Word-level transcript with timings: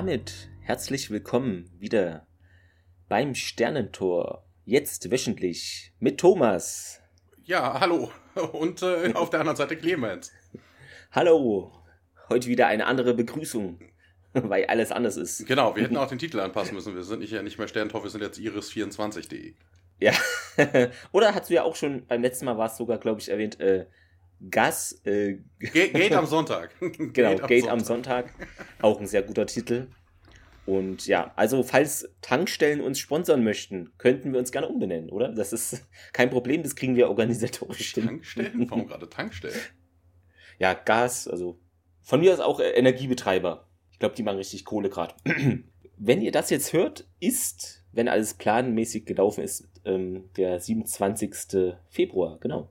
damit 0.00 0.48
herzlich 0.62 1.10
willkommen 1.10 1.70
wieder 1.78 2.26
beim 3.10 3.34
Sternentor. 3.34 4.46
Jetzt 4.64 5.10
wöchentlich 5.10 5.92
mit 6.00 6.18
Thomas. 6.18 7.02
Ja, 7.44 7.78
hallo. 7.78 8.10
Und 8.52 8.80
äh, 8.80 9.12
auf 9.12 9.28
der 9.28 9.40
anderen 9.40 9.58
Seite 9.58 9.76
Clemens. 9.76 10.32
Hallo. 11.12 11.70
Heute 12.30 12.48
wieder 12.48 12.66
eine 12.68 12.86
andere 12.86 13.12
Begrüßung, 13.12 13.78
weil 14.32 14.64
alles 14.64 14.90
anders 14.90 15.18
ist. 15.18 15.46
Genau, 15.46 15.76
wir 15.76 15.82
hätten 15.84 15.98
auch 15.98 16.08
den 16.08 16.18
Titel 16.18 16.40
anpassen 16.40 16.76
müssen. 16.76 16.94
Wir 16.94 17.04
sind 17.04 17.18
nicht, 17.18 17.32
ja 17.32 17.42
nicht 17.42 17.58
mehr 17.58 17.68
Sternentor, 17.68 18.02
wir 18.02 18.08
sind 18.08 18.22
jetzt 18.22 18.38
iris24.de. 18.38 19.52
Ja. 19.98 20.12
Oder 21.12 21.34
hast 21.34 21.50
du 21.50 21.54
ja 21.54 21.62
auch 21.64 21.76
schon, 21.76 22.06
beim 22.06 22.22
letzten 22.22 22.46
Mal 22.46 22.56
war 22.56 22.68
es 22.68 22.78
sogar, 22.78 22.96
glaube 22.96 23.20
ich, 23.20 23.28
erwähnt, 23.28 23.60
äh, 23.60 23.84
Gas. 24.50 25.00
Äh, 25.04 25.38
Gate, 25.58 25.92
Gate 25.92 26.12
am 26.16 26.26
Sonntag. 26.26 26.74
genau, 26.80 27.08
Gate, 27.12 27.40
am, 27.42 27.46
Gate 27.48 27.64
Sonntag. 27.64 27.72
am 27.72 27.80
Sonntag. 27.80 28.34
Auch 28.80 29.00
ein 29.00 29.06
sehr 29.06 29.22
guter 29.22 29.46
Titel. 29.46 29.88
Und 30.66 31.06
ja, 31.06 31.32
also 31.36 31.62
falls 31.62 32.08
Tankstellen 32.20 32.80
uns 32.80 32.98
sponsern 32.98 33.42
möchten, 33.42 33.90
könnten 33.98 34.32
wir 34.32 34.38
uns 34.38 34.52
gerne 34.52 34.68
umbenennen, 34.68 35.10
oder? 35.10 35.32
Das 35.32 35.52
ist 35.52 35.86
kein 36.12 36.30
Problem, 36.30 36.62
das 36.62 36.76
kriegen 36.76 36.96
wir 36.96 37.08
organisatorisch 37.08 37.94
hin. 37.94 38.06
Tankstellen? 38.06 38.70
Warum 38.70 38.86
gerade 38.88 39.08
Tankstellen? 39.08 39.58
Ja, 40.58 40.74
Gas, 40.74 41.26
also 41.26 41.58
von 42.02 42.20
mir 42.20 42.32
aus 42.32 42.40
auch 42.40 42.60
äh, 42.60 42.70
Energiebetreiber. 42.70 43.66
Ich 43.90 43.98
glaube, 43.98 44.14
die 44.14 44.22
machen 44.22 44.36
richtig 44.36 44.64
Kohle 44.64 44.90
gerade. 44.90 45.14
wenn 45.96 46.22
ihr 46.22 46.32
das 46.32 46.50
jetzt 46.50 46.72
hört, 46.72 47.06
ist, 47.18 47.84
wenn 47.92 48.08
alles 48.08 48.34
planmäßig 48.34 49.06
gelaufen 49.06 49.42
ist, 49.42 49.68
ähm, 49.84 50.30
der 50.36 50.60
27. 50.60 51.74
Februar, 51.88 52.38
genau. 52.40 52.70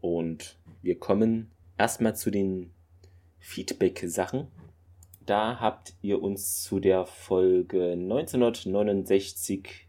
Und 0.00 0.58
wir 0.82 0.98
kommen 0.98 1.50
erstmal 1.78 2.16
zu 2.16 2.30
den 2.30 2.72
Feedback-Sachen. 3.38 4.48
Da 5.26 5.60
habt 5.60 5.94
ihr 6.02 6.22
uns 6.22 6.62
zu 6.62 6.80
der 6.80 7.06
Folge 7.06 7.92
1969 7.92 9.88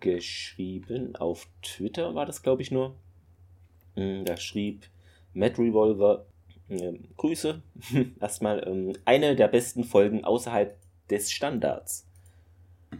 geschrieben. 0.00 1.16
Auf 1.16 1.48
Twitter 1.62 2.14
war 2.14 2.26
das, 2.26 2.42
glaube 2.42 2.62
ich, 2.62 2.70
nur. 2.70 2.94
Hm, 3.94 4.24
da 4.24 4.36
schrieb 4.36 4.86
Matt 5.34 5.58
Revolver 5.58 6.26
äh, 6.68 6.92
Grüße. 7.16 7.62
Erstmal 8.20 8.66
ähm, 8.66 8.92
eine 9.04 9.36
der 9.36 9.48
besten 9.48 9.84
Folgen 9.84 10.24
außerhalb 10.24 10.76
des 11.10 11.30
Standards. 11.30 12.06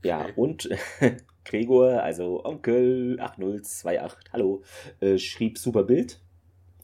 Okay. 0.00 0.08
Ja, 0.10 0.28
und 0.36 0.68
Gregor, 1.44 2.02
also 2.02 2.44
Onkel 2.44 3.18
8028, 3.20 4.32
hallo, 4.32 4.62
äh, 5.00 5.18
schrieb 5.18 5.58
super 5.58 5.82
Bild. 5.82 6.20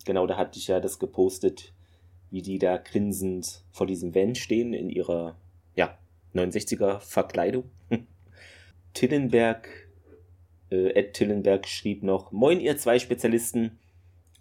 Genau, 0.05 0.27
da 0.27 0.37
hatte 0.37 0.59
ich 0.59 0.69
ja 0.69 0.81
das 0.81 0.99
gepostet, 0.99 1.73
wie 2.31 2.43
die 2.43 2.59
da 2.59 2.77
grinsend 2.77 3.63
vor 3.71 3.87
diesem 3.87 4.15
Van 4.15 4.35
stehen 4.35 4.75
in 4.75 4.91
ihrer, 4.91 5.37
ja, 5.75 5.99
69er 6.35 7.01
Verkleidung. 7.01 7.71
Tillenberg, 8.95 9.69
äh, 10.71 10.91
Ed 10.91 11.15
Tillenberg 11.15 11.67
schrieb 11.67 12.03
noch, 12.03 12.33
Moin 12.33 12.61
ihr 12.61 12.77
zwei 12.77 12.99
Spezialisten, 12.99 13.79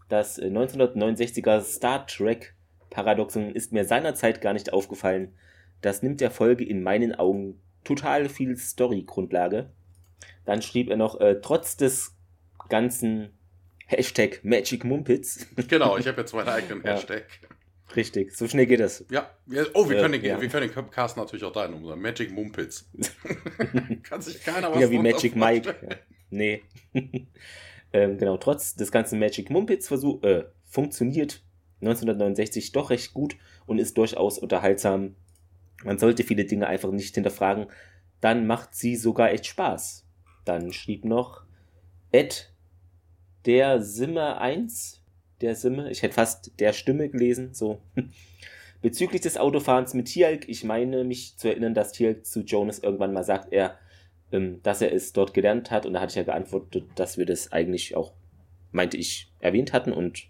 das 0.09 0.39
1969er 0.39 1.57
äh, 1.57 1.61
Star 1.61 2.05
Trek 2.05 2.55
Paradoxon 2.89 3.55
ist 3.55 3.71
mir 3.71 3.85
seinerzeit 3.85 4.39
gar 4.39 4.53
nicht 4.53 4.71
aufgefallen. 4.71 5.33
Das 5.81 6.03
nimmt 6.03 6.21
der 6.21 6.29
Folge 6.29 6.63
in 6.63 6.83
meinen 6.83 7.15
Augen 7.15 7.59
total 7.83 8.29
viel 8.29 8.55
Story-Grundlage. 8.55 9.71
Dann 10.45 10.61
schrieb 10.61 10.89
er 10.89 10.97
noch, 10.97 11.19
äh, 11.19 11.41
trotz 11.41 11.75
des 11.75 12.15
ganzen 12.69 13.31
Hashtag 13.87 14.43
Magic 14.43 14.83
Mumpitz. 14.83 15.45
Genau, 15.67 15.97
ich 15.97 16.07
habe 16.07 16.17
jetzt 16.21 16.33
meinen 16.33 16.49
eigenen 16.49 16.83
Hashtag. 16.83 17.25
Richtig, 17.95 18.35
so 18.35 18.47
schnell 18.47 18.65
geht 18.65 18.79
das. 18.79 19.05
Ja, 19.11 19.29
oh, 19.73 19.87
wir, 19.87 19.97
äh, 19.97 20.01
können, 20.01 20.13
den, 20.13 20.23
ja. 20.23 20.41
wir 20.41 20.49
können 20.49 20.69
den 20.69 20.89
Cast 20.89 21.17
natürlich 21.17 21.43
auch 21.43 21.51
deinen 21.51 21.75
umsagen. 21.75 22.01
Magic 22.01 22.31
Mumpitz. 22.31 22.89
Kann 24.03 24.21
sich 24.21 24.43
keiner 24.43 24.71
was 24.71 24.81
Ja, 24.81 24.89
wie 24.89 24.97
Magic 24.97 25.35
Mike. 25.35 25.75
Ja. 25.81 25.95
Nee. 26.29 26.63
ähm, 27.93 28.17
genau, 28.17 28.37
trotz 28.37 28.75
des 28.75 28.91
ganzen 28.91 29.19
Magic 29.19 29.49
Mumpitz 29.49 29.87
Versuch, 29.87 30.23
äh, 30.23 30.45
funktioniert 30.65 31.43
1969 31.81 32.71
doch 32.71 32.89
recht 32.89 33.13
gut 33.13 33.35
und 33.65 33.77
ist 33.77 33.97
durchaus 33.97 34.39
unterhaltsam. 34.39 35.15
Man 35.83 35.99
sollte 35.99 36.23
viele 36.23 36.45
Dinge 36.45 36.67
einfach 36.67 36.91
nicht 36.91 37.13
hinterfragen. 37.13 37.67
Dann 38.21 38.47
macht 38.47 38.73
sie 38.73 38.95
sogar 38.95 39.31
echt 39.31 39.45
Spaß. 39.45 40.07
Dann 40.45 40.71
schrieb 40.71 41.05
noch 41.05 41.43
Ed 42.11 42.52
der 43.45 43.81
Simme 43.81 44.37
1, 44.39 45.03
der 45.41 45.55
Simme, 45.55 45.91
ich 45.91 46.01
hätte 46.01 46.15
fast 46.15 46.59
der 46.59 46.73
Stimme 46.73 47.09
gelesen, 47.09 47.53
so. 47.53 47.81
Bezüglich 48.81 49.21
des 49.21 49.37
Autofahrens 49.37 49.93
mit 49.93 50.07
Tialk, 50.07 50.49
ich 50.49 50.65
meine 50.65 51.05
mich 51.05 51.37
zu 51.37 51.47
erinnern, 51.47 51.73
dass 51.73 51.93
Tialk 51.93 52.25
zu 52.25 52.41
Jonas 52.41 52.79
irgendwann 52.79 53.13
mal 53.13 53.23
sagt, 53.23 53.53
er, 53.53 53.77
ähm, 54.31 54.61
dass 54.63 54.81
er 54.81 54.93
es 54.93 55.13
dort 55.13 55.33
gelernt 55.33 55.71
hat 55.71 55.85
und 55.85 55.93
da 55.93 56.01
hatte 56.01 56.11
ich 56.11 56.17
ja 56.17 56.23
geantwortet, 56.23 56.85
dass 56.95 57.17
wir 57.17 57.25
das 57.25 57.51
eigentlich 57.53 57.95
auch, 57.95 58.13
meinte 58.71 58.97
ich, 58.97 59.31
erwähnt 59.39 59.71
hatten 59.71 59.93
und 59.93 60.25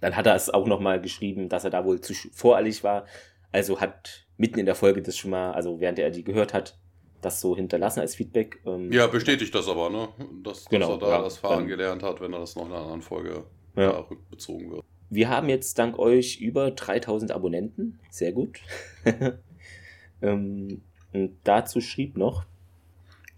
dann 0.00 0.16
hat 0.16 0.26
er 0.26 0.34
es 0.34 0.50
auch 0.50 0.66
nochmal 0.66 1.00
geschrieben, 1.00 1.48
dass 1.48 1.64
er 1.64 1.70
da 1.70 1.86
wohl 1.86 2.00
zu 2.00 2.12
voreilig 2.32 2.84
war. 2.84 3.06
Also 3.52 3.80
hat 3.80 4.26
mitten 4.36 4.58
in 4.58 4.66
der 4.66 4.74
Folge 4.74 5.00
das 5.00 5.16
schon 5.16 5.30
mal, 5.30 5.52
also 5.52 5.80
während 5.80 5.98
er 5.98 6.10
die 6.10 6.24
gehört 6.24 6.52
hat, 6.52 6.78
das 7.24 7.40
so 7.40 7.56
hinterlassen 7.56 8.00
als 8.00 8.14
Feedback. 8.14 8.60
Ähm, 8.66 8.92
ja, 8.92 9.06
bestätigt 9.06 9.54
das 9.54 9.68
aber, 9.68 9.90
ne? 9.90 10.08
Dass, 10.42 10.66
genau, 10.66 10.96
dass 10.96 11.02
er 11.02 11.06
da 11.08 11.16
ja, 11.16 11.22
das 11.22 11.38
Fahren 11.38 11.60
dann, 11.60 11.68
gelernt 11.68 12.02
hat, 12.02 12.20
wenn 12.20 12.32
er 12.32 12.40
das 12.40 12.56
noch 12.56 12.66
in 12.66 12.72
einer 12.72 12.82
anderen 12.82 13.02
Folge 13.02 13.44
ja. 13.76 13.90
rückbezogen 13.90 14.70
wird. 14.70 14.84
Wir 15.10 15.28
haben 15.28 15.48
jetzt 15.48 15.78
dank 15.78 15.98
euch 15.98 16.40
über 16.40 16.70
3000 16.70 17.32
Abonnenten. 17.32 17.98
Sehr 18.10 18.32
gut. 18.32 18.58
ähm, 20.22 20.82
und 21.12 21.36
dazu 21.44 21.80
schrieb 21.80 22.16
noch 22.16 22.44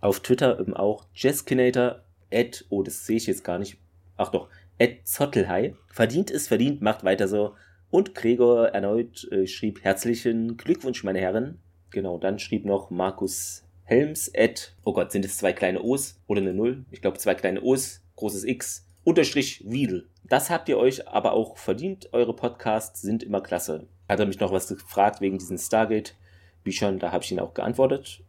auf 0.00 0.20
Twitter 0.20 0.58
ähm, 0.60 0.74
auch 0.74 1.04
Jeskinator, 1.14 2.02
Ed, 2.30 2.64
oh, 2.70 2.82
das 2.82 3.06
sehe 3.06 3.16
ich 3.16 3.26
jetzt 3.26 3.44
gar 3.44 3.58
nicht. 3.58 3.78
Ach 4.16 4.30
doch, 4.30 4.48
Ed 4.78 5.06
Zottelhai. 5.06 5.74
Verdient 5.88 6.30
ist 6.30 6.48
verdient, 6.48 6.82
macht 6.82 7.04
weiter 7.04 7.28
so. 7.28 7.54
Und 7.90 8.14
Gregor 8.14 8.68
erneut 8.68 9.30
äh, 9.30 9.46
schrieb 9.46 9.84
herzlichen 9.84 10.56
Glückwunsch, 10.56 11.04
meine 11.04 11.20
Herren. 11.20 11.58
Genau, 11.90 12.18
dann 12.18 12.38
schrieb 12.38 12.64
noch 12.64 12.90
Markus 12.90 13.65
Helms 13.88 14.32
at, 14.36 14.74
oh 14.82 14.92
Gott, 14.92 15.12
sind 15.12 15.24
es 15.24 15.38
zwei 15.38 15.52
kleine 15.52 15.80
O's 15.80 16.20
oder 16.26 16.40
eine 16.40 16.52
Null? 16.52 16.84
Ich 16.90 17.00
glaube 17.00 17.18
zwei 17.18 17.36
kleine 17.36 17.62
O's, 17.62 18.02
großes 18.16 18.42
X, 18.42 18.84
unterstrich 19.04 19.62
Wiedel. 19.64 20.08
Das 20.24 20.50
habt 20.50 20.68
ihr 20.68 20.76
euch 20.76 21.06
aber 21.06 21.34
auch 21.34 21.56
verdient. 21.56 22.12
Eure 22.12 22.34
Podcasts 22.34 23.00
sind 23.00 23.22
immer 23.22 23.40
klasse. 23.40 23.86
Hat 24.08 24.18
er 24.18 24.26
mich 24.26 24.40
noch 24.40 24.50
was 24.50 24.66
gefragt 24.66 25.20
wegen 25.20 25.38
diesen 25.38 25.56
Stargate-Büchern, 25.56 26.98
da 26.98 27.12
habe 27.12 27.22
ich 27.22 27.30
ihn 27.30 27.38
auch 27.38 27.54
geantwortet. 27.54 28.24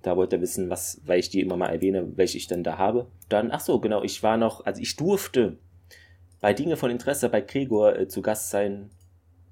Da 0.00 0.16
wollte 0.16 0.36
er 0.36 0.42
wissen, 0.42 0.70
was, 0.70 1.02
weil 1.04 1.20
ich 1.20 1.28
die 1.28 1.40
immer 1.40 1.58
mal 1.58 1.68
erwähne, 1.68 2.16
welche 2.16 2.38
ich 2.38 2.46
denn 2.46 2.64
da 2.64 2.78
habe. 2.78 3.06
Dann, 3.28 3.50
ach 3.50 3.60
so, 3.60 3.80
genau, 3.80 4.02
ich 4.02 4.22
war 4.22 4.38
noch, 4.38 4.64
also 4.64 4.80
ich 4.80 4.96
durfte 4.96 5.58
bei 6.40 6.54
Dinge 6.54 6.78
von 6.78 6.90
Interesse 6.90 7.28
bei 7.28 7.42
Gregor 7.42 7.98
äh, 7.98 8.08
zu 8.08 8.22
Gast 8.22 8.48
sein 8.48 8.88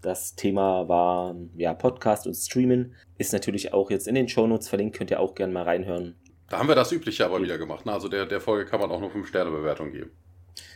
das 0.03 0.35
Thema 0.35 0.89
war 0.89 1.35
ja 1.57 1.73
Podcast 1.75 2.27
und 2.27 2.35
Streamen. 2.35 2.95
Ist 3.19 3.33
natürlich 3.33 3.73
auch 3.73 3.91
jetzt 3.91 4.09
in 4.09 4.15
den 4.15 4.29
Shownotes 4.29 4.69
verlinkt, 4.69 4.97
könnt 4.97 5.11
ihr 5.11 5.21
auch 5.21 5.35
gerne 5.35 5.53
mal 5.53 5.63
reinhören. 5.63 6.17
Da 6.49 6.59
haben 6.59 6.69
wir 6.69 6.75
das 6.75 6.93
Übliche 6.93 7.25
aber 7.25 7.41
wieder 7.41 7.57
gemacht. 7.57 7.87
Ne? 7.87 7.93
Also 7.93 8.09
der, 8.09 8.27
der 8.27 8.41
Folge 8.41 8.69
kann 8.69 8.81
man 8.81 8.91
auch 8.91 9.01
nur 9.01 9.11
5-Sterne-Bewertung 9.11 9.93
geben. 9.93 10.11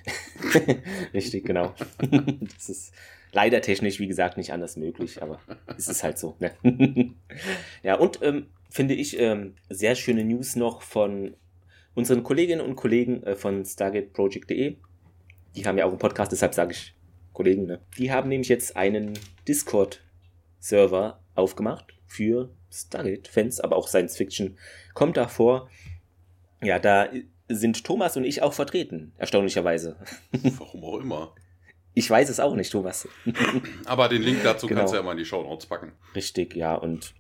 Richtig, 1.13 1.45
genau. 1.45 1.75
das 2.57 2.69
ist 2.71 2.95
leider 3.33 3.61
technisch, 3.61 3.99
wie 4.01 4.07
gesagt, 4.07 4.39
nicht 4.39 4.53
anders 4.53 4.77
möglich, 4.77 5.23
aber 5.23 5.41
es 5.77 5.89
ist 5.89 6.03
halt 6.03 6.19
so. 6.19 6.37
Ne? 6.39 6.53
ja, 7.83 7.97
und 7.97 8.21
ähm, 8.23 8.47
finde 8.71 8.95
ich 8.95 9.19
ähm, 9.19 9.55
sehr 9.69 9.97
schöne 9.97 10.25
News 10.25 10.57
noch 10.57 10.81
von 10.81 11.37
unseren 11.95 12.23
Kolleginnen 12.23 12.65
und 12.65 12.77
Kollegen 12.77 13.23
äh, 13.25 13.35
von 13.35 13.65
StargateProject.de. 13.65 14.77
Die 15.57 15.67
haben 15.67 15.77
ja 15.77 15.85
auch 15.85 15.91
einen 15.91 15.99
Podcast, 15.99 16.33
deshalb 16.33 16.55
sage 16.55 16.73
ich 16.73 16.96
Kollegen, 17.37 17.67
ne? 17.67 17.81
Die 17.99 18.11
haben 18.11 18.31
nämlich 18.31 18.49
jetzt 18.49 18.77
einen 18.77 19.19
Discord-Server 19.47 21.21
aufgemacht 21.35 21.95
für 22.07 22.51
Stargate-Fans, 22.73 23.61
aber 23.61 23.77
auch 23.77 23.89
Science 23.89 24.17
Fiction 24.17 24.57
kommt 24.95 25.19
da 25.19 25.29
vor. 25.29 25.69
Ja, 26.63 26.79
da 26.79 27.09
sind 27.49 27.85
Thomas 27.85 28.17
und 28.17 28.25
ich 28.25 28.43
auch 28.43 28.55
vertreten, 28.55 29.13
erstaunlicherweise. 29.19 29.97
Warum 30.33 30.85
auch 30.85 30.99
immer. 30.99 31.35
Ich 31.93 32.09
weiß 32.09 32.31
es 32.31 32.41
auch 32.41 32.55
nicht, 32.55 32.73
Thomas. 32.73 33.07
Aber 33.85 34.09
den 34.09 34.23
Link 34.23 34.43
dazu 34.43 34.67
genau. 34.67 34.81
kannst 34.81 34.95
du 34.95 34.97
ja 34.99 35.03
mal 35.03 35.13
in 35.13 35.19
die 35.19 35.25
Show 35.25 35.43
Notes 35.43 35.67
packen. 35.67 35.93
Richtig, 36.15 36.55
ja. 36.55 36.75
Und 36.75 37.15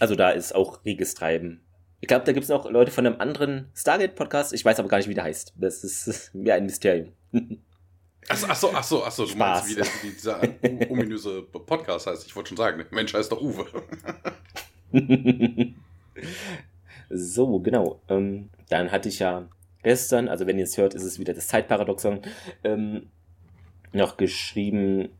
also 0.00 0.14
da 0.14 0.30
ist 0.30 0.54
auch 0.54 0.84
reges 0.84 1.14
Treiben. 1.14 1.60
Ich 2.00 2.08
glaube, 2.08 2.24
da 2.24 2.32
gibt 2.32 2.44
es 2.44 2.50
noch 2.50 2.70
Leute 2.70 2.90
von 2.90 3.06
einem 3.06 3.20
anderen 3.20 3.70
Stargate-Podcast. 3.74 4.52
Ich 4.52 4.64
weiß 4.64 4.78
aber 4.78 4.88
gar 4.88 4.98
nicht, 4.98 5.08
wie 5.08 5.14
der 5.14 5.24
heißt. 5.24 5.54
Das 5.56 5.84
ist 5.84 6.34
mir 6.34 6.54
ein 6.54 6.64
Mysterium. 6.64 7.12
Achso, 8.28 8.46
achso, 8.46 8.70
achso, 8.72 9.04
achso, 9.04 9.22
du 9.24 9.30
Spaß. 9.30 9.38
meinst, 9.38 9.70
wie, 9.70 9.74
der, 9.74 9.86
wie 10.02 10.10
dieser 10.10 10.90
ominöse 10.90 11.42
Podcast 11.42 12.06
heißt. 12.06 12.26
Ich 12.26 12.34
wollte 12.34 12.48
schon 12.48 12.56
sagen, 12.56 12.84
Mensch 12.90 13.14
heißt 13.14 13.30
doch 13.30 13.40
Uwe. 13.40 13.66
so, 17.10 17.60
genau. 17.60 18.00
Ähm, 18.08 18.50
dann 18.68 18.90
hatte 18.90 19.08
ich 19.08 19.20
ja 19.20 19.48
gestern, 19.82 20.28
also 20.28 20.46
wenn 20.46 20.58
ihr 20.58 20.64
es 20.64 20.76
hört, 20.76 20.94
ist 20.94 21.04
es 21.04 21.18
wieder 21.20 21.34
das 21.34 21.48
Zeitparadoxon, 21.48 22.20
ähm, 22.64 23.08
noch 23.92 24.16
geschrieben, 24.16 25.10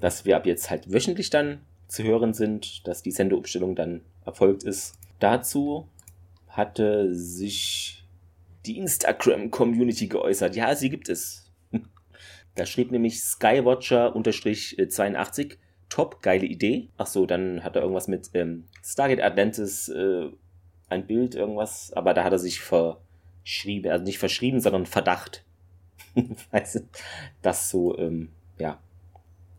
dass 0.00 0.24
wir 0.24 0.36
ab 0.36 0.46
jetzt 0.46 0.68
halt 0.68 0.92
wöchentlich 0.92 1.30
dann 1.30 1.60
zu 1.88 2.02
hören 2.02 2.34
sind, 2.34 2.86
dass 2.86 3.02
die 3.02 3.10
Sendeumstellung 3.10 3.74
dann 3.74 4.02
erfolgt 4.24 4.64
ist. 4.64 4.94
Dazu 5.20 5.88
hatte 6.48 7.14
sich 7.14 8.04
die 8.66 8.78
Instagram-Community 8.78 10.08
geäußert. 10.08 10.56
Ja, 10.56 10.74
sie 10.74 10.90
gibt 10.90 11.08
es. 11.08 11.41
Da 12.54 12.66
schrieb 12.66 12.90
nämlich 12.90 13.20
Skywatcher-82, 13.20 15.56
top, 15.88 16.20
geile 16.22 16.44
Idee. 16.46 16.88
Ach 16.98 17.06
so, 17.06 17.24
dann 17.26 17.64
hat 17.64 17.76
er 17.76 17.82
irgendwas 17.82 18.08
mit 18.08 18.30
ähm, 18.34 18.64
Stargate 18.84 19.22
Atlantis, 19.22 19.88
äh, 19.88 20.28
ein 20.88 21.06
Bild, 21.06 21.34
irgendwas, 21.34 21.92
aber 21.94 22.14
da 22.14 22.24
hat 22.24 22.32
er 22.32 22.38
sich 22.38 22.60
verschrieben, 22.60 23.90
also 23.90 24.04
nicht 24.04 24.18
verschrieben, 24.18 24.60
sondern 24.60 24.86
Verdacht. 24.86 25.44
weißt 26.50 26.74
du, 26.76 26.80
das 27.40 27.70
so, 27.70 27.98
ähm, 27.98 28.28
ja, 28.58 28.78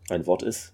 ein 0.09 0.27
Wort 0.27 0.43
ist. 0.43 0.73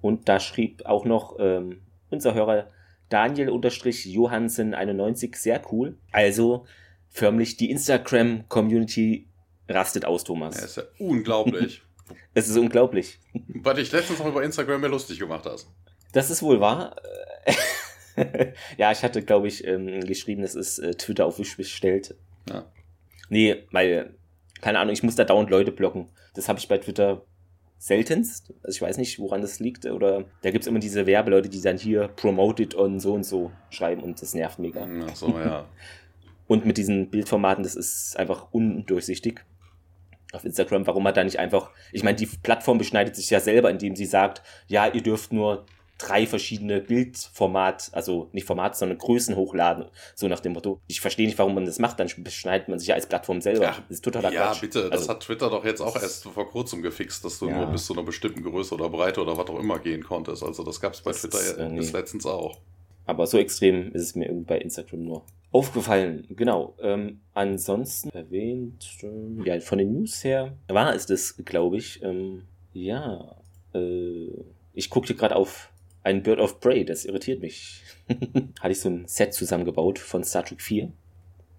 Und 0.00 0.28
da 0.28 0.38
schrieb 0.40 0.86
auch 0.86 1.04
noch 1.04 1.36
ähm, 1.38 1.82
unser 2.10 2.34
Hörer 2.34 2.68
Daniel-Johansen91, 3.10 5.36
sehr 5.36 5.62
cool. 5.72 5.96
Also 6.12 6.66
förmlich 7.08 7.56
die 7.56 7.70
Instagram-Community 7.70 9.26
rastet 9.70 10.04
aus, 10.04 10.24
Thomas. 10.24 10.58
Ja, 10.58 10.64
ist 10.64 10.76
ja 10.76 10.82
unglaublich. 10.98 11.82
es 12.34 12.48
ist 12.48 12.56
unglaublich. 12.56 13.18
Weil 13.48 13.76
dich 13.76 13.92
letztens 13.92 14.18
noch 14.18 14.26
über 14.26 14.42
Instagram 14.42 14.80
mehr 14.80 14.90
lustig 14.90 15.18
gemacht 15.18 15.46
hast. 15.46 15.68
Das 16.12 16.30
ist 16.30 16.42
wohl 16.42 16.60
wahr. 16.60 16.96
ja, 18.76 18.92
ich 18.92 19.02
hatte, 19.02 19.22
glaube 19.22 19.48
ich, 19.48 19.66
ähm, 19.66 20.00
geschrieben, 20.00 20.42
es 20.42 20.54
ist 20.54 20.78
äh, 20.78 20.94
Twitter 20.94 21.26
auf 21.26 21.38
Wish 21.38 21.56
bestellt. 21.56 22.16
Ja. 22.48 22.66
Nee, 23.28 23.64
weil, 23.70 24.14
keine 24.60 24.80
Ahnung, 24.80 24.92
ich 24.92 25.02
muss 25.02 25.14
da 25.14 25.24
dauernd 25.24 25.50
Leute 25.50 25.72
blocken. 25.72 26.10
Das 26.34 26.48
habe 26.48 26.58
ich 26.58 26.68
bei 26.68 26.78
Twitter 26.78 27.24
seltenst. 27.78 28.52
Also 28.62 28.76
ich 28.76 28.82
weiß 28.82 28.98
nicht, 28.98 29.18
woran 29.18 29.40
das 29.40 29.58
liegt. 29.58 29.86
Oder 29.86 30.24
da 30.42 30.50
gibt 30.50 30.64
es 30.64 30.68
immer 30.68 30.80
diese 30.80 31.06
Werbeleute, 31.06 31.48
die 31.48 31.62
dann 31.62 31.78
hier 31.78 32.08
promoted 32.08 32.74
on 32.74 33.00
so 33.00 33.14
und 33.14 33.24
so 33.24 33.50
schreiben 33.70 34.02
und 34.02 34.20
das 34.20 34.34
nervt 34.34 34.58
mega. 34.58 34.86
Ach 35.08 35.16
so, 35.16 35.28
ja. 35.38 35.66
und 36.46 36.66
mit 36.66 36.76
diesen 36.76 37.10
Bildformaten, 37.10 37.64
das 37.64 37.74
ist 37.74 38.18
einfach 38.18 38.48
undurchsichtig. 38.52 39.44
Auf 40.32 40.44
Instagram, 40.44 40.86
warum 40.86 41.06
hat 41.06 41.16
da 41.16 41.24
nicht 41.24 41.38
einfach, 41.38 41.70
ich 41.92 42.02
meine, 42.02 42.16
die 42.16 42.26
Plattform 42.26 42.78
beschneidet 42.78 43.16
sich 43.16 43.30
ja 43.30 43.40
selber, 43.40 43.70
indem 43.70 43.96
sie 43.96 44.06
sagt, 44.06 44.42
ja, 44.68 44.86
ihr 44.86 45.02
dürft 45.02 45.32
nur 45.32 45.66
drei 46.00 46.26
verschiedene 46.26 46.80
Bildformat, 46.80 47.90
also 47.92 48.28
nicht 48.32 48.46
Format, 48.46 48.76
sondern 48.76 48.98
Größen 48.98 49.36
hochladen. 49.36 49.86
So 50.14 50.28
nach 50.28 50.40
dem 50.40 50.52
Motto. 50.52 50.80
Ich 50.86 51.00
verstehe 51.00 51.26
nicht, 51.26 51.38
warum 51.38 51.54
man 51.54 51.66
das 51.66 51.78
macht, 51.78 52.00
dann 52.00 52.08
beschneidet 52.18 52.68
man 52.68 52.78
sich 52.78 52.88
ja 52.88 52.94
als 52.94 53.06
Plattform 53.06 53.40
selber. 53.40 53.64
Ja, 53.64 53.76
das 53.88 53.98
ist 53.98 54.04
totaler 54.04 54.32
ja 54.32 54.46
Quatsch. 54.46 54.60
bitte, 54.62 54.82
das 54.84 54.92
also, 54.92 55.08
hat 55.10 55.20
Twitter 55.20 55.50
doch 55.50 55.64
jetzt 55.64 55.80
auch 55.80 55.94
erst 55.94 56.24
vor 56.24 56.48
kurzem 56.48 56.82
gefixt, 56.82 57.24
dass 57.24 57.38
du 57.38 57.48
ja. 57.48 57.56
nur 57.56 57.66
bis 57.66 57.86
zu 57.86 57.92
einer 57.92 58.02
bestimmten 58.02 58.42
Größe 58.42 58.74
oder 58.74 58.88
Breite 58.88 59.20
oder 59.20 59.36
was 59.36 59.48
auch 59.48 59.58
immer 59.58 59.78
gehen 59.78 60.02
konntest. 60.02 60.42
Also 60.42 60.64
das 60.64 60.80
gab 60.80 60.94
es 60.94 61.02
bei 61.02 61.12
das 61.12 61.22
Twitter 61.22 61.58
äh, 61.58 61.68
bis 61.76 61.92
letztens 61.92 62.26
auch. 62.26 62.58
Aber 63.06 63.26
so 63.26 63.38
extrem 63.38 63.92
ist 63.92 64.02
es 64.02 64.14
mir 64.14 64.26
irgendwie 64.26 64.46
bei 64.46 64.58
Instagram 64.58 65.02
nur 65.02 65.24
aufgefallen. 65.52 66.26
Genau. 66.30 66.76
Ähm, 66.80 67.20
ansonsten 67.34 68.10
erwähnt, 68.10 68.86
ähm, 69.02 69.42
ja, 69.44 69.58
von 69.60 69.78
den 69.78 69.92
News 69.92 70.22
her 70.24 70.56
war 70.68 70.94
es 70.94 71.06
das, 71.06 71.36
glaube 71.44 71.78
ich. 71.78 72.02
Ähm, 72.02 72.42
ja, 72.72 73.36
äh, 73.74 74.28
ich 74.74 74.90
guckte 74.90 75.14
gerade 75.14 75.36
auf 75.36 75.70
ein 76.02 76.22
Bird 76.22 76.40
of 76.40 76.60
Prey, 76.60 76.84
das 76.84 77.04
irritiert 77.04 77.40
mich. 77.40 77.82
Hatte 78.60 78.72
ich 78.72 78.80
so 78.80 78.88
ein 78.88 79.06
Set 79.06 79.34
zusammengebaut 79.34 79.98
von 79.98 80.24
Star 80.24 80.44
Trek 80.44 80.62
4. 80.62 80.92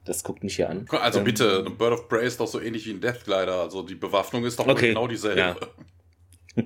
Das 0.04 0.24
guckt 0.24 0.44
mich 0.44 0.56
hier 0.56 0.70
an. 0.70 0.88
Also 0.90 1.20
ähm, 1.20 1.26
bitte, 1.26 1.64
ein 1.66 1.78
Bird 1.78 1.94
of 1.94 2.10
Prey 2.10 2.26
ist 2.26 2.40
doch 2.40 2.48
so 2.48 2.60
ähnlich 2.60 2.88
wie 2.88 2.92
ein 2.92 3.02
Death 3.02 3.24
Glider. 3.26 3.62
Also 3.62 3.84
die 3.84 3.96
Bewaffnung 3.96 4.46
ist 4.46 4.58
doch 4.58 4.68
okay. 4.68 4.90
genau 4.90 5.08
dieselbe. 5.08 5.40
Ja. 5.40 5.56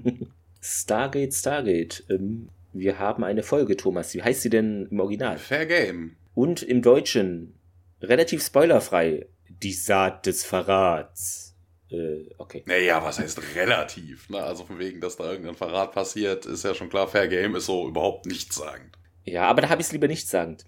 Stargate, 0.61 1.33
Stargate. 1.33 2.03
Ähm, 2.09 2.49
wir 2.71 2.97
haben 2.97 3.23
eine 3.23 3.43
Folge, 3.43 3.75
Thomas. 3.75 4.13
Wie 4.13 4.23
heißt 4.23 4.41
sie 4.41 4.49
denn 4.49 4.87
im 4.89 4.99
Original? 4.99 5.37
Fair 5.37 5.65
Game. 5.65 6.15
Und 6.35 6.61
im 6.61 6.81
Deutschen 6.81 7.59
relativ 8.01 8.43
spoilerfrei. 8.43 9.27
Die 9.49 9.73
Saat 9.73 10.25
des 10.25 10.43
Verrats. 10.43 11.55
Äh, 11.89 12.25
okay. 12.37 12.63
Naja, 12.65 13.03
was 13.03 13.19
heißt 13.19 13.39
relativ? 13.55 14.29
Ne? 14.29 14.41
Also 14.41 14.65
von 14.65 14.79
wegen, 14.79 14.99
dass 15.01 15.17
da 15.17 15.31
irgendein 15.31 15.55
Verrat 15.55 15.93
passiert, 15.93 16.45
ist 16.45 16.63
ja 16.63 16.73
schon 16.73 16.89
klar, 16.89 17.07
Fair 17.07 17.27
Game 17.27 17.55
ist 17.55 17.67
so 17.67 17.87
überhaupt 17.87 18.25
nichts 18.25 18.55
sagend. 18.55 18.97
Ja, 19.23 19.43
aber 19.43 19.61
da 19.61 19.69
habe 19.69 19.81
ich 19.81 19.87
es 19.87 19.93
lieber 19.93 20.07
nicht 20.07 20.27
sagend. 20.27 20.65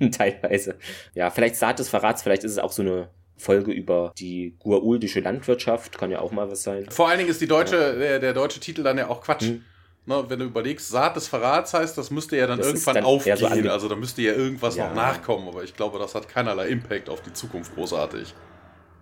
Ja. 0.00 0.08
Teilweise. 0.10 0.78
Ja, 1.14 1.30
vielleicht 1.30 1.56
Saat 1.56 1.78
des 1.78 1.88
Verrats, 1.88 2.22
vielleicht 2.22 2.44
ist 2.44 2.52
es 2.52 2.58
auch 2.58 2.72
so 2.72 2.82
eine 2.82 3.10
Folge 3.36 3.72
über 3.72 4.12
die 4.18 4.56
guauldische 4.58 5.20
Landwirtschaft, 5.20 5.98
kann 5.98 6.10
ja 6.10 6.20
auch 6.20 6.32
mal 6.32 6.50
was 6.50 6.62
sein. 6.62 6.86
Vor 6.90 7.08
allen 7.08 7.18
Dingen 7.18 7.30
ist 7.30 7.40
die 7.40 7.46
deutsche, 7.46 7.76
ja. 7.76 7.92
der, 7.92 8.18
der, 8.18 8.32
deutsche 8.32 8.60
Titel 8.60 8.82
dann 8.82 8.98
ja 8.98 9.08
auch 9.08 9.20
Quatsch. 9.20 9.42
Hm. 9.42 9.64
Ne, 10.06 10.22
wenn 10.28 10.38
du 10.38 10.44
überlegst, 10.44 10.88
Saat 10.88 11.16
des 11.16 11.28
Verrats 11.28 11.72
heißt, 11.72 11.96
das 11.96 12.10
müsste 12.10 12.36
ja 12.36 12.46
dann 12.46 12.58
das 12.58 12.66
irgendwann 12.66 12.94
dann 12.96 13.04
aufgehen. 13.04 13.36
So 13.38 13.46
also 13.46 13.88
da 13.88 13.96
müsste 13.96 14.20
ja 14.20 14.34
irgendwas 14.34 14.76
ja. 14.76 14.88
noch 14.88 14.94
nachkommen, 14.94 15.48
aber 15.48 15.64
ich 15.64 15.74
glaube, 15.74 15.98
das 15.98 16.14
hat 16.14 16.28
keinerlei 16.28 16.68
Impact 16.68 17.08
auf 17.08 17.22
die 17.22 17.32
Zukunft 17.32 17.74
großartig. 17.74 18.34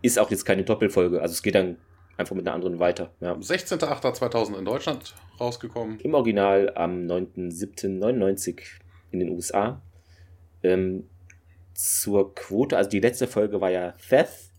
Ist 0.00 0.18
auch 0.18 0.30
jetzt 0.30 0.44
keine 0.44 0.62
Doppelfolge. 0.62 1.20
Also 1.20 1.32
es 1.32 1.42
geht 1.42 1.56
dann 1.56 1.76
einfach 2.16 2.36
mit 2.36 2.46
einer 2.46 2.54
anderen 2.54 2.78
weiter. 2.78 3.10
Ja. 3.20 3.34
16.08.2000 3.34 4.58
in 4.58 4.64
Deutschland 4.64 5.14
rausgekommen. 5.40 5.98
Im 6.00 6.14
Original 6.14 6.72
am 6.76 7.06
9.07.99 7.06 8.60
in 9.10 9.18
den 9.18 9.30
USA. 9.30 9.82
Ähm, 10.62 11.08
zur 11.74 12.34
Quote, 12.34 12.76
also 12.76 12.90
die 12.90 13.00
letzte 13.00 13.26
Folge 13.26 13.60
war 13.60 13.70
ja 13.70 13.92
Theth, 14.08 14.52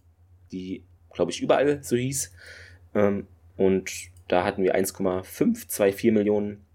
die 0.51 0.83
glaube 1.13 1.31
ich 1.31 1.41
überall 1.41 1.81
so 1.83 1.95
hieß. 1.95 2.33
Ähm, 2.95 3.27
und 3.55 3.91
da 4.27 4.43
hatten 4.43 4.63
wir 4.63 4.75
1,524 4.75 6.11
Millionen, 6.11 6.65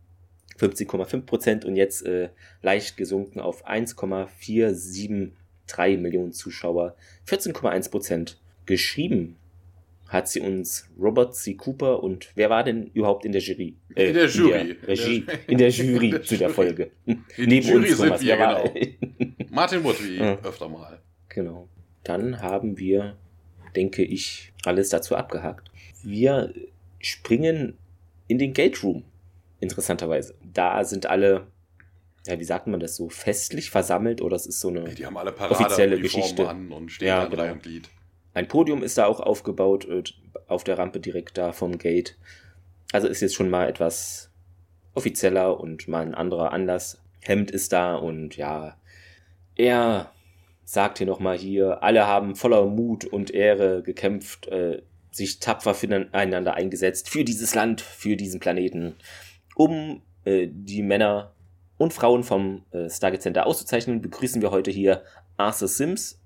50,5 0.58 1.20
Prozent 1.22 1.64
und 1.64 1.76
jetzt 1.76 2.04
äh, 2.04 2.30
leicht 2.62 2.96
gesunken 2.96 3.38
auf 3.40 3.66
1,473 3.66 5.98
Millionen 5.98 6.32
Zuschauer, 6.32 6.96
14,1 7.26 7.90
Prozent 7.90 8.40
geschrieben 8.66 9.36
hat 10.08 10.28
sie 10.28 10.40
uns 10.40 10.88
Robert 10.98 11.36
C. 11.36 11.54
Cooper 11.54 12.02
und 12.02 12.30
wer 12.34 12.50
war 12.50 12.64
denn 12.64 12.90
überhaupt 12.94 13.24
in 13.24 13.32
der 13.32 13.42
Jury? 13.42 13.76
Äh, 13.94 14.08
in 14.08 14.14
der 14.14 14.26
Jury. 14.26 14.60
In 14.60 14.68
der 14.68 14.88
Regie. 14.88 15.26
In 15.46 15.58
der 15.58 15.68
Jury 15.68 16.04
in 16.06 16.10
der 16.12 16.22
zu 16.22 16.38
der 16.38 16.50
Folge. 16.50 16.90
In 17.04 17.24
Neben 17.36 17.66
Jury 17.66 17.90
uns, 17.90 17.98
Thomas. 17.98 18.22
Wir, 18.22 18.36
genau. 18.36 18.74
Martin 19.50 19.84
Wood, 19.84 20.02
wie 20.02 20.16
ja. 20.16 20.38
öfter 20.42 20.68
mal. 20.68 20.98
Genau. 21.28 21.68
Dann 22.04 22.40
haben 22.40 22.78
wir, 22.78 23.16
denke 23.76 24.02
ich, 24.02 24.52
alles 24.64 24.88
dazu 24.88 25.14
abgehakt. 25.14 25.70
Wir 26.02 26.54
springen 27.00 27.78
in 28.26 28.38
den 28.38 28.52
Gate 28.52 28.82
Room, 28.82 29.04
interessanterweise. 29.60 30.34
Da 30.52 30.84
sind 30.84 31.06
alle, 31.06 31.46
ja, 32.26 32.38
wie 32.38 32.44
sagt 32.44 32.66
man 32.66 32.80
das 32.80 32.96
so, 32.96 33.08
festlich 33.08 33.70
versammelt 33.70 34.20
oder 34.20 34.36
es 34.36 34.46
ist 34.46 34.60
so 34.60 34.68
eine 34.68 34.84
die 34.94 35.06
haben 35.06 35.16
alle 35.16 35.32
Parade 35.32 35.54
offizielle 35.54 36.00
Geschichte 36.00 36.48
an 36.48 36.72
und 36.72 36.90
stehen 36.90 37.08
ja, 37.08 37.24
genau. 37.26 37.52
und 37.52 37.62
Glied. 37.62 37.88
Ein 38.34 38.48
Podium 38.48 38.82
ist 38.82 38.98
da 38.98 39.06
auch 39.06 39.20
aufgebaut, 39.20 39.86
äh, 39.88 40.02
auf 40.46 40.64
der 40.64 40.78
Rampe 40.78 41.00
direkt 41.00 41.38
da 41.38 41.52
vom 41.52 41.78
Gate. 41.78 42.16
Also 42.92 43.08
ist 43.08 43.20
jetzt 43.20 43.34
schon 43.34 43.50
mal 43.50 43.68
etwas 43.68 44.30
offizieller 44.94 45.58
und 45.60 45.88
mal 45.88 46.02
ein 46.02 46.14
anderer 46.14 46.52
Anlass. 46.52 47.00
Hemd 47.20 47.50
ist 47.50 47.72
da 47.72 47.96
und 47.96 48.36
ja, 48.36 48.76
er 49.56 50.12
sagt 50.64 50.98
hier 50.98 51.06
nochmal 51.06 51.36
hier, 51.36 51.82
alle 51.82 52.06
haben 52.06 52.36
voller 52.36 52.66
Mut 52.66 53.04
und 53.04 53.30
Ehre 53.30 53.82
gekämpft, 53.82 54.48
äh, 54.48 54.82
sich 55.10 55.40
tapfer 55.40 55.74
füreinander 55.74 56.54
eingesetzt, 56.54 57.08
für 57.08 57.24
dieses 57.24 57.54
Land, 57.54 57.80
für 57.80 58.16
diesen 58.16 58.40
Planeten, 58.40 58.96
um 59.54 60.02
äh, 60.24 60.48
die 60.50 60.82
Männer 60.82 61.34
und 61.76 61.92
Frauen 61.92 62.24
vom 62.24 62.64
äh, 62.70 62.90
Stargate 62.90 63.22
Center 63.22 63.46
auszuzeichnen, 63.46 64.02
begrüßen 64.02 64.42
wir 64.42 64.50
heute 64.50 64.70
hier 64.70 65.02
Arthur 65.36 65.68
Sims, 65.68 66.20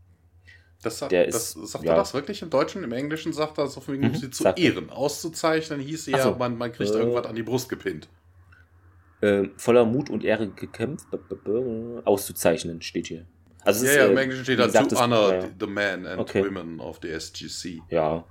das, 0.82 0.98
sagt, 0.98 1.12
der 1.12 1.26
das, 1.26 1.54
ist, 1.54 1.68
sagt 1.68 1.84
ja. 1.84 1.92
er 1.92 1.96
das 1.96 2.12
wirklich 2.12 2.42
im 2.42 2.50
Deutschen? 2.50 2.82
Im 2.82 2.92
Englischen 2.92 3.32
sagt 3.32 3.58
er 3.58 3.68
so, 3.68 3.80
von 3.80 3.94
wegen, 3.94 4.04
um 4.04 4.12
mhm, 4.12 4.16
sie 4.16 4.30
zu 4.30 4.44
ehren. 4.44 4.88
Er. 4.88 4.96
Auszuzeichnen 4.96 5.80
hieß 5.80 6.06
ja, 6.06 6.22
so. 6.22 6.34
man, 6.34 6.58
man 6.58 6.72
kriegt 6.72 6.90
äh, 6.90 6.98
irgendwas 6.98 7.26
an 7.26 7.36
die 7.36 7.44
Brust 7.44 7.68
gepinnt. 7.68 8.08
Äh, 9.20 9.44
voller 9.56 9.84
Mut 9.84 10.10
und 10.10 10.24
Ehre 10.24 10.48
gekämpft. 10.48 11.06
Auszuzeichnen 12.04 12.82
steht 12.82 13.06
hier. 13.06 13.26
Also 13.64 13.84
ja, 13.84 13.90
ist, 13.92 13.96
ja, 13.96 14.06
im 14.06 14.16
äh, 14.16 14.22
Englischen 14.22 14.44
steht 14.44 14.58
da 14.58 14.66
to 14.66 15.00
honor 15.00 15.50
the 15.60 15.66
men 15.68 16.04
and 16.04 16.20
okay. 16.20 16.44
women 16.44 16.80
of 16.80 16.98
the 17.00 17.10
SGC. 17.10 17.80
Ja. 17.88 18.24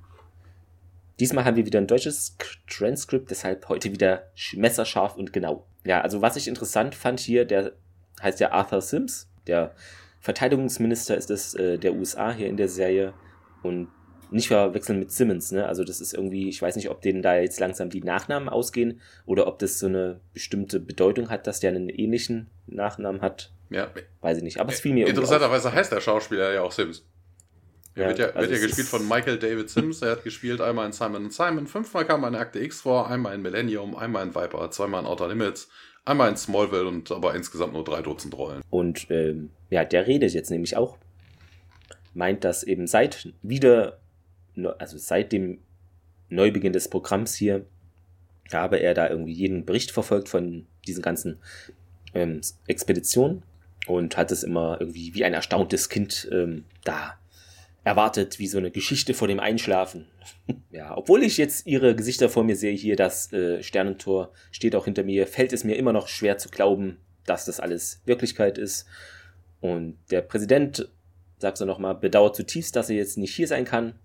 Diesmal 1.22 1.46
haben 1.46 1.56
wir 1.56 1.68
wieder 1.68 1.80
ein 1.80 1.86
deutsches 1.86 2.36
Transkript, 2.68 3.30
deshalb 3.30 3.70
heute 3.70 3.92
wieder 3.92 4.32
messerscharf 4.56 5.16
und 5.16 5.32
genau. 5.32 5.68
Ja, 5.86 6.02
also 6.02 6.24
was 6.24 6.36
ich 6.36 6.48
interessant 6.48 6.96
fand 6.96 7.20
hier, 7.20 7.46
der 7.46 7.74
heißt 8.24 8.40
ja 8.40 8.52
Arthur 8.52 8.82
Sims, 8.82 9.30
der 9.46 9.76
Verteidigungsminister 10.20 11.16
ist 11.16 11.30
es 11.30 11.54
äh, 11.54 11.78
der 11.78 11.94
USA 11.94 12.32
hier 12.34 12.48
in 12.48 12.58
der 12.58 12.68
Serie 12.68 13.14
und 13.62 13.90
nicht 14.32 14.48
verwechseln 14.48 14.98
mit 14.98 15.12
Simmons, 15.12 15.52
ne? 15.52 15.68
Also 15.68 15.84
das 15.84 16.02
ist 16.02 16.16
irgendwie, 16.16 16.50
ich 16.50 16.60
weiß 16.60 16.76
nicht, 16.76 16.90
ob 16.90 17.02
denen 17.02 17.22
da 17.22 17.36
jetzt 17.36 17.60
langsam 17.60 17.92
die 17.92 18.02
Nachnamen 18.02 18.50
ausgehen 18.50 19.00
oder 19.28 19.46
ob 19.46 19.60
das 19.60 19.78
so 19.78 19.86
eine 19.86 20.22
bestimmte 20.34 20.80
Bedeutung 20.80 21.30
hat, 21.30 21.46
dass 21.46 21.60
der 21.60 21.70
einen 21.70 21.90
ähnlichen 21.90 22.50
Nachnamen 22.66 23.22
hat. 23.22 23.54
Ja. 23.70 23.92
Weiß 24.22 24.38
ich 24.38 24.44
nicht. 24.44 24.60
Aber 24.60 24.72
es 24.72 24.80
fiel 24.80 24.94
mir 24.94 25.08
Interessanterweise 25.08 25.72
heißt 25.72 25.92
der 25.92 26.02
Schauspieler 26.02 26.52
ja 26.52 26.64
auch 26.64 26.72
Sims. 26.72 27.06
Er 27.96 28.04
ja, 28.04 28.08
wird 28.10 28.20
ja, 28.20 28.26
also 28.28 28.50
wird 28.50 28.52
ja 28.52 28.68
gespielt 28.68 28.88
von 28.88 29.08
Michael 29.08 29.38
David 29.38 29.70
Sims. 29.70 30.02
Er 30.02 30.12
hat 30.12 30.24
gespielt 30.24 30.62
einmal 30.62 30.86
in 30.86 30.94
Simon 30.94 31.30
Simon, 31.30 31.68
fünfmal 31.68 32.06
kam 32.06 32.24
er 32.24 32.30
in 32.30 32.36
Akte 32.36 32.60
X 32.60 32.82
vor, 32.82 33.10
einmal 33.10 33.36
in 33.36 33.42
Millennium, 33.42 33.96
einmal 33.96 34.26
in 34.26 34.34
Viper, 34.34 34.72
zweimal 34.72 35.02
in 35.02 35.08
Outer 35.08 35.28
Limits, 35.28 35.68
Einmal 36.04 36.30
in 36.30 36.38
Smallville 36.38 36.88
und 36.88 37.12
aber 37.12 37.36
insgesamt 37.36 37.74
nur 37.74 37.84
drei 37.84 38.02
Dutzend 38.02 38.36
Rollen. 38.36 38.64
Und 38.72 39.06
ähm, 39.12 39.52
ja, 39.70 39.86
der 39.86 40.08
redet 40.08 40.34
jetzt 40.34 40.50
nämlich 40.50 40.76
auch. 40.76 40.98
Meint, 42.14 42.44
dass 42.44 42.64
eben 42.64 42.88
seit 42.88 43.32
wieder, 43.44 44.00
also 44.80 44.98
seit 44.98 45.32
dem 45.32 45.60
Neubeginn 46.30 46.74
des 46.74 46.90
Programms 46.90 47.36
hier, 47.36 47.66
habe 48.52 48.78
er 48.78 48.94
da 48.94 49.10
irgendwie 49.10 49.34
jeden 49.34 49.66
Bericht 49.66 49.92
verfolgt 49.92 50.28
von 50.28 50.66
diesen 50.88 51.04
ganzen 51.04 51.40
ähm, 52.14 52.42
Expeditionen 52.68 53.44
und 53.86 54.18
hat 54.18 54.32
es 54.32 54.44
immer 54.44 54.78
irgendwie 54.82 55.14
wie 55.14 55.24
ein 55.24 55.34
erstauntes 55.34 55.88
Kind 55.88 56.28
ähm, 56.32 56.66
da 56.84 57.18
erwartet, 57.84 58.38
wie 58.40 58.48
so 58.48 58.58
eine 58.58 58.72
Geschichte 58.72 59.14
vor 59.14 59.28
dem 59.28 59.40
Einschlafen. 59.40 60.08
ja, 60.72 60.96
obwohl 60.96 61.24
ich 61.24 61.38
jetzt 61.38 61.66
ihre 61.66 61.96
Gesichter 61.96 62.30
vor 62.30 62.44
mir 62.44 62.56
sehe, 62.56 62.74
hier 62.74 62.96
das 62.96 63.32
äh, 63.34 63.64
Sternentor 63.64 64.32
steht 64.52 64.76
auch 64.76 64.86
hinter 64.86 65.04
mir, 65.04 65.28
fällt 65.28 65.54
es 65.54 65.64
mir 65.64 65.76
immer 65.76 65.94
noch 65.94 66.08
schwer 66.08 66.38
zu 66.38 66.50
glauben, 66.50 66.98
dass 67.26 67.46
das 67.46 67.60
alles 67.60 68.02
Wirklichkeit 68.06 68.58
ist. 68.58 68.86
Und 69.60 69.98
der 70.12 70.22
Präsident, 70.22 70.90
sagt 71.38 71.58
so 71.58 71.66
nochmal, 71.66 71.96
bedauert 71.96 72.36
zutiefst, 72.36 72.76
dass 72.76 72.90
er 72.90 72.98
jetzt 72.98 73.18
nicht 73.18 73.36
hier 73.36 73.48
sein 73.48 73.66
kann. 73.66 73.96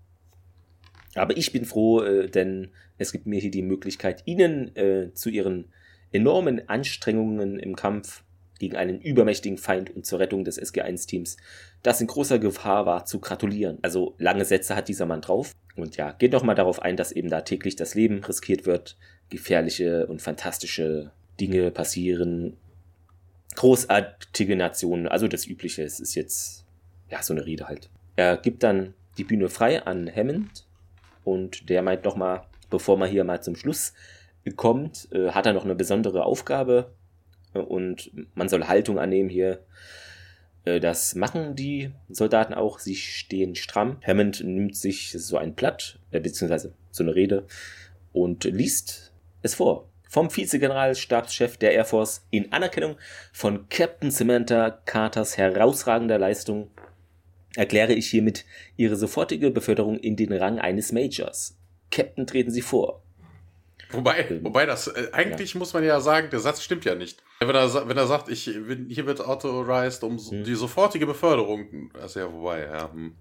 Aber 1.15 1.37
ich 1.37 1.51
bin 1.51 1.65
froh, 1.65 2.01
äh, 2.01 2.29
denn 2.29 2.69
es 2.97 3.11
gibt 3.11 3.27
mir 3.27 3.39
hier 3.39 3.51
die 3.51 3.61
Möglichkeit, 3.61 4.23
Ihnen 4.25 4.75
äh, 4.75 5.13
zu 5.13 5.29
Ihren 5.29 5.71
enormen 6.11 6.67
Anstrengungen 6.67 7.59
im 7.59 7.75
Kampf 7.75 8.23
gegen 8.59 8.75
einen 8.75 9.01
übermächtigen 9.01 9.57
Feind 9.57 9.95
und 9.95 10.05
zur 10.05 10.19
Rettung 10.19 10.43
des 10.43 10.61
SG1-Teams, 10.61 11.37
das 11.83 12.01
in 12.01 12.07
großer 12.07 12.39
Gefahr 12.39 12.85
war, 12.85 13.05
zu 13.05 13.19
gratulieren. 13.19 13.79
Also 13.81 14.15
lange 14.17 14.45
Sätze 14.45 14.75
hat 14.75 14.87
dieser 14.87 15.05
Mann 15.05 15.21
drauf. 15.21 15.51
Und 15.75 15.95
ja, 15.97 16.11
geht 16.11 16.33
nochmal 16.33 16.55
darauf 16.55 16.81
ein, 16.81 16.97
dass 16.97 17.11
eben 17.11 17.29
da 17.29 17.41
täglich 17.41 17.75
das 17.75 17.93
Leben 17.93 18.23
riskiert 18.23 18.65
wird, 18.65 18.97
gefährliche 19.29 20.07
und 20.07 20.21
fantastische 20.21 21.11
Dinge 21.39 21.69
passieren, 21.71 22.57
großartige 23.55 24.55
Nationen, 24.55 25.07
also 25.07 25.27
das 25.27 25.45
Übliche. 25.45 25.83
Es 25.83 25.99
ist 25.99 26.15
jetzt, 26.15 26.65
ja, 27.09 27.21
so 27.21 27.33
eine 27.33 27.45
Rede 27.45 27.67
halt. 27.67 27.89
Er 28.15 28.37
gibt 28.37 28.63
dann 28.63 28.93
die 29.17 29.23
Bühne 29.23 29.49
frei 29.49 29.83
an 29.83 30.09
Hammond 30.13 30.65
und 31.23 31.69
der 31.69 31.81
meint 31.81 32.05
nochmal, 32.05 32.43
bevor 32.69 32.97
man 32.97 33.09
hier 33.09 33.23
mal 33.23 33.41
zum 33.41 33.55
Schluss 33.55 33.93
kommt, 34.55 35.09
äh, 35.11 35.31
hat 35.31 35.45
er 35.45 35.53
noch 35.53 35.65
eine 35.65 35.75
besondere 35.75 36.23
Aufgabe 36.23 36.93
und 37.63 38.11
man 38.35 38.49
soll 38.49 38.67
Haltung 38.67 38.99
annehmen 38.99 39.29
hier. 39.29 39.63
Äh, 40.65 40.79
das 40.79 41.15
machen 41.15 41.55
die 41.55 41.91
Soldaten 42.09 42.53
auch. 42.53 42.79
Sie 42.79 42.95
stehen 42.95 43.55
stramm. 43.55 43.97
Hammond 44.05 44.43
nimmt 44.43 44.75
sich 44.75 45.11
so 45.11 45.37
ein 45.37 45.53
Blatt, 45.53 45.99
äh, 46.11 46.19
beziehungsweise 46.19 46.73
so 46.91 47.03
eine 47.03 47.15
Rede, 47.15 47.45
und 48.13 48.43
liest 48.43 49.13
es 49.41 49.55
vor. 49.55 49.89
Vom 50.09 50.35
Vizegeneralstabschef 50.35 51.57
der 51.57 51.73
Air 51.73 51.85
Force 51.85 52.25
in 52.31 52.51
Anerkennung 52.53 52.95
von 53.33 53.67
Captain 53.69 54.09
Samantha 54.09 54.71
Carters 54.85 55.37
herausragender 55.37 56.17
Leistung 56.17 56.71
erkläre 57.55 57.93
ich 57.93 58.09
hiermit 58.09 58.45
Ihre 58.77 58.95
sofortige 58.95 59.51
Beförderung 59.51 59.97
in 59.97 60.15
den 60.15 60.31
Rang 60.31 60.59
eines 60.59 60.91
Majors. 60.91 61.57
Captain, 61.91 62.27
treten 62.27 62.51
Sie 62.51 62.61
vor. 62.61 63.03
Wobei, 63.91 64.19
ähm, 64.19 64.43
wobei 64.43 64.65
das, 64.65 64.87
äh, 64.87 65.09
eigentlich 65.11 65.53
ja. 65.53 65.59
muss 65.59 65.73
man 65.73 65.83
ja 65.83 66.01
sagen, 66.01 66.29
der 66.29 66.39
Satz 66.39 66.61
stimmt 66.61 66.85
ja 66.85 66.95
nicht. 66.95 67.23
Wenn 67.39 67.55
er, 67.55 67.87
wenn 67.87 67.97
er 67.97 68.07
sagt, 68.07 68.29
ich 68.29 68.45
bin, 68.45 68.87
hier 68.89 69.05
wird 69.05 69.21
authorized 69.21 70.03
um 70.03 70.17
hm. 70.17 70.43
die 70.43 70.55
sofortige 70.55 71.05
Beförderung, 71.05 71.91
das 71.93 72.11
ist 72.11 72.15
ja 72.15 72.29
vorbei, 72.29 72.67
ja. 72.69 72.91
Hm. 72.91 73.15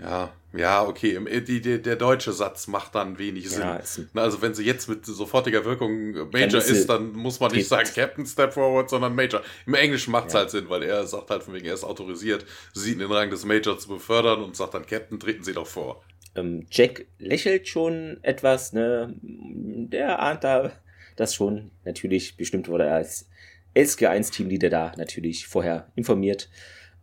Ja, 0.00 0.32
ja, 0.52 0.84
okay. 0.84 1.18
Die, 1.42 1.60
die, 1.60 1.82
der 1.82 1.96
deutsche 1.96 2.32
Satz 2.32 2.68
macht 2.68 2.94
dann 2.94 3.18
wenig 3.18 3.50
Sinn. 3.50 3.62
Ja, 3.62 3.80
also 4.14 4.40
wenn 4.40 4.54
sie 4.54 4.64
jetzt 4.64 4.88
mit 4.88 5.04
sofortiger 5.04 5.64
Wirkung 5.64 6.30
Major 6.30 6.60
ist, 6.60 6.70
ist, 6.70 6.88
dann 6.88 7.12
muss 7.12 7.40
man 7.40 7.50
nicht 7.50 7.66
sagen 7.66 7.88
Captain 7.92 8.24
Step 8.24 8.54
Forward, 8.54 8.88
sondern 8.88 9.14
Major. 9.14 9.42
Im 9.66 9.74
Englischen 9.74 10.12
macht 10.12 10.28
es 10.28 10.34
ja. 10.34 10.40
halt 10.40 10.50
Sinn, 10.50 10.68
weil 10.68 10.84
er 10.84 11.04
sagt 11.06 11.30
halt 11.30 11.42
von 11.42 11.52
wegen, 11.52 11.66
er 11.66 11.74
ist 11.74 11.84
autorisiert, 11.84 12.46
sie 12.74 12.92
in 12.92 13.00
den 13.00 13.10
Rang 13.10 13.30
des 13.30 13.44
Major 13.44 13.76
zu 13.76 13.88
befördern 13.88 14.42
und 14.42 14.54
sagt 14.54 14.74
dann 14.74 14.86
Captain, 14.86 15.18
treten 15.18 15.42
Sie 15.42 15.52
doch 15.52 15.66
vor. 15.66 16.04
Ähm, 16.38 16.66
Jack 16.70 17.06
lächelt 17.18 17.68
schon 17.68 18.18
etwas, 18.22 18.72
ne? 18.72 19.14
Der 19.22 20.20
ahnt 20.20 20.44
da 20.44 20.72
das 21.16 21.34
schon. 21.34 21.70
Natürlich, 21.84 22.36
bestimmt 22.36 22.68
wurde 22.68 22.86
er 22.86 22.94
als 22.94 23.28
SG1-Teamleader 23.74 24.70
da 24.70 24.92
natürlich 24.96 25.46
vorher 25.46 25.90
informiert. 25.94 26.48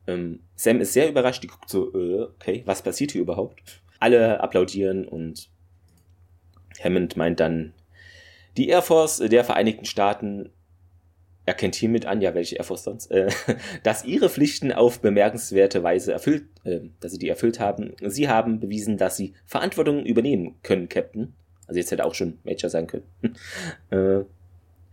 Ähm, 0.08 0.42
Sam 0.56 0.82
ist 0.82 0.94
sehr 0.94 1.10
überrascht, 1.10 1.44
die 1.44 1.48
guckt 1.48 1.70
so, 1.70 1.94
äh, 1.94 2.24
okay, 2.24 2.64
was 2.66 2.82
passiert 2.82 3.12
hier 3.12 3.22
überhaupt? 3.22 3.82
Alle 4.00 4.40
applaudieren 4.42 5.08
und 5.08 5.50
Hammond 6.84 7.18
meint 7.18 7.40
dann, 7.40 7.74
die 8.58 8.70
Air 8.70 8.82
Force 8.82 9.18
der 9.18 9.44
Vereinigten 9.44 9.86
Staaten 9.86 10.52
erkennt 11.46 11.76
hiermit 11.76 12.06
an, 12.06 12.22
ja, 12.22 12.34
welche 12.34 12.56
Air 12.56 12.64
Force 12.64 12.84
sonst, 12.84 13.12
äh, 13.12 13.30
dass 13.84 14.06
ihre 14.06 14.30
Pflichten 14.30 14.72
auf 14.72 15.00
bemerkenswerte 15.00 15.84
Weise 15.84 16.12
erfüllt, 16.12 16.46
äh, 16.64 16.82
dass 17.00 17.12
sie 17.12 17.20
die 17.20 17.30
erfüllt 17.30 17.60
haben. 17.60 17.94
Sie 18.02 18.28
haben 18.28 18.60
bewiesen, 18.60 18.98
dass 18.98 19.18
sie 19.18 19.34
Verantwortung 19.46 20.06
übernehmen 20.06 20.56
können, 20.64 20.90
Captain. 20.90 21.34
Also 21.68 21.80
jetzt 21.80 21.92
hätte 21.92 22.06
auch 22.06 22.16
schon 22.16 22.40
Major 22.44 22.70
sein 22.70 22.88
können. 22.88 23.06
äh, 23.92 24.24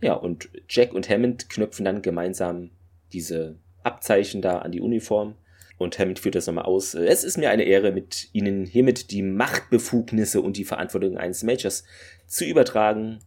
ja, 0.05 0.13
und 0.13 0.49
Jack 0.69 0.93
und 0.93 1.09
Hammond 1.09 1.49
knöpfen 1.49 1.85
dann 1.85 2.01
gemeinsam 2.01 2.71
diese 3.13 3.55
Abzeichen 3.83 4.41
da 4.41 4.59
an 4.59 4.71
die 4.71 4.81
Uniform. 4.81 5.35
Und 5.77 5.97
Hammond 5.97 6.19
führt 6.19 6.35
das 6.35 6.47
nochmal 6.47 6.65
aus. 6.65 6.93
Es 6.93 7.23
ist 7.23 7.37
mir 7.37 7.49
eine 7.49 7.63
Ehre, 7.63 7.91
mit 7.91 8.29
Ihnen 8.31 8.65
hiermit 8.65 9.11
die 9.11 9.23
Machtbefugnisse 9.23 10.39
und 10.39 10.57
die 10.57 10.65
Verantwortung 10.65 11.17
eines 11.17 11.43
Majors 11.43 11.83
zu 12.27 12.45
übertragen 12.45 13.19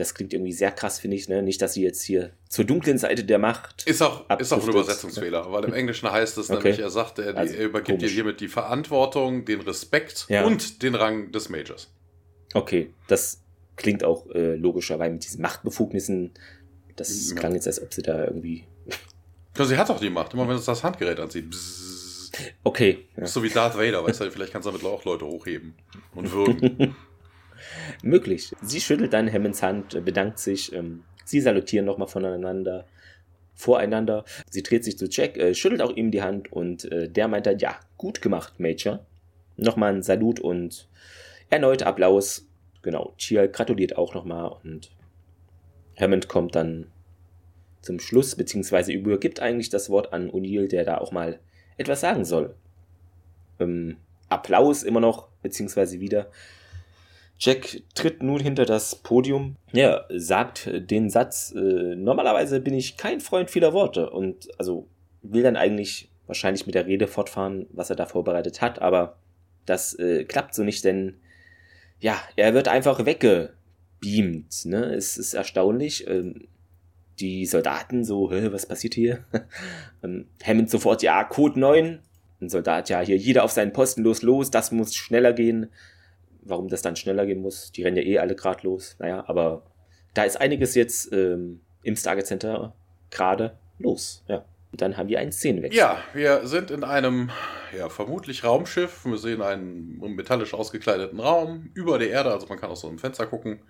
das 0.00 0.14
klingt 0.14 0.32
irgendwie 0.32 0.52
sehr 0.52 0.72
krass, 0.72 0.98
finde 0.98 1.16
ich. 1.16 1.28
Ne? 1.28 1.42
Nicht, 1.42 1.62
dass 1.62 1.74
sie 1.74 1.82
jetzt 1.82 2.02
hier 2.02 2.32
zur 2.48 2.64
dunklen 2.64 2.98
Seite 2.98 3.24
der 3.24 3.38
Macht. 3.38 3.86
Ist 3.86 4.02
auch, 4.02 4.28
ist 4.38 4.52
auch 4.52 4.62
ein 4.62 4.68
Übersetzungsfehler, 4.68 5.52
weil 5.52 5.64
im 5.64 5.72
Englischen 5.72 6.10
heißt 6.10 6.38
es 6.38 6.50
okay. 6.50 6.62
nämlich, 6.62 6.80
er 6.80 6.90
sagt, 6.90 7.18
er, 7.18 7.36
also, 7.36 7.54
er 7.54 7.66
übergibt 7.66 8.02
dir 8.02 8.08
hiermit 8.08 8.40
die 8.40 8.48
Verantwortung, 8.48 9.44
den 9.44 9.60
Respekt 9.60 10.26
ja. 10.28 10.44
und 10.44 10.82
den 10.82 10.94
Rang 10.94 11.30
des 11.32 11.48
Majors. 11.48 11.92
Okay, 12.54 12.90
das 13.06 13.42
klingt 13.76 14.02
auch 14.02 14.28
äh, 14.30 14.56
logischer, 14.56 14.98
weil 14.98 15.10
mit 15.10 15.24
diesen 15.24 15.40
Machtbefugnissen, 15.42 16.32
das 16.96 17.30
ja. 17.30 17.36
klang 17.36 17.54
jetzt, 17.54 17.66
als 17.66 17.80
ob 17.80 17.94
sie 17.94 18.02
da 18.02 18.24
irgendwie. 18.24 18.64
Ja, 19.58 19.64
sie 19.64 19.76
hat 19.76 19.90
auch 19.90 19.98
die 19.98 20.10
Macht, 20.10 20.32
immer 20.32 20.48
wenn 20.48 20.56
es 20.56 20.64
das 20.64 20.84
Handgerät 20.84 21.18
anzieht. 21.18 21.50
Bzzz. 21.50 22.30
Okay. 22.62 23.08
Ja. 23.16 23.26
So 23.26 23.42
wie 23.42 23.48
Darth 23.48 23.76
Vader, 23.76 24.04
weißt 24.04 24.20
du, 24.20 24.30
vielleicht 24.30 24.52
kannst 24.52 24.66
du 24.66 24.70
damit 24.70 24.86
auch 24.86 25.04
Leute 25.04 25.26
hochheben 25.26 25.74
und 26.14 26.32
würgen. 26.32 26.94
Möglich. 28.02 28.54
Sie 28.62 28.80
schüttelt 28.80 29.12
dann 29.12 29.32
Hammonds 29.32 29.62
Hand, 29.62 30.04
bedankt 30.04 30.38
sich. 30.38 30.72
Ähm, 30.72 31.04
sie 31.24 31.40
salutieren 31.40 31.86
nochmal 31.86 32.08
voneinander, 32.08 32.86
voreinander. 33.54 34.24
Sie 34.50 34.62
dreht 34.62 34.84
sich 34.84 34.98
zu 34.98 35.06
Jack, 35.06 35.36
äh, 35.36 35.54
schüttelt 35.54 35.82
auch 35.82 35.94
ihm 35.94 36.10
die 36.10 36.22
Hand 36.22 36.52
und 36.52 36.90
äh, 36.90 37.08
der 37.08 37.28
meint 37.28 37.46
dann, 37.46 37.58
ja, 37.58 37.78
gut 37.96 38.22
gemacht, 38.22 38.58
Major. 38.58 39.04
Nochmal 39.56 39.94
ein 39.94 40.02
Salut 40.02 40.40
und 40.40 40.88
erneut 41.50 41.82
Applaus. 41.82 42.46
Genau, 42.82 43.14
Chia 43.18 43.46
gratuliert 43.46 43.96
auch 43.96 44.14
nochmal 44.14 44.56
und 44.64 44.90
Hammond 45.98 46.28
kommt 46.28 46.54
dann 46.54 46.86
zum 47.82 48.00
Schluss, 48.00 48.36
beziehungsweise 48.36 48.92
übergibt 48.92 49.40
eigentlich 49.40 49.68
das 49.68 49.90
Wort 49.90 50.12
an 50.12 50.30
O'Neill, 50.30 50.68
der 50.68 50.84
da 50.84 50.98
auch 50.98 51.12
mal 51.12 51.38
etwas 51.76 52.00
sagen 52.00 52.24
soll. 52.24 52.54
Ähm, 53.58 53.96
Applaus 54.28 54.82
immer 54.82 55.00
noch, 55.00 55.28
beziehungsweise 55.42 56.00
wieder. 56.00 56.30
Jack 57.40 57.82
tritt 57.94 58.22
nun 58.22 58.38
hinter 58.38 58.66
das 58.66 58.96
Podium. 58.96 59.56
Ja, 59.72 60.04
sagt 60.10 60.68
den 60.72 61.08
Satz, 61.08 61.54
äh, 61.56 61.94
normalerweise 61.96 62.60
bin 62.60 62.74
ich 62.74 62.98
kein 62.98 63.20
Freund 63.20 63.50
vieler 63.50 63.72
Worte 63.72 64.10
und 64.10 64.48
also 64.58 64.86
will 65.22 65.42
dann 65.42 65.56
eigentlich 65.56 66.10
wahrscheinlich 66.26 66.66
mit 66.66 66.74
der 66.74 66.86
Rede 66.86 67.06
fortfahren, 67.06 67.66
was 67.72 67.88
er 67.88 67.96
da 67.96 68.04
vorbereitet 68.04 68.60
hat, 68.60 68.82
aber 68.82 69.16
das 69.64 69.98
äh, 69.98 70.24
klappt 70.24 70.54
so 70.54 70.64
nicht, 70.64 70.84
denn 70.84 71.16
ja, 71.98 72.20
er 72.36 72.52
wird 72.52 72.68
einfach 72.68 73.06
weggebeamt. 73.06 74.66
Ne? 74.66 74.94
Es 74.94 75.16
ist 75.16 75.34
erstaunlich. 75.34 76.06
Ähm, 76.08 76.46
die 77.20 77.44
Soldaten 77.44 78.04
so, 78.04 78.30
was 78.30 78.66
passiert 78.66 78.94
hier? 78.94 79.24
ähm, 80.02 80.26
Hammond 80.42 80.70
sofort, 80.70 81.02
ja, 81.02 81.24
Code 81.24 81.58
9. 81.60 82.00
Ein 82.40 82.48
Soldat, 82.48 82.88
ja, 82.88 83.00
hier 83.00 83.16
jeder 83.16 83.44
auf 83.44 83.50
seinen 83.50 83.74
Posten 83.74 84.02
los, 84.02 84.22
los, 84.22 84.50
das 84.50 84.72
muss 84.72 84.94
schneller 84.94 85.34
gehen 85.34 85.68
warum 86.42 86.68
das 86.68 86.82
dann 86.82 86.96
schneller 86.96 87.26
gehen 87.26 87.40
muss. 87.40 87.72
Die 87.72 87.82
rennen 87.82 87.96
ja 87.96 88.02
eh 88.02 88.18
alle 88.18 88.34
gerade 88.34 88.66
los. 88.66 88.96
Naja, 88.98 89.24
aber 89.26 89.62
da 90.14 90.24
ist 90.24 90.40
einiges 90.40 90.74
jetzt 90.74 91.12
ähm, 91.12 91.60
im 91.82 91.96
Stargate 91.96 92.26
Center 92.26 92.74
gerade 93.10 93.58
los. 93.78 94.24
Ja. 94.28 94.44
Und 94.72 94.80
dann 94.80 94.96
haben 94.96 95.08
wir 95.08 95.18
einen 95.18 95.32
Szenenwechsel. 95.32 95.78
Ja, 95.78 95.98
wir 96.12 96.46
sind 96.46 96.70
in 96.70 96.84
einem, 96.84 97.30
ja, 97.76 97.88
vermutlich 97.88 98.44
Raumschiff. 98.44 99.04
Wir 99.04 99.18
sehen 99.18 99.42
einen 99.42 99.98
metallisch 100.14 100.54
ausgekleideten 100.54 101.18
Raum 101.18 101.70
über 101.74 101.98
der 101.98 102.10
Erde, 102.10 102.30
also 102.32 102.46
man 102.46 102.58
kann 102.58 102.70
aus 102.70 102.82
so 102.82 102.88
einem 102.88 102.98
Fenster 102.98 103.26
gucken. 103.26 103.62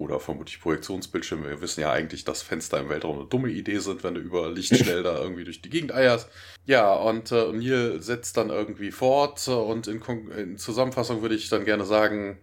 Oder 0.00 0.18
vermutlich 0.18 0.58
Projektionsbildschirme. 0.62 1.46
Wir 1.46 1.60
wissen 1.60 1.82
ja 1.82 1.92
eigentlich, 1.92 2.24
dass 2.24 2.40
Fenster 2.40 2.80
im 2.80 2.88
Weltraum 2.88 3.18
eine 3.18 3.28
dumme 3.28 3.50
Idee 3.50 3.80
sind, 3.80 4.02
wenn 4.02 4.14
du 4.14 4.20
über 4.22 4.50
Lichtschnell 4.50 5.02
da 5.04 5.18
irgendwie 5.20 5.44
durch 5.44 5.60
die 5.60 5.68
Gegend 5.68 5.92
eierst. 5.92 6.30
Ja, 6.64 6.94
und 6.94 7.30
äh, 7.32 7.52
Neil 7.52 8.00
setzt 8.00 8.38
dann 8.38 8.48
irgendwie 8.48 8.92
fort 8.92 9.46
und 9.46 9.88
in, 9.88 10.00
in 10.38 10.56
Zusammenfassung 10.56 11.20
würde 11.20 11.34
ich 11.34 11.50
dann 11.50 11.66
gerne 11.66 11.84
sagen, 11.84 12.38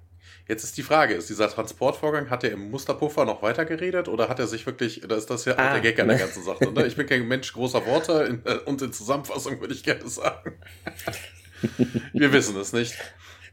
Jetzt 0.48 0.64
ist 0.64 0.78
die 0.78 0.84
Frage, 0.84 1.14
ist 1.14 1.30
dieser 1.30 1.50
Transportvorgang, 1.50 2.30
hat 2.30 2.46
er 2.46 2.52
im 2.52 2.72
Musterpuffer 2.72 3.26
noch 3.26 3.42
weiter 3.42 3.66
geredet 3.66 4.08
oder 4.08 4.30
hat 4.30 4.40
er 4.40 4.48
sich 4.48 4.66
wirklich, 4.66 5.02
da 5.06 5.16
ist 5.16 5.30
das 5.30 5.44
ja 5.44 5.58
ah, 5.58 5.74
der 5.74 5.82
Gag 5.82 6.00
an 6.00 6.08
der 6.08 6.20
ganzen 6.20 6.42
Sache. 6.42 6.72
Ne? 6.72 6.86
Ich 6.88 6.96
bin 6.96 7.06
kein 7.06 7.28
Mensch 7.28 7.52
großer 7.52 7.86
Worte 7.86 8.24
in, 8.30 8.46
äh, 8.46 8.60
und 8.60 8.82
in 8.82 8.94
Zusammenfassung 8.94 9.60
würde 9.60 9.74
ich 9.74 9.84
gerne 9.84 10.08
sagen. 10.08 10.58
wir 12.14 12.32
wissen 12.32 12.56
es 12.56 12.72
nicht. 12.72 12.96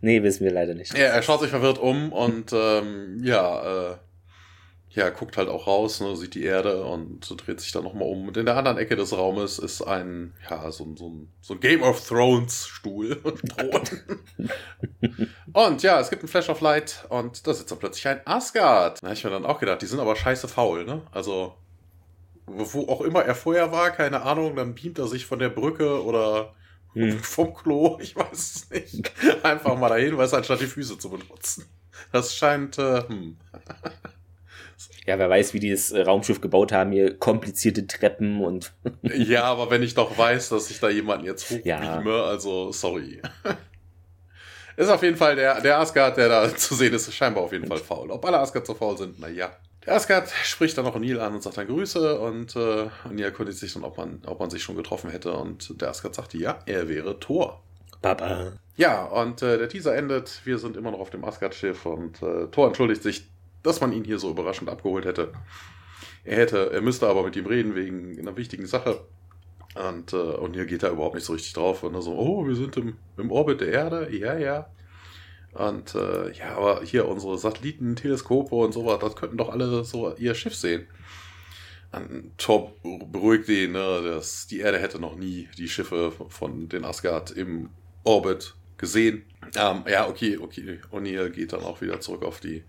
Nee, 0.04 0.22
wissen 0.22 0.44
wir 0.44 0.52
leider 0.52 0.74
nicht. 0.74 0.92
Ja, 0.92 1.06
er 1.06 1.22
schaut 1.22 1.40
sich 1.40 1.48
verwirrt 1.48 1.78
um 1.78 2.12
und 2.12 2.52
ähm, 2.52 3.20
ja, 3.24 3.92
äh, 3.92 3.96
ja, 4.90 5.08
guckt 5.08 5.38
halt 5.38 5.48
auch 5.48 5.66
raus, 5.66 6.00
ne, 6.00 6.14
sieht 6.14 6.34
die 6.34 6.44
Erde 6.44 6.84
und 6.84 7.26
dreht 7.46 7.58
sich 7.58 7.72
dann 7.72 7.84
nochmal 7.84 8.06
um. 8.06 8.28
Und 8.28 8.36
in 8.36 8.44
der 8.44 8.58
anderen 8.58 8.76
Ecke 8.76 8.96
des 8.96 9.16
Raumes 9.16 9.58
ist 9.58 9.80
ein, 9.80 10.34
ja, 10.50 10.70
so, 10.70 10.94
so, 10.94 11.08
ein, 11.08 11.32
so 11.40 11.54
ein 11.54 11.60
Game 11.60 11.82
of 11.82 12.06
Thrones 12.06 12.66
Stuhl. 12.66 13.18
und 15.54 15.82
ja, 15.82 15.98
es 15.98 16.10
gibt 16.10 16.22
ein 16.22 16.28
Flash 16.28 16.50
of 16.50 16.60
Light 16.60 17.06
und 17.08 17.46
da 17.46 17.54
sitzt 17.54 17.70
dann 17.70 17.78
plötzlich 17.78 18.06
ein 18.06 18.20
Asgard. 18.26 19.02
Da 19.02 19.06
habe 19.06 19.14
ich 19.14 19.24
mir 19.24 19.30
dann 19.30 19.46
auch 19.46 19.58
gedacht, 19.58 19.80
die 19.80 19.86
sind 19.86 20.00
aber 20.00 20.16
scheiße 20.16 20.48
faul, 20.48 20.84
ne? 20.84 21.00
Also, 21.12 21.54
wo 22.46 22.88
auch 22.88 23.00
immer 23.00 23.24
er 23.24 23.34
vorher 23.34 23.72
war, 23.72 23.90
keine 23.90 24.20
Ahnung, 24.20 24.54
dann 24.54 24.74
beamt 24.74 24.98
er 24.98 25.08
sich 25.08 25.24
von 25.24 25.38
der 25.38 25.48
Brücke 25.48 26.04
oder 26.04 26.52
hm. 26.94 27.18
vom 27.22 27.54
Klo, 27.54 27.98
ich 28.00 28.16
weiß 28.16 28.32
es 28.32 28.70
nicht. 28.70 29.12
Einfach 29.44 29.76
mal 29.76 29.88
dahin, 29.88 30.16
weil 30.16 30.26
es 30.26 30.34
anstatt 30.34 30.60
die 30.60 30.66
Füße 30.66 30.98
zu 30.98 31.10
benutzen. 31.10 31.66
Das 32.12 32.34
scheint, 32.34 32.78
äh, 32.78 33.06
hm. 33.06 33.36
Ja, 35.06 35.18
wer 35.18 35.28
weiß, 35.28 35.52
wie 35.52 35.60
die 35.60 35.70
das 35.70 35.90
äh, 35.90 36.00
Raumschiff 36.00 36.40
gebaut 36.40 36.72
haben, 36.72 36.92
hier 36.92 37.18
komplizierte 37.18 37.86
Treppen 37.86 38.42
und. 38.42 38.72
ja, 39.02 39.44
aber 39.44 39.70
wenn 39.70 39.82
ich 39.82 39.94
doch 39.94 40.16
weiß, 40.16 40.48
dass 40.48 40.70
ich 40.70 40.80
da 40.80 40.88
jemanden 40.88 41.26
jetzt 41.26 41.50
hochbeame, 41.50 42.10
ja. 42.10 42.24
also 42.24 42.72
sorry. 42.72 43.20
ist 44.76 44.88
auf 44.88 45.02
jeden 45.02 45.16
Fall 45.16 45.36
der, 45.36 45.60
der 45.60 45.78
Asgard, 45.78 46.16
der 46.16 46.28
da 46.28 46.56
zu 46.56 46.74
sehen 46.74 46.94
ist, 46.94 47.06
ist 47.06 47.14
scheinbar 47.14 47.44
auf 47.44 47.52
jeden 47.52 47.66
Fall 47.66 47.78
faul. 47.78 48.10
Ob 48.10 48.24
alle 48.24 48.38
Asgard 48.38 48.66
so 48.66 48.74
faul 48.74 48.96
sind, 48.96 49.20
naja. 49.20 49.54
Der 49.86 49.94
Asgard 49.94 50.30
spricht 50.44 50.78
dann 50.78 50.86
auch 50.86 50.98
Neil 50.98 51.20
an 51.20 51.34
und 51.34 51.42
sagt 51.42 51.58
dann 51.58 51.66
Grüße 51.66 52.18
und 52.20 52.56
äh, 52.56 52.88
Neil 53.10 53.24
erkundigt 53.24 53.58
sich 53.58 53.74
dann, 53.74 53.84
ob 53.84 53.98
man, 53.98 54.22
ob 54.26 54.40
man 54.40 54.50
sich 54.50 54.62
schon 54.62 54.76
getroffen 54.76 55.10
hätte 55.10 55.32
und 55.32 55.80
der 55.80 55.90
Asgard 55.90 56.14
sagte, 56.14 56.38
ja, 56.38 56.58
er 56.66 56.88
wäre 56.88 57.20
Thor. 57.20 57.62
Papa. 58.00 58.52
Ja, 58.76 59.04
und 59.04 59.42
äh, 59.42 59.58
der 59.58 59.68
Teaser 59.68 59.94
endet. 59.94 60.40
Wir 60.44 60.58
sind 60.58 60.76
immer 60.76 60.90
noch 60.90 61.00
auf 61.00 61.10
dem 61.10 61.24
Asgard-Schiff 61.24 61.86
und 61.86 62.22
äh, 62.22 62.48
Thor 62.48 62.66
entschuldigt 62.66 63.02
sich 63.02 63.24
dass 63.64 63.80
man 63.80 63.92
ihn 63.92 64.04
hier 64.04 64.20
so 64.20 64.30
überraschend 64.30 64.70
abgeholt 64.70 65.04
hätte. 65.04 65.32
Er 66.22 66.36
hätte, 66.36 66.70
er 66.70 66.80
müsste 66.80 67.08
aber 67.08 67.24
mit 67.24 67.34
ihm 67.34 67.46
reden 67.46 67.74
wegen 67.74 68.16
einer 68.18 68.36
wichtigen 68.36 68.66
Sache. 68.66 69.00
Und, 69.74 70.12
äh, 70.12 70.16
und 70.16 70.54
hier 70.54 70.66
geht 70.66 70.84
er 70.84 70.90
überhaupt 70.90 71.16
nicht 71.16 71.24
so 71.24 71.32
richtig 71.32 71.54
drauf. 71.54 71.82
Und 71.82 71.94
er 71.94 72.02
so, 72.02 72.16
oh, 72.16 72.46
wir 72.46 72.54
sind 72.54 72.76
im, 72.76 72.96
im 73.16 73.32
Orbit 73.32 73.60
der 73.60 73.72
Erde. 73.72 74.14
Ja, 74.16 74.38
ja. 74.38 74.66
Und 75.54 75.94
äh, 75.94 76.32
ja, 76.32 76.56
aber 76.56 76.82
hier 76.82 77.06
unsere 77.08 77.38
Satelliten, 77.38 77.96
Teleskope 77.96 78.54
und 78.54 78.72
sowas, 78.72 78.98
das 79.00 79.16
könnten 79.16 79.36
doch 79.36 79.50
alle 79.50 79.84
so 79.84 80.14
ihr 80.16 80.34
Schiff 80.34 80.54
sehen. 80.54 80.86
Und 81.92 82.36
Thor 82.38 82.72
beruhigt 82.82 83.48
ihn, 83.48 83.72
ne, 83.72 84.02
dass 84.02 84.48
die 84.48 84.60
Erde 84.60 84.80
hätte 84.80 84.98
noch 84.98 85.14
nie 85.16 85.48
die 85.56 85.68
Schiffe 85.68 86.12
von 86.28 86.68
den 86.68 86.84
Asgard 86.84 87.30
im 87.30 87.70
Orbit 88.02 88.54
gesehen. 88.76 89.24
Ähm, 89.56 89.84
ja, 89.88 90.08
okay, 90.08 90.36
okay. 90.38 90.80
O'Neill 90.90 91.30
geht 91.30 91.52
dann 91.52 91.62
auch 91.62 91.80
wieder 91.80 92.00
zurück 92.00 92.24
auf 92.24 92.40
die 92.40 92.64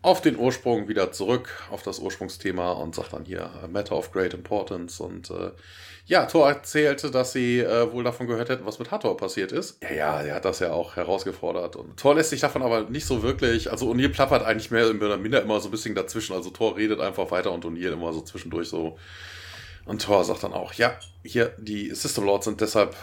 auf 0.00 0.20
den 0.20 0.36
Ursprung 0.36 0.88
wieder 0.88 1.10
zurück, 1.10 1.50
auf 1.70 1.82
das 1.82 1.98
Ursprungsthema 1.98 2.72
und 2.72 2.94
sagt 2.94 3.12
dann 3.12 3.24
hier 3.24 3.50
Matter 3.68 3.96
of 3.96 4.12
Great 4.12 4.32
Importance. 4.32 5.00
Und 5.00 5.30
äh, 5.30 5.50
ja, 6.08 6.24
Thor 6.24 6.48
erzählte, 6.48 7.10
dass 7.10 7.32
sie 7.32 7.60
äh, 7.60 7.92
wohl 7.92 8.02
davon 8.02 8.26
gehört 8.26 8.48
hätten, 8.48 8.64
was 8.64 8.78
mit 8.78 8.90
Hathor 8.90 9.16
passiert 9.18 9.52
ist. 9.52 9.82
Ja, 9.82 9.90
ja, 9.90 10.22
er 10.22 10.34
hat 10.36 10.46
das 10.46 10.58
ja 10.58 10.72
auch 10.72 10.96
herausgefordert. 10.96 11.76
Und 11.76 11.98
Thor 11.98 12.14
lässt 12.14 12.30
sich 12.30 12.40
davon 12.40 12.62
aber 12.62 12.88
nicht 12.88 13.04
so 13.04 13.22
wirklich, 13.22 13.70
also 13.70 13.90
O'Neill 13.90 14.08
plappert 14.08 14.42
eigentlich 14.42 14.70
mehr 14.70 14.88
oder 14.88 15.18
minder 15.18 15.42
immer 15.42 15.60
so 15.60 15.68
ein 15.68 15.70
bisschen 15.70 15.94
dazwischen. 15.94 16.34
Also 16.34 16.48
Thor 16.48 16.78
redet 16.78 16.98
einfach 16.98 17.30
weiter 17.30 17.52
und 17.52 17.64
O'Neill 17.66 17.92
immer 17.92 18.14
so 18.14 18.22
zwischendurch 18.22 18.68
so. 18.68 18.96
Und 19.84 20.02
Thor 20.02 20.24
sagt 20.24 20.42
dann 20.42 20.54
auch, 20.54 20.72
ja, 20.72 20.98
hier, 21.22 21.52
die 21.58 21.94
System 21.94 22.24
Lords 22.24 22.46
sind 22.46 22.62
deshalb 22.62 22.96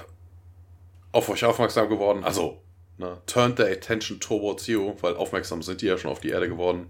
auf 1.12 1.30
euch 1.30 1.46
aufmerksam 1.46 1.88
geworden. 1.90 2.24
Also 2.24 2.62
Ne? 2.98 3.18
Turned 3.26 3.58
their 3.58 3.72
attention 3.72 4.22
towards 4.22 4.68
you, 4.68 4.96
weil 5.02 5.16
aufmerksam 5.16 5.62
sind 5.62 5.82
die 5.82 5.88
ja 5.88 5.98
schon 5.98 6.12
auf 6.12 6.22
die 6.22 6.30
Erde 6.30 6.48
geworden. 6.48 6.90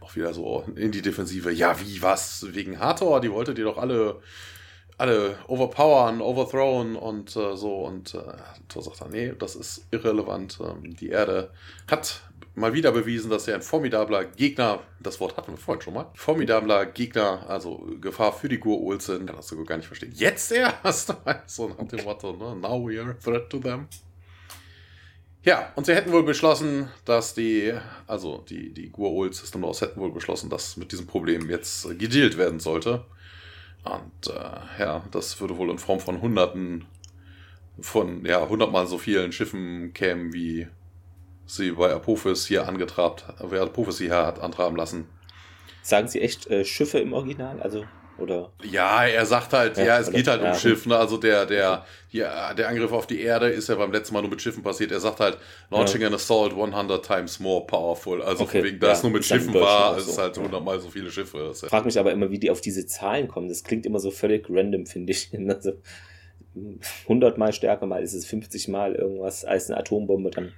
Auch 0.00 0.16
wieder 0.16 0.34
so 0.34 0.64
in 0.74 0.90
die 0.90 1.00
Defensive. 1.00 1.52
Ja, 1.52 1.78
wie, 1.80 2.02
was? 2.02 2.44
Wegen 2.54 2.80
Hathor? 2.80 3.20
Die 3.20 3.30
wolltet 3.30 3.56
ihr 3.58 3.64
doch 3.64 3.78
alle, 3.78 4.20
alle 4.98 5.38
overpowern, 5.46 6.20
overthrown 6.20 6.96
und 6.96 7.34
äh, 7.36 7.56
so. 7.56 7.86
Und 7.86 8.14
äh, 8.14 8.20
Thor 8.68 8.82
sagt 8.82 9.00
dann, 9.00 9.10
nee, 9.10 9.32
das 9.38 9.54
ist 9.54 9.86
irrelevant. 9.92 10.58
Ähm, 10.60 10.96
die 10.96 11.08
Erde 11.08 11.50
hat 11.88 12.20
mal 12.56 12.74
wieder 12.74 12.90
bewiesen, 12.90 13.30
dass 13.30 13.46
er 13.46 13.54
ein 13.54 13.62
formidabler 13.62 14.24
Gegner, 14.24 14.80
das 14.98 15.20
Wort 15.20 15.36
hatten 15.36 15.52
wir 15.52 15.56
vorhin 15.56 15.82
schon 15.82 15.94
mal, 15.94 16.10
formidabler 16.14 16.86
Gegner, 16.86 17.48
also 17.48 17.86
Gefahr 18.00 18.32
für 18.32 18.48
die 18.48 18.58
Gur 18.58 19.00
sind. 19.00 19.26
Kann 19.26 19.36
das 19.36 19.46
sogar 19.46 19.64
gar 19.64 19.76
nicht 19.76 19.86
verstehen. 19.86 20.12
Jetzt 20.14 20.50
erst? 20.50 21.14
so 21.46 21.68
nach 21.68 21.86
dem 21.86 22.04
Motto, 22.04 22.32
ne? 22.32 22.56
Now 22.56 22.84
we 22.84 23.00
are 23.00 23.10
a 23.10 23.14
threat 23.14 23.48
to 23.48 23.58
them. 23.58 23.86
Ja, 25.44 25.72
und 25.76 25.86
sie 25.86 25.94
hätten 25.94 26.12
wohl 26.12 26.24
beschlossen, 26.24 26.88
dass 27.04 27.34
die, 27.34 27.72
also 28.08 28.44
die, 28.48 28.74
die 28.74 28.90
Guaol 28.90 29.32
System 29.32 29.62
Laws 29.62 29.80
hätten 29.80 30.00
wohl 30.00 30.10
beschlossen, 30.10 30.50
dass 30.50 30.76
mit 30.76 30.90
diesem 30.90 31.06
Problem 31.06 31.48
jetzt 31.48 31.88
gedealt 31.98 32.36
werden 32.36 32.58
sollte. 32.58 33.04
Und 33.88 34.32
äh, 34.34 34.82
ja, 34.82 35.02
das 35.10 35.40
würde 35.40 35.56
wohl 35.56 35.70
in 35.70 35.78
Form 35.78 36.00
von 36.00 36.20
Hunderten, 36.20 36.86
von 37.80 38.24
ja, 38.24 38.48
hundertmal 38.48 38.86
so 38.86 38.98
vielen 38.98 39.32
Schiffen 39.32 39.92
kämen, 39.92 40.32
wie 40.32 40.68
sie 41.46 41.72
bei 41.72 41.92
Apophis 41.92 42.46
hier 42.46 42.68
angetrabt, 42.68 43.24
wer 43.40 43.62
Apophis 43.62 43.98
hier 43.98 44.14
hat 44.16 44.40
antraben 44.40 44.76
lassen. 44.76 45.06
Sagen 45.82 46.08
sie 46.08 46.20
echt 46.20 46.48
äh, 46.48 46.64
Schiffe 46.64 46.98
im 46.98 47.12
Original? 47.12 47.62
Also 47.62 47.84
oder? 48.18 48.52
Ja, 48.62 49.04
er 49.04 49.26
sagt 49.26 49.52
halt, 49.52 49.76
ja, 49.76 49.84
ja 49.84 49.98
es 50.00 50.10
geht 50.10 50.26
halt 50.26 50.42
ja, 50.42 50.52
um 50.52 50.58
Schiff, 50.58 50.86
ne? 50.86 50.96
Also 50.96 51.16
der, 51.16 51.46
der, 51.46 51.84
ja, 52.10 52.52
der 52.54 52.68
Angriff 52.68 52.92
auf 52.92 53.06
die 53.06 53.20
Erde 53.20 53.48
ist 53.48 53.68
ja 53.68 53.76
beim 53.76 53.92
letzten 53.92 54.14
Mal 54.14 54.20
nur 54.22 54.30
mit 54.30 54.42
Schiffen 54.42 54.62
passiert. 54.62 54.92
Er 54.92 55.00
sagt 55.00 55.20
halt, 55.20 55.38
launching 55.70 56.04
an 56.04 56.14
assault 56.14 56.52
100 56.52 57.04
times 57.04 57.40
more 57.40 57.66
powerful. 57.66 58.22
Also 58.22 58.44
okay. 58.44 58.62
wegen, 58.62 58.80
da 58.80 58.92
es 58.92 59.02
nur 59.02 59.12
mit 59.12 59.24
Schiffen 59.24 59.54
war, 59.54 59.96
ist 59.96 60.08
es 60.08 60.18
halt 60.18 60.36
100 60.36 60.62
mal 60.62 60.80
so 60.80 60.90
viele 60.90 61.10
Schiffe. 61.10 61.52
Ich 61.52 61.68
frage 61.68 61.86
mich 61.86 61.98
aber 61.98 62.12
immer, 62.12 62.30
wie 62.30 62.38
die 62.38 62.50
auf 62.50 62.60
diese 62.60 62.86
Zahlen 62.86 63.28
kommen. 63.28 63.48
Das 63.48 63.64
klingt 63.64 63.86
immer 63.86 64.00
so 64.00 64.10
völlig 64.10 64.46
random, 64.48 64.86
finde 64.86 65.12
ich. 65.12 65.30
Also 65.48 65.72
100 67.04 67.38
mal 67.38 67.52
stärker, 67.52 67.86
mal 67.86 68.02
ist 68.02 68.14
es 68.14 68.26
50 68.26 68.68
mal 68.68 68.94
irgendwas 68.94 69.44
als 69.44 69.70
eine 69.70 69.78
Atombombe. 69.78 70.30
Dann, 70.30 70.52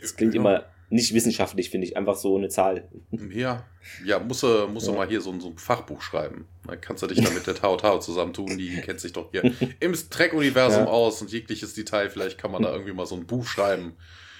das 0.00 0.14
klingt 0.16 0.34
immer 0.34 0.64
nicht 0.90 1.12
wissenschaftlich, 1.12 1.70
finde 1.70 1.86
ich, 1.86 1.96
einfach 1.96 2.16
so 2.16 2.36
eine 2.36 2.48
Zahl. 2.48 2.88
Ja, 3.30 3.64
ja, 4.04 4.18
muss 4.18 4.42
er, 4.42 4.66
muss 4.66 4.86
ja. 4.86 4.92
mal 4.92 5.08
hier 5.08 5.20
so, 5.20 5.38
so, 5.40 5.48
ein 5.48 5.58
Fachbuch 5.58 6.02
schreiben. 6.02 6.46
Da 6.66 6.76
kannst 6.76 7.02
du 7.02 7.06
dich 7.06 7.22
dann 7.22 7.32
mit 7.34 7.46
der 7.46 7.54
Tao 7.54 7.76
Tao 7.76 7.98
zusammentun, 8.00 8.58
die 8.58 8.80
kennt 8.80 9.00
sich 9.00 9.12
doch 9.12 9.30
hier 9.30 9.42
im 9.80 9.94
Trek-Universum 9.94 10.84
ja. 10.84 10.90
aus 10.90 11.22
und 11.22 11.30
jegliches 11.30 11.74
Detail. 11.74 12.10
Vielleicht 12.10 12.38
kann 12.38 12.50
man 12.50 12.62
da 12.62 12.72
irgendwie 12.72 12.92
mal 12.92 13.06
so 13.06 13.14
ein 13.14 13.26
Buch 13.26 13.46
schreiben. 13.46 13.96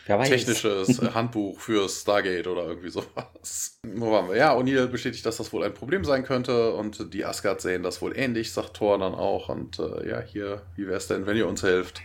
Technisches 0.06 1.00
Handbuch 1.14 1.60
für 1.60 1.88
Stargate 1.88 2.46
oder 2.46 2.66
irgendwie 2.66 2.88
sowas. 2.88 3.78
Wo 3.82 4.10
waren 4.10 4.28
wir? 4.28 4.36
Ja, 4.36 4.56
O'Neill 4.56 4.86
bestätigt, 4.86 5.24
dass 5.26 5.36
das 5.36 5.52
wohl 5.52 5.64
ein 5.64 5.74
Problem 5.74 6.04
sein 6.04 6.24
könnte 6.24 6.72
und 6.72 7.12
die 7.12 7.24
Asgard 7.24 7.60
sehen 7.60 7.82
das 7.82 8.00
wohl 8.00 8.16
ähnlich, 8.16 8.52
sagt 8.52 8.74
Thor 8.74 8.98
dann 8.98 9.14
auch. 9.14 9.50
Und 9.50 9.78
äh, 9.78 10.08
ja, 10.08 10.20
hier, 10.20 10.62
wie 10.76 10.86
wäre 10.86 10.96
es 10.96 11.08
denn, 11.08 11.26
wenn 11.26 11.36
ihr 11.36 11.46
uns 11.46 11.62
helft? 11.62 12.00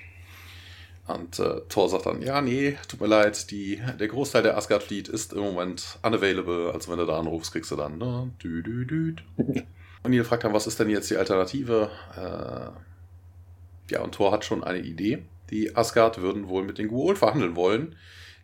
Und 1.06 1.38
äh, 1.40 1.62
Thor 1.68 1.90
sagt 1.90 2.06
dann, 2.06 2.22
ja, 2.22 2.42
nee, 2.42 2.78
tut 2.88 3.02
mir 3.02 3.08
leid, 3.08 3.52
die, 3.52 3.82
der 4.00 4.08
Großteil 4.08 4.44
der 4.44 4.58
Asgard-Fleet 4.58 5.10
ist 5.10 5.34
im 5.34 5.42
Moment 5.42 6.00
unavailable. 6.02 6.72
Also 6.74 6.92
wenn 6.92 7.00
du 7.00 7.06
da 7.06 7.20
anrufst, 7.20 7.52
kriegst 7.52 7.72
du 7.72 7.76
dann, 7.76 7.98
ne? 7.98 8.32
Dü, 8.42 8.64
dü, 8.64 8.86
dü. 8.86 9.16
Und 10.04 10.14
ihr 10.14 10.24
fragt 10.24 10.44
dann, 10.44 10.54
was 10.54 10.68
ist 10.68 10.80
denn 10.80 10.90
jetzt 10.90 11.10
die 11.10 11.18
Alternative? 11.18 11.90
Äh, 12.16 13.92
ja, 13.92 14.02
und 14.02 14.16
Thor 14.16 14.32
hat 14.32 14.44
schon 14.44 14.64
eine 14.64 14.80
Idee. 14.80 15.24
Die 15.50 15.76
Asgard 15.76 16.22
würden 16.22 16.48
wohl 16.50 16.64
mit 16.64 16.78
den 16.78 16.88
Guol 16.90 17.16
verhandeln 17.16 17.56
wollen 17.56 17.96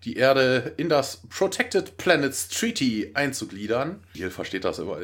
die 0.05 0.15
Erde 0.15 0.73
in 0.77 0.87
das 0.87 1.21
Protected 1.29 1.97
Planets 1.97 2.47
Treaty 2.47 3.11
einzugliedern. 3.13 4.01
Jill 4.13 4.29
versteht 4.29 4.63
das 4.63 4.79
immer, 4.79 4.97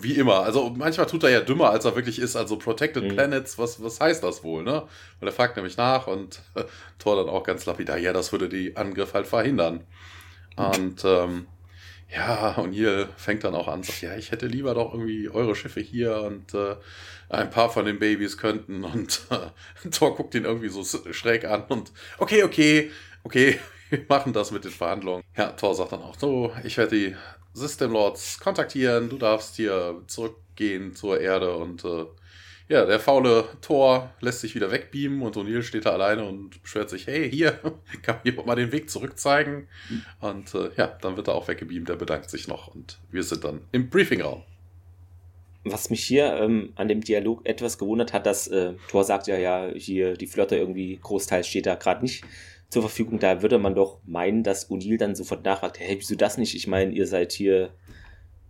wie 0.00 0.14
immer. 0.14 0.40
Also 0.40 0.70
manchmal 0.70 1.06
tut 1.06 1.22
er 1.24 1.30
ja 1.30 1.40
dümmer, 1.40 1.70
als 1.70 1.84
er 1.84 1.94
wirklich 1.96 2.18
ist. 2.18 2.34
Also 2.34 2.56
Protected 2.56 3.04
mhm. 3.04 3.08
Planets, 3.08 3.58
was, 3.58 3.82
was 3.82 4.00
heißt 4.00 4.22
das 4.22 4.42
wohl, 4.42 4.62
ne? 4.62 4.82
Und 5.20 5.28
er 5.28 5.32
fragt 5.32 5.56
nämlich 5.56 5.76
nach 5.76 6.06
und 6.06 6.40
äh, 6.54 6.64
Thor 6.98 7.16
dann 7.16 7.28
auch 7.28 7.44
ganz 7.44 7.66
lapidar, 7.66 7.98
ja, 7.98 8.12
das 8.12 8.32
würde 8.32 8.48
die 8.48 8.76
Angriff 8.76 9.12
halt 9.12 9.26
verhindern. 9.26 9.84
Und 10.56 11.04
ähm, 11.04 11.46
ja, 12.10 12.54
und 12.56 12.72
hier 12.72 13.10
fängt 13.16 13.44
dann 13.44 13.54
auch 13.54 13.68
an, 13.68 13.82
sagt, 13.82 14.00
ja, 14.00 14.16
ich 14.16 14.30
hätte 14.30 14.46
lieber 14.46 14.72
doch 14.72 14.94
irgendwie 14.94 15.28
eure 15.28 15.54
Schiffe 15.54 15.80
hier 15.80 16.22
und 16.22 16.54
äh, 16.54 16.76
ein 17.28 17.50
paar 17.50 17.68
von 17.70 17.84
den 17.84 17.98
Babys 17.98 18.38
könnten. 18.38 18.82
Und 18.82 19.20
äh, 19.30 19.90
Thor 19.90 20.16
guckt 20.16 20.34
ihn 20.34 20.44
irgendwie 20.44 20.70
so 20.70 20.82
schräg 21.12 21.44
an 21.44 21.64
und 21.68 21.92
okay, 22.16 22.44
okay, 22.44 22.90
okay, 23.24 23.58
wir 23.90 24.04
machen 24.08 24.32
das 24.32 24.50
mit 24.50 24.64
den 24.64 24.70
Verhandlungen. 24.70 25.24
Ja, 25.36 25.52
Thor 25.52 25.74
sagt 25.74 25.92
dann 25.92 26.02
auch, 26.02 26.18
so, 26.18 26.52
ich 26.64 26.76
werde 26.76 26.96
die 26.96 27.16
System 27.52 27.92
Lords 27.92 28.38
kontaktieren, 28.40 29.08
du 29.08 29.18
darfst 29.18 29.56
hier 29.56 30.02
zurückgehen 30.06 30.94
zur 30.94 31.20
Erde 31.20 31.56
und 31.56 31.84
äh, 31.84 32.04
Ja, 32.68 32.84
der 32.84 33.00
faule 33.00 33.44
Thor 33.62 34.12
lässt 34.20 34.40
sich 34.40 34.54
wieder 34.54 34.70
wegbeamen 34.70 35.22
und 35.22 35.36
O'Neill 35.36 35.62
steht 35.62 35.86
da 35.86 35.92
alleine 35.92 36.26
und 36.26 36.62
beschwert 36.62 36.90
sich, 36.90 37.06
hey, 37.06 37.30
hier, 37.30 37.52
kann 38.02 38.16
mir 38.22 38.30
jemand 38.30 38.46
mal 38.46 38.56
den 38.56 38.72
Weg 38.72 38.90
zurück 38.90 39.18
zeigen? 39.18 39.68
Und 40.20 40.54
äh, 40.54 40.70
ja, 40.76 40.86
dann 41.00 41.16
wird 41.16 41.28
er 41.28 41.34
auch 41.34 41.48
weggebeamt, 41.48 41.88
er 41.88 41.96
bedankt 41.96 42.28
sich 42.28 42.46
noch 42.46 42.68
und 42.68 42.98
wir 43.10 43.22
sind 43.22 43.44
dann 43.44 43.62
im 43.72 43.88
Briefingraum. 43.88 44.42
Was 45.64 45.90
mich 45.90 46.04
hier 46.04 46.34
ähm, 46.34 46.72
an 46.76 46.88
dem 46.88 47.00
Dialog 47.00 47.44
etwas 47.44 47.78
gewundert 47.78 48.12
hat, 48.12 48.26
dass 48.26 48.48
äh, 48.48 48.74
Thor 48.88 49.02
sagt 49.02 49.26
ja, 49.26 49.36
ja, 49.36 49.70
hier 49.74 50.14
die 50.14 50.26
Flotte 50.26 50.56
irgendwie 50.56 50.98
großteils 51.02 51.46
steht 51.48 51.66
da 51.66 51.74
gerade 51.74 52.02
nicht 52.02 52.24
zur 52.68 52.82
Verfügung. 52.82 53.18
Da 53.18 53.42
würde 53.42 53.58
man 53.58 53.74
doch 53.74 53.98
meinen, 54.04 54.42
dass 54.42 54.70
O'Neill 54.70 54.98
dann 54.98 55.14
sofort 55.14 55.44
nachfragt, 55.44 55.80
hey, 55.80 55.96
wieso 55.98 56.14
das 56.14 56.38
nicht? 56.38 56.54
Ich 56.54 56.66
meine, 56.66 56.92
ihr 56.92 57.06
seid 57.06 57.32
hier 57.32 57.70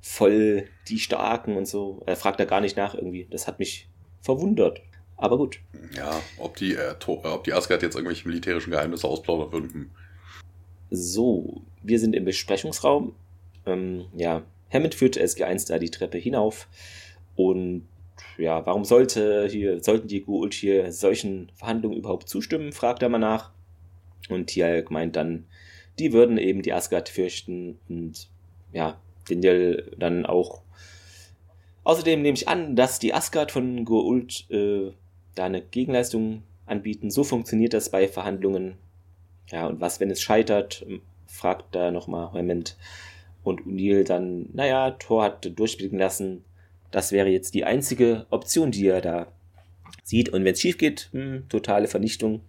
voll 0.00 0.68
die 0.88 0.98
Starken 0.98 1.57
und 1.57 1.66
so. 1.66 2.02
Er 2.07 2.16
fragt 2.16 2.40
da 2.40 2.44
gar 2.44 2.61
nicht 2.61 2.76
nach 2.76 2.94
irgendwie. 2.94 3.26
Das 3.31 3.46
hat 3.46 3.59
mich 3.59 3.88
verwundert. 4.20 4.81
Aber 5.16 5.37
gut. 5.37 5.61
Ja, 5.96 6.20
ob 6.38 6.57
die, 6.57 6.74
äh, 6.74 6.94
ob 7.07 7.44
die 7.44 7.52
Asgard 7.52 7.83
jetzt 7.83 7.96
irgendwelche 7.96 8.28
militärischen 8.28 8.70
Geheimnisse 8.70 9.09
ausplaudern 9.09 9.52
würden. 9.52 9.90
So, 10.90 11.62
wir 11.83 11.98
sind 11.98 12.14
im 12.14 12.24
Besprechungsraum. 12.24 13.14
Ähm, 13.66 14.07
ja, 14.16 14.44
Hammond 14.72 14.94
führt 14.94 15.16
SG1 15.16 15.68
da 15.68 15.78
die 15.78 15.90
Treppe 15.90 16.18
hinauf. 16.18 16.68
Und 17.35 17.88
ja, 18.37 18.64
warum 18.64 18.85
sollte 18.85 19.48
hier, 19.48 19.83
sollten 19.83 20.09
die 20.09 20.22
Goult 20.22 20.54
hier 20.54 20.92
solchen 20.92 21.50
Verhandlungen 21.54 21.96
überhaupt 21.96 22.28
zustimmen, 22.28 22.72
fragt 22.72 23.02
er 23.02 23.09
mal 23.09 23.18
nach. 23.18 23.52
Und 24.28 24.46
Tialk 24.46 24.90
meint 24.90 25.16
dann, 25.16 25.46
die 25.98 26.12
würden 26.12 26.38
eben 26.38 26.62
die 26.62 26.72
Asgard 26.72 27.09
fürchten 27.09 27.78
und 27.88 28.28
ja, 28.72 29.00
Daniel 29.28 29.92
dann 29.98 30.26
auch. 30.26 30.62
Außerdem 31.85 32.22
nehme 32.22 32.37
ich 32.37 32.48
an, 32.48 32.76
dass 32.76 32.98
die 32.98 33.14
Asgard 33.14 33.50
von 33.50 33.85
Goult 33.85 34.50
äh, 34.50 34.92
da 35.35 35.44
eine 35.44 35.62
Gegenleistung 35.62 36.42
anbieten. 36.66 37.11
So 37.11 37.24
funktioniert 37.24 37.72
das 37.72 37.90
bei 37.90 38.09
Verhandlungen. 38.09 38.76
Ja, 39.50 39.66
und 39.66 39.81
was, 39.81 39.98
wenn 39.98 40.11
es 40.11 40.20
scheitert, 40.20 40.85
fragt 41.26 41.74
da 41.74 41.90
nochmal 41.90 42.33
Hammond. 42.33 42.76
Und 43.42 43.62
O'Neill 43.62 44.04
dann, 44.04 44.50
naja, 44.52 44.90
Thor 44.90 45.24
hat 45.24 45.59
durchblicken 45.59 45.98
lassen, 45.98 46.44
das 46.90 47.12
wäre 47.12 47.28
jetzt 47.28 47.54
die 47.54 47.64
einzige 47.64 48.26
Option, 48.31 48.70
die 48.70 48.87
er 48.87 49.00
da 49.00 49.26
sieht. 50.04 50.28
Und 50.31 50.44
wenn 50.44 50.54
es 50.54 50.61
schief 50.61 50.78
geht, 50.78 51.09
hm, 51.12 51.44
totale 51.48 51.88
Vernichtung. 51.88 52.40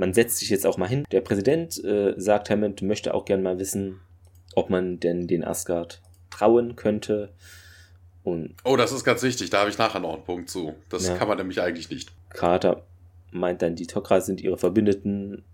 Ja, 0.00 0.06
man 0.06 0.14
setzt 0.14 0.38
sich 0.38 0.50
jetzt 0.50 0.66
auch 0.66 0.76
mal 0.76 0.88
hin. 0.88 1.04
Der 1.12 1.20
Präsident, 1.20 1.82
äh, 1.84 2.14
sagt 2.16 2.50
Hammond, 2.50 2.82
möchte 2.82 3.14
auch 3.14 3.24
gern 3.24 3.42
mal 3.42 3.58
wissen, 3.58 4.00
ob 4.54 4.70
man 4.70 5.00
denn 5.00 5.26
den 5.26 5.44
Asgard 5.44 6.02
trauen 6.30 6.76
könnte. 6.76 7.32
Und 8.22 8.54
oh, 8.64 8.76
das 8.76 8.92
ist 8.92 9.04
ganz 9.04 9.22
wichtig. 9.22 9.50
Da 9.50 9.60
habe 9.60 9.70
ich 9.70 9.78
nachher 9.78 10.00
noch 10.00 10.14
einen 10.14 10.24
Punkt 10.24 10.50
zu. 10.50 10.74
Das 10.88 11.06
ja. 11.06 11.16
kann 11.16 11.28
man 11.28 11.38
nämlich 11.38 11.60
eigentlich 11.60 11.90
nicht. 11.90 12.12
Carter 12.30 12.86
meint 13.30 13.62
dann, 13.62 13.76
die 13.76 13.86
Tok'ra 13.86 14.20
sind 14.20 14.40
ihre 14.40 14.58
Verbündeten. 14.58 15.44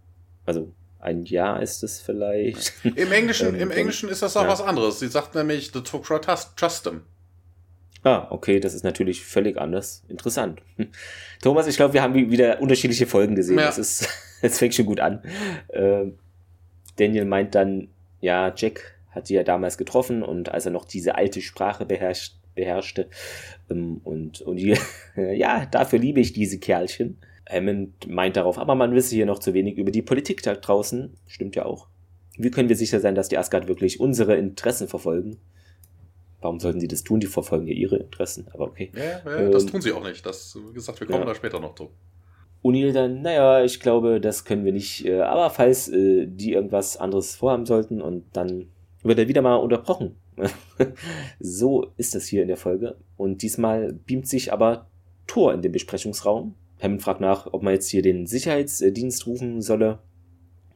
Also 0.44 0.72
ein 0.98 1.24
Jahr 1.24 1.62
ist 1.62 1.82
es 1.82 2.00
vielleicht. 2.00 2.72
Im 2.84 3.12
Englischen, 3.12 3.48
ähm, 3.54 3.60
im 3.60 3.70
Englischen 3.70 4.08
ist 4.08 4.22
das 4.22 4.36
auch 4.36 4.42
ja. 4.42 4.48
was 4.48 4.60
anderes. 4.60 4.98
Sie 4.98 5.08
sagt 5.08 5.34
nämlich, 5.34 5.70
the 5.72 5.80
Tok'ra 5.80 6.18
trust 6.56 6.84
them. 6.84 7.02
Ah, 8.06 8.28
okay, 8.30 8.60
das 8.60 8.72
ist 8.72 8.84
natürlich 8.84 9.24
völlig 9.24 9.58
anders. 9.58 10.04
Interessant. 10.08 10.62
Thomas, 11.42 11.66
ich 11.66 11.74
glaube, 11.74 11.92
wir 11.92 12.02
haben 12.02 12.14
wieder 12.14 12.62
unterschiedliche 12.62 13.04
Folgen 13.04 13.34
gesehen. 13.34 13.58
Ja. 13.58 13.66
Das 13.66 13.78
ist, 13.78 14.08
jetzt 14.42 14.60
fängt 14.60 14.74
schon 14.74 14.86
gut 14.86 15.00
an. 15.00 15.24
Äh, 15.66 16.04
Daniel 16.94 17.24
meint 17.24 17.56
dann, 17.56 17.88
ja, 18.20 18.54
Jack 18.54 18.94
hat 19.10 19.26
sie 19.26 19.34
ja 19.34 19.42
damals 19.42 19.76
getroffen 19.76 20.22
und 20.22 20.50
als 20.50 20.66
er 20.66 20.70
noch 20.70 20.84
diese 20.84 21.16
alte 21.16 21.40
Sprache 21.40 21.84
beherrscht, 21.84 22.36
beherrschte. 22.54 23.08
Ähm, 23.68 24.00
und, 24.04 24.40
und 24.40 24.58
die, 24.58 24.78
ja, 25.16 25.66
dafür 25.66 25.98
liebe 25.98 26.20
ich 26.20 26.32
diese 26.32 26.60
Kerlchen. 26.60 27.18
Hammond 27.50 28.06
meint 28.08 28.36
darauf, 28.36 28.56
aber 28.56 28.76
man 28.76 28.94
wisse 28.94 29.16
hier 29.16 29.26
noch 29.26 29.40
zu 29.40 29.52
wenig 29.52 29.78
über 29.78 29.90
die 29.90 30.02
Politik 30.02 30.44
da 30.44 30.54
draußen. 30.54 31.12
Stimmt 31.26 31.56
ja 31.56 31.64
auch. 31.64 31.88
Wie 32.38 32.52
können 32.52 32.68
wir 32.68 32.76
sicher 32.76 33.00
sein, 33.00 33.16
dass 33.16 33.30
die 33.30 33.38
Asgard 33.38 33.66
wirklich 33.66 33.98
unsere 33.98 34.36
Interessen 34.36 34.86
verfolgen? 34.86 35.38
Warum 36.46 36.60
sollten 36.60 36.78
sie 36.78 36.86
das 36.86 37.02
tun? 37.02 37.18
Die 37.18 37.26
verfolgen 37.26 37.66
ja 37.66 37.74
ihre 37.74 37.96
Interessen, 37.96 38.46
aber 38.54 38.66
okay. 38.66 38.92
Ja, 38.94 39.02
ja 39.02 39.36
ähm, 39.40 39.50
das 39.50 39.66
tun 39.66 39.80
sie 39.80 39.90
auch 39.90 40.04
nicht. 40.04 40.24
Das, 40.24 40.56
wie 40.68 40.72
gesagt, 40.72 41.00
wir 41.00 41.08
kommen 41.08 41.18
ja. 41.18 41.26
da 41.26 41.34
später 41.34 41.58
noch 41.58 41.74
zu. 41.74 41.90
O'Neill 42.62 42.92
dann, 42.92 43.22
naja, 43.22 43.64
ich 43.64 43.80
glaube, 43.80 44.20
das 44.20 44.44
können 44.44 44.64
wir 44.64 44.72
nicht. 44.72 45.04
Äh, 45.04 45.22
aber 45.22 45.50
falls 45.50 45.88
äh, 45.88 46.28
die 46.28 46.52
irgendwas 46.52 46.98
anderes 46.98 47.34
vorhaben 47.34 47.66
sollten 47.66 48.00
und 48.00 48.26
dann 48.32 48.68
wird 49.02 49.18
er 49.18 49.26
wieder 49.26 49.42
mal 49.42 49.56
unterbrochen. 49.56 50.14
so 51.40 51.92
ist 51.96 52.14
das 52.14 52.26
hier 52.26 52.42
in 52.42 52.48
der 52.48 52.56
Folge. 52.56 52.96
Und 53.16 53.42
diesmal 53.42 53.92
beamt 53.92 54.28
sich 54.28 54.52
aber 54.52 54.88
Thor 55.26 55.52
in 55.52 55.62
den 55.62 55.72
Besprechungsraum. 55.72 56.54
Hammond 56.80 57.02
fragt 57.02 57.20
nach, 57.20 57.52
ob 57.52 57.64
man 57.64 57.74
jetzt 57.74 57.88
hier 57.88 58.02
den 58.02 58.28
Sicherheitsdienst 58.28 59.26
rufen 59.26 59.62
solle. 59.62 59.98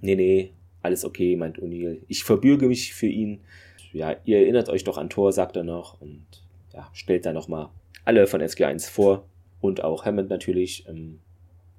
Nee, 0.00 0.16
nee, 0.16 0.54
alles 0.82 1.04
okay, 1.04 1.36
meint 1.36 1.60
O'Neill. 1.60 1.98
Ich 2.08 2.24
verbürge 2.24 2.66
mich 2.66 2.92
für 2.92 3.06
ihn. 3.06 3.42
Ja, 3.92 4.16
ihr 4.24 4.38
erinnert 4.38 4.68
euch 4.68 4.84
doch 4.84 4.98
an 4.98 5.10
Thor, 5.10 5.32
sagt 5.32 5.56
er 5.56 5.64
noch. 5.64 6.00
Und 6.00 6.24
ja, 6.72 6.88
stellt 6.92 7.26
da 7.26 7.32
nochmal 7.32 7.68
alle 8.04 8.26
von 8.26 8.40
SG1 8.40 8.88
vor. 8.88 9.24
Und 9.60 9.84
auch 9.84 10.04
Hammond 10.04 10.30
natürlich. 10.30 10.86
Ähm, 10.88 11.20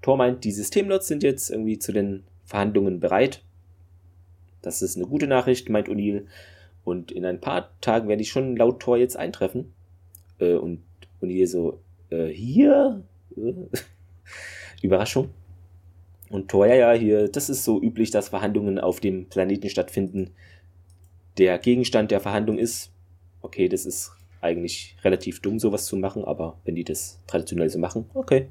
Tor 0.01 0.17
meint, 0.17 0.43
die 0.43 0.51
Systemlots 0.51 1.07
sind 1.07 1.23
jetzt 1.23 1.49
irgendwie 1.49 1.79
zu 1.79 1.91
den 1.91 2.23
Verhandlungen 2.45 2.99
bereit. 2.99 3.43
Das 4.61 4.81
ist 4.81 4.97
eine 4.97 5.07
gute 5.07 5.27
Nachricht, 5.27 5.69
meint 5.69 5.87
O'Neill. 5.87 6.25
Und 6.83 7.11
in 7.11 7.25
ein 7.25 7.39
paar 7.39 7.69
Tagen 7.81 8.07
werde 8.07 8.21
ich 8.21 8.29
schon 8.29 8.55
laut 8.55 8.79
Tor 8.79 8.97
jetzt 8.97 9.17
eintreffen. 9.17 9.73
Äh, 10.39 10.55
und 10.55 10.83
O'Neill 11.21 11.47
so, 11.47 11.79
äh, 12.09 12.27
hier? 12.27 13.03
Überraschung. 14.81 15.29
Und 16.29 16.49
Thor, 16.49 16.65
ja, 16.65 16.75
ja, 16.75 16.91
hier, 16.93 17.27
das 17.27 17.49
ist 17.49 17.63
so 17.63 17.81
üblich, 17.81 18.09
dass 18.09 18.29
Verhandlungen 18.29 18.79
auf 18.79 18.99
dem 18.99 19.27
Planeten 19.27 19.69
stattfinden. 19.69 20.31
Der 21.37 21.57
Gegenstand 21.57 22.11
der 22.11 22.19
Verhandlung 22.19 22.57
ist, 22.57 22.91
okay, 23.41 23.69
das 23.69 23.85
ist 23.85 24.11
eigentlich 24.41 24.97
relativ 25.03 25.41
dumm, 25.41 25.59
sowas 25.59 25.85
zu 25.85 25.95
machen, 25.95 26.25
aber 26.25 26.57
wenn 26.65 26.75
die 26.75 26.83
das 26.83 27.19
traditionell 27.27 27.69
so 27.69 27.79
machen, 27.79 28.09
okay, 28.13 28.47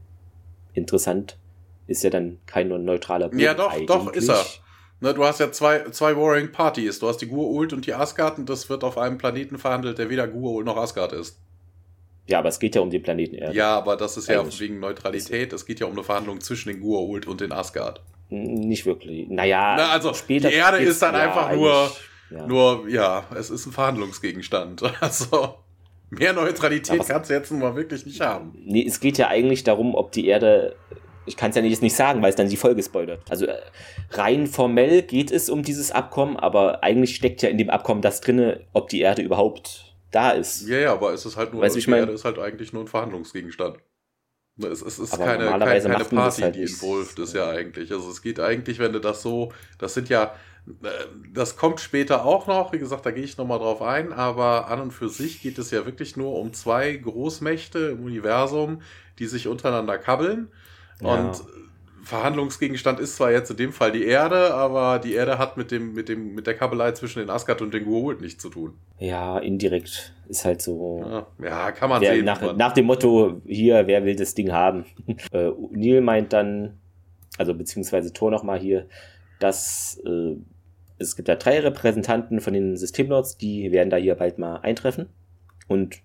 interessant. 0.73 1.37
Ist 1.87 2.05
ja 2.05 2.11
dann 2.11 2.39
kein 2.47 2.69
neutraler 2.69 3.29
Boden 3.29 3.41
Ja, 3.41 3.55
doch, 3.55 3.73
eigentlich. 3.73 3.87
doch, 3.87 4.13
ist 4.13 4.29
er. 4.29 4.45
Ne, 5.01 5.15
du 5.15 5.25
hast 5.25 5.41
ja 5.41 5.51
zwei, 5.51 5.81
zwei 5.91 6.17
Warring 6.17 6.53
Parties. 6.53 6.99
Du 7.01 7.09
hast 7.09 7.19
die 7.19 7.27
Gur-Ult 7.27 7.73
und 7.73 7.87
die 7.87 7.95
Asgard 7.95 8.39
und 8.39 8.49
das 8.49 8.69
wird 8.69 8.85
auf 8.85 8.97
einem 8.99 9.19
Planeten 9.19 9.59
verhandelt, 9.59 9.99
der 9.99 10.11
weder 10.11 10.29
Gur-Ult 10.29 10.67
noch 10.67 10.77
Asgard 10.77 11.13
ist. 11.13 11.41
Ja, 12.29 12.39
aber 12.39 12.51
es 12.51 12.61
geht 12.61 12.77
ja 12.77 12.81
um 12.81 12.91
den 12.91 13.03
Planeten 13.03 13.35
Erde. 13.35 13.57
Ja, 13.57 13.77
aber 13.77 13.97
das 13.97 14.17
ist 14.17 14.29
ja 14.29 14.45
wegen 14.61 14.79
Neutralität. 14.79 15.53
Es 15.53 15.67
geht 15.67 15.81
ja 15.81 15.87
um 15.87 15.93
eine 15.93 16.05
Verhandlung 16.05 16.41
zwischen 16.41 16.69
den 16.69 16.81
Gur-Ult 16.81 17.27
und 17.27 17.41
den 17.41 17.51
Asgard. 17.51 18.03
Nicht 18.29 18.87
wirklich. 18.87 19.29
Naja, 19.29 19.75
Na, 19.77 19.91
also 19.91 20.15
später 20.15 20.49
die 20.49 20.55
Erde 20.55 20.79
ist 20.79 21.03
dann 21.03 21.15
ja, 21.15 21.23
einfach 21.23 21.53
nur, 21.53 21.91
ja. 22.31 22.47
nur, 22.47 22.89
ja, 22.89 23.25
es 23.35 23.51
ist 23.51 23.67
ein 23.67 23.73
Verhandlungsgegenstand. 23.73 24.83
Also 25.01 25.57
mehr 26.11 26.33
Neutralität 26.33 27.07
kannst 27.07 27.31
du 27.31 27.35
jetzt 27.35 27.51
nun 27.51 27.61
mal 27.61 27.77
wirklich 27.77 28.05
nicht 28.05 28.21
haben. 28.21 28.53
Nee, 28.65 28.85
es 28.87 29.01
geht 29.01 29.19
ja 29.19 29.29
eigentlich 29.29 29.63
darum, 29.65 29.95
ob 29.95 30.13
die 30.13 30.27
Erde 30.27 30.77
ich 31.27 31.37
kann 31.37 31.51
es 31.51 31.57
ja 31.57 31.63
nicht, 31.63 31.81
nicht 31.83 31.95
sagen, 31.95 32.23
weil 32.23 32.31
es 32.31 32.37
dann 32.37 32.49
die 32.49 32.57
Folge 32.57 32.83
spoilert. 32.83 33.23
Also 33.31 33.47
äh, 33.47 33.57
rein 34.11 34.47
formell 34.47 35.03
geht 35.03 35.31
es 35.31 35.49
um 35.49 35.63
dieses 35.63 35.93
Abkommen, 35.93 36.37
aber 36.37 36.83
eigentlich 36.83 37.15
steckt 37.15 37.43
ja 37.43 37.49
in 37.49 37.59
dem 37.59 37.71
Abkommen 37.71 38.03
das 38.03 38.21
drinne, 38.21 38.67
ob 38.73 38.89
die 38.89 39.01
Erde 39.01 39.23
überhaupt 39.23 39.95
da 40.11 40.31
ist. 40.31 40.67
Ja, 40.69 40.79
ja, 40.79 40.93
aber 40.93 41.13
es 41.13 41.25
ist 41.25 41.37
halt 41.37 41.53
nur, 41.53 41.63
weißt, 41.63 41.77
die 41.77 41.81
ich 41.81 41.89
mein, 41.89 42.01
Erde 42.01 42.13
ist 42.13 42.25
halt 42.25 42.39
eigentlich 42.39 42.73
nur 42.73 42.83
ein 42.83 42.89
Verhandlungsgegenstand. 42.89 43.79
Ne, 44.61 44.67
es, 44.67 44.83
es 44.83 44.99
ist 44.99 45.17
keine, 45.17 45.47
keine, 45.47 45.81
keine 45.81 46.05
Party, 46.05 46.43
halt 46.43 46.55
die 46.55 46.63
involviert 46.63 47.19
ist 47.19 47.35
ja 47.35 47.49
eigentlich. 47.49 47.91
Also 47.93 48.11
es 48.11 48.21
geht 48.21 48.39
eigentlich, 48.41 48.79
wenn 48.79 48.93
du 48.93 48.99
das 48.99 49.23
so, 49.23 49.53
das 49.79 49.95
sind 49.95 50.11
ja, 50.11 50.35
äh, 50.83 50.89
das 51.33 51.57
kommt 51.57 51.81
später 51.81 52.27
auch 52.27 52.47
noch, 52.47 52.73
wie 52.73 52.79
gesagt, 52.79 53.07
da 53.07 53.11
gehe 53.11 53.25
ich 53.25 53.39
nochmal 53.39 53.59
drauf 53.59 53.81
ein, 53.81 54.13
aber 54.13 54.69
an 54.69 54.81
und 54.81 54.91
für 54.91 55.09
sich 55.09 55.41
geht 55.41 55.59
es 55.59 55.71
ja 55.71 55.87
wirklich 55.87 56.17
nur 56.17 56.39
um 56.39 56.53
zwei 56.53 56.95
Großmächte 56.95 57.79
im 57.99 58.05
Universum, 58.05 58.83
die 59.19 59.27
sich 59.27 59.49
untereinander 59.49 59.97
kabbeln. 59.97 60.49
Und 61.01 61.43
Verhandlungsgegenstand 62.03 63.01
ist 63.01 63.17
zwar 63.17 63.31
jetzt 63.31 63.51
in 63.51 63.57
dem 63.57 63.73
Fall 63.73 63.93
die 63.93 64.05
Erde, 64.05 64.55
aber 64.55 64.99
die 64.99 65.15
Erde 65.15 65.39
hat 65.39 65.57
mit 65.57 65.71
dem, 65.71 65.93
mit 65.93 66.09
dem, 66.09 66.35
mit 66.35 66.47
der 66.47 66.55
Kabelei 66.55 66.93
zwischen 66.93 67.21
den 67.21 67.31
Asgard 67.31 67.63
und 67.63 67.75
den 67.75 67.87
Goa'uld 67.87 68.21
nichts 68.21 68.43
zu 68.43 68.49
tun. 68.49 68.75
Ja, 68.99 69.39
indirekt 69.39 70.15
ist 70.29 70.45
halt 70.45 70.63
so. 70.63 71.05
Ja, 71.05 71.27
ja 71.43 71.73
kann 71.73 71.91
man 71.91 72.01
wer, 72.01 72.15
sehen. 72.15 72.25
Nach, 72.25 72.57
nach, 72.57 72.73
dem 72.73 72.87
Motto, 72.87 73.41
hier, 73.45 73.87
wer 73.87 74.05
will 74.05 74.17
das 74.17 74.35
Ding 74.35 74.53
haben? 74.53 74.85
äh, 75.33 75.51
Neil 75.73 76.01
meint 76.01 76.33
dann, 76.33 76.79
also 77.39 77.55
beziehungsweise 77.55 78.13
Thor 78.13 78.31
nochmal 78.31 78.59
hier, 78.59 78.87
dass 79.39 80.01
äh, 80.05 80.37
es 80.99 81.17
gibt 81.17 81.29
da 81.29 81.37
drei 81.37 81.61
Repräsentanten 81.61 82.41
von 82.41 82.53
den 82.53 82.77
Systemlords, 82.77 83.39
die 83.39 83.73
werden 83.73 83.91
da 83.91 83.97
hier 83.97 84.15
bald 84.15 84.39
mal 84.39 84.57
eintreffen. 84.57 85.09
Und 85.67 86.03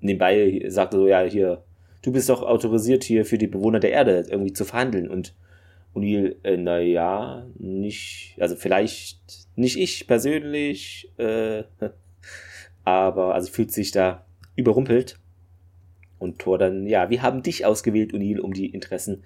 nebenbei 0.00 0.64
sagt 0.68 0.94
er 0.94 1.00
so, 1.00 1.08
ja, 1.08 1.22
hier, 1.22 1.64
du 2.02 2.12
bist 2.12 2.28
doch 2.28 2.42
autorisiert 2.42 3.04
hier 3.04 3.24
für 3.24 3.38
die 3.38 3.46
Bewohner 3.46 3.80
der 3.80 3.92
Erde 3.92 4.26
irgendwie 4.28 4.52
zu 4.52 4.64
verhandeln. 4.64 5.08
Und 5.08 5.34
O'Neill, 5.94 6.36
äh, 6.42 6.56
naja, 6.56 7.46
nicht, 7.58 8.36
also 8.40 8.56
vielleicht 8.56 9.20
nicht 9.56 9.78
ich 9.78 10.06
persönlich, 10.06 11.12
äh, 11.18 11.64
aber 12.84 13.34
also 13.34 13.50
fühlt 13.50 13.72
sich 13.72 13.90
da 13.90 14.26
überrumpelt. 14.56 15.18
Und 16.18 16.40
Thor 16.40 16.58
dann, 16.58 16.86
ja, 16.86 17.10
wir 17.10 17.22
haben 17.22 17.42
dich 17.42 17.64
ausgewählt, 17.64 18.12
O'Neill, 18.12 18.40
um 18.40 18.52
die 18.52 18.66
Interessen 18.66 19.24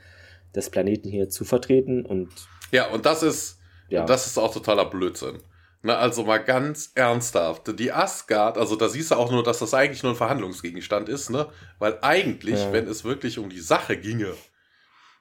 des 0.55 0.69
Planeten 0.69 1.09
hier 1.09 1.31
zu 1.31 1.45
vertreten. 1.45 2.05
Und 2.05 2.29
ja, 2.71 2.91
und 2.91 3.07
das 3.07 3.23
ist, 3.23 3.59
ja. 3.89 4.05
das 4.05 4.27
ist 4.27 4.39
auch 4.39 4.53
totaler 4.53 4.85
Blödsinn. 4.85 5.39
Na, 5.85 5.97
also 5.97 6.23
mal 6.23 6.39
ganz 6.39 6.93
ernsthaft. 6.95 7.79
Die 7.79 7.91
Asgard, 7.91 8.57
also 8.57 8.77
da 8.77 8.89
siehst 8.89 9.11
du 9.11 9.17
auch 9.17 9.33
nur, 9.33 9.43
dass 9.43 9.59
das 9.59 9.75
eigentlich 9.75 10.05
nur 10.05 10.13
ein 10.13 10.17
Verhandlungsgegenstand 10.17 11.09
ist, 11.09 11.31
ne? 11.31 11.49
Weil 11.81 11.99
eigentlich, 12.03 12.61
ja. 12.61 12.73
wenn 12.73 12.87
es 12.87 13.05
wirklich 13.05 13.41
um 13.41 13.51
die 13.51 13.59
Sache 13.59 13.97
ginge, 13.97 14.33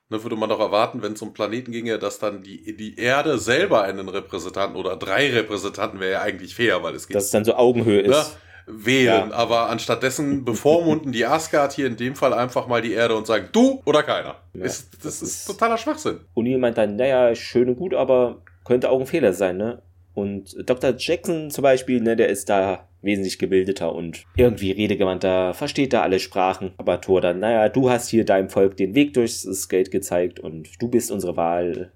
ne, 0.10 0.24
würde 0.24 0.36
man 0.36 0.50
doch 0.50 0.60
erwarten, 0.60 1.02
wenn 1.02 1.14
es 1.14 1.22
um 1.24 1.34
Planeten 1.34 1.72
ginge, 1.72 1.98
dass 1.98 2.20
dann 2.20 2.44
die, 2.44 2.78
die 2.78 2.96
Erde 2.98 3.40
selber 3.40 3.82
einen 3.82 4.08
Repräsentanten 4.08 4.78
oder 4.78 4.98
drei 4.98 5.32
Repräsentanten 5.32 6.00
wäre 6.00 6.12
ja 6.12 6.22
eigentlich 6.22 6.54
fair, 6.54 6.84
weil 6.84 6.94
es 6.94 7.08
geht. 7.08 7.16
Dass 7.16 7.26
es 7.26 7.32
dann 7.32 7.44
so 7.44 7.56
Augenhöhe 7.56 8.08
ne? 8.08 8.16
ist. 8.16 8.38
wählen. 8.68 9.32
Ja. 9.32 9.36
Aber 9.36 9.68
anstattdessen 9.70 10.46
bevormunden 10.46 11.12
die 11.12 11.26
Asgard 11.26 11.74
hier 11.74 11.88
in 11.88 11.98
dem 11.98 12.16
Fall 12.16 12.34
einfach 12.34 12.68
mal 12.68 12.84
die 12.84 12.94
Erde 12.94 13.16
und 13.16 13.26
sagen, 13.26 13.50
du 13.52 13.82
oder 13.86 14.04
keiner. 14.04 14.36
Ist, 14.54 14.94
das, 14.94 15.02
das 15.02 15.22
ist, 15.24 15.40
ist 15.40 15.46
totaler 15.48 15.80
Schwachsinn. 15.80 16.20
O'Neill 16.36 16.60
meint 16.60 16.78
dann, 16.78 16.98
naja, 16.98 17.34
schön 17.34 17.70
und 17.70 17.78
gut, 17.78 17.96
aber 17.96 18.44
könnte 18.64 18.92
auch 18.92 19.00
ein 19.00 19.08
Fehler 19.08 19.34
sein, 19.34 19.58
ne? 19.58 19.82
Und 20.14 20.56
Dr. 20.70 20.94
Jackson 20.98 21.52
zum 21.52 21.62
Beispiel, 21.62 22.02
ne, 22.02 22.16
der 22.16 22.28
ist 22.28 22.50
da 22.50 22.88
wesentlich 23.02 23.40
gebildeter 23.40 23.94
und 23.96 24.26
irgendwie 24.36 24.72
redegewandter, 24.72 25.54
versteht 25.54 25.94
da 25.94 26.02
alle 26.02 26.20
Sprachen. 26.20 26.74
Aber 26.78 27.02
Thor 27.02 27.22
dann, 27.22 27.40
naja, 27.40 27.70
du 27.70 27.90
hast 27.90 28.10
hier 28.10 28.26
deinem 28.26 28.50
Volk 28.50 28.78
den 28.78 28.94
Weg 28.94 29.14
durchs 29.14 29.42
Skate 29.42 29.92
gezeigt 29.92 30.40
und 30.40 30.70
du 30.82 30.88
bist 30.88 31.12
unsere 31.12 31.38
Wahl. 31.38 31.92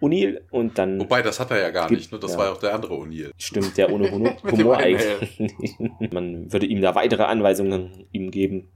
O'Neill 0.00 0.42
und 0.52 0.78
dann. 0.78 1.00
Wobei, 1.00 1.22
das 1.22 1.40
hat 1.40 1.50
er 1.50 1.60
ja 1.60 1.70
gar 1.70 1.88
gibt, 1.88 2.00
nicht, 2.00 2.12
ne? 2.12 2.20
Das 2.20 2.32
ja. 2.32 2.38
war 2.38 2.46
ja 2.46 2.52
auch 2.52 2.60
der 2.60 2.72
andere 2.72 2.94
O'Neill. 2.94 3.32
Stimmt, 3.36 3.76
der 3.76 3.92
ohne 3.92 4.10
Humor 4.44 4.76
eigentlich. 4.76 5.40
Man 6.12 6.52
würde 6.52 6.66
ihm 6.66 6.80
da 6.80 6.94
weitere 6.94 7.24
Anweisungen 7.24 8.06
ihm 8.12 8.30
geben, 8.30 8.68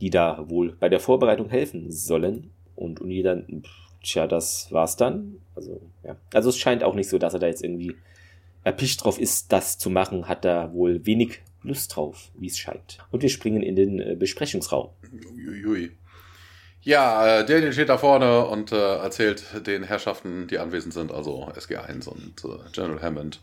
die 0.00 0.08
da 0.08 0.48
wohl 0.48 0.74
bei 0.80 0.88
der 0.88 1.00
Vorbereitung 1.00 1.50
helfen 1.50 1.90
sollen. 1.90 2.50
Und 2.74 3.00
O'Neill 3.00 3.24
dann, 3.24 3.62
tja, 4.02 4.26
das 4.26 4.70
war's 4.72 4.96
dann. 4.96 5.40
Also, 5.54 5.80
ja. 6.04 6.16
Also 6.32 6.50
es 6.50 6.58
scheint 6.58 6.82
auch 6.84 6.94
nicht 6.94 7.08
so, 7.08 7.18
dass 7.18 7.34
er 7.34 7.40
da 7.40 7.46
jetzt 7.46 7.62
irgendwie 7.62 7.96
erpicht 8.64 9.02
drauf 9.02 9.18
ist, 9.18 9.52
das 9.52 9.78
zu 9.78 9.90
machen, 9.90 10.28
hat 10.28 10.44
er 10.44 10.72
wohl 10.72 11.04
wenig 11.06 11.40
Lust 11.62 11.96
drauf, 11.96 12.30
wie 12.34 12.46
es 12.46 12.58
scheint. 12.58 12.98
Und 13.10 13.22
wir 13.22 13.28
springen 13.28 13.62
in 13.62 13.76
den 13.76 14.00
äh, 14.00 14.14
Besprechungsraum. 14.14 14.90
Uiuiui. 15.36 15.92
Ja, 16.82 17.40
äh, 17.40 17.46
Daniel 17.46 17.72
steht 17.72 17.88
da 17.88 17.98
vorne 17.98 18.46
und 18.46 18.72
äh, 18.72 18.96
erzählt 18.96 19.44
den 19.66 19.82
Herrschaften, 19.82 20.46
die 20.46 20.58
anwesend 20.58 20.94
sind, 20.94 21.12
also 21.12 21.48
SG1 21.48 22.08
und 22.08 22.44
äh, 22.44 22.70
General 22.72 23.02
Hammond, 23.02 23.40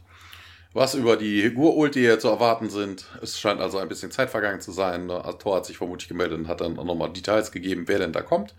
was 0.74 0.96
über 0.96 1.18
die 1.18 1.52
Gurult, 1.54 1.96
die 1.96 2.18
zu 2.18 2.30
erwarten 2.30 2.70
sind. 2.70 3.06
Es 3.22 3.40
scheint 3.40 3.60
also 3.60 3.78
ein 3.78 3.90
bisschen 3.90 4.12
Zeit 4.12 4.30
vergangen 4.30 4.62
zu 4.62 4.72
sein. 4.72 5.10
Thor 5.40 5.58
hat 5.58 5.66
sich 5.66 5.78
vermutlich 5.78 6.08
gemeldet 6.08 6.40
und 6.40 6.48
hat 6.48 6.62
dann 6.62 6.74
nochmal 6.74 7.12
Details 7.12 7.52
gegeben, 7.52 7.84
wer 7.88 8.00
denn 8.00 8.14
da 8.14 8.22
kommt. 8.22 8.56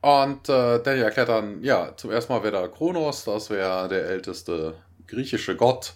Und 0.00 0.48
äh, 0.48 0.82
Daniel 0.82 1.04
erklärt 1.04 1.28
dann, 1.28 1.62
ja, 1.62 1.94
zum 1.96 2.10
ersten 2.10 2.32
Mal 2.32 2.42
wäre 2.42 2.52
da 2.52 2.68
Kronos, 2.68 3.24
das 3.24 3.50
wäre 3.50 3.88
der 3.88 4.06
älteste 4.06 4.74
griechische 5.06 5.56
Gott. 5.56 5.94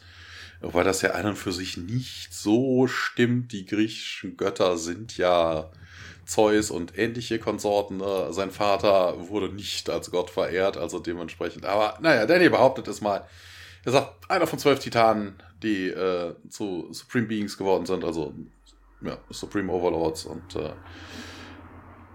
Wobei 0.60 0.82
das 0.82 1.02
ja 1.02 1.10
an 1.10 1.26
und 1.26 1.36
für 1.36 1.52
sich 1.52 1.76
nicht 1.76 2.32
so 2.32 2.86
stimmt. 2.86 3.52
Die 3.52 3.66
griechischen 3.66 4.36
Götter 4.36 4.78
sind 4.78 5.16
ja 5.16 5.70
Zeus 6.26 6.70
und 6.70 6.98
ähnliche 6.98 7.38
Konsorten. 7.38 7.98
Ne? 7.98 8.28
Sein 8.30 8.50
Vater 8.50 9.28
wurde 9.28 9.52
nicht 9.52 9.90
als 9.90 10.10
Gott 10.10 10.30
verehrt, 10.30 10.76
also 10.76 10.98
dementsprechend. 10.98 11.66
Aber 11.66 11.98
naja, 12.00 12.26
Danny 12.26 12.48
behauptet 12.48 12.88
es 12.88 13.00
mal. 13.00 13.26
Er 13.84 13.92
sagt, 13.92 14.30
einer 14.30 14.46
von 14.46 14.58
zwölf 14.58 14.78
Titanen, 14.78 15.34
die 15.62 15.88
äh, 15.88 16.34
zu 16.48 16.88
Supreme 16.92 17.26
Beings 17.26 17.58
geworden 17.58 17.84
sind, 17.84 18.02
also 18.02 18.34
ja, 19.02 19.18
Supreme 19.30 19.70
Overlords. 19.70 20.24
Und 20.24 20.56
äh, 20.56 20.72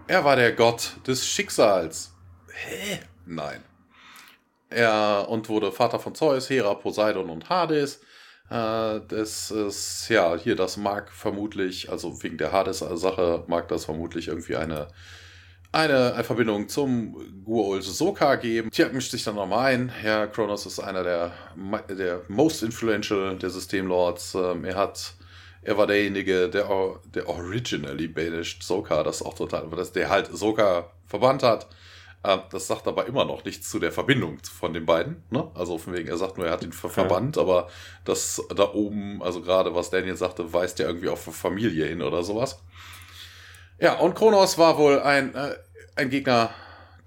er 0.10 0.26
war 0.26 0.36
der 0.36 0.54
Gott 0.54 0.96
des 1.06 1.26
Schicksals. 1.26 2.12
Hä? 2.52 3.00
Nein. 3.28 3.64
Er 4.72 5.28
und 5.30 5.50
wurde 5.50 5.72
Vater 5.72 6.00
von 6.00 6.16
Zeus, 6.16 6.50
Hera, 6.50 6.74
Poseidon 6.74 7.30
und 7.30 7.48
Hades. 7.50 8.02
Äh, 8.50 9.02
das 9.08 9.52
ist, 9.52 10.10
ja, 10.10 10.36
hier, 10.36 10.56
das 10.56 10.78
mag 10.78 11.12
vermutlich, 11.12 11.92
also 11.92 12.24
wegen 12.24 12.40
der 12.40 12.52
Hades-Sache, 12.52 13.44
mag 13.46 13.68
das 13.68 13.86
vermutlich 13.86 14.30
irgendwie 14.30 14.56
eine, 14.56 14.88
eine, 15.72 16.16
eine 16.16 16.24
Verbindung 16.24 16.68
zum 16.70 17.16
Gua'uld 17.46 17.84
Soka 17.84 18.36
geben. 18.36 18.72
Tja, 18.72 18.90
mischt 18.90 19.12
sich 19.12 19.24
dann 19.24 19.36
nochmal 19.36 19.74
ein. 19.74 19.92
Ja, 20.04 20.26
Kronos 20.26 20.66
ist 20.66 20.80
einer 20.80 21.04
der, 21.04 21.34
der 21.88 22.24
most 22.30 22.64
influential 22.64 23.38
der 23.38 23.52
Systemlords. 23.52 24.34
Ähm, 24.34 24.66
er 24.66 24.76
hat, 24.76 25.14
er 25.62 25.78
war 25.78 25.88
derjenige, 25.88 26.50
der, 26.50 26.68
der 27.14 27.28
originally 27.28 28.08
banished 28.08 28.64
Soka, 28.64 29.04
das 29.04 29.18
ist 29.18 29.26
auch 29.26 29.36
total, 29.36 29.70
dass 29.70 29.92
der 29.92 30.10
halt 30.10 30.30
Soka 30.32 30.92
verbannt 31.06 31.44
hat 31.44 31.68
ähm, 32.24 32.42
das 32.52 32.68
sagt 32.68 32.88
aber 32.88 33.06
immer 33.06 33.24
noch 33.24 33.46
nichts 33.46 33.70
zu 33.70 33.80
der 33.80 33.92
Verbindung 33.92 34.40
von 34.44 34.74
den 34.74 34.86
beiden. 34.86 35.24
Ne? 35.30 35.50
Also 35.54 35.78
von 35.78 35.94
wegen, 35.94 36.10
er 36.10 36.18
sagt 36.18 36.38
nur, 36.38 36.48
er 36.48 36.54
hat 36.54 36.64
ihn 36.64 36.74
ver 36.74 36.90
verbannt, 36.90 37.38
aber 37.38 37.70
das 38.04 38.44
da 38.54 38.74
oben, 38.74 39.24
also 39.24 39.42
gerade 39.42 39.74
was 39.74 39.90
Daniel 39.90 40.18
sagte, 40.18 40.52
weist 40.52 40.80
ja 40.80 40.88
irgendwie 40.88 41.08
auf 41.08 41.22
Familie 41.22 41.86
hin 41.86 42.02
oder 42.02 42.24
sowas. 42.24 42.62
Ja, 43.80 44.00
und 44.00 44.16
Kronos 44.16 44.58
war 44.58 44.78
wohl 44.78 45.00
ein, 45.00 45.34
äh, 45.34 45.56
ein 45.96 46.10
Gegner 46.10 46.50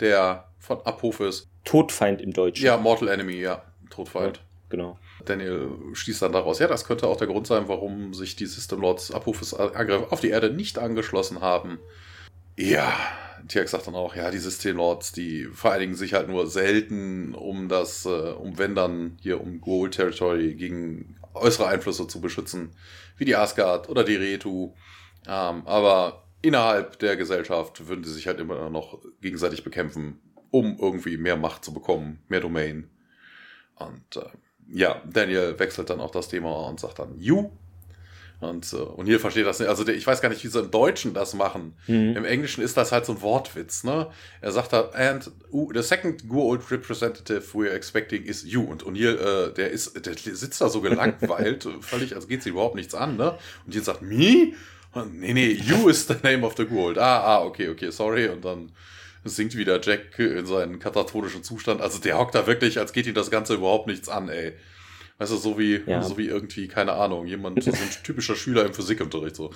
der 0.01 0.49
von 0.59 0.81
Apophis. 0.83 1.49
Todfeind 1.65 2.23
im 2.23 2.33
Deutschen. 2.33 2.65
Ja, 2.65 2.79
Mortal 2.79 3.09
Enemy, 3.09 3.35
ja. 3.35 3.63
Todfeind. 3.91 4.39
Ja, 4.39 4.43
genau. 4.71 4.99
Daniel 5.25 5.71
schließt 5.93 6.23
dann 6.23 6.33
daraus, 6.33 6.59
ja, 6.59 6.67
das 6.67 6.85
könnte 6.85 7.07
auch 7.07 7.17
der 7.17 7.27
Grund 7.27 7.47
sein, 7.47 7.69
warum 7.69 8.15
sich 8.15 8.37
die 8.37 8.47
System 8.47 8.81
Lords 8.81 9.11
Apophis 9.11 9.55
Angriff 9.55 10.11
auf 10.11 10.21
die 10.21 10.31
Erde 10.31 10.51
nicht 10.51 10.79
angeschlossen 10.79 11.41
haben. 11.41 11.79
Ja, 12.57 12.93
Tiax 13.49 13.71
sagt 13.73 13.87
dann 13.87 13.95
auch, 13.95 14.15
ja, 14.15 14.31
die 14.31 14.39
Systemlords, 14.39 15.13
die 15.13 15.47
vereinigen 15.47 15.95
sich 15.95 16.15
halt 16.15 16.29
nur 16.29 16.47
selten, 16.47 17.35
um 17.35 17.69
das, 17.69 18.05
äh, 18.05 18.09
um 18.09 18.59
wenn 18.59 18.75
dann 18.75 19.17
hier 19.21 19.41
um 19.41 19.61
Gold 19.61 19.95
Territory 19.95 20.55
gegen 20.55 21.17
äußere 21.35 21.67
Einflüsse 21.67 22.07
zu 22.07 22.21
beschützen, 22.21 22.75
wie 23.17 23.25
die 23.25 23.37
Asgard 23.37 23.89
oder 23.89 24.05
die 24.05 24.17
Retu. 24.17 24.75
Ähm, 25.27 25.67
aber 25.67 26.29
innerhalb 26.43 26.99
der 26.99 27.17
Gesellschaft 27.17 27.89
würden 27.89 28.05
sie 28.05 28.13
sich 28.13 28.27
halt 28.27 28.41
immer 28.41 28.69
noch 28.71 29.01
gegenseitig 29.21 29.65
bekämpfen, 29.65 30.21
um 30.51 30.77
irgendwie 30.79 31.17
mehr 31.17 31.37
Macht 31.37 31.65
zu 31.65 31.73
bekommen, 31.73 32.23
mehr 32.29 32.41
Domain. 32.41 32.91
Und 33.77 34.17
äh, 34.17 34.27
ja, 34.73 35.01
Daniel 35.11 35.59
wechselt 35.59 35.91
dann 35.91 36.01
auch 36.01 36.11
das 36.11 36.29
Thema 36.29 36.69
und 36.69 36.81
sagt 36.81 36.99
dann, 36.99 37.19
you, 37.19 37.51
und, 38.43 38.73
äh, 38.73 38.77
und 38.77 39.07
hier 39.07 39.21
versteht 39.21 39.47
das 39.47 39.61
nicht. 39.61 39.69
Also 39.69 39.85
der, 39.85 39.95
ich 39.95 40.07
weiß 40.07 40.21
gar 40.21 40.29
nicht, 40.29 40.43
wie 40.43 40.49
sie 40.49 40.59
im 40.59 40.71
Deutschen 40.71 41.15
das 41.15 41.33
machen. 41.35 41.75
Mhm. 41.87 42.17
Im 42.17 42.25
Englischen 42.25 42.63
ist 42.63 42.77
das 42.77 42.91
halt 42.91 43.07
so 43.07 43.13
ein 43.13 43.23
Wortwitz, 43.23 43.85
ne? 43.85 44.09
Er 44.41 44.51
sagt 44.51 44.73
da, 44.73 44.91
and 44.95 45.31
uh, 45.53 45.71
the 45.73 45.83
second 45.83 46.25
Old 46.29 46.69
representative 46.73 47.43
we're 47.55 47.71
expecting 47.71 48.25
is 48.25 48.45
you. 48.45 48.63
Und 48.63 48.85
O'Neill, 48.85 49.15
äh, 49.17 49.55
der 49.55 49.71
ist, 49.71 50.05
der 50.05 50.15
sitzt 50.15 50.61
da 50.61 50.69
so 50.69 50.81
gelangweilt, 50.81 51.69
völlig, 51.81 52.17
als 52.17 52.27
geht 52.27 52.43
sie 52.43 52.51
überhaupt 52.51 52.75
nichts 52.75 52.95
an, 52.95 53.17
ne? 53.17 53.39
Und 53.65 53.73
hier 53.73 53.83
sagt, 53.83 54.03
me? 54.03 54.55
Und, 54.93 55.21
nee, 55.21 55.33
nee, 55.33 55.53
you 55.53 55.89
is 55.89 56.07
the 56.09 56.17
name 56.25 56.45
of 56.45 56.55
the 56.57 56.67
Gould. 56.67 56.99
Ah, 56.99 57.21
ah, 57.21 57.45
okay, 57.45 57.69
okay, 57.69 57.91
sorry. 57.93 58.29
Und 58.29 58.45
dann 58.45 58.73
singt 59.25 59.57
wieder 59.57 59.81
Jack 59.81 60.19
in 60.19 60.47
seinen 60.47 60.79
katatonischen 60.79 61.43
Zustand. 61.43 61.81
Also 61.81 62.01
der 62.01 62.19
hockt 62.19 62.35
da 62.35 62.47
wirklich, 62.47 62.79
als 62.79 62.93
geht 62.93 63.07
ihm 63.07 63.15
das 63.15 63.31
Ganze 63.31 63.55
überhaupt 63.55 63.87
nichts 63.87 64.09
an, 64.09 64.29
ey. 64.29 64.55
Weißt 65.19 65.33
du, 65.33 65.37
so 65.37 65.59
wie, 65.59 65.81
ja. 65.87 66.03
so 66.03 66.19
wie 66.19 66.27
irgendwie, 66.27 66.67
keine 66.67 66.93
Ahnung, 66.95 67.27
jemand, 67.27 67.63
so 67.63 67.71
ein 67.71 67.77
typischer 68.03 68.35
Schüler 68.35 68.67
im 68.67 68.75
Physikunterricht 68.75 69.37
so. 69.37 69.51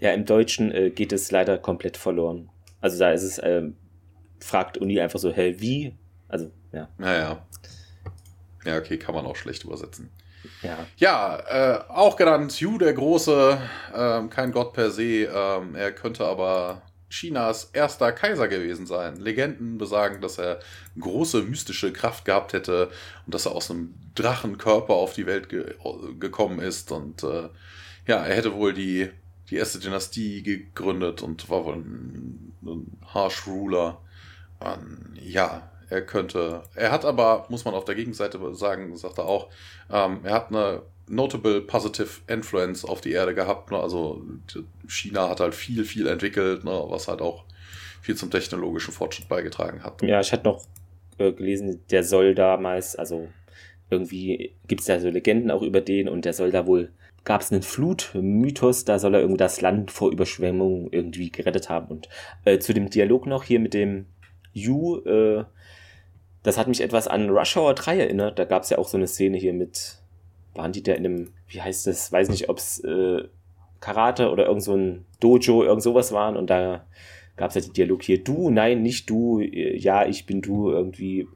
Ja, 0.00 0.12
im 0.12 0.24
Deutschen 0.24 0.72
äh, 0.72 0.90
geht 0.90 1.12
es 1.12 1.30
leider 1.30 1.58
komplett 1.58 1.96
verloren. 1.96 2.48
Also 2.80 2.98
da 2.98 3.12
ist 3.12 3.22
es, 3.22 3.40
ähm, 3.42 3.76
fragt 4.40 4.78
Uni 4.78 5.00
einfach 5.00 5.18
so, 5.18 5.30
hä, 5.30 5.56
wie? 5.58 5.94
Also, 6.28 6.50
ja. 6.72 6.88
Naja. 6.98 7.46
Ja, 8.64 8.78
okay, 8.78 8.98
kann 8.98 9.14
man 9.14 9.26
auch 9.26 9.36
schlecht 9.36 9.64
übersetzen. 9.64 10.10
Ja, 10.62 10.86
ja 10.96 11.38
äh, 11.48 11.84
auch 11.88 12.16
genannt 12.16 12.58
Yu 12.60 12.78
der 12.78 12.94
Große, 12.94 13.58
ähm, 13.94 14.30
kein 14.30 14.52
Gott 14.52 14.72
per 14.72 14.90
se, 14.90 15.24
ähm, 15.24 15.74
er 15.74 15.92
könnte 15.92 16.26
aber 16.26 16.82
Chinas 17.10 17.70
erster 17.72 18.12
Kaiser 18.12 18.48
gewesen 18.48 18.86
sein. 18.86 19.16
Legenden 19.16 19.78
besagen, 19.78 20.20
dass 20.20 20.38
er 20.38 20.60
große 20.98 21.42
mystische 21.42 21.92
Kraft 21.92 22.24
gehabt 22.24 22.52
hätte 22.52 22.90
und 23.26 23.34
dass 23.34 23.46
er 23.46 23.52
aus 23.52 23.70
einem 23.70 23.94
Drachenkörper 24.14 24.94
auf 24.94 25.14
die 25.14 25.26
Welt 25.26 25.48
ge 25.48 25.74
gekommen 26.18 26.60
ist. 26.60 26.92
Und 26.92 27.22
äh, 27.24 27.48
ja, 28.06 28.24
er 28.24 28.36
hätte 28.36 28.54
wohl 28.54 28.72
die, 28.72 29.10
die 29.50 29.56
erste 29.56 29.80
Dynastie 29.80 30.42
gegründet 30.42 31.22
und 31.22 31.50
war 31.50 31.64
wohl 31.64 31.74
ein, 31.74 32.52
ein 32.62 32.98
Harsh 33.12 33.46
Ruler. 33.46 34.00
Ähm, 34.60 35.14
ja, 35.14 35.70
er 35.88 36.02
könnte. 36.02 36.62
Er 36.74 36.92
hat 36.92 37.04
aber, 37.04 37.46
muss 37.48 37.64
man 37.64 37.74
auf 37.74 37.84
der 37.84 37.96
Gegenseite 37.96 38.54
sagen, 38.54 38.96
sagt 38.96 39.18
er 39.18 39.24
auch, 39.24 39.50
ähm, 39.90 40.20
er 40.22 40.34
hat 40.34 40.48
eine 40.50 40.82
notable 41.10 41.60
positive 41.60 42.20
influence 42.28 42.84
auf 42.84 43.00
die 43.00 43.12
Erde 43.12 43.34
gehabt. 43.34 43.70
Ne? 43.70 43.78
Also 43.78 44.22
China 44.88 45.28
hat 45.28 45.40
halt 45.40 45.54
viel, 45.54 45.84
viel 45.84 46.06
entwickelt, 46.06 46.64
ne? 46.64 46.84
was 46.88 47.08
halt 47.08 47.20
auch 47.20 47.44
viel 48.00 48.16
zum 48.16 48.30
technologischen 48.30 48.92
Fortschritt 48.92 49.28
beigetragen 49.28 49.82
hat. 49.82 50.02
Ja, 50.02 50.20
ich 50.20 50.32
hatte 50.32 50.44
noch 50.44 50.64
äh, 51.18 51.32
gelesen, 51.32 51.80
der 51.90 52.04
soll 52.04 52.34
damals, 52.34 52.96
also 52.96 53.28
irgendwie 53.90 54.54
gibt 54.68 54.80
es 54.80 54.86
da 54.86 55.00
so 55.00 55.10
Legenden 55.10 55.50
auch 55.50 55.62
über 55.62 55.80
den 55.80 56.08
und 56.08 56.24
der 56.24 56.32
soll 56.32 56.50
da 56.50 56.66
wohl, 56.66 56.90
gab 57.24 57.42
es 57.42 57.52
einen 57.52 57.62
Flutmythos, 57.62 58.84
da 58.84 58.98
soll 58.98 59.14
er 59.14 59.20
irgendwie 59.20 59.38
das 59.38 59.60
Land 59.60 59.90
vor 59.90 60.10
Überschwemmung 60.10 60.88
irgendwie 60.92 61.30
gerettet 61.30 61.68
haben. 61.68 61.88
Und 61.88 62.08
äh, 62.44 62.58
zu 62.58 62.72
dem 62.72 62.88
Dialog 62.88 63.26
noch 63.26 63.44
hier 63.44 63.60
mit 63.60 63.74
dem 63.74 64.06
Yu, 64.52 65.00
äh, 65.04 65.44
das 66.42 66.56
hat 66.56 66.68
mich 66.68 66.80
etwas 66.80 67.08
an 67.08 67.28
Rush 67.28 67.56
Hour 67.56 67.74
3 67.74 67.98
erinnert. 67.98 68.38
Da 68.38 68.44
gab 68.44 68.62
es 68.62 68.70
ja 68.70 68.78
auch 68.78 68.88
so 68.88 68.96
eine 68.96 69.06
Szene 69.06 69.36
hier 69.36 69.52
mit, 69.52 69.99
waren 70.54 70.72
die 70.72 70.82
da 70.82 70.92
in 70.92 71.06
einem, 71.06 71.32
wie 71.48 71.60
heißt 71.62 71.86
das, 71.86 72.12
weiß 72.12 72.28
nicht, 72.30 72.48
ob 72.48 72.58
es 72.58 72.80
äh, 72.84 73.24
Karate 73.80 74.30
oder 74.30 74.46
irgend 74.46 74.62
so 74.62 74.74
ein 74.74 75.06
Dojo, 75.20 75.62
irgend 75.62 75.82
sowas 75.82 76.12
waren 76.12 76.36
und 76.36 76.50
da 76.50 76.84
gab 77.36 77.50
es 77.50 77.54
ja 77.54 77.60
den 77.62 77.72
Dialog 77.72 78.02
hier, 78.02 78.22
du, 78.22 78.50
nein, 78.50 78.82
nicht 78.82 79.08
du, 79.08 79.40
ja, 79.40 80.06
ich 80.06 80.26
bin 80.26 80.42
du, 80.42 80.70
irgendwie 80.70 81.26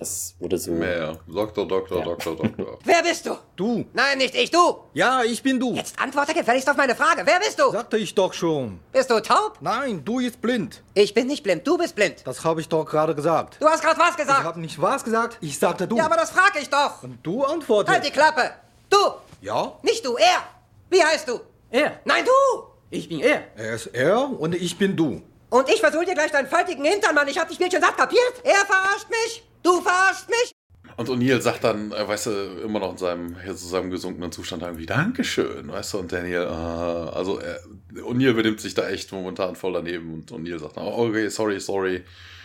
das 0.00 0.34
wurde 0.38 0.56
so. 0.56 0.72
Mehr. 0.72 1.18
Doktor, 1.28 1.68
Doktor, 1.68 1.98
ja. 1.98 2.04
Doktor, 2.04 2.34
Doktor. 2.34 2.78
Wer 2.84 3.02
bist 3.02 3.26
du? 3.26 3.36
Du. 3.54 3.84
Nein, 3.92 4.18
nicht 4.18 4.34
ich, 4.34 4.50
du. 4.50 4.78
Ja, 4.94 5.22
ich 5.22 5.42
bin 5.42 5.60
du. 5.60 5.74
Jetzt 5.74 6.00
antworte 6.00 6.32
gefälligst 6.32 6.68
auf 6.70 6.76
meine 6.76 6.96
Frage. 6.96 7.22
Wer 7.24 7.38
bist 7.38 7.60
du? 7.60 7.70
Sagte 7.70 7.98
ich 7.98 8.14
doch 8.14 8.32
schon. 8.32 8.80
Bist 8.92 9.10
du 9.10 9.20
taub? 9.20 9.58
Nein, 9.60 10.02
du 10.02 10.18
ist 10.18 10.40
blind. 10.40 10.82
Ich 10.94 11.12
bin 11.12 11.26
nicht 11.26 11.42
blind, 11.42 11.66
du 11.66 11.76
bist 11.76 11.94
blind. 11.94 12.26
Das 12.26 12.42
habe 12.44 12.62
ich 12.62 12.68
doch 12.68 12.84
gerade 12.84 13.14
gesagt. 13.14 13.58
Du 13.60 13.68
hast 13.68 13.82
gerade 13.82 14.00
was 14.00 14.16
gesagt. 14.16 14.40
Ich 14.40 14.46
habe 14.46 14.60
nicht 14.60 14.80
was 14.80 15.04
gesagt, 15.04 15.36
ich 15.42 15.58
sagte 15.58 15.86
du. 15.86 15.96
Ja, 15.96 16.06
aber 16.06 16.16
das 16.16 16.30
frage 16.30 16.60
ich 16.60 16.70
doch. 16.70 17.02
Und 17.02 17.18
du 17.22 17.44
antwortest. 17.44 17.94
Halt 17.94 18.06
die 18.06 18.10
Klappe. 18.10 18.52
Du. 18.88 18.96
Ja? 19.42 19.78
Nicht 19.82 20.04
du, 20.04 20.16
er. 20.16 20.42
Wie 20.88 21.02
heißt 21.02 21.28
du? 21.28 21.40
Er. 21.70 22.00
Nein, 22.06 22.24
du. 22.24 22.62
Ich 22.88 23.08
bin 23.08 23.20
er. 23.20 23.42
Er 23.54 23.74
ist 23.74 23.86
er 23.88 24.28
und 24.40 24.54
ich 24.54 24.76
bin 24.78 24.96
du. 24.96 25.22
Und 25.50 25.68
ich 25.68 25.80
versuche 25.80 26.06
dir 26.06 26.14
gleich 26.14 26.30
deinen 26.30 26.48
faltigen 26.48 26.84
Hintern, 26.84 27.14
Mann. 27.14 27.28
Ich 27.28 27.38
hab 27.38 27.48
die 27.48 27.54
Spielchen 27.54 27.82
satt 27.82 27.96
kapiert. 27.98 28.32
Er 28.44 28.64
verarscht 28.64 29.10
mich. 29.10 29.44
Du 29.62 29.80
verarscht 29.80 30.28
mich. 30.28 30.54
Und 30.96 31.08
O'Neill 31.08 31.40
sagt 31.40 31.64
dann, 31.64 31.92
äh, 31.92 32.06
weißt 32.06 32.26
du, 32.26 32.30
immer 32.62 32.78
noch 32.78 32.92
in 32.92 32.98
seinem 32.98 33.40
hier 33.40 33.56
zusammengesunkenen 33.56 34.32
Zustand 34.32 34.62
irgendwie, 34.62 34.86
Dankeschön, 34.86 35.68
weißt 35.68 35.94
du, 35.94 35.98
und 35.98 36.12
Daniel, 36.12 36.42
äh, 36.42 36.46
also 36.46 37.40
äh, 37.40 37.58
O'Neill 38.00 38.34
benimmt 38.34 38.60
sich 38.60 38.74
da 38.74 38.88
echt 38.88 39.10
momentan 39.12 39.56
voll 39.56 39.72
daneben 39.72 40.12
und 40.12 40.30
O'Neill 40.30 40.58
sagt, 40.58 40.76
oh, 40.76 41.06
okay, 41.08 41.28
sorry, 41.28 41.58
sorry, 41.58 42.04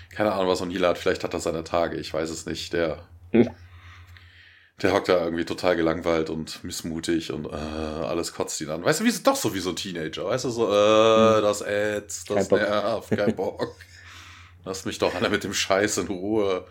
keine 0.10 0.32
Ahnung, 0.32 0.48
was 0.48 0.62
O'Neill 0.62 0.88
hat, 0.88 0.98
vielleicht 0.98 1.26
hat 1.26 1.34
er 1.34 1.42
seine 1.42 1.66
Tage, 1.66 1.98
ich 1.98 2.14
weiß 2.14 2.30
es 2.30 2.46
nicht, 2.46 2.72
der, 2.72 3.04
hm. 3.32 3.50
der 4.82 4.94
hockt 4.94 5.10
da 5.10 5.24
irgendwie 5.24 5.46
total 5.46 5.76
gelangweilt 5.76 6.30
und 6.30 6.64
missmutig 6.64 7.34
und 7.34 7.48
äh, 7.48 7.50
alles 7.50 8.32
kotzt 8.32 8.62
ihn 8.62 8.70
an. 8.70 8.86
Weißt 8.86 9.02
du, 9.02 9.04
wie 9.04 9.10
ist 9.10 9.28
doch 9.28 9.36
so 9.36 9.54
wie 9.54 9.60
so 9.60 9.72
ein 9.72 9.76
Teenager, 9.76 10.28
weißt 10.28 10.46
du, 10.46 10.50
so, 10.50 10.72
äh, 10.72 11.36
hm. 11.36 11.42
das 11.42 11.62
ätzt, 11.62 12.30
das 12.30 12.50
nervt, 12.50 13.10
kein 13.10 13.36
Bock. 13.36 13.76
Lass 14.64 14.86
mich 14.86 14.98
doch 14.98 15.14
alle 15.14 15.30
mit 15.30 15.44
dem 15.44 15.54
Scheiß 15.54 15.98
in 15.98 16.08
Ruhe. 16.08 16.66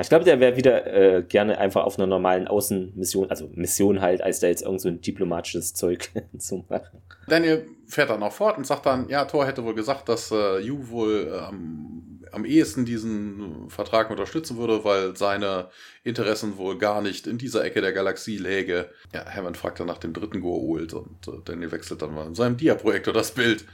Ich 0.00 0.08
glaube, 0.08 0.24
der 0.24 0.40
wäre 0.40 0.56
wieder 0.56 0.86
äh, 0.86 1.22
gerne 1.22 1.58
einfach 1.58 1.84
auf 1.84 1.98
einer 1.98 2.06
normalen 2.06 2.48
Außenmission, 2.48 3.30
also 3.30 3.50
Mission 3.54 4.00
halt, 4.00 4.22
als 4.22 4.40
da 4.40 4.48
jetzt 4.48 4.62
irgend 4.62 4.80
so 4.80 4.88
ein 4.88 5.00
diplomatisches 5.00 5.74
Zeug 5.74 6.10
zu 6.38 6.64
machen. 6.68 7.02
Daniel 7.28 7.66
fährt 7.86 8.10
dann 8.10 8.22
auch 8.22 8.32
fort 8.32 8.58
und 8.58 8.66
sagt 8.66 8.86
dann, 8.86 9.08
ja, 9.08 9.24
Thor 9.24 9.46
hätte 9.46 9.64
wohl 9.64 9.74
gesagt, 9.74 10.08
dass 10.08 10.30
äh, 10.30 10.58
Yu 10.60 10.88
wohl 10.88 11.32
ähm, 11.48 12.24
am 12.32 12.44
ehesten 12.44 12.84
diesen 12.84 13.70
Vertrag 13.70 14.10
unterstützen 14.10 14.56
würde, 14.56 14.84
weil 14.84 15.16
seine 15.16 15.68
Interessen 16.02 16.56
wohl 16.56 16.76
gar 16.78 17.00
nicht 17.00 17.26
in 17.26 17.38
dieser 17.38 17.64
Ecke 17.64 17.80
der 17.80 17.92
Galaxie 17.92 18.38
läge. 18.38 18.90
Ja, 19.12 19.24
Hammond 19.26 19.56
fragt 19.56 19.80
dann 19.80 19.86
nach 19.86 19.98
dem 19.98 20.12
dritten 20.12 20.42
Goa'uld 20.42 20.94
und 20.94 21.28
äh, 21.28 21.40
Daniel 21.44 21.72
wechselt 21.72 22.02
dann 22.02 22.14
mal 22.14 22.26
in 22.26 22.34
seinem 22.34 22.56
Dia-Projektor 22.56 23.14
das 23.14 23.32
Bild. 23.32 23.64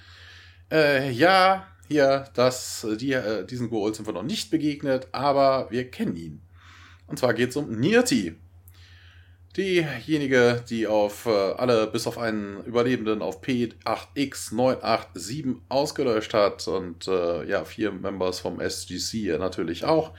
Äh, 0.71 1.11
ja, 1.11 1.67
hier, 1.91 2.25
dass 2.35 2.85
äh, 2.85 2.97
die, 2.97 3.13
äh, 3.13 3.45
diesen 3.45 3.71
Goa'uld 3.71 3.97
sind 3.97 4.07
wir 4.07 4.13
noch 4.13 4.23
nicht 4.23 4.51
begegnet, 4.51 5.09
aber 5.13 5.67
wir 5.71 5.91
kennen 5.91 6.17
ihn. 6.17 6.41
Und 7.07 7.19
zwar 7.19 7.35
geht 7.35 7.51
es 7.51 7.57
um 7.57 7.71
Nirti. 7.71 8.37
Diejenige, 9.57 10.63
die 10.71 10.87
auf 10.87 11.27
äh, 11.27 11.31
alle 11.31 11.89
bis 11.89 12.07
auf 12.07 12.19
einen 12.19 12.63
Überlebenden 12.63 13.21
auf 13.21 13.43
P8X987 13.43 15.57
ausgelöscht 15.69 16.33
hat 16.33 16.69
und 16.69 17.09
äh, 17.09 17.45
ja, 17.49 17.65
vier 17.65 17.91
Members 17.91 18.39
vom 18.39 18.61
SGC 18.61 19.37
natürlich 19.39 19.85
auch. 19.85 20.13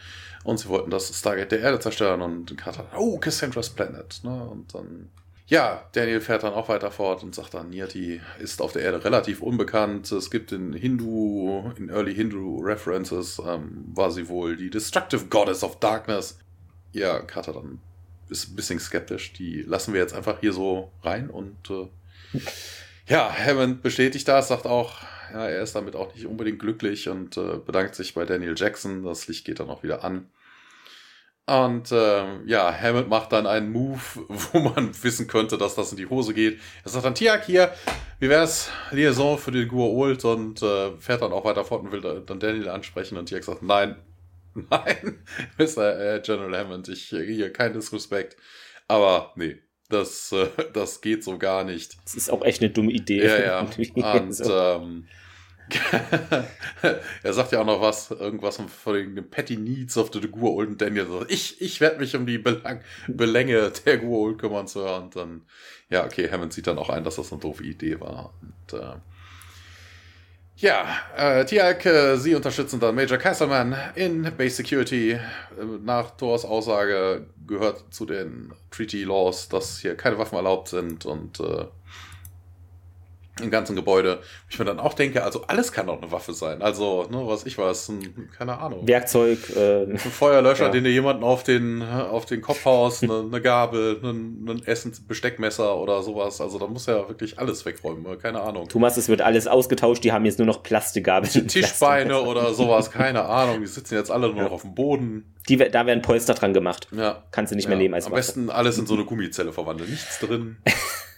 Und 0.43 0.59
sie 0.59 0.67
wollten 0.67 0.89
das 0.89 1.17
Stargate 1.17 1.53
der 1.53 1.61
Erde 1.61 1.79
zerstören 1.79 2.21
und 2.21 2.57
Carter, 2.57 2.87
oh, 2.97 3.17
Cassandra's 3.19 3.69
Planet. 3.69 4.19
Ne? 4.23 4.43
Und 4.43 4.75
dann 4.75 5.09
ja, 5.51 5.85
Daniel 5.91 6.21
fährt 6.21 6.43
dann 6.43 6.53
auch 6.53 6.69
weiter 6.69 6.91
fort 6.91 7.23
und 7.23 7.35
sagt 7.35 7.55
dann, 7.55 7.71
Niyati 7.71 8.21
ist 8.39 8.61
auf 8.61 8.71
der 8.71 8.83
Erde 8.83 9.03
relativ 9.03 9.41
unbekannt. 9.41 10.09
Es 10.09 10.31
gibt 10.31 10.53
in 10.53 10.71
Hindu, 10.71 11.73
in 11.75 11.89
Early 11.89 12.15
Hindu 12.15 12.61
References, 12.61 13.37
ähm, 13.45 13.83
war 13.93 14.11
sie 14.11 14.29
wohl 14.29 14.55
die 14.55 14.69
Destructive 14.69 15.25
Goddess 15.25 15.61
of 15.61 15.77
Darkness. 15.81 16.39
Ja, 16.93 17.19
Carter 17.19 17.51
dann 17.51 17.79
ist 18.29 18.49
ein 18.49 18.55
bisschen 18.55 18.79
skeptisch. 18.79 19.33
Die 19.33 19.63
lassen 19.63 19.93
wir 19.93 19.99
jetzt 19.99 20.13
einfach 20.13 20.39
hier 20.39 20.53
so 20.53 20.89
rein 21.03 21.29
und 21.29 21.69
äh, 21.69 22.39
ja, 23.07 23.29
Hammond 23.29 23.81
bestätigt 23.83 24.29
das, 24.29 24.47
sagt 24.47 24.65
auch, 24.65 24.99
ja, 25.33 25.49
er 25.49 25.63
ist 25.63 25.75
damit 25.75 25.97
auch 25.97 26.15
nicht 26.15 26.27
unbedingt 26.27 26.59
glücklich 26.59 27.09
und 27.09 27.35
äh, 27.35 27.57
bedankt 27.57 27.95
sich 27.95 28.13
bei 28.13 28.23
Daniel 28.23 28.55
Jackson. 28.55 29.03
Das 29.03 29.27
Licht 29.27 29.43
geht 29.43 29.59
dann 29.59 29.69
auch 29.69 29.83
wieder 29.83 30.05
an. 30.05 30.29
Und 31.51 31.91
äh, 31.91 32.43
ja, 32.45 32.73
Hammond 32.73 33.09
macht 33.09 33.33
dann 33.33 33.45
einen 33.45 33.73
Move, 33.73 33.99
wo 34.29 34.59
man 34.59 34.91
wissen 35.03 35.27
könnte, 35.27 35.57
dass 35.57 35.75
das 35.75 35.91
in 35.91 35.97
die 35.97 36.05
Hose 36.05 36.33
geht. 36.33 36.61
Er 36.85 36.91
sagt 36.91 37.03
dann, 37.03 37.13
Tiak, 37.13 37.43
hier, 37.45 37.73
wie 38.19 38.29
wär's, 38.29 38.69
Liaison 38.91 39.37
für 39.37 39.51
den 39.51 39.67
Gua'uld 39.67 40.25
und 40.25 40.61
äh, 40.61 40.97
fährt 40.97 41.21
dann 41.21 41.33
auch 41.33 41.43
weiter 41.43 41.65
fort 41.65 41.83
und 41.83 41.91
will 41.91 42.23
dann 42.25 42.39
Daniel 42.39 42.69
ansprechen 42.69 43.17
und 43.17 43.25
Tiak 43.25 43.43
sagt, 43.43 43.63
nein, 43.63 43.97
nein, 44.69 45.25
Mr. 45.57 45.99
Äh, 45.99 46.21
General 46.21 46.57
Hammond, 46.57 46.87
ich 46.87 47.11
äh, 47.11 47.25
hier 47.25 47.51
kein 47.51 47.73
Disrespect. 47.73 48.37
Aber 48.87 49.33
nee, 49.35 49.57
das, 49.89 50.31
äh, 50.31 50.47
das 50.71 51.01
geht 51.01 51.25
so 51.25 51.37
gar 51.37 51.65
nicht. 51.65 51.97
Das 52.05 52.15
ist 52.15 52.31
auch 52.31 52.45
echt 52.45 52.61
eine 52.61 52.71
dumme 52.71 52.93
Idee. 52.93 53.25
Ja, 53.25 53.39
ja. 53.41 53.59
Und 53.59 54.41
ähm, 54.49 55.07
er 57.23 57.33
sagt 57.33 57.51
ja 57.51 57.61
auch 57.61 57.65
noch 57.65 57.81
was, 57.81 58.11
irgendwas 58.11 58.57
von 58.57 58.93
den 58.93 59.29
Petty 59.29 59.57
Needs 59.57 59.97
of 59.97 60.11
the 60.13 60.19
Gua'uld 60.19 60.67
und 60.67 60.81
Daniel 60.81 61.07
ich, 61.27 61.61
ich 61.61 61.81
werde 61.81 61.99
mich 61.99 62.15
um 62.15 62.25
die 62.25 62.37
Belang 62.37 62.81
Belänge 63.07 63.71
der 63.85 64.01
Gua'uld 64.01 64.37
kümmern 64.37 64.67
zu 64.67 64.81
hören. 64.81 65.03
Und 65.03 65.15
dann, 65.15 65.41
ja, 65.89 66.05
okay, 66.05 66.29
Hammond 66.31 66.53
sieht 66.53 66.67
dann 66.67 66.77
auch 66.77 66.89
ein, 66.89 67.03
dass 67.03 67.15
das 67.15 67.31
eine 67.31 67.41
doofe 67.41 67.63
Idee 67.63 67.99
war. 67.99 68.33
Und, 68.41 68.79
äh, 68.79 68.95
ja, 70.57 70.85
äh, 71.17 71.43
Tiag, 71.45 71.85
äh, 71.87 72.17
sie 72.17 72.35
unterstützen 72.35 72.79
dann 72.79 72.93
Major 72.93 73.17
Castleman 73.17 73.75
in 73.95 74.31
Base 74.37 74.57
Security. 74.57 75.13
Äh, 75.13 75.19
nach 75.83 76.11
Thors 76.11 76.45
Aussage 76.45 77.25
gehört 77.47 77.85
zu 77.91 78.05
den 78.05 78.53
Treaty 78.69 79.03
Laws, 79.03 79.49
dass 79.49 79.79
hier 79.79 79.95
keine 79.95 80.19
Waffen 80.19 80.35
erlaubt 80.35 80.67
sind 80.67 81.05
und 81.05 81.39
äh, 81.39 81.65
im 83.41 83.51
ganzen 83.51 83.75
Gebäude. 83.75 84.19
Ich 84.49 84.59
mir 84.59 84.65
dann 84.65 84.79
auch 84.79 84.93
denke, 84.93 85.23
also 85.23 85.43
alles 85.47 85.71
kann 85.71 85.87
doch 85.87 86.01
eine 86.01 86.11
Waffe 86.11 86.33
sein. 86.33 86.61
Also, 86.61 87.07
ne, 87.09 87.21
was 87.25 87.45
ich 87.45 87.57
weiß, 87.57 87.89
ein, 87.89 88.29
keine 88.37 88.59
Ahnung. 88.59 88.87
Werkzeug. 88.87 89.39
Äh, 89.55 89.83
ein 89.83 89.97
Feuerlöscher, 89.97 90.65
ja. 90.65 90.69
den 90.69 90.83
du 90.83 90.89
jemanden 90.89 91.23
auf 91.23 91.43
den, 91.43 91.81
auf 91.81 92.25
den 92.25 92.41
Kopf 92.41 92.65
haust, 92.65 93.03
eine, 93.03 93.19
eine 93.19 93.41
Gabel, 93.41 93.99
ein, 94.03 94.45
ein 94.47 94.61
Essen, 94.65 94.93
Besteckmesser 95.07 95.77
oder 95.77 96.03
sowas. 96.03 96.41
Also 96.41 96.59
da 96.59 96.67
muss 96.67 96.85
ja 96.85 97.07
wirklich 97.07 97.39
alles 97.39 97.65
wegräumen, 97.65 98.19
keine 98.19 98.41
Ahnung. 98.41 98.67
Thomas, 98.67 98.97
es 98.97 99.09
wird 99.09 99.21
alles 99.21 99.47
ausgetauscht, 99.47 100.03
die 100.03 100.11
haben 100.11 100.25
jetzt 100.25 100.39
nur 100.39 100.47
noch 100.47 100.63
Plastikgabeln. 100.63 101.47
Tischbeine 101.47 102.21
oder 102.21 102.53
sowas, 102.53 102.91
keine 102.91 103.25
Ahnung. 103.25 103.61
Die 103.61 103.67
sitzen 103.67 103.95
jetzt 103.95 104.11
alle 104.11 104.27
nur 104.27 104.37
ja. 104.37 104.43
noch 104.43 104.51
auf 104.51 104.61
dem 104.61 104.75
Boden. 104.75 105.33
Die, 105.49 105.57
da 105.57 105.85
werden 105.85 106.01
Polster 106.01 106.33
dran 106.33 106.53
gemacht. 106.53 106.87
Ja. 106.95 107.23
Kannst 107.31 107.51
du 107.51 107.55
nicht 107.55 107.65
ja. 107.65 107.69
mehr 107.69 107.77
nehmen 107.77 107.93
als 107.93 108.05
Am 108.05 108.11
Waffe. 108.11 108.19
besten 108.19 108.49
alles 108.49 108.77
in 108.77 108.85
so 108.85 108.93
eine 108.93 109.05
Gummizelle 109.05 109.51
verwandeln. 109.51 109.89
Nichts 109.89 110.19
drin. 110.19 110.57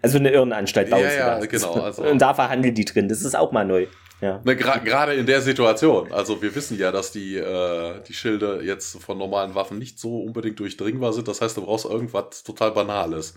Also 0.00 0.18
eine 0.18 0.30
Irrenanstalt 0.30 0.90
bauen 0.90 1.02
ja, 1.02 1.38
ja, 1.38 1.38
genau. 1.46 1.74
Also 1.74 2.02
und 2.10 2.20
da 2.20 2.34
verhandeln 2.34 2.74
die 2.74 2.84
drin. 2.84 3.08
Das 3.08 3.22
ist 3.22 3.34
auch 3.34 3.52
mal 3.52 3.64
neu. 3.64 3.86
Ja. 4.20 4.40
Ne, 4.44 4.54
Gerade 4.54 5.14
in 5.14 5.26
der 5.26 5.40
Situation. 5.40 6.12
Also 6.12 6.40
wir 6.40 6.54
wissen 6.54 6.78
ja, 6.78 6.92
dass 6.92 7.10
die, 7.10 7.36
äh, 7.36 8.00
die 8.06 8.14
Schilde 8.14 8.60
jetzt 8.62 9.02
von 9.02 9.18
normalen 9.18 9.56
Waffen 9.56 9.78
nicht 9.78 9.98
so 9.98 10.22
unbedingt 10.22 10.60
durchdringbar 10.60 11.12
sind. 11.12 11.26
Das 11.26 11.40
heißt, 11.40 11.56
du 11.56 11.62
brauchst 11.62 11.86
irgendwas 11.86 12.44
total 12.44 12.70
Banales. 12.70 13.34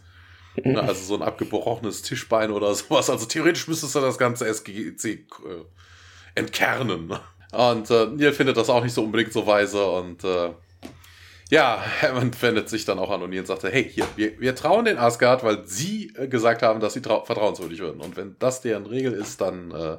ne, 0.63 0.79
also 0.87 1.03
so 1.03 1.15
ein 1.15 1.23
abgebrochenes 1.23 2.03
Tischbein 2.03 2.51
oder 2.51 2.73
sowas. 2.75 3.09
Also 3.09 3.25
theoretisch 3.25 3.67
müsstest 3.67 3.95
du 3.95 3.99
das 3.99 4.19
ganze 4.19 4.45
SGC 4.45 5.05
äh, 5.05 5.25
entkernen. 6.35 7.07
Ne? 7.07 7.19
Und 7.51 7.89
äh, 7.89 8.05
Neil 8.07 8.33
findet 8.33 8.57
das 8.57 8.69
auch 8.69 8.83
nicht 8.83 8.93
so 8.93 9.03
unbedingt 9.03 9.33
so 9.33 9.47
weise 9.47 9.85
und 9.85 10.23
äh, 10.23 10.51
ja, 11.49 11.83
Hammond 12.01 12.41
wendet 12.41 12.69
sich 12.69 12.85
dann 12.85 12.99
auch 12.99 13.11
an 13.11 13.21
O'Neill 13.21 13.39
und 13.39 13.47
sagte, 13.47 13.69
hey, 13.69 13.87
hier, 13.89 14.07
wir, 14.15 14.39
wir 14.39 14.55
trauen 14.55 14.85
den 14.85 14.97
Asgard, 14.97 15.43
weil 15.43 15.65
sie 15.65 16.13
äh, 16.15 16.27
gesagt 16.27 16.61
haben, 16.61 16.79
dass 16.79 16.93
sie 16.93 17.01
vertrauenswürdig 17.01 17.79
würden. 17.79 18.01
Und 18.01 18.17
wenn 18.17 18.35
das 18.39 18.61
deren 18.61 18.85
Regel 18.85 19.13
ist, 19.13 19.41
dann, 19.41 19.71
äh, 19.71 19.97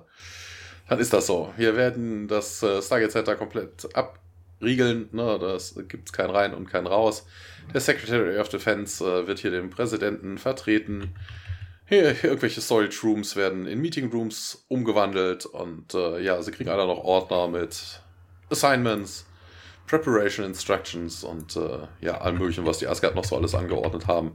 dann 0.88 0.98
ist 0.98 1.12
das 1.12 1.26
so. 1.26 1.52
Wir 1.56 1.76
werden 1.76 2.28
das 2.28 2.62
äh, 2.62 2.82
Stargate 2.82 3.12
Center 3.12 3.36
komplett 3.36 3.88
abriegeln. 3.94 5.08
Ne? 5.12 5.38
Das 5.40 5.74
gibt's 5.88 6.12
kein 6.12 6.30
rein 6.30 6.54
und 6.54 6.68
kein 6.68 6.86
raus. 6.86 7.26
Der 7.72 7.80
Secretary 7.80 8.38
of 8.38 8.48
Defense 8.48 9.04
äh, 9.04 9.26
wird 9.26 9.38
hier 9.38 9.50
den 9.50 9.70
Präsidenten 9.70 10.38
vertreten. 10.38 11.14
Hier, 11.88 12.24
irgendwelche 12.24 12.60
Storage 12.60 12.98
Rooms 13.04 13.36
werden 13.36 13.66
in 13.66 13.80
Meeting 13.80 14.10
Rooms 14.10 14.64
umgewandelt 14.66 15.46
und 15.46 15.94
äh, 15.94 16.20
ja, 16.20 16.42
sie 16.42 16.50
kriegen 16.50 16.68
alle 16.68 16.84
noch 16.84 16.98
Ordner 16.98 17.46
mit 17.46 18.00
Assignments 18.50 19.24
Preparation 19.86 20.44
Instructions 20.46 21.24
und 21.24 21.56
äh, 21.56 21.86
ja, 22.00 22.18
allem 22.20 22.38
möglichen, 22.38 22.66
was 22.66 22.78
die 22.78 22.86
Asgard 22.86 23.14
noch 23.14 23.24
so 23.24 23.36
alles 23.36 23.54
angeordnet 23.54 24.06
haben. 24.06 24.32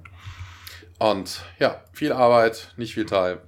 Und 1.00 1.44
ja, 1.60 1.84
viel 1.94 2.12
Arbeit, 2.12 2.74
nicht 2.78 2.94
viel 2.94 3.06
Zeit 3.06 3.40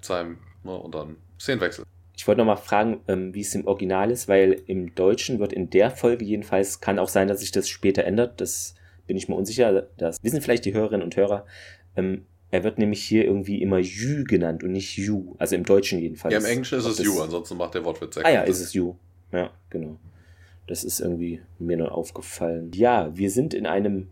ne, 0.63 0.75
und 0.75 0.95
dann 0.95 1.17
Szenenwechsel. 1.39 1.85
Ich 2.15 2.27
wollte 2.27 2.39
noch 2.39 2.45
mal 2.45 2.55
fragen, 2.55 3.01
ähm, 3.07 3.33
wie 3.33 3.41
es 3.41 3.53
im 3.55 3.67
Original 3.67 4.11
ist, 4.11 4.27
weil 4.27 4.61
im 4.67 4.95
Deutschen 4.95 5.39
wird 5.39 5.53
in 5.53 5.69
der 5.69 5.91
Folge 5.91 6.25
jedenfalls, 6.25 6.79
kann 6.79 6.99
auch 6.99 7.09
sein, 7.09 7.27
dass 7.27 7.39
sich 7.39 7.51
das 7.51 7.67
später 7.69 8.03
ändert, 8.05 8.39
das 8.39 8.75
bin 9.07 9.17
ich 9.17 9.27
mir 9.27 9.35
unsicher, 9.35 9.87
das 9.97 10.23
wissen 10.23 10.41
vielleicht 10.41 10.65
die 10.65 10.73
Hörerinnen 10.73 11.03
und 11.03 11.15
Hörer. 11.15 11.45
Ähm, 11.95 12.25
er 12.51 12.63
wird 12.63 12.77
nämlich 12.77 13.03
hier 13.03 13.25
irgendwie 13.25 13.61
immer 13.61 13.79
Jü 13.79 14.23
genannt 14.25 14.63
und 14.63 14.71
nicht 14.71 14.95
Ju, 14.95 15.35
also 15.39 15.55
im 15.55 15.63
Deutschen 15.63 15.99
jedenfalls. 15.99 16.33
Ja, 16.33 16.39
im 16.39 16.45
Englischen 16.45 16.77
ist 16.77 16.85
es 16.85 16.99
Ju, 16.99 17.19
ansonsten 17.19 17.57
macht 17.57 17.73
der 17.73 17.83
Wortwitz 17.83 18.17
Ah 18.17 18.29
ja, 18.29 18.41
ist 18.43 18.59
es 18.59 18.73
Ju. 18.73 18.95
Ja, 19.31 19.51
genau. 19.69 19.97
Das 20.67 20.83
ist 20.83 20.99
irgendwie 20.99 21.41
mir 21.59 21.77
nur 21.77 21.91
aufgefallen. 21.91 22.71
Ja, 22.73 23.15
wir 23.15 23.29
sind 23.29 23.53
in 23.53 23.65
einem 23.65 24.09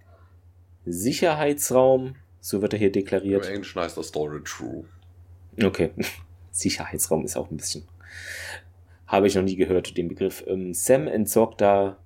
Sicherheitsraum, 0.86 2.16
so 2.40 2.62
wird 2.62 2.74
er 2.74 2.80
hier 2.80 2.92
deklariert. 2.92 3.46
Im 3.46 3.54
Englischen 3.56 3.82
heißt 3.82 3.98
das 3.98 4.08
Storage 4.08 4.52
Room. 4.62 4.86
Okay. 5.62 5.92
Sicherheitsraum 6.52 7.24
ist 7.24 7.38
auch 7.38 7.50
ein 7.50 7.58
bisschen. 7.58 7.84
Habe 9.08 9.28
ich 9.28 9.36
noch 9.36 9.44
nie 9.44 9.56
gehört, 9.56 9.98
den 9.98 10.08
Begriff. 10.08 10.44
Ähm, 10.48 10.74
Sam 10.74 11.08
entsorgt 11.08 11.62
da 11.62 11.98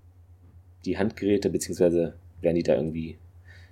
die 0.86 0.98
Handgeräte, 0.98 1.50
beziehungsweise 1.50 2.16
werden 2.41 2.56
die 2.56 2.64
da 2.64 2.76
irgendwie 2.76 3.18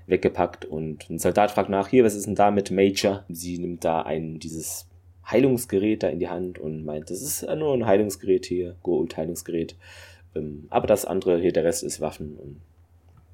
weggepackt 0.08 0.66
und 0.66 1.10
ein 1.10 1.20
Soldat 1.20 1.52
fragt 1.52 1.70
nach, 1.70 1.88
hier, 1.88 2.04
was 2.04 2.16
ist 2.16 2.28
denn 2.28 2.36
da 2.36 2.52
mit 2.52 2.72
Major? 2.72 3.24
Sie 3.30 3.58
nimmt 3.58 3.86
da 3.86 4.02
ein, 4.02 4.40
dieses 4.40 4.88
Heilungsgerät 5.30 6.04
da 6.04 6.10
in 6.10 6.20
die 6.20 6.28
Hand 6.28 6.60
und 6.60 6.84
meint, 6.84 7.10
das 7.10 7.22
ist 7.22 7.44
nur 7.44 7.74
ein 7.74 7.86
Heilungsgerät 7.86 8.46
hier, 8.46 8.76
Gold-Heilungsgerät. 8.84 9.76
Ähm, 10.36 10.68
aber 10.70 10.88
das 10.88 11.06
andere 11.06 11.40
hier, 11.40 11.54
der 11.54 11.64
Rest 11.64 11.84
ist 11.84 12.02
Waffen 12.02 12.38
und 12.38 12.62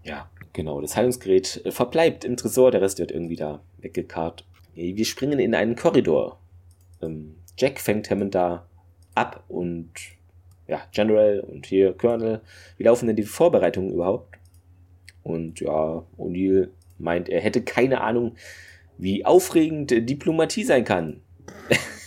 ja, 0.03 0.29
genau, 0.53 0.81
das 0.81 0.95
Heilungsgerät 0.95 1.61
äh, 1.65 1.71
verbleibt 1.71 2.23
im 2.23 2.37
Tresor, 2.37 2.71
der 2.71 2.81
Rest 2.81 2.99
wird 2.99 3.11
irgendwie 3.11 3.35
da 3.35 3.61
weggekarrt. 3.79 4.45
Wir 4.73 5.05
springen 5.05 5.39
in 5.39 5.55
einen 5.55 5.75
Korridor. 5.75 6.39
Ähm, 7.01 7.35
Jack 7.57 7.79
fängt 7.79 8.09
Hammond 8.09 8.33
da 8.33 8.65
ab 9.13 9.43
und 9.49 9.89
ja, 10.67 10.81
General 10.93 11.41
und 11.41 11.65
hier 11.65 11.93
Colonel. 11.93 12.41
Wie 12.77 12.83
laufen 12.83 13.07
denn 13.07 13.15
die 13.15 13.23
Vorbereitungen 13.23 13.91
überhaupt? 13.91 14.37
Und 15.23 15.59
ja, 15.59 16.05
O'Neill 16.17 16.69
meint, 16.97 17.27
er 17.27 17.41
hätte 17.41 17.61
keine 17.61 18.01
Ahnung, 18.01 18.35
wie 18.97 19.25
aufregend 19.25 19.91
Diplomatie 19.91 20.63
sein 20.63 20.85
kann. 20.85 21.21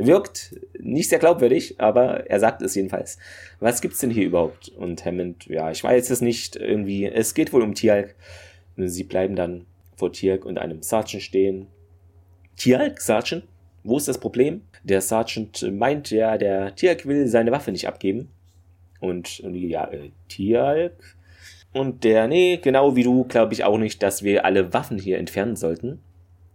Wirkt 0.00 0.54
nicht 0.78 1.10
sehr 1.10 1.18
glaubwürdig, 1.18 1.80
aber 1.80 2.30
er 2.30 2.38
sagt 2.38 2.62
es 2.62 2.76
jedenfalls. 2.76 3.18
Was 3.58 3.80
gibt's 3.80 3.98
denn 3.98 4.10
hier 4.10 4.26
überhaupt? 4.26 4.68
Und 4.68 5.04
Hammond, 5.04 5.46
ja, 5.46 5.72
ich 5.72 5.82
weiß 5.82 6.10
es 6.10 6.20
nicht, 6.20 6.54
irgendwie, 6.54 7.06
es 7.06 7.34
geht 7.34 7.52
wohl 7.52 7.62
um 7.62 7.74
Tialk. 7.74 8.14
Sie 8.76 9.02
bleiben 9.02 9.34
dann 9.34 9.66
vor 9.96 10.12
Tialk 10.12 10.44
und 10.44 10.56
einem 10.56 10.82
Sergeant 10.82 11.24
stehen. 11.24 11.66
Tialk, 12.56 13.00
Sergeant? 13.00 13.42
Wo 13.82 13.96
ist 13.96 14.06
das 14.06 14.18
Problem? 14.18 14.62
Der 14.84 15.00
Sergeant 15.00 15.68
meint 15.72 16.12
ja, 16.12 16.38
der 16.38 16.76
Tialk 16.76 17.04
will 17.04 17.26
seine 17.26 17.50
Waffe 17.50 17.72
nicht 17.72 17.88
abgeben. 17.88 18.28
Und, 19.00 19.40
und 19.40 19.56
ja, 19.56 19.90
äh, 19.90 20.10
Tialk? 20.28 21.16
Und 21.72 22.04
der, 22.04 22.28
nee, 22.28 22.58
genau 22.62 22.94
wie 22.94 23.02
du, 23.02 23.24
glaube 23.24 23.52
ich 23.52 23.64
auch 23.64 23.78
nicht, 23.78 24.00
dass 24.04 24.22
wir 24.22 24.44
alle 24.44 24.72
Waffen 24.72 24.98
hier 24.98 25.18
entfernen 25.18 25.56
sollten. 25.56 25.98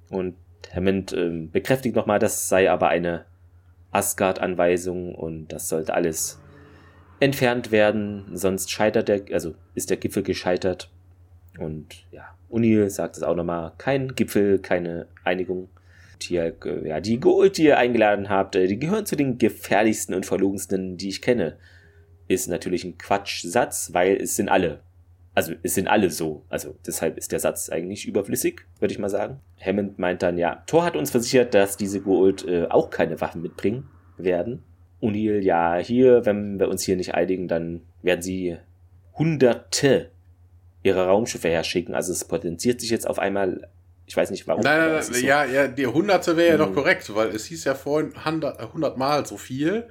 Und 0.09 0.35
Hammond 0.73 1.11
äh, 1.11 1.29
bekräftigt 1.51 1.97
nochmal, 1.97 2.19
das 2.19 2.47
sei 2.47 2.71
aber 2.71 2.87
eine 2.87 3.25
Asgard-Anweisung 3.93 5.15
und 5.15 5.47
das 5.47 5.69
sollte 5.69 5.93
alles 5.93 6.39
entfernt 7.19 7.71
werden, 7.71 8.25
sonst 8.33 8.69
scheitert 8.71 9.07
der, 9.07 9.21
also 9.31 9.55
ist 9.75 9.89
der 9.89 9.97
Gipfel 9.97 10.23
gescheitert. 10.23 10.89
Und 11.57 12.05
ja, 12.11 12.35
Uni 12.49 12.89
sagt 12.89 13.17
es 13.17 13.23
auch 13.23 13.35
nochmal, 13.35 13.73
kein 13.77 14.15
Gipfel, 14.15 14.59
keine 14.59 15.07
Einigung. 15.23 15.69
Die, 16.21 16.35
ja, 16.35 16.99
die 16.99 17.19
Gold, 17.19 17.57
die 17.57 17.65
ihr 17.65 17.77
eingeladen 17.77 18.29
habt, 18.29 18.55
äh, 18.55 18.67
die 18.67 18.79
gehören 18.79 19.05
zu 19.05 19.15
den 19.15 19.37
gefährlichsten 19.37 20.13
und 20.13 20.25
verlogensten, 20.25 20.95
die 20.97 21.09
ich 21.09 21.21
kenne. 21.21 21.57
Ist 22.27 22.47
natürlich 22.47 22.85
ein 22.85 22.97
Quatschsatz, 22.97 23.89
weil 23.93 24.15
es 24.17 24.35
sind 24.35 24.49
alle. 24.49 24.79
Also 25.35 25.53
es 25.63 25.75
sind 25.75 25.87
alle 25.87 26.09
so. 26.09 26.45
Also 26.49 26.75
deshalb 26.85 27.17
ist 27.17 27.31
der 27.31 27.39
Satz 27.39 27.69
eigentlich 27.69 28.07
überflüssig, 28.07 28.61
würde 28.79 28.93
ich 28.93 28.99
mal 28.99 29.09
sagen. 29.09 29.39
Hammond 29.59 29.97
meint 29.97 30.21
dann, 30.21 30.37
ja, 30.37 30.63
Thor 30.67 30.85
hat 30.85 30.95
uns 30.95 31.11
versichert, 31.11 31.53
dass 31.53 31.77
diese 31.77 31.99
Goa'uld 31.99 32.47
äh, 32.47 32.67
auch 32.69 32.89
keine 32.89 33.19
Waffen 33.19 33.41
mitbringen 33.41 33.89
werden. 34.17 34.63
O'Neill, 35.01 35.39
ja, 35.41 35.77
hier, 35.77 36.25
wenn 36.25 36.59
wir 36.59 36.69
uns 36.69 36.83
hier 36.83 36.95
nicht 36.95 37.15
einigen, 37.15 37.47
dann 37.47 37.81
werden 38.01 38.21
sie 38.21 38.57
hunderte 39.17 40.11
ihrer 40.83 41.07
Raumschiffe 41.07 41.49
herschicken. 41.49 41.95
Also 41.95 42.11
es 42.11 42.25
potenziert 42.25 42.79
sich 42.81 42.89
jetzt 42.89 43.07
auf 43.07 43.19
einmal 43.19 43.69
ich 44.05 44.17
weiß 44.17 44.31
nicht 44.31 44.47
warum. 44.47 44.63
Nein, 44.63 44.79
nein, 44.79 44.91
nein 44.91 45.03
so. 45.03 45.25
ja, 45.25 45.45
ja, 45.45 45.67
die 45.67 45.87
Hunderte 45.87 46.35
wäre 46.35 46.49
ja 46.49 46.57
doch 46.57 46.67
hm. 46.67 46.75
korrekt, 46.75 47.15
weil 47.15 47.29
es 47.29 47.45
hieß 47.45 47.63
ja 47.63 47.73
vorhin 47.73 48.13
100 48.15 48.97
Mal 48.97 49.25
so 49.25 49.37
viel. 49.37 49.87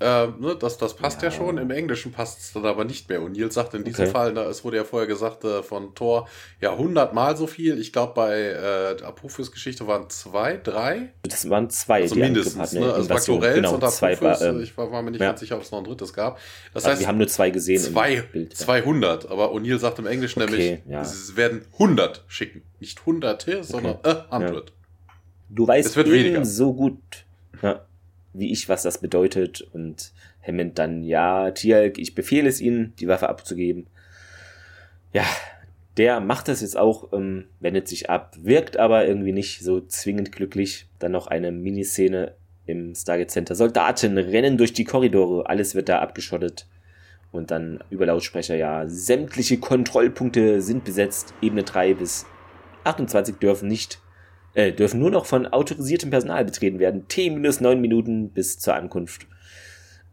Äh, 0.00 0.28
ne, 0.38 0.56
das, 0.58 0.78
das 0.78 0.94
passt 0.94 1.22
ja. 1.22 1.28
ja. 1.28 1.34
schon. 1.34 1.58
Im 1.58 1.70
Englischen 1.70 2.12
passt 2.12 2.38
es 2.38 2.52
dann 2.52 2.64
aber 2.64 2.84
nicht 2.84 3.08
mehr. 3.08 3.20
Und 3.20 3.32
Nils 3.32 3.54
sagt 3.54 3.74
in 3.74 3.84
diesem 3.84 4.04
okay. 4.04 4.12
Fall, 4.12 4.34
da, 4.34 4.48
es 4.48 4.64
wurde 4.64 4.76
ja 4.76 4.84
vorher 4.84 5.08
gesagt 5.08 5.44
äh, 5.44 5.62
von 5.62 5.94
Thor, 5.94 6.28
ja, 6.60 6.76
hundertmal 6.76 7.36
so 7.36 7.46
viel. 7.46 7.78
Ich 7.80 7.92
glaube, 7.92 8.14
bei 8.14 8.38
äh, 8.38 9.02
Apophis 9.02 9.50
Geschichte 9.50 9.86
waren 9.86 10.08
zwei, 10.08 10.56
drei. 10.56 11.12
Das 11.22 11.48
waren 11.50 11.68
zwei, 11.70 12.02
also 12.02 12.14
mindestens. 12.14 12.72
Ne? 12.72 12.92
Also 12.92 13.08
Baktorels 13.08 13.54
genau, 13.54 13.74
und 13.74 13.84
Apophis, 13.84 14.22
war, 14.22 14.40
ähm, 14.40 14.60
ich 14.60 14.76
war, 14.76 14.92
war, 14.92 15.02
mir 15.02 15.10
nicht 15.10 15.20
ja. 15.20 15.28
ganz 15.28 15.40
sicher, 15.40 15.56
ob 15.56 15.62
es 15.62 15.70
noch 15.72 15.78
ein 15.78 15.84
drittes 15.84 16.12
gab. 16.12 16.36
Das 16.72 16.84
also 16.84 16.90
heißt, 16.90 17.00
wir 17.00 17.08
haben 17.08 17.18
nur 17.18 17.28
zwei 17.28 17.50
gesehen. 17.50 17.82
Zwei, 17.82 18.22
Bild, 18.22 18.56
200. 18.56 19.30
Aber 19.30 19.52
O'Neill 19.52 19.78
sagt 19.78 19.98
im 19.98 20.06
Englischen 20.06 20.42
okay, 20.42 20.50
nämlich, 20.50 20.80
ja. 20.88 21.00
es 21.00 21.36
werden 21.36 21.62
100 21.72 22.24
schicken. 22.28 22.62
Nicht 22.78 23.04
Hunderte, 23.04 23.64
sondern 23.64 23.96
okay. 23.96 24.16
a 24.30 24.38
hundred. 24.38 24.72
Du 25.48 25.66
weißt 25.66 25.96
eben 25.96 26.44
so 26.44 26.72
gut. 26.72 27.00
Ja 27.62 27.87
wie 28.32 28.52
ich, 28.52 28.68
was 28.68 28.82
das 28.82 28.98
bedeutet. 28.98 29.62
Und 29.72 30.12
Hammond 30.46 30.78
dann, 30.78 31.02
ja, 31.02 31.50
Tialk, 31.50 31.98
ich 31.98 32.14
befehle 32.14 32.48
es 32.48 32.60
Ihnen, 32.60 32.94
die 33.00 33.08
Waffe 33.08 33.28
abzugeben. 33.28 33.86
Ja, 35.12 35.24
der 35.96 36.20
macht 36.20 36.48
das 36.48 36.60
jetzt 36.60 36.76
auch, 36.76 37.12
ähm, 37.12 37.46
wendet 37.60 37.88
sich 37.88 38.08
ab, 38.08 38.36
wirkt 38.40 38.76
aber 38.76 39.06
irgendwie 39.06 39.32
nicht 39.32 39.64
so 39.64 39.80
zwingend 39.80 40.32
glücklich. 40.32 40.86
Dann 40.98 41.12
noch 41.12 41.26
eine 41.26 41.50
Miniszene 41.50 42.34
im 42.66 42.94
Stargate 42.94 43.30
Center. 43.30 43.54
Soldaten 43.54 44.18
rennen 44.18 44.58
durch 44.58 44.72
die 44.72 44.84
Korridore, 44.84 45.48
alles 45.48 45.74
wird 45.74 45.88
da 45.88 45.98
abgeschottet. 46.00 46.66
Und 47.30 47.50
dann 47.50 47.82
über 47.90 48.06
Lautsprecher, 48.06 48.56
ja, 48.56 48.86
sämtliche 48.86 49.58
Kontrollpunkte 49.58 50.62
sind 50.62 50.84
besetzt. 50.84 51.34
Ebene 51.42 51.62
3 51.62 51.94
bis 51.94 52.26
28 52.84 53.36
dürfen 53.36 53.68
nicht 53.68 54.00
äh, 54.54 54.72
dürfen 54.72 55.00
nur 55.00 55.10
noch 55.10 55.26
von 55.26 55.46
autorisiertem 55.46 56.10
Personal 56.10 56.44
betreten 56.44 56.78
werden. 56.78 57.08
T 57.08 57.30
minus 57.30 57.60
neun 57.60 57.80
Minuten 57.80 58.30
bis 58.30 58.58
zur 58.58 58.74
Ankunft. 58.74 59.26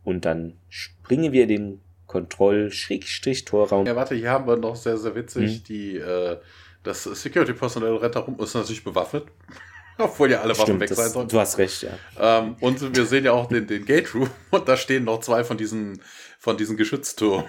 Und 0.04 0.26
dann 0.26 0.54
springen 0.70 1.32
wir 1.32 1.48
den 1.48 1.82
Kontroll-Torraum. 2.08 3.86
Ja, 3.86 3.96
warte, 3.96 4.16
hier 4.16 4.30
haben 4.30 4.48
wir 4.48 4.58
noch 4.58 4.76
sehr, 4.76 4.98
sehr 4.98 5.16
witzig. 5.16 5.56
Hm. 5.58 5.64
Die, 5.64 5.98
äh, 5.98 6.38
das 6.84 7.04
Security-Personal 7.04 7.96
rennt 7.96 8.16
herum, 8.16 8.40
ist 8.40 8.54
natürlich 8.54 8.84
bewaffnet. 8.84 9.26
Obwohl 9.98 10.32
ja 10.32 10.42
alle 10.42 10.52
Waffen 10.52 10.64
Stimmt, 10.64 10.82
weg 10.82 10.90
sein 10.90 11.10
sollen. 11.10 11.28
Du 11.28 11.40
hast 11.40 11.58
recht, 11.58 11.84
ja. 11.84 11.92
Ähm, 12.20 12.56
und 12.60 12.96
wir 12.96 13.06
sehen 13.06 13.24
ja 13.24 13.32
auch 13.32 13.48
den, 13.48 13.66
den 13.66 13.86
Gate 13.86 14.14
Room 14.14 14.30
und 14.52 14.68
da 14.68 14.76
stehen 14.76 15.06
noch 15.06 15.22
zwei 15.22 15.44
von 15.44 15.58
diesen, 15.58 16.02
von 16.38 16.58
diesen 16.58 16.78
Geschütztürmen. 16.78 17.46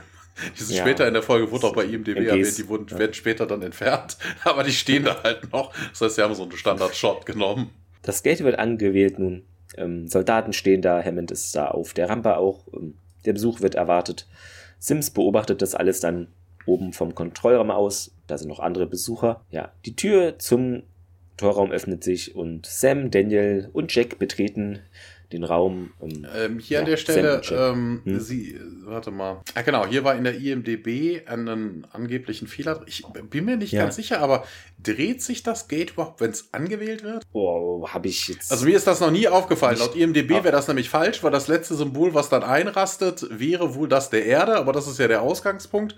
Die 0.58 0.62
sind 0.62 0.76
ja. 0.76 0.82
später 0.82 1.06
in 1.06 1.14
der 1.14 1.22
Folge, 1.22 1.50
wurde 1.50 1.66
auch 1.66 1.74
bei 1.74 1.84
IMDb 1.84 2.16
erwähnt, 2.16 2.58
die 2.58 2.68
wurden, 2.68 2.86
ja. 2.88 2.98
werden 2.98 3.14
später 3.14 3.46
dann 3.46 3.62
entfernt, 3.62 4.18
aber 4.44 4.62
die 4.64 4.72
stehen 4.72 5.04
da 5.04 5.22
halt 5.22 5.52
noch. 5.52 5.72
Das 5.90 6.00
heißt, 6.00 6.16
sie 6.16 6.22
haben 6.22 6.34
so 6.34 6.42
einen 6.42 6.52
Standard-Shot 6.52 7.26
genommen. 7.26 7.70
Das 8.02 8.22
Gate 8.22 8.44
wird 8.44 8.58
angewählt 8.58 9.18
nun. 9.18 9.44
Ähm, 9.76 10.08
Soldaten 10.08 10.52
stehen 10.52 10.82
da, 10.82 11.02
Hammond 11.02 11.30
ist 11.30 11.54
da 11.56 11.68
auf 11.68 11.94
der 11.94 12.08
Rampe 12.08 12.36
auch. 12.36 12.66
Ähm, 12.72 12.94
der 13.24 13.32
Besuch 13.32 13.60
wird 13.60 13.74
erwartet. 13.74 14.26
Sims 14.78 15.10
beobachtet 15.10 15.62
das 15.62 15.74
alles 15.74 16.00
dann 16.00 16.28
oben 16.66 16.92
vom 16.92 17.14
Kontrollraum 17.14 17.70
aus. 17.70 18.12
Da 18.26 18.38
sind 18.38 18.48
noch 18.48 18.60
andere 18.60 18.86
Besucher. 18.86 19.44
Ja, 19.50 19.72
die 19.84 19.96
Tür 19.96 20.38
zum 20.38 20.82
Torraum 21.36 21.70
öffnet 21.70 22.02
sich 22.02 22.34
und 22.34 22.66
Sam, 22.66 23.10
Daniel 23.10 23.68
und 23.72 23.94
Jack 23.94 24.18
betreten 24.18 24.80
den 25.32 25.44
Raum. 25.44 25.92
Um, 25.98 26.26
ähm, 26.36 26.58
hier 26.58 26.76
ja, 26.76 26.80
an 26.80 26.86
der 26.86 26.96
Stelle, 26.96 27.42
ähm, 27.50 28.02
hm? 28.04 28.20
sie, 28.20 28.60
warte 28.84 29.10
mal. 29.10 29.42
Ah, 29.54 29.62
genau, 29.62 29.86
hier 29.86 30.04
war 30.04 30.14
in 30.14 30.24
der 30.24 30.36
IMDB 30.36 31.26
einen 31.26 31.86
angeblichen 31.92 32.46
Fehler. 32.46 32.82
Ich 32.86 33.04
bin 33.30 33.44
mir 33.44 33.56
nicht 33.56 33.72
ja. 33.72 33.82
ganz 33.82 33.96
sicher, 33.96 34.20
aber 34.20 34.44
dreht 34.82 35.22
sich 35.22 35.42
das 35.42 35.68
Gate 35.68 35.92
überhaupt, 35.92 36.20
wenn 36.20 36.30
es 36.30 36.52
angewählt 36.52 37.02
wird? 37.02 37.30
Boah, 37.32 37.92
habe 37.92 38.08
ich 38.08 38.28
jetzt. 38.28 38.52
Also 38.52 38.66
mir 38.66 38.76
ist 38.76 38.86
das 38.86 39.00
noch 39.00 39.10
nie 39.10 39.28
aufgefallen. 39.28 39.78
Laut 39.78 39.96
IMDB 39.96 40.30
wäre 40.30 40.52
das 40.52 40.68
nämlich 40.68 40.88
falsch, 40.88 41.22
weil 41.22 41.32
das 41.32 41.48
letzte 41.48 41.74
Symbol, 41.74 42.14
was 42.14 42.28
dann 42.28 42.42
einrastet, 42.42 43.26
wäre 43.30 43.74
wohl 43.74 43.88
das 43.88 44.10
der 44.10 44.24
Erde, 44.24 44.56
aber 44.56 44.72
das 44.72 44.86
ist 44.86 44.98
ja 44.98 45.08
der 45.08 45.22
Ausgangspunkt. 45.22 45.96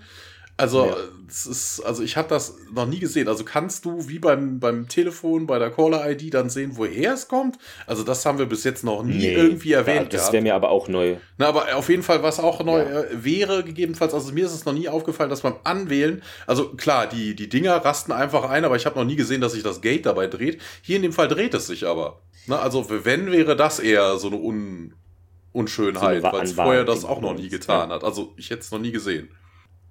Also, 0.59 0.87
ja. 0.87 0.95
es 1.29 1.45
ist, 1.45 1.81
also 1.85 2.03
ich 2.03 2.17
habe 2.17 2.27
das 2.27 2.57
noch 2.73 2.85
nie 2.85 2.99
gesehen. 2.99 3.29
Also 3.29 3.45
kannst 3.45 3.85
du 3.85 4.09
wie 4.09 4.19
beim, 4.19 4.59
beim 4.59 4.89
Telefon, 4.89 5.47
bei 5.47 5.57
der 5.57 5.71
Caller-ID 5.71 6.33
dann 6.33 6.49
sehen, 6.49 6.73
woher 6.75 7.13
es 7.13 7.29
kommt? 7.29 7.57
Also 7.87 8.03
das 8.03 8.25
haben 8.25 8.39
wir 8.39 8.45
bis 8.45 8.65
jetzt 8.65 8.83
noch 8.83 9.01
nie 9.03 9.19
nee, 9.19 9.33
irgendwie 9.35 9.71
erwähnt. 9.71 10.13
Das 10.13 10.33
wäre 10.33 10.43
mir 10.43 10.55
aber 10.55 10.69
auch 10.69 10.89
neu. 10.89 11.15
Na, 11.37 11.47
aber 11.47 11.77
auf 11.77 11.87
jeden 11.87 12.03
Fall, 12.03 12.23
was 12.23 12.41
auch 12.41 12.61
neu 12.61 12.79
ja. 12.79 13.03
Äh, 13.03 13.23
wäre, 13.23 13.63
gegebenenfalls, 13.63 14.13
also 14.13 14.33
mir 14.33 14.45
ist 14.45 14.53
es 14.53 14.65
noch 14.65 14.73
nie 14.73 14.89
aufgefallen, 14.89 15.29
dass 15.29 15.41
beim 15.41 15.55
Anwählen, 15.63 16.21
also 16.45 16.73
klar, 16.73 17.07
die, 17.07 17.35
die 17.35 17.47
Dinger 17.47 17.77
rasten 17.77 18.11
einfach 18.11 18.49
ein, 18.49 18.65
aber 18.65 18.75
ich 18.75 18.85
habe 18.85 18.99
noch 18.99 19.05
nie 19.05 19.15
gesehen, 19.15 19.39
dass 19.39 19.53
sich 19.53 19.63
das 19.63 19.79
Gate 19.79 20.05
dabei 20.05 20.27
dreht. 20.27 20.59
Hier 20.81 20.97
in 20.97 21.03
dem 21.03 21.13
Fall 21.13 21.29
dreht 21.29 21.53
es 21.53 21.67
sich 21.67 21.87
aber. 21.87 22.21
Na, 22.47 22.59
also 22.59 22.85
wenn, 22.89 23.31
wäre 23.31 23.55
das 23.55 23.79
eher 23.79 24.17
so 24.17 24.27
eine 24.27 24.37
Un 24.37 24.93
Unschönheit, 25.51 26.21
so 26.21 26.31
weil 26.31 26.43
es 26.43 26.51
vorher 26.51 26.83
das 26.83 27.05
auch 27.05 27.21
noch 27.21 27.33
nie 27.33 27.49
getan 27.49 27.89
hat. 27.89 28.03
Also 28.03 28.33
ich 28.35 28.49
hätte 28.49 28.61
es 28.61 28.71
noch 28.71 28.79
nie 28.79 28.91
gesehen. 28.91 29.29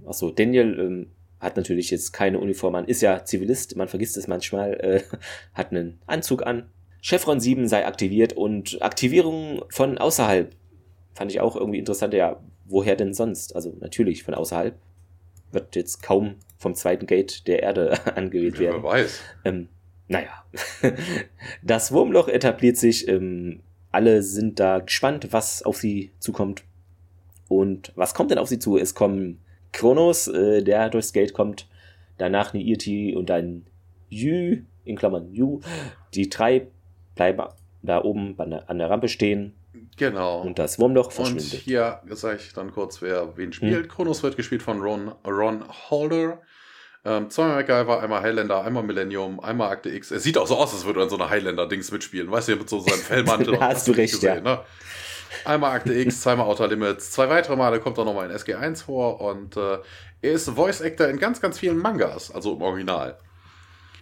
Achso, 0.09 0.31
Daniel 0.31 0.79
ähm, 0.79 1.11
hat 1.41 1.57
natürlich 1.57 1.91
jetzt 1.91 2.13
keine 2.13 2.39
Uniform 2.39 2.75
an, 2.75 2.87
ist 2.87 3.03
ja 3.03 3.25
Zivilist, 3.25 3.77
man 3.77 3.89
vergisst 3.89 4.17
es 4.17 4.27
manchmal, 4.27 4.75
äh, 4.81 5.03
hat 5.55 5.71
einen 5.71 6.01
Anzug 6.07 6.47
an. 6.47 6.71
Chevron 7.01 7.39
7 7.39 7.69
sei 7.69 7.87
aktiviert 7.87 8.33
und 8.33 8.83
Aktivierung 8.83 9.65
von 9.71 9.99
außerhalb 9.99 10.55
fand 11.19 11.33
ich 11.33 11.41
auch 11.41 11.57
irgendwie 11.57 11.79
interessant. 11.79 12.15
Ja, 12.15 12.41
woher 12.65 12.97
denn 12.97 13.13
sonst? 13.13 13.55
Also 13.55 13.77
natürlich 13.81 14.23
von 14.23 14.35
außerhalb. 14.35 14.75
Wird 15.51 15.77
jetzt 15.77 16.03
kaum 16.03 16.37
vom 16.59 16.75
zweiten 16.75 17.07
Gate 17.07 17.47
der 17.49 17.63
Erde 17.63 17.99
angewählt 18.17 18.57
ja, 18.57 18.61
werden. 18.61 18.83
Wer 18.83 18.91
weiß. 18.91 19.21
Ähm, 19.45 19.69
naja. 20.07 20.45
das 21.63 21.93
Wurmloch 21.93 22.29
etabliert 22.29 22.77
sich. 22.77 23.09
Ähm, 23.09 23.61
alle 23.91 24.23
sind 24.23 24.61
da 24.61 24.81
gespannt, 24.81 25.29
was 25.33 25.63
auf 25.63 25.79
sie 25.79 26.13
zukommt. 26.19 26.65
Und 27.49 27.93
was 27.97 28.15
kommt 28.15 28.31
denn 28.31 28.39
auf 28.39 28.49
sie 28.49 28.59
zu? 28.59 28.77
Es 28.77 28.95
kommen 28.95 29.41
Kronos, 29.73 30.29
äh, 30.29 30.63
der 30.63 30.89
durchs 30.91 31.13
Gate 31.13 31.35
kommt, 31.35 31.69
danach 32.17 32.55
eine 32.55 32.63
Irti 32.63 33.15
und 33.17 33.31
ein 33.31 33.67
Yu, 34.09 34.63
in 34.85 34.97
Klammern 34.97 35.33
Yu. 35.33 35.61
Die 36.15 36.29
drei 36.29 36.69
bleiben 37.15 37.43
da 37.83 38.03
oben 38.03 38.35
an 38.39 38.51
der, 38.51 38.71
an 38.71 38.79
der 38.79 38.91
Rampe 38.91 39.09
stehen. 39.09 39.55
Genau. 39.97 40.41
Und 40.41 40.59
das 40.59 40.79
Wurmloch 40.79 41.13
verschwindet. 41.13 41.53
Und 41.53 41.61
hier 41.61 42.01
sage 42.11 42.39
ich 42.41 42.53
dann 42.53 42.73
kurz, 42.73 43.03
wer 43.03 43.37
wen 43.37 43.53
spielt. 43.53 43.85
Hm. 43.85 43.89
Kronos 43.89 44.23
wird 44.23 44.37
gespielt 44.37 44.63
von 44.63 44.81
Ron, 44.81 45.13
Ron 45.27 45.65
Holder. 45.91 46.41
Ähm, 47.05 47.31
zweimal 47.31 47.57
MacGyver, 47.57 48.03
einmal 48.03 48.23
Highlander, 48.23 48.65
einmal 48.65 48.83
Millennium, 48.83 49.41
einmal 49.41 49.71
Akte 49.71 49.89
X. 49.91 50.11
Es 50.11 50.25
sieht 50.25 50.37
auch 50.37 50.47
so 50.47 50.57
aus, 50.57 50.75
als 50.75 50.85
würde 50.85 51.01
er 51.01 51.05
in 51.05 51.11
so 51.11 51.17
einer 51.17 51.31
Highlander-Dings 51.31 51.93
mitspielen. 51.93 52.31
Weißt 52.31 52.49
du, 52.49 52.57
mit 52.57 52.69
so 52.69 52.81
seinem 52.81 52.99
Fellmantel. 52.99 53.55
da 53.55 53.69
hast 53.69 53.87
du 53.87 53.93
recht, 53.93 54.15
gesehen, 54.15 54.45
ja. 54.45 54.57
Ne? 54.57 54.61
Einmal 55.45 55.73
Akte 55.73 55.95
X, 55.95 56.21
zweimal 56.23 56.47
Outer 56.47 56.69
Limits. 56.69 57.11
Zwei 57.11 57.29
weitere 57.29 57.57
Male 57.57 57.81
kommt 57.81 57.99
er 57.99 58.05
nochmal 58.05 58.31
in 58.31 58.37
SG1 58.37 58.85
vor 58.85 59.21
und 59.21 59.57
äh, 59.57 59.79
er 60.23 60.33
ist 60.33 60.49
Voice 60.49 60.83
Actor 60.83 61.09
in 61.09 61.19
ganz, 61.19 61.41
ganz 61.41 61.59
vielen 61.59 61.79
Mangas, 61.79 62.31
also 62.31 62.55
im 62.55 62.63
Original. 62.63 63.17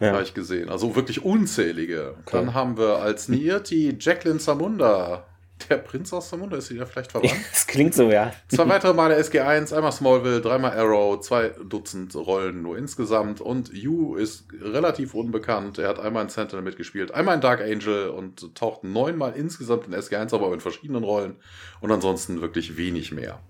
Ja. 0.00 0.12
Habe 0.12 0.22
ich 0.22 0.34
gesehen. 0.34 0.68
Also 0.68 0.94
wirklich 0.94 1.24
unzählige. 1.24 2.14
Okay. 2.26 2.36
Dann 2.36 2.54
haben 2.54 2.76
wir 2.76 2.98
als 2.98 3.28
Nierti 3.28 3.96
Jacqueline 3.98 4.40
Samunda 4.40 5.24
der 5.68 5.78
Prinz 5.78 6.12
aus 6.12 6.30
der 6.30 6.38
Munde 6.38 6.56
ist 6.56 6.70
wieder 6.70 6.86
vielleicht 6.86 7.12
verwandt. 7.12 7.34
das 7.50 7.66
klingt 7.66 7.94
so, 7.94 8.10
ja. 8.10 8.32
Zwei 8.48 8.68
weitere 8.68 8.92
Male 8.92 9.18
SG1, 9.18 9.74
einmal 9.74 9.92
Smallville, 9.92 10.40
dreimal 10.40 10.78
Arrow, 10.78 11.20
zwei 11.20 11.48
Dutzend 11.64 12.14
Rollen 12.14 12.62
nur 12.62 12.76
insgesamt. 12.76 13.40
Und 13.40 13.72
Yu 13.72 14.16
ist 14.16 14.46
relativ 14.60 15.14
unbekannt. 15.14 15.78
Er 15.78 15.88
hat 15.88 15.98
einmal 15.98 16.24
in 16.24 16.28
Sentinel 16.28 16.62
mitgespielt, 16.62 17.12
einmal 17.12 17.36
in 17.36 17.40
Dark 17.40 17.60
Angel 17.60 18.10
und 18.10 18.54
taucht 18.54 18.84
neunmal 18.84 19.34
insgesamt 19.34 19.86
in 19.86 19.94
SG1, 19.94 20.34
aber 20.34 20.52
in 20.52 20.60
verschiedenen 20.60 21.04
Rollen. 21.04 21.36
Und 21.80 21.90
ansonsten 21.90 22.40
wirklich 22.40 22.76
wenig 22.76 23.12
mehr. 23.12 23.40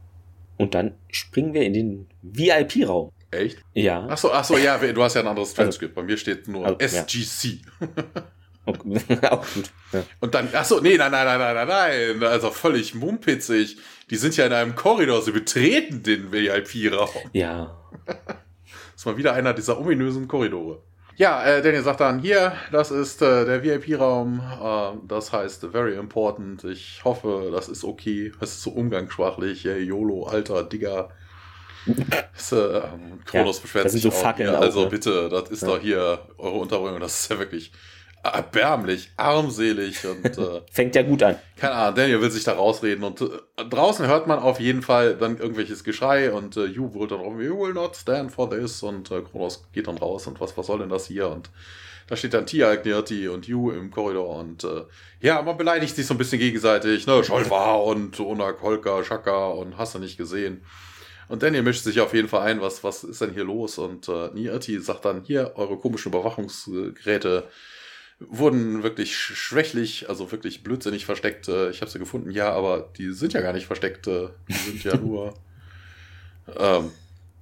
Und 0.57 0.75
dann 0.75 0.95
springen 1.11 1.53
wir 1.53 1.63
in 1.63 1.73
den 1.73 2.07
VIP-Raum. 2.23 3.13
Echt? 3.31 3.59
Ja. 3.75 4.07
Achso, 4.07 4.31
achso, 4.31 4.57
ja, 4.57 4.79
du 4.79 5.03
hast 5.03 5.15
ja 5.15 5.21
ein 5.21 5.27
anderes 5.27 5.51
also 5.51 5.63
Transkript. 5.63 5.95
Bei 5.95 6.03
mir 6.03 6.17
steht 6.17 6.49
nur 6.49 6.65
also, 6.67 6.79
SGC. 6.79 7.61
Ja. 7.81 8.05
auch 9.31 9.47
gut. 9.55 9.71
Ja. 9.93 10.05
Und 10.21 10.35
dann, 10.35 10.49
achso, 10.55 10.81
nee, 10.81 10.97
nein, 10.97 11.13
nein, 11.13 11.27
nein, 11.27 11.39
nein, 11.39 11.69
nein, 11.69 12.19
nein, 12.19 12.29
also 12.29 12.51
völlig 12.51 12.95
mumpitzig. 12.95 13.79
Die 14.11 14.17
sind 14.17 14.37
ja 14.37 14.47
in 14.47 14.53
einem 14.53 14.75
Korridor, 14.75 15.23
sie 15.23 15.33
betreten 15.33 16.03
den 16.03 16.33
VIP-Raum. 16.33 17.31
Ja. 17.33 17.77
das 18.07 18.17
ist 18.97 19.07
mal 19.07 19.17
wieder 19.17 19.33
einer 19.33 19.55
dieser 19.55 19.79
ominösen 19.79 20.29
Korridore. 20.29 20.83
Ja, 21.17 21.43
äh, 21.45 21.63
Daniel 21.63 21.83
sagt 21.83 22.01
dann, 22.01 22.21
hier, 22.21 22.53
das 22.73 22.91
ist 22.91 23.23
äh, 23.23 23.47
der 23.47 23.63
VIP-Raum, 23.63 24.41
äh, 24.41 25.07
das 25.09 25.33
heißt 25.33 25.67
very 25.73 25.95
important. 25.95 26.65
Ich 26.65 27.03
hoffe, 27.05 27.51
das 27.53 27.69
ist 27.69 27.85
okay. 27.85 28.33
Es 28.41 28.51
ist 28.51 28.63
so 28.63 28.71
umgangssprachlich. 28.71 29.65
Hey, 29.65 29.83
YOLO, 29.83 30.27
alter 30.27 30.65
Digger. 30.65 31.11
Das, 32.35 32.51
äh, 32.51 32.83
Kronos 33.25 33.59
ja, 33.59 33.63
beschwert 33.63 33.91
sich 33.91 34.03
so 34.03 34.09
auch. 34.09 34.13
Fackeln 34.13 34.53
ja, 34.53 34.59
also 34.59 34.81
auch, 34.81 34.85
ne? 34.85 34.91
bitte, 34.91 35.29
das 35.29 35.51
ist 35.51 35.63
ja. 35.63 35.69
doch 35.69 35.81
hier 35.81 36.19
eure 36.37 36.57
Unterbringung. 36.57 37.01
Das 37.01 37.21
ist 37.21 37.31
ja 37.31 37.39
wirklich 37.39 37.73
erbärmlich, 38.29 39.11
armselig 39.17 40.07
und 40.07 40.25
äh, 40.39 40.63
fängt 40.71 40.95
ja 40.95 41.03
gut 41.03 41.23
an. 41.23 41.37
Keine 41.57 41.75
Ahnung, 41.75 41.95
Daniel 41.97 42.21
will 42.21 42.31
sich 42.31 42.45
da 42.45 42.53
rausreden 42.53 43.05
und 43.05 43.21
äh, 43.21 43.65
draußen 43.69 44.07
hört 44.07 44.27
man 44.27 44.39
auf 44.39 44.61
jeden 44.61 44.83
Fall 44.83 45.17
dann 45.17 45.39
irgendwelches 45.39 45.85
Geschrei 45.85 46.33
und 46.33 46.57
äh, 46.57 46.65
You 46.67 46.93
will 46.95 47.09
dann 47.09 47.21
auch, 47.21 47.39
you 47.39 47.59
will 47.59 47.73
not 47.73 47.97
stand 47.97 48.33
for 48.33 48.51
this 48.51 48.83
und 48.83 49.11
äh, 49.11 49.23
Kronos 49.23 49.65
geht 49.73 49.89
dann 49.89 49.99
raus 49.99 50.27
und 50.27 50.41
was, 50.41 50.57
was 50.57 50.67
soll 50.67 50.79
denn 50.81 50.89
das 50.89 51.07
hier 51.07 51.29
und 51.29 51.51
da 52.09 52.15
steht 52.15 52.35
dann 52.35 52.47
Tia, 52.47 52.75
Gnirti 52.77 53.29
und 53.29 53.49
You 53.49 53.71
im 53.71 53.91
Korridor 53.91 54.37
und 54.37 54.63
äh, 54.65 54.85
ja, 55.21 55.43
man 55.43 55.57
beleidigt 55.57 55.97
sich 55.97 56.07
so 56.07 56.15
ein 56.15 56.19
bisschen 56.19 56.39
gegenseitig, 56.39 57.07
ne, 57.07 57.25
Scholva 57.25 57.75
und 57.75 58.21
Onak, 58.21 58.63
Holka, 58.63 59.03
Shaka 59.03 59.49
und 59.49 59.77
hast 59.77 59.95
du 59.95 59.99
nicht 59.99 60.17
gesehen. 60.17 60.63
Und 61.29 61.43
Daniel 61.43 61.63
mischt 61.63 61.83
sich 61.83 62.01
auf 62.01 62.15
jeden 62.15 62.29
Fall 62.29 62.43
ein, 62.43 62.61
was, 62.61 62.85
was 62.85 63.03
ist 63.03 63.21
denn 63.21 63.33
hier 63.33 63.45
los? 63.45 63.79
Und 63.79 64.09
äh, 64.09 64.29
Nirti 64.33 64.79
sagt 64.79 65.05
dann, 65.05 65.25
hier, 65.25 65.53
eure 65.57 65.77
komischen 65.77 66.13
Überwachungsgeräte 66.13 67.49
wurden 68.19 68.83
wirklich 68.83 69.17
schwächlich, 69.17 70.09
also 70.09 70.33
wirklich 70.33 70.63
blödsinnig 70.63 71.05
versteckt. 71.05 71.49
Ich 71.49 71.81
habe 71.81 71.91
sie 71.91 71.99
gefunden, 71.99 72.31
ja, 72.31 72.53
aber 72.53 72.91
die 72.97 73.13
sind 73.13 73.33
ja 73.35 73.41
gar 73.41 73.53
nicht 73.53 73.67
versteckt. 73.67 74.07
Die 74.07 74.53
sind 74.53 74.85
ja 74.85 74.97
nur. 75.01 75.35
ähm, 76.59 76.91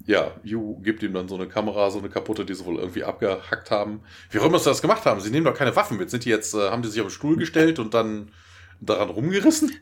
ja, 0.07 0.33
Yu 0.43 0.81
gibt 0.83 1.03
ihm 1.03 1.14
dann 1.14 1.29
so 1.29 1.35
eine 1.35 1.49
Kamera, 1.49 1.91
so 1.91 1.99
eine 1.99 2.11
kaputte, 2.11 2.45
die 2.45 2.55
sie 2.55 2.64
wohl 2.64 2.77
irgendwie 2.77 3.05
abgehackt 3.05 3.70
haben. 3.70 4.03
Wie 4.31 4.39
auch 4.39 4.45
immer 4.45 4.59
sie 4.59 4.66
das 4.66 4.83
gemacht 4.83 5.05
haben. 5.07 5.20
Sie 5.20 5.31
nehmen 5.31 5.47
doch 5.47 5.55
keine 5.55 5.75
Waffen 5.77 5.97
mit. 5.97 6.11
Sind 6.11 6.25
die 6.25 6.31
jetzt, 6.31 6.55
äh, 6.55 6.70
haben 6.70 6.83
die 6.83 6.89
sich 6.89 7.01
auf 7.01 7.07
den 7.07 7.12
Stuhl 7.12 7.37
gestellt 7.37 7.79
und 7.79 7.95
dann 7.95 8.31
daran 8.81 9.09
rumgerissen? 9.09 9.72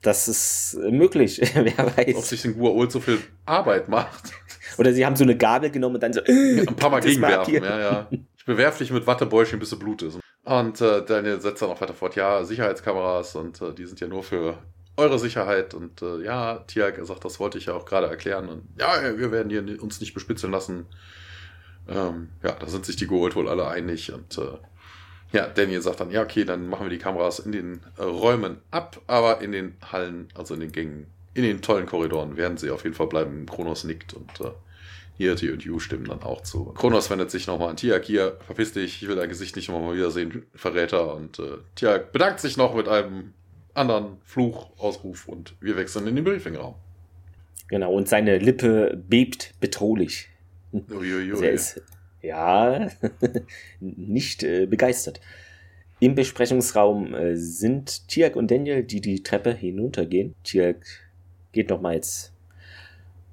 Das 0.00 0.26
ist 0.26 0.76
möglich, 0.90 1.40
wer 1.54 1.96
weiß. 1.96 2.16
Ob 2.16 2.24
sich 2.24 2.42
den 2.42 2.54
Guaol 2.54 2.90
so 2.90 2.98
viel 2.98 3.18
Arbeit 3.46 3.88
macht. 3.88 4.32
Oder 4.76 4.92
sie 4.92 5.06
haben 5.06 5.14
so 5.14 5.22
eine 5.22 5.36
Gabel 5.36 5.70
genommen 5.70 5.96
und 5.96 6.02
dann 6.02 6.12
so. 6.12 6.20
Äh, 6.20 6.66
ein 6.66 6.74
paar 6.74 6.90
Mal 6.90 7.00
gegenwerfen, 7.02 7.54
ja, 7.54 7.78
ja. 7.78 8.10
Ich 8.42 8.46
bewerfe 8.46 8.80
dich 8.80 8.90
mit 8.90 9.06
Wattebäuschen, 9.06 9.60
bis 9.60 9.70
du 9.70 9.78
Blut 9.78 10.02
ist. 10.02 10.18
Und 10.42 10.80
äh, 10.80 11.04
Daniel 11.04 11.40
setzt 11.40 11.62
dann 11.62 11.70
auch 11.70 11.80
weiter 11.80 11.94
fort, 11.94 12.16
ja, 12.16 12.42
Sicherheitskameras 12.42 13.36
und 13.36 13.62
äh, 13.62 13.72
die 13.72 13.86
sind 13.86 14.00
ja 14.00 14.08
nur 14.08 14.24
für 14.24 14.58
eure 14.96 15.20
Sicherheit. 15.20 15.74
Und 15.74 16.02
äh, 16.02 16.24
ja, 16.24 16.56
Tiag 16.66 16.98
sagt, 17.06 17.24
das 17.24 17.38
wollte 17.38 17.58
ich 17.58 17.66
ja 17.66 17.74
auch 17.74 17.84
gerade 17.86 18.08
erklären. 18.08 18.48
Und 18.48 18.64
ja, 18.76 19.16
wir 19.16 19.30
werden 19.30 19.48
hier 19.48 19.80
uns 19.80 20.00
nicht 20.00 20.12
bespitzeln 20.12 20.52
lassen. 20.52 20.86
Ähm, 21.88 22.30
ja, 22.42 22.50
da 22.50 22.66
sind 22.66 22.84
sich 22.84 22.96
die 22.96 23.06
Gold 23.06 23.36
wohl 23.36 23.48
alle 23.48 23.68
einig. 23.68 24.12
Und 24.12 24.36
äh, 24.36 24.58
ja, 25.30 25.46
Daniel 25.46 25.80
sagt 25.80 26.00
dann, 26.00 26.10
ja, 26.10 26.22
okay, 26.22 26.44
dann 26.44 26.68
machen 26.68 26.86
wir 26.86 26.90
die 26.90 26.98
Kameras 26.98 27.38
in 27.38 27.52
den 27.52 27.80
äh, 27.96 28.02
Räumen 28.02 28.60
ab, 28.72 29.00
aber 29.06 29.40
in 29.40 29.52
den 29.52 29.76
Hallen, 29.92 30.26
also 30.34 30.54
in 30.54 30.60
den 30.60 30.72
Gängen, 30.72 31.06
in 31.34 31.44
den 31.44 31.62
tollen 31.62 31.86
Korridoren 31.86 32.36
werden 32.36 32.56
sie 32.58 32.72
auf 32.72 32.82
jeden 32.82 32.96
Fall 32.96 33.06
bleiben. 33.06 33.46
Kronos 33.46 33.84
nickt 33.84 34.14
und 34.14 34.40
äh, 34.40 34.50
Hirti 35.16 35.50
und 35.50 35.64
Yu 35.64 35.78
stimmen 35.78 36.06
dann 36.06 36.22
auch 36.22 36.42
zu. 36.42 36.64
Kronos 36.72 37.10
wendet 37.10 37.30
sich 37.30 37.46
nochmal 37.46 37.70
an 37.70 37.76
Tiak. 37.76 38.04
Hier, 38.04 38.38
verpiss 38.46 38.72
dich, 38.72 39.02
ich 39.02 39.08
will 39.08 39.16
dein 39.16 39.28
Gesicht 39.28 39.56
nicht 39.56 39.68
nochmal 39.68 39.94
wiedersehen, 39.94 40.44
Verräter. 40.54 41.14
Und 41.14 41.38
äh, 41.38 41.58
Tiak 41.74 42.12
bedankt 42.12 42.40
sich 42.40 42.56
noch 42.56 42.74
mit 42.74 42.88
einem 42.88 43.34
anderen 43.74 44.18
Fluchausruf 44.24 45.28
und 45.28 45.54
wir 45.60 45.76
wechseln 45.76 46.06
in 46.06 46.16
den 46.16 46.24
Briefingraum. 46.24 46.74
Genau, 47.68 47.92
und 47.92 48.08
seine 48.08 48.38
Lippe 48.38 49.02
bebt 49.08 49.54
bedrohlich. 49.60 50.28
Uiuiui. 50.72 51.30
Also 51.32 51.44
er 51.44 51.52
ist, 51.52 51.82
ja, 52.20 52.88
nicht 53.80 54.42
äh, 54.42 54.66
begeistert. 54.66 55.20
Im 56.00 56.14
Besprechungsraum 56.14 57.14
äh, 57.14 57.36
sind 57.36 58.08
Tiak 58.08 58.36
und 58.36 58.50
Daniel, 58.50 58.82
die 58.82 59.00
die 59.00 59.22
Treppe 59.22 59.54
hinuntergehen. 59.54 60.34
Tiak 60.42 60.84
geht 61.52 61.70
nochmals 61.70 62.31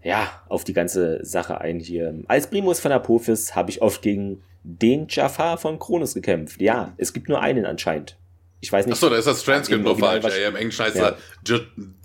ja, 0.04 0.30
auf 0.48 0.64
die 0.64 0.74
ganze 0.74 1.24
Sache 1.26 1.60
ein 1.60 1.80
hier. 1.80 2.24
Als 2.28 2.48
Primus 2.48 2.80
von 2.80 2.92
Apophis 2.92 3.56
habe 3.56 3.70
ich 3.70 3.82
oft 3.82 4.02
gegen 4.02 4.42
den 4.64 5.08
Jafar 5.10 5.58
von 5.58 5.80
Kronos 5.80 6.14
gekämpft. 6.14 6.62
Ja, 6.62 6.94
es 6.98 7.14
gibt 7.14 7.30
nur 7.30 7.42
einen 7.42 7.66
anscheinend. 7.66 8.18
Ich 8.62 8.72
weiß 8.72 8.86
nicht. 8.86 8.94
Achso, 8.94 9.10
da 9.10 9.18
ist 9.18 9.28
das 9.28 9.44
Transkript 9.44 9.84
noch 9.84 9.98
falsch. 9.98 10.26
Ja, 10.26 10.50
Im 10.50 10.56
Englischen 10.56 10.86
heißt 10.86 10.98
ja. 10.98 11.10
er 11.10 11.18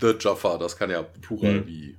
The 0.01 0.15
Jafar. 0.19 0.59
Das 0.59 0.77
kann 0.77 0.91
ja 0.91 1.03
plural 1.03 1.55
hm. 1.55 1.67
wie 1.67 1.97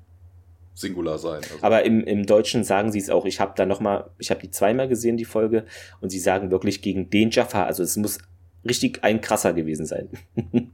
Singular 0.74 1.18
sein. 1.18 1.42
Also. 1.44 1.58
Aber 1.62 1.84
im, 1.84 2.04
im 2.04 2.26
Deutschen 2.26 2.64
sagen 2.64 2.92
sie 2.92 3.00
es 3.00 3.10
auch. 3.10 3.26
Ich 3.26 3.40
habe 3.40 3.54
da 3.56 3.66
noch 3.66 3.80
mal, 3.80 4.10
ich 4.18 4.30
habe 4.30 4.42
die 4.42 4.52
zweimal 4.52 4.88
gesehen, 4.88 5.18
die 5.18 5.26
Folge, 5.26 5.66
und 6.02 6.10
sie 6.10 6.20
sagen 6.20 6.52
wirklich 6.52 6.82
gegen 6.82 7.10
den 7.10 7.32
Jafar. 7.32 7.66
Also 7.66 7.84
es 7.84 7.96
muss 7.98 8.20
richtig 8.68 9.04
ein 9.04 9.22
krasser 9.22 9.54
gewesen 9.54 9.86
sein. 9.86 10.10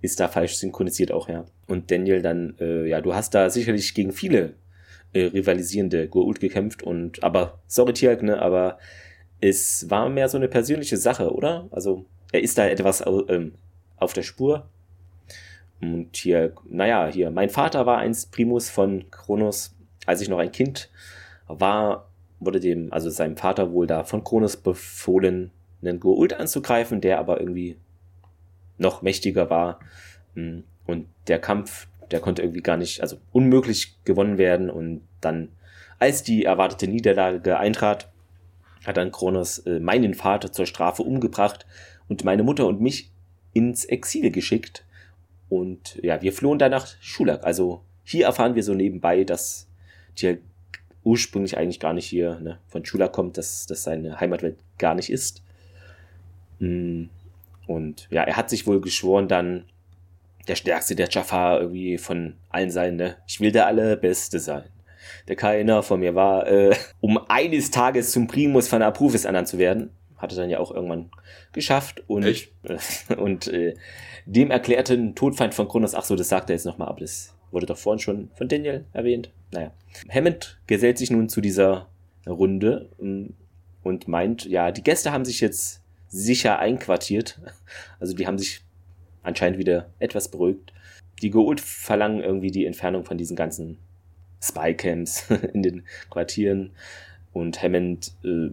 ist 0.00 0.20
da 0.20 0.28
falsch 0.28 0.56
synchronisiert 0.56 1.12
auch, 1.12 1.28
ja. 1.28 1.44
Und 1.66 1.90
Daniel 1.90 2.22
dann, 2.22 2.56
äh, 2.60 2.86
ja, 2.88 3.00
du 3.00 3.14
hast 3.14 3.34
da 3.34 3.50
sicherlich 3.50 3.94
gegen 3.94 4.12
viele 4.12 4.54
äh, 5.12 5.24
rivalisierende 5.24 6.06
Goa'uld 6.06 6.40
gekämpft 6.40 6.82
und 6.82 7.22
aber 7.22 7.60
sorry 7.66 7.92
Tiag, 7.92 8.22
ne, 8.22 8.40
aber 8.40 8.78
es 9.40 9.88
war 9.90 10.08
mehr 10.08 10.28
so 10.28 10.36
eine 10.36 10.48
persönliche 10.48 10.96
Sache, 10.96 11.32
oder? 11.32 11.68
Also 11.70 12.06
er 12.32 12.42
ist 12.42 12.58
da 12.58 12.66
etwas 12.66 13.04
ähm, 13.28 13.54
auf 13.96 14.12
der 14.12 14.22
Spur. 14.22 14.68
Und 15.80 16.16
hier, 16.16 16.54
naja, 16.64 17.08
hier, 17.08 17.30
mein 17.30 17.50
Vater 17.50 17.84
war 17.86 17.98
einst 17.98 18.32
Primus 18.32 18.70
von 18.70 19.10
Kronos, 19.10 19.74
als 20.06 20.20
ich 20.20 20.28
noch 20.28 20.38
ein 20.38 20.52
Kind 20.52 20.90
war, 21.46 22.10
wurde 22.40 22.60
dem, 22.60 22.92
also 22.92 23.10
seinem 23.10 23.36
Vater 23.36 23.72
wohl 23.72 23.86
da 23.86 24.04
von 24.04 24.24
Kronos 24.24 24.56
befohlen, 24.56 25.50
einen 25.82 26.00
Goa'uld 26.00 26.34
anzugreifen, 26.34 27.00
der 27.00 27.18
aber 27.18 27.40
irgendwie 27.40 27.76
noch 28.78 29.02
mächtiger 29.02 29.50
war. 29.50 29.80
Hm, 30.34 30.64
und 30.86 31.06
der 31.28 31.38
Kampf, 31.38 31.88
der 32.10 32.20
konnte 32.20 32.42
irgendwie 32.42 32.62
gar 32.62 32.76
nicht, 32.76 33.00
also 33.00 33.16
unmöglich 33.32 33.96
gewonnen 34.04 34.38
werden. 34.38 34.70
Und 34.70 35.02
dann, 35.20 35.48
als 35.98 36.22
die 36.22 36.44
erwartete 36.44 36.88
Niederlage 36.88 37.58
eintrat, 37.58 38.08
hat 38.86 38.96
dann 38.96 39.10
Kronos 39.12 39.58
äh, 39.58 39.80
meinen 39.80 40.14
Vater 40.14 40.52
zur 40.52 40.66
Strafe 40.66 41.02
umgebracht 41.02 41.66
und 42.08 42.24
meine 42.24 42.44
Mutter 42.44 42.66
und 42.66 42.80
mich 42.80 43.10
ins 43.52 43.84
Exil 43.84 44.30
geschickt. 44.30 44.84
Und 45.48 45.98
ja, 46.02 46.22
wir 46.22 46.32
flohen 46.32 46.58
dann 46.58 46.70
nach 46.70 46.86
Schulak. 47.00 47.44
Also 47.44 47.82
hier 48.04 48.26
erfahren 48.26 48.54
wir 48.54 48.62
so 48.62 48.74
nebenbei, 48.74 49.24
dass 49.24 49.66
die 50.18 50.38
ursprünglich 51.02 51.56
eigentlich 51.56 51.80
gar 51.80 51.92
nicht 51.92 52.06
hier 52.06 52.38
ne, 52.40 52.58
von 52.66 52.84
Schulak 52.84 53.12
kommt, 53.12 53.38
dass 53.38 53.66
das 53.66 53.84
seine 53.84 54.20
Heimatwelt 54.20 54.58
gar 54.78 54.94
nicht 54.94 55.10
ist. 55.10 55.42
Hm, 56.58 57.08
und 57.66 58.06
ja, 58.10 58.22
er 58.22 58.36
hat 58.36 58.50
sich 58.50 58.66
wohl 58.66 58.80
geschworen, 58.80 59.28
dann 59.28 59.64
der 60.48 60.54
stärkste 60.54 60.94
der 60.94 61.08
Jafar 61.10 61.60
irgendwie 61.60 61.98
von 61.98 62.34
allen 62.50 62.70
sein, 62.70 62.96
ne? 62.96 63.16
Ich 63.26 63.40
will 63.40 63.52
der 63.52 63.66
allerbeste 63.66 64.38
sein. 64.38 64.64
Der 65.28 65.36
keiner 65.36 65.82
von 65.82 66.00
mir 66.00 66.14
war, 66.14 66.46
äh, 66.46 66.74
um 67.00 67.18
eines 67.28 67.70
Tages 67.70 68.12
zum 68.12 68.26
Primus 68.26 68.68
von 68.68 68.82
Apruvis 68.82 69.24
ernannt 69.24 69.48
zu 69.48 69.58
werden. 69.58 69.90
Hatte 70.16 70.36
dann 70.36 70.48
ja 70.48 70.60
auch 70.60 70.70
irgendwann 70.70 71.10
geschafft 71.52 72.02
und, 72.06 72.24
Echt? 72.24 72.52
und 73.16 73.48
äh, 73.48 73.74
dem 74.24 74.50
erklärten 74.50 75.14
Todfeind 75.14 75.54
von 75.54 75.68
Kronos, 75.68 75.94
ach 75.94 76.04
so, 76.04 76.16
das 76.16 76.28
sagt 76.28 76.48
er 76.48 76.56
jetzt 76.56 76.64
nochmal 76.64 76.88
ab, 76.88 76.98
das 76.98 77.34
wurde 77.50 77.66
doch 77.66 77.76
vorhin 77.76 78.00
schon 78.00 78.30
von 78.34 78.48
Daniel 78.48 78.84
erwähnt. 78.92 79.30
Naja. 79.52 79.72
Hammond 80.08 80.58
gesellt 80.66 80.98
sich 80.98 81.10
nun 81.10 81.28
zu 81.28 81.40
dieser 81.40 81.88
Runde 82.26 82.88
ähm, 83.00 83.34
und 83.82 84.08
meint, 84.08 84.46
ja, 84.46 84.72
die 84.72 84.82
Gäste 84.82 85.12
haben 85.12 85.24
sich 85.24 85.40
jetzt 85.40 85.82
sicher 86.08 86.58
einquartiert. 86.58 87.40
Also 88.00 88.14
die 88.14 88.26
haben 88.26 88.38
sich 88.38 88.62
anscheinend 89.22 89.58
wieder 89.58 89.90
etwas 89.98 90.30
beruhigt. 90.30 90.72
Die 91.22 91.30
Gould 91.30 91.60
verlangen 91.60 92.22
irgendwie 92.22 92.50
die 92.50 92.66
Entfernung 92.66 93.04
von 93.04 93.18
diesen 93.18 93.36
ganzen 93.36 93.78
Spycams 94.42 95.30
in 95.52 95.62
den 95.62 95.84
Quartieren. 96.10 96.72
Und 97.32 97.62
Hammond, 97.62 98.12
äh, 98.24 98.50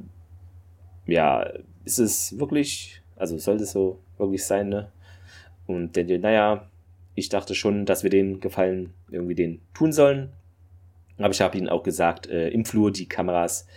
ja, 1.06 1.50
ist 1.86 2.00
es 2.00 2.38
wirklich, 2.40 3.02
also 3.16 3.38
sollte 3.38 3.64
es 3.64 3.72
so 3.72 4.00
wirklich 4.18 4.46
sein, 4.46 4.70
ne? 4.70 4.92
Und 5.68 5.96
Daniel, 5.96 6.20
naja, 6.20 6.70
ich 7.16 7.30
dachte 7.30 7.56
schon, 7.56 7.86
dass 7.86 8.04
wir 8.04 8.10
den 8.10 8.40
Gefallen 8.40 8.94
irgendwie 9.10 9.36
den 9.36 9.62
tun 9.74 9.94
sollen. 9.94 10.34
Aber 11.18 11.30
ich 11.30 11.42
habe 11.42 11.58
ihnen 11.58 11.70
auch 11.70 11.84
gesagt, 11.84 12.28
äh, 12.28 12.50
im 12.50 12.66
Flur 12.66 12.92
die 12.92 13.08
Kameras, 13.08 13.68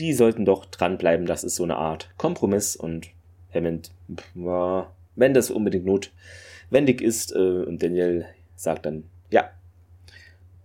die 0.00 0.12
sollten 0.12 0.44
doch 0.44 0.64
dranbleiben. 0.64 1.26
Das 1.26 1.44
ist 1.44 1.56
so 1.56 1.64
eine 1.64 1.76
Art 1.76 2.10
Kompromiss. 2.16 2.74
Und 2.74 3.10
Hammond, 3.54 3.90
wenn 4.34 5.34
das 5.34 5.50
unbedingt 5.50 5.86
notwendig 5.86 7.00
ist. 7.00 7.34
Äh, 7.34 7.38
und 7.38 7.82
Daniel 7.82 8.26
sagt 8.56 8.86
dann, 8.86 9.04
ja. 9.30 9.50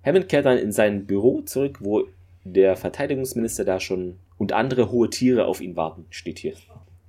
Hammond 0.04 0.30
kehrt 0.30 0.46
dann 0.46 0.58
in 0.58 0.72
sein 0.72 1.06
Büro 1.06 1.42
zurück, 1.42 1.80
wo 1.82 2.08
der 2.44 2.76
Verteidigungsminister 2.76 3.66
da 3.66 3.80
schon 3.80 4.18
und 4.38 4.54
andere 4.54 4.92
hohe 4.92 5.10
Tiere 5.10 5.46
auf 5.46 5.62
ihn 5.62 5.76
warten, 5.76 6.06
steht 6.10 6.40
hier. 6.40 6.54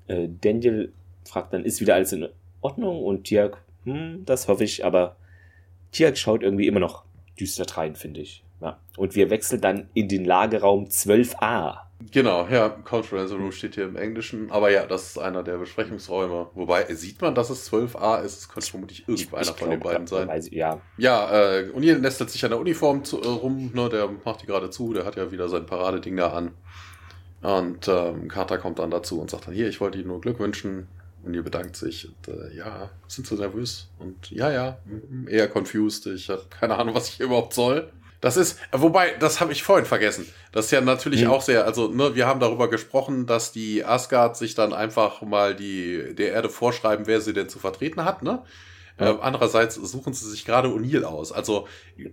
Äh, 0.06 0.28
Daniel 0.40 0.92
fragt 1.24 1.52
dann, 1.52 1.64
ist 1.64 1.80
wieder 1.80 1.94
alles 1.94 2.12
in 2.12 2.28
Ordnung? 2.60 3.04
Und 3.04 3.24
Tiag, 3.24 3.58
hm, 3.84 4.24
das 4.24 4.48
hoffe 4.48 4.64
ich, 4.64 4.84
aber 4.84 5.16
Tiag 5.92 6.16
schaut 6.16 6.42
irgendwie 6.42 6.66
immer 6.66 6.80
noch 6.80 7.04
düster 7.38 7.64
drein, 7.64 7.96
finde 7.96 8.20
ich. 8.20 8.42
Ja. 8.60 8.78
Und 8.96 9.14
wir 9.14 9.30
wechseln 9.30 9.60
dann 9.60 9.88
in 9.94 10.08
den 10.08 10.24
Lagerraum 10.24 10.86
12a. 10.86 11.86
Genau, 12.12 12.46
ja, 12.48 12.68
Conference 12.68 13.32
Room 13.32 13.52
steht 13.52 13.74
hier 13.74 13.84
im 13.84 13.96
Englischen. 13.96 14.50
Aber 14.50 14.70
ja, 14.70 14.84
das 14.84 15.08
ist 15.08 15.18
einer 15.18 15.42
der 15.42 15.56
Besprechungsräume. 15.56 16.48
Wobei, 16.54 16.94
sieht 16.94 17.20
man, 17.22 17.34
dass 17.34 17.48
es 17.48 17.70
12a 17.72 18.22
ist? 18.22 18.38
Es 18.40 18.48
könnte 18.48 18.70
vermutlich 18.70 19.08
irgendeiner 19.08 19.54
von 19.54 19.70
den 19.70 19.80
beiden 19.80 20.06
sein. 20.06 20.28
Weiß, 20.28 20.50
ja, 20.50 20.80
ja 20.98 21.30
äh, 21.30 21.70
O'Neill 21.74 21.98
nestelt 21.98 22.30
sich 22.30 22.44
an 22.44 22.50
der 22.50 22.60
Uniform 22.60 23.02
zu, 23.02 23.20
äh, 23.22 23.26
rum. 23.26 23.70
Ne, 23.72 23.88
der 23.88 24.08
macht 24.24 24.42
die 24.42 24.46
gerade 24.46 24.68
zu. 24.70 24.92
Der 24.92 25.06
hat 25.06 25.16
ja 25.16 25.32
wieder 25.32 25.48
sein 25.48 25.64
Paradeding 25.64 26.16
da 26.16 26.32
an. 26.32 26.52
Und 27.42 27.88
ähm, 27.88 28.28
Carter 28.28 28.58
kommt 28.58 28.78
dann 28.78 28.90
dazu 28.90 29.20
und 29.20 29.30
sagt 29.30 29.46
dann, 29.46 29.54
hier, 29.54 29.68
ich 29.68 29.80
wollte 29.80 29.98
Ihnen 29.98 30.08
nur 30.08 30.20
Glück 30.20 30.38
wünschen. 30.38 30.88
Und 31.24 31.34
ihr 31.34 31.42
bedankt 31.42 31.76
sich. 31.76 32.08
Und, 32.08 32.34
äh, 32.34 32.56
ja, 32.56 32.90
sind 33.08 33.26
Sie 33.26 33.34
nervös? 33.36 33.88
Und 33.98 34.30
ja, 34.30 34.52
ja, 34.52 34.78
eher 35.28 35.48
confused. 35.48 36.06
Ich 36.06 36.28
habe 36.28 36.44
keine 36.50 36.76
Ahnung, 36.76 36.94
was 36.94 37.08
ich 37.08 37.20
überhaupt 37.20 37.54
soll. 37.54 37.90
Das 38.26 38.36
ist, 38.36 38.58
wobei, 38.72 39.12
das 39.20 39.38
habe 39.38 39.52
ich 39.52 39.62
vorhin 39.62 39.86
vergessen. 39.86 40.26
Das 40.50 40.64
ist 40.64 40.70
ja 40.72 40.80
natürlich 40.80 41.26
mhm. 41.26 41.30
auch 41.30 41.42
sehr, 41.42 41.64
also 41.64 41.86
ne, 41.86 42.16
wir 42.16 42.26
haben 42.26 42.40
darüber 42.40 42.68
gesprochen, 42.68 43.24
dass 43.24 43.52
die 43.52 43.84
Asgard 43.84 44.36
sich 44.36 44.56
dann 44.56 44.72
einfach 44.72 45.22
mal 45.22 45.54
die 45.54 46.12
der 46.12 46.32
Erde 46.32 46.48
vorschreiben, 46.48 47.06
wer 47.06 47.20
sie 47.20 47.32
denn 47.32 47.48
zu 47.48 47.60
vertreten 47.60 48.04
hat, 48.04 48.24
ne? 48.24 48.42
Ja. 48.98 49.12
Äh, 49.12 49.18
andererseits 49.20 49.76
suchen 49.76 50.12
sie 50.12 50.28
sich 50.28 50.44
gerade 50.44 50.66
O'Neill 50.70 51.04
aus. 51.04 51.30
Also 51.30 51.68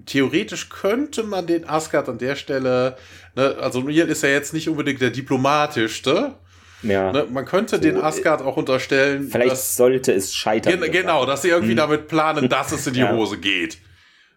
theoretisch 0.06 0.70
könnte 0.70 1.24
man 1.24 1.48
den 1.48 1.68
Asgard 1.68 2.08
an 2.08 2.20
der 2.20 2.36
Stelle, 2.36 2.96
ne, 3.36 3.56
also 3.60 3.80
O'Neill 3.80 4.06
ist 4.06 4.22
ja 4.22 4.30
jetzt 4.30 4.54
nicht 4.54 4.70
unbedingt 4.70 5.02
der 5.02 5.10
diplomatischste, 5.10 6.36
ja. 6.84 7.12
Ne, 7.12 7.26
man 7.32 7.46
könnte 7.46 7.78
so, 7.78 7.82
den 7.82 7.98
Asgard 8.00 8.44
auch 8.44 8.58
unterstellen. 8.58 9.30
Vielleicht 9.32 9.54
dass, 9.54 9.76
sollte 9.78 10.14
es 10.14 10.36
scheitern. 10.36 10.80
Gen 10.80 10.92
genau, 10.92 11.26
dass 11.26 11.42
sie 11.42 11.50
irgendwie 11.50 11.72
hm. 11.72 11.78
damit 11.78 12.08
planen, 12.08 12.50
dass 12.50 12.72
es 12.72 12.86
in 12.86 12.94
die 12.94 13.00
ja. 13.00 13.14
Hose 13.14 13.40
geht. 13.40 13.80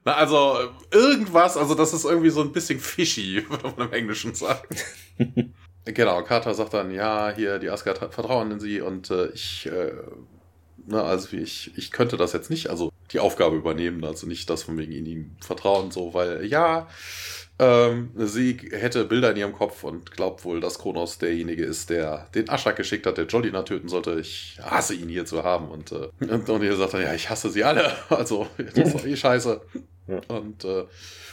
Na, 0.07 0.15
also 0.15 0.57
irgendwas, 0.93 1.57
also 1.57 1.75
das 1.75 1.93
ist 1.93 2.05
irgendwie 2.05 2.31
so 2.31 2.41
ein 2.41 2.53
bisschen 2.53 2.79
fishy, 2.79 3.45
würde 3.51 3.75
man 3.77 3.89
im 3.89 3.93
Englischen 3.93 4.37
sagen. 4.37 4.69
genau, 5.85 6.23
Carter 6.23 6.55
sagt 6.55 6.75
dann, 6.75 6.93
ja, 6.93 7.33
hier, 7.35 7.59
die 7.59 7.69
Asgard 7.69 8.01
hat 8.01 8.15
Vertrauen 8.15 8.53
in 8.53 8.61
sie 8.61 8.81
und 8.81 9.11
äh, 9.11 9.27
ich, 9.31 9.67
äh, 9.67 9.93
na, 10.87 11.03
also 11.03 11.37
ich, 11.37 11.77
ich 11.77 11.91
könnte 11.91 12.17
das 12.17 12.33
jetzt 12.33 12.51
nicht, 12.51 12.71
also 12.71 12.93
die 13.11 13.19
Aufgabe 13.19 13.57
übernehmen, 13.57 14.05
also 14.05 14.29
nicht 14.29 14.49
das 14.49 14.63
von 14.63 14.79
wegen 14.79 14.93
ihnen 14.93 15.37
vertrauen, 15.41 15.91
so, 15.91 16.15
weil 16.15 16.47
ja, 16.47 16.87
ähm, 17.59 18.11
sie 18.15 18.59
hätte 18.71 19.07
Bilder 19.07 19.33
in 19.33 19.39
ihrem 19.39 19.55
Kopf 19.55 19.83
und 19.83 20.13
glaubt 20.13 20.45
wohl, 20.45 20.61
dass 20.61 20.79
Kronos 20.79 21.19
derjenige 21.19 21.65
ist, 21.65 21.91
der 21.91 22.29
den 22.33 22.49
Aschak 22.49 22.77
geschickt 22.77 23.07
hat, 23.07 23.19
der 23.19 23.27
Jolina 23.27 23.63
töten 23.63 23.89
sollte. 23.89 24.21
Ich 24.21 24.59
hasse 24.63 24.95
ihn 24.95 25.09
hier 25.09 25.25
zu 25.25 25.43
haben. 25.43 25.69
Und, 25.69 25.91
äh, 25.91 26.11
und, 26.31 26.49
und 26.49 26.63
ihr 26.63 26.77
sagt 26.77 26.95
dann, 26.95 27.03
ja, 27.03 27.15
ich 27.15 27.31
hasse 27.31 27.51
sie 27.51 27.65
alle. 27.65 27.91
Also, 28.11 28.47
das 28.59 28.89
ist 28.89 28.95
doch 28.95 29.07
eh 29.07 29.17
scheiße. 29.17 29.63
Ja. 30.09 30.21
Und 30.29 30.65
äh, 30.65 30.85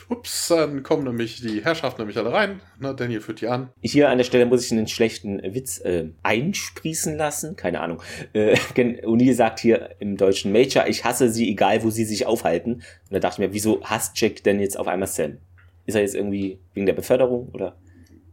ups, 0.09 0.47
dann 0.47 0.81
kommen 0.81 1.03
nämlich 1.03 1.41
die 1.41 1.63
Herrschaften 1.63 2.01
nämlich 2.01 2.17
alle 2.17 2.33
rein. 2.33 2.61
Ne, 2.79 2.95
Daniel 2.95 3.21
führt 3.21 3.41
die 3.41 3.47
an. 3.47 3.69
Hier 3.81 4.09
an 4.09 4.17
der 4.17 4.25
Stelle 4.25 4.45
muss 4.45 4.65
ich 4.65 4.71
einen 4.71 4.87
schlechten 4.87 5.41
Witz 5.43 5.79
äh, 5.79 6.09
einsprießen 6.23 7.15
lassen. 7.15 7.55
Keine 7.55 7.81
Ahnung. 7.81 8.01
Äh, 8.33 8.57
Uni 9.05 9.31
sagt 9.33 9.59
hier 9.59 9.95
im 9.99 10.17
deutschen 10.17 10.51
Major, 10.51 10.87
ich 10.87 11.05
hasse 11.05 11.29
sie, 11.29 11.49
egal 11.49 11.83
wo 11.83 11.91
sie 11.91 12.05
sich 12.05 12.25
aufhalten. 12.25 12.73
Und 12.73 12.83
da 13.11 13.19
dachte 13.19 13.41
ich 13.41 13.47
mir, 13.47 13.53
wieso 13.53 13.83
hasst 13.83 14.19
Jack 14.19 14.43
denn 14.43 14.59
jetzt 14.59 14.77
auf 14.77 14.87
einmal 14.87 15.07
Sam? 15.07 15.37
Ist 15.85 15.95
er 15.95 16.01
jetzt 16.01 16.15
irgendwie 16.15 16.59
wegen 16.73 16.85
der 16.85 16.93
Beförderung 16.93 17.49
oder? 17.49 17.77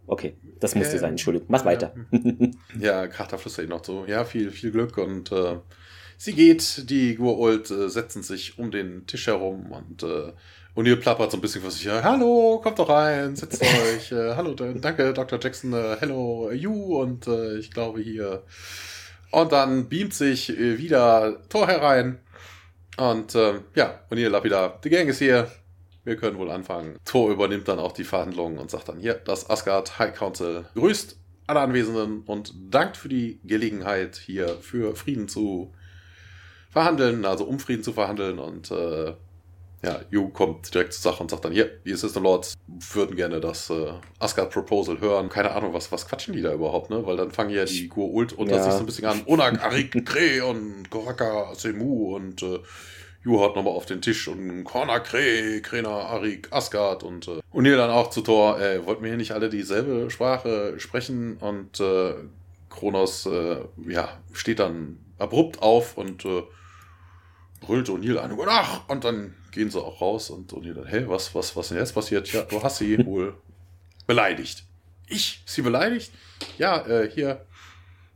Okay, 0.07 0.35
das 0.59 0.75
musste 0.75 0.95
ja, 0.95 1.01
sein. 1.01 1.11
Entschuldigung. 1.11 1.47
Mach 1.51 1.65
weiter. 1.65 1.95
ja, 2.81 3.07
Carter 3.07 3.39
flüstert 3.39 3.67
ihn 3.67 3.71
noch 3.71 3.85
so. 3.85 4.07
Ja, 4.07 4.25
viel, 4.25 4.51
viel 4.51 4.73
Glück 4.73 4.99
und 4.99 5.31
äh, 5.31 5.57
Sie 6.23 6.35
geht, 6.35 6.91
die 6.91 7.15
Guault 7.15 7.71
äh, 7.71 7.89
setzen 7.89 8.23
sich 8.23 8.59
um 8.59 8.71
den 8.71 9.07
Tisch 9.07 9.27
herum 9.27 9.73
und 9.73 10.03
äh, 10.03 10.35
O'Neill 10.77 10.97
plappert 10.97 11.31
so 11.31 11.39
ein 11.39 11.41
bisschen 11.41 11.63
vor 11.63 11.71
sich. 11.71 11.89
Hallo, 11.89 12.61
kommt 12.63 12.79
doch 12.79 12.91
rein, 12.91 13.37
setzt 13.37 13.63
euch. 13.63 14.13
Äh, 14.13 14.35
hallo, 14.37 14.53
danke, 14.53 15.15
Dr. 15.15 15.39
Jackson. 15.43 15.73
Äh, 15.73 15.97
hello, 15.99 16.51
you. 16.53 17.01
Und 17.01 17.27
äh, 17.27 17.57
ich 17.57 17.71
glaube 17.71 18.03
hier. 18.03 18.43
Und 19.31 19.51
dann 19.51 19.89
beamt 19.89 20.13
sich 20.13 20.51
äh, 20.51 20.77
wieder 20.77 21.39
Thor 21.49 21.67
herein. 21.67 22.19
Und 22.99 23.35
äh, 23.35 23.55
ja, 23.75 24.01
O'Neill 24.11 24.29
lapidar. 24.29 24.79
Die 24.85 24.91
Gang 24.91 25.09
ist 25.09 25.21
hier. 25.21 25.51
Wir 26.05 26.17
können 26.17 26.37
wohl 26.37 26.51
anfangen. 26.51 26.99
Thor 27.07 27.31
übernimmt 27.31 27.67
dann 27.67 27.79
auch 27.79 27.93
die 27.93 28.05
Verhandlungen 28.05 28.59
und 28.59 28.71
sagt 28.71 28.91
dann 28.91 28.99
hier, 28.99 29.15
das 29.15 29.49
Asgard 29.49 29.99
High 29.99 30.15
Council 30.15 30.67
grüßt 30.75 31.17
alle 31.47 31.61
Anwesenden 31.61 32.25
und 32.27 32.53
dankt 32.69 32.99
für 32.99 33.09
die 33.09 33.41
Gelegenheit, 33.43 34.17
hier 34.17 34.59
für 34.61 34.95
Frieden 34.95 35.27
zu 35.27 35.73
verhandeln, 36.71 37.25
also 37.25 37.45
um 37.45 37.59
Frieden 37.59 37.83
zu 37.83 37.93
verhandeln 37.93 38.39
und 38.39 38.71
äh, 38.71 39.15
ja, 39.83 40.01
Yu 40.11 40.29
kommt 40.29 40.75
direkt 40.75 40.93
zur 40.93 41.11
Sache 41.11 41.23
und 41.23 41.31
sagt 41.31 41.45
dann, 41.45 41.53
hier, 41.53 41.71
die 41.87 41.93
Assistant 41.93 42.25
Lords 42.25 42.55
würden 42.93 43.17
gerne 43.17 43.41
das 43.41 43.71
äh, 43.71 43.93
Asgard 44.19 44.53
Proposal 44.53 45.01
hören. 45.01 45.31
Keine 45.31 45.53
Ahnung, 45.53 45.73
was, 45.73 45.91
was 45.91 46.07
quatschen 46.07 46.35
die 46.35 46.43
da 46.43 46.53
überhaupt, 46.53 46.91
ne? 46.91 47.07
Weil 47.07 47.17
dann 47.17 47.31
fangen 47.31 47.51
ja 47.51 47.65
die 47.65 47.89
Gur 47.89 48.11
Ult 48.11 48.35
unter 48.35 48.57
ja. 48.57 48.63
sich 48.63 48.75
so 48.75 48.81
ein 48.81 48.87
bisschen 48.87 49.07
an, 49.07 49.23
Onak, 49.25 49.63
Arik, 49.65 50.05
Kre 50.05 50.45
und 50.45 50.91
Goraka, 50.91 51.55
Semu 51.55 52.15
und 52.15 52.43
äh, 52.43 52.59
Ju 53.23 53.43
hat 53.43 53.57
nochmal 53.57 53.75
auf 53.75 53.87
den 53.87 54.03
Tisch 54.03 54.29
und 54.29 54.65
Corner 54.65 55.01
Kre, 55.01 55.61
Krena, 55.63 55.91
Arik, 55.91 56.49
Asgard 56.51 57.03
und 57.03 57.29
äh, 57.29 57.41
O'Neill 57.53 57.77
dann 57.77 57.91
auch 57.91 58.11
zu 58.11 58.21
Thor, 58.21 58.61
äh, 58.61 58.85
wollten 58.85 59.03
wir 59.03 59.09
hier 59.09 59.19
nicht 59.19 59.33
alle 59.33 59.49
dieselbe 59.49 60.11
Sprache 60.11 60.79
sprechen 60.79 61.37
und 61.39 61.81
äh, 61.81 62.15
Kronos 62.71 63.27
äh, 63.27 63.57
ja, 63.89 64.09
steht 64.33 64.59
dann 64.59 64.99
abrupt 65.19 65.63
auf 65.63 65.99
und 65.99 66.25
äh, 66.25 66.43
brüllt 67.61 67.89
O'Neill 67.89 68.19
an, 68.19 68.37
ach, 68.49 68.89
und 68.89 69.05
dann 69.05 69.35
gehen 69.53 69.71
sie 69.71 69.81
auch 69.81 70.01
raus 70.01 70.31
und 70.31 70.53
O'Neill 70.53 70.75
dann, 70.75 70.87
hey, 70.87 71.09
was, 71.09 71.35
was, 71.35 71.57
was 71.57 71.69
denn 71.69 71.79
jetzt 71.79 71.95
passiert? 71.95 72.33
Ja, 72.33 72.43
du 72.43 72.63
hast 72.63 72.79
sie 72.79 73.05
wohl 73.07 73.35
beleidigt. 74.07 74.65
Ich? 75.07 75.43
Sie 75.47 75.63
beleidigt? 75.63 76.13
Ja, 76.59 76.87
äh, 76.87 77.11
hier, 77.11 77.45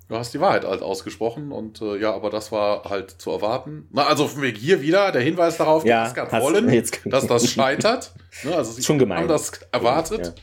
du 0.08 0.16
hast 0.16 0.32
die 0.32 0.40
Wahrheit 0.40 0.64
halt 0.64 0.82
ausgesprochen 0.82 1.52
und 1.52 1.80
äh, 1.82 1.96
ja, 1.98 2.14
aber 2.14 2.30
das 2.30 2.52
war 2.52 2.84
halt 2.84 3.10
zu 3.10 3.30
erwarten. 3.30 3.88
Na, 3.90 4.06
also 4.06 4.28
von 4.28 4.42
wegen 4.42 4.58
hier 4.58 4.80
wieder 4.80 5.12
der 5.12 5.22
Hinweis 5.22 5.56
darauf, 5.56 5.84
ja, 5.84 6.10
dass 6.12 6.32
wollen, 6.42 6.68
dass 7.04 7.26
das 7.26 7.50
scheitert. 7.52 8.12
Ne, 8.44 8.54
also 8.54 8.72
sie 8.72 8.82
Schon 8.82 8.98
gemein. 8.98 9.18
haben 9.18 9.28
das 9.28 9.52
erwartet. 9.72 10.26
Ja. 10.26 10.34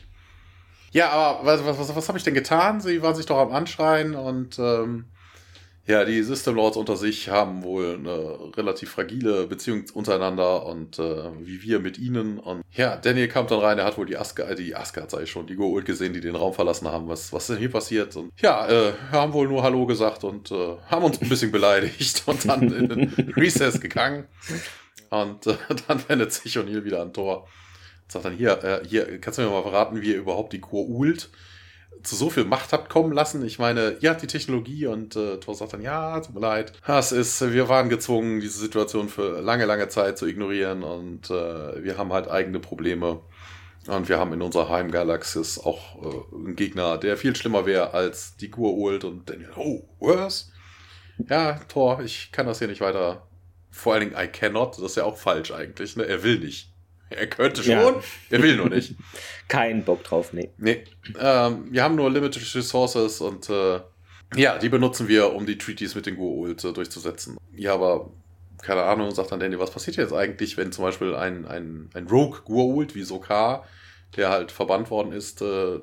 Ja, 0.94 1.08
aber 1.10 1.46
was, 1.46 1.64
was, 1.64 1.78
was, 1.78 1.96
was 1.96 2.08
habe 2.08 2.18
ich 2.18 2.24
denn 2.24 2.34
getan? 2.34 2.82
Sie 2.82 3.00
waren 3.00 3.14
sich 3.14 3.24
doch 3.24 3.38
am 3.38 3.50
Anschreien 3.50 4.14
und 4.14 4.58
ähm, 4.58 5.06
ja, 5.84 6.04
die 6.04 6.22
System 6.22 6.54
Lords 6.54 6.76
unter 6.76 6.96
sich 6.96 7.28
haben 7.28 7.64
wohl 7.64 7.96
eine 7.98 8.56
relativ 8.56 8.90
fragile 8.90 9.48
Beziehung 9.48 9.84
untereinander 9.94 10.64
und 10.64 11.00
äh, 11.00 11.24
wie 11.40 11.62
wir 11.62 11.80
mit 11.80 11.98
ihnen. 11.98 12.38
Und 12.38 12.62
ja, 12.70 12.96
Daniel 12.96 13.26
kam 13.26 13.48
dann 13.48 13.58
rein, 13.58 13.78
er 13.78 13.84
hat 13.84 13.98
wohl 13.98 14.06
die 14.06 14.16
Asgard, 14.16 14.60
die 14.60 14.76
Asgard 14.76 15.10
sei 15.10 15.26
schon, 15.26 15.48
die 15.48 15.56
Goa'uld 15.56 15.82
gesehen, 15.82 16.12
die 16.12 16.20
den 16.20 16.36
Raum 16.36 16.54
verlassen 16.54 16.86
haben. 16.86 17.08
Was, 17.08 17.32
was 17.32 17.42
ist 17.42 17.50
denn 17.50 17.58
hier 17.58 17.70
passiert? 17.70 18.14
Und 18.14 18.32
ja, 18.40 18.68
äh, 18.68 18.92
haben 19.10 19.32
wohl 19.32 19.48
nur 19.48 19.64
Hallo 19.64 19.84
gesagt 19.84 20.22
und 20.22 20.52
äh, 20.52 20.76
haben 20.88 21.04
uns 21.04 21.20
ein 21.20 21.28
bisschen 21.28 21.50
beleidigt 21.52 22.22
und 22.26 22.48
dann 22.48 22.72
in 22.72 22.88
den 22.88 23.32
Recess 23.36 23.80
gegangen. 23.80 24.28
Und 25.10 25.48
äh, 25.48 25.56
dann 25.88 26.00
wendet 26.08 26.32
sich 26.32 26.56
O'Neill 26.58 26.84
wieder 26.84 27.02
an 27.02 27.12
Tor. 27.12 27.48
Sagt 28.06 28.24
dann, 28.24 28.36
hier, 28.36 28.62
äh, 28.62 28.86
hier, 28.86 29.20
kannst 29.20 29.40
du 29.40 29.42
mir 29.42 29.50
mal 29.50 29.62
verraten, 29.62 30.00
wie 30.00 30.12
ihr 30.12 30.18
überhaupt 30.18 30.52
die 30.52 30.60
Kurult 30.60 31.28
zu 32.02 32.16
so 32.16 32.30
viel 32.30 32.44
Macht 32.44 32.72
habt 32.72 32.88
kommen 32.90 33.12
lassen? 33.12 33.44
Ich 33.44 33.58
meine, 33.58 33.96
ihr 34.00 34.10
habt 34.10 34.22
die 34.22 34.26
Technologie 34.26 34.86
und 34.86 35.16
äh, 35.16 35.38
Thor 35.38 35.54
sagt 35.54 35.72
dann, 35.72 35.82
ja, 35.82 36.20
tut 36.20 36.34
mir 36.34 36.40
leid. 36.40 36.72
Das 36.86 37.12
ist, 37.12 37.40
wir 37.52 37.68
waren 37.68 37.88
gezwungen, 37.88 38.40
diese 38.40 38.58
Situation 38.58 39.08
für 39.08 39.40
lange, 39.40 39.66
lange 39.66 39.88
Zeit 39.88 40.18
zu 40.18 40.26
ignorieren 40.26 40.82
und 40.82 41.30
äh, 41.30 41.82
wir 41.84 41.98
haben 41.98 42.12
halt 42.12 42.28
eigene 42.28 42.60
Probleme. 42.60 43.20
Und 43.88 44.08
wir 44.08 44.18
haben 44.18 44.32
in 44.32 44.42
unserer 44.42 44.68
Heimgalaxis 44.68 45.58
auch 45.58 46.02
äh, 46.02 46.36
einen 46.36 46.56
Gegner, 46.56 46.98
der 46.98 47.16
viel 47.16 47.34
schlimmer 47.34 47.66
wäre 47.66 47.92
als 47.94 48.36
die 48.36 48.50
Kurult 48.50 49.04
und 49.04 49.28
Daniel, 49.28 49.50
oh, 49.56 49.82
was? 49.98 50.52
Ja, 51.28 51.54
Thor, 51.68 52.00
ich 52.00 52.30
kann 52.32 52.46
das 52.46 52.58
hier 52.60 52.68
nicht 52.68 52.80
weiter. 52.80 53.26
Vor 53.70 53.94
allen 53.94 54.10
Dingen, 54.10 54.22
I 54.22 54.28
cannot, 54.28 54.76
das 54.76 54.84
ist 54.84 54.96
ja 54.96 55.04
auch 55.04 55.16
falsch 55.16 55.50
eigentlich, 55.50 55.96
ne? 55.96 56.04
Er 56.04 56.22
will 56.22 56.38
nicht. 56.38 56.71
Er 57.12 57.26
könnte 57.26 57.62
schon, 57.62 57.72
ja. 57.72 58.00
er 58.30 58.42
will 58.42 58.56
nur 58.56 58.68
nicht. 58.68 58.94
Kein 59.48 59.84
Bock 59.84 60.04
drauf, 60.04 60.32
nee. 60.32 60.50
Nee. 60.58 60.84
Ähm, 61.18 61.68
wir 61.70 61.82
haben 61.82 61.94
nur 61.94 62.10
limited 62.10 62.54
resources 62.54 63.20
und 63.20 63.48
äh, 63.50 63.80
ja, 64.34 64.58
die 64.58 64.68
benutzen 64.68 65.08
wir, 65.08 65.34
um 65.34 65.46
die 65.46 65.58
Treaties 65.58 65.94
mit 65.94 66.06
den 66.06 66.16
Goa'uld 66.16 66.68
äh, 66.68 66.72
durchzusetzen. 66.72 67.36
Ja, 67.54 67.74
aber 67.74 68.10
keine 68.62 68.84
Ahnung, 68.84 69.10
sagt 69.10 69.32
dann 69.32 69.40
Danny, 69.40 69.58
was 69.58 69.70
passiert 69.70 69.96
jetzt 69.96 70.12
eigentlich, 70.12 70.56
wenn 70.56 70.72
zum 70.72 70.84
Beispiel 70.84 71.14
ein, 71.14 71.46
ein, 71.46 71.90
ein 71.94 72.06
Rogue 72.06 72.40
Goa'uld 72.46 72.94
wie 72.94 73.02
Sokar, 73.02 73.66
der 74.16 74.30
halt 74.30 74.52
verbannt 74.52 74.90
worden 74.90 75.12
ist, 75.12 75.42
äh, 75.42 75.80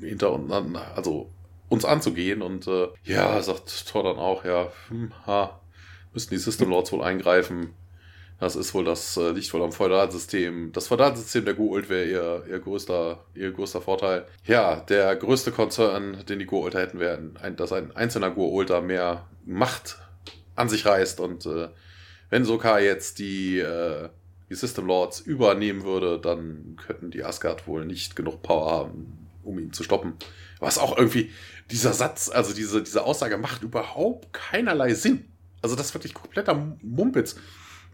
hinter 0.00 0.32
uns, 0.32 0.52
also 0.94 1.30
uns 1.68 1.84
anzugehen 1.84 2.42
und 2.42 2.66
äh, 2.66 2.88
ja, 3.04 3.40
sagt 3.42 3.88
Thor 3.88 4.04
dann 4.04 4.16
auch, 4.16 4.44
ja, 4.44 4.70
hm, 4.88 5.12
ha, 5.26 5.60
müssen 6.12 6.30
die 6.30 6.38
System 6.38 6.70
Lords 6.70 6.92
wohl 6.92 7.02
eingreifen. 7.02 7.74
Das 8.38 8.54
ist 8.54 8.74
wohl 8.74 8.84
das, 8.84 9.16
äh, 9.16 9.30
liegt 9.30 9.52
wohl 9.54 9.62
am 9.62 9.72
Feudalsystem. 9.72 10.70
Das 10.72 10.88
Feudalsystem 10.88 11.44
der 11.46 11.56
Goa'uld 11.56 11.88
wäre 11.88 12.04
ihr, 12.04 12.44
ihr, 12.50 12.58
größter, 12.58 13.24
ihr 13.34 13.50
größter 13.52 13.80
Vorteil. 13.80 14.26
Ja, 14.44 14.76
der 14.76 15.16
größte 15.16 15.52
Konzern, 15.52 16.24
den 16.28 16.38
die 16.38 16.46
Goa'uld 16.46 16.74
hätten, 16.74 16.98
wäre, 16.98 17.18
ein, 17.40 17.56
dass 17.56 17.72
ein 17.72 17.96
einzelner 17.96 18.28
Goa'uld 18.28 18.66
da 18.66 18.82
mehr 18.82 19.26
Macht 19.46 19.98
an 20.54 20.68
sich 20.68 20.84
reißt. 20.84 21.20
Und 21.20 21.46
äh, 21.46 21.68
wenn 22.28 22.44
Sokar 22.44 22.80
jetzt 22.80 23.20
die, 23.20 23.58
äh, 23.58 24.10
die 24.50 24.54
System 24.54 24.86
Lords 24.86 25.20
übernehmen 25.20 25.84
würde, 25.84 26.20
dann 26.20 26.76
könnten 26.76 27.10
die 27.10 27.24
Asgard 27.24 27.66
wohl 27.66 27.86
nicht 27.86 28.16
genug 28.16 28.42
Power 28.42 28.70
haben, 28.70 29.28
um 29.44 29.58
ihn 29.58 29.72
zu 29.72 29.82
stoppen. 29.82 30.14
Was 30.60 30.76
auch 30.76 30.98
irgendwie, 30.98 31.30
dieser 31.70 31.94
Satz, 31.94 32.28
also 32.28 32.54
diese, 32.54 32.82
diese 32.82 33.04
Aussage 33.04 33.38
macht 33.38 33.62
überhaupt 33.62 34.34
keinerlei 34.34 34.92
Sinn. 34.92 35.24
Also 35.62 35.74
das 35.74 35.86
ist 35.86 35.94
wirklich 35.94 36.14
kompletter 36.14 36.76
Mumpitz. 36.82 37.36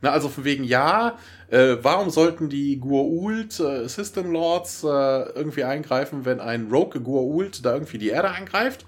Na, 0.02 0.10
also 0.10 0.28
von 0.28 0.44
wegen, 0.44 0.64
ja, 0.64 1.16
äh, 1.48 1.76
warum 1.80 2.10
sollten 2.10 2.48
die 2.48 2.80
Gua'uld 2.80 3.62
äh, 3.62 3.88
System 3.88 4.32
Lords 4.32 4.82
äh, 4.82 4.86
irgendwie 4.86 5.62
eingreifen, 5.62 6.24
wenn 6.24 6.40
ein 6.40 6.68
Rogue 6.70 7.00
Gua'uld 7.00 7.62
da 7.62 7.74
irgendwie 7.74 7.98
die 7.98 8.08
Erde 8.08 8.30
angreift? 8.30 8.84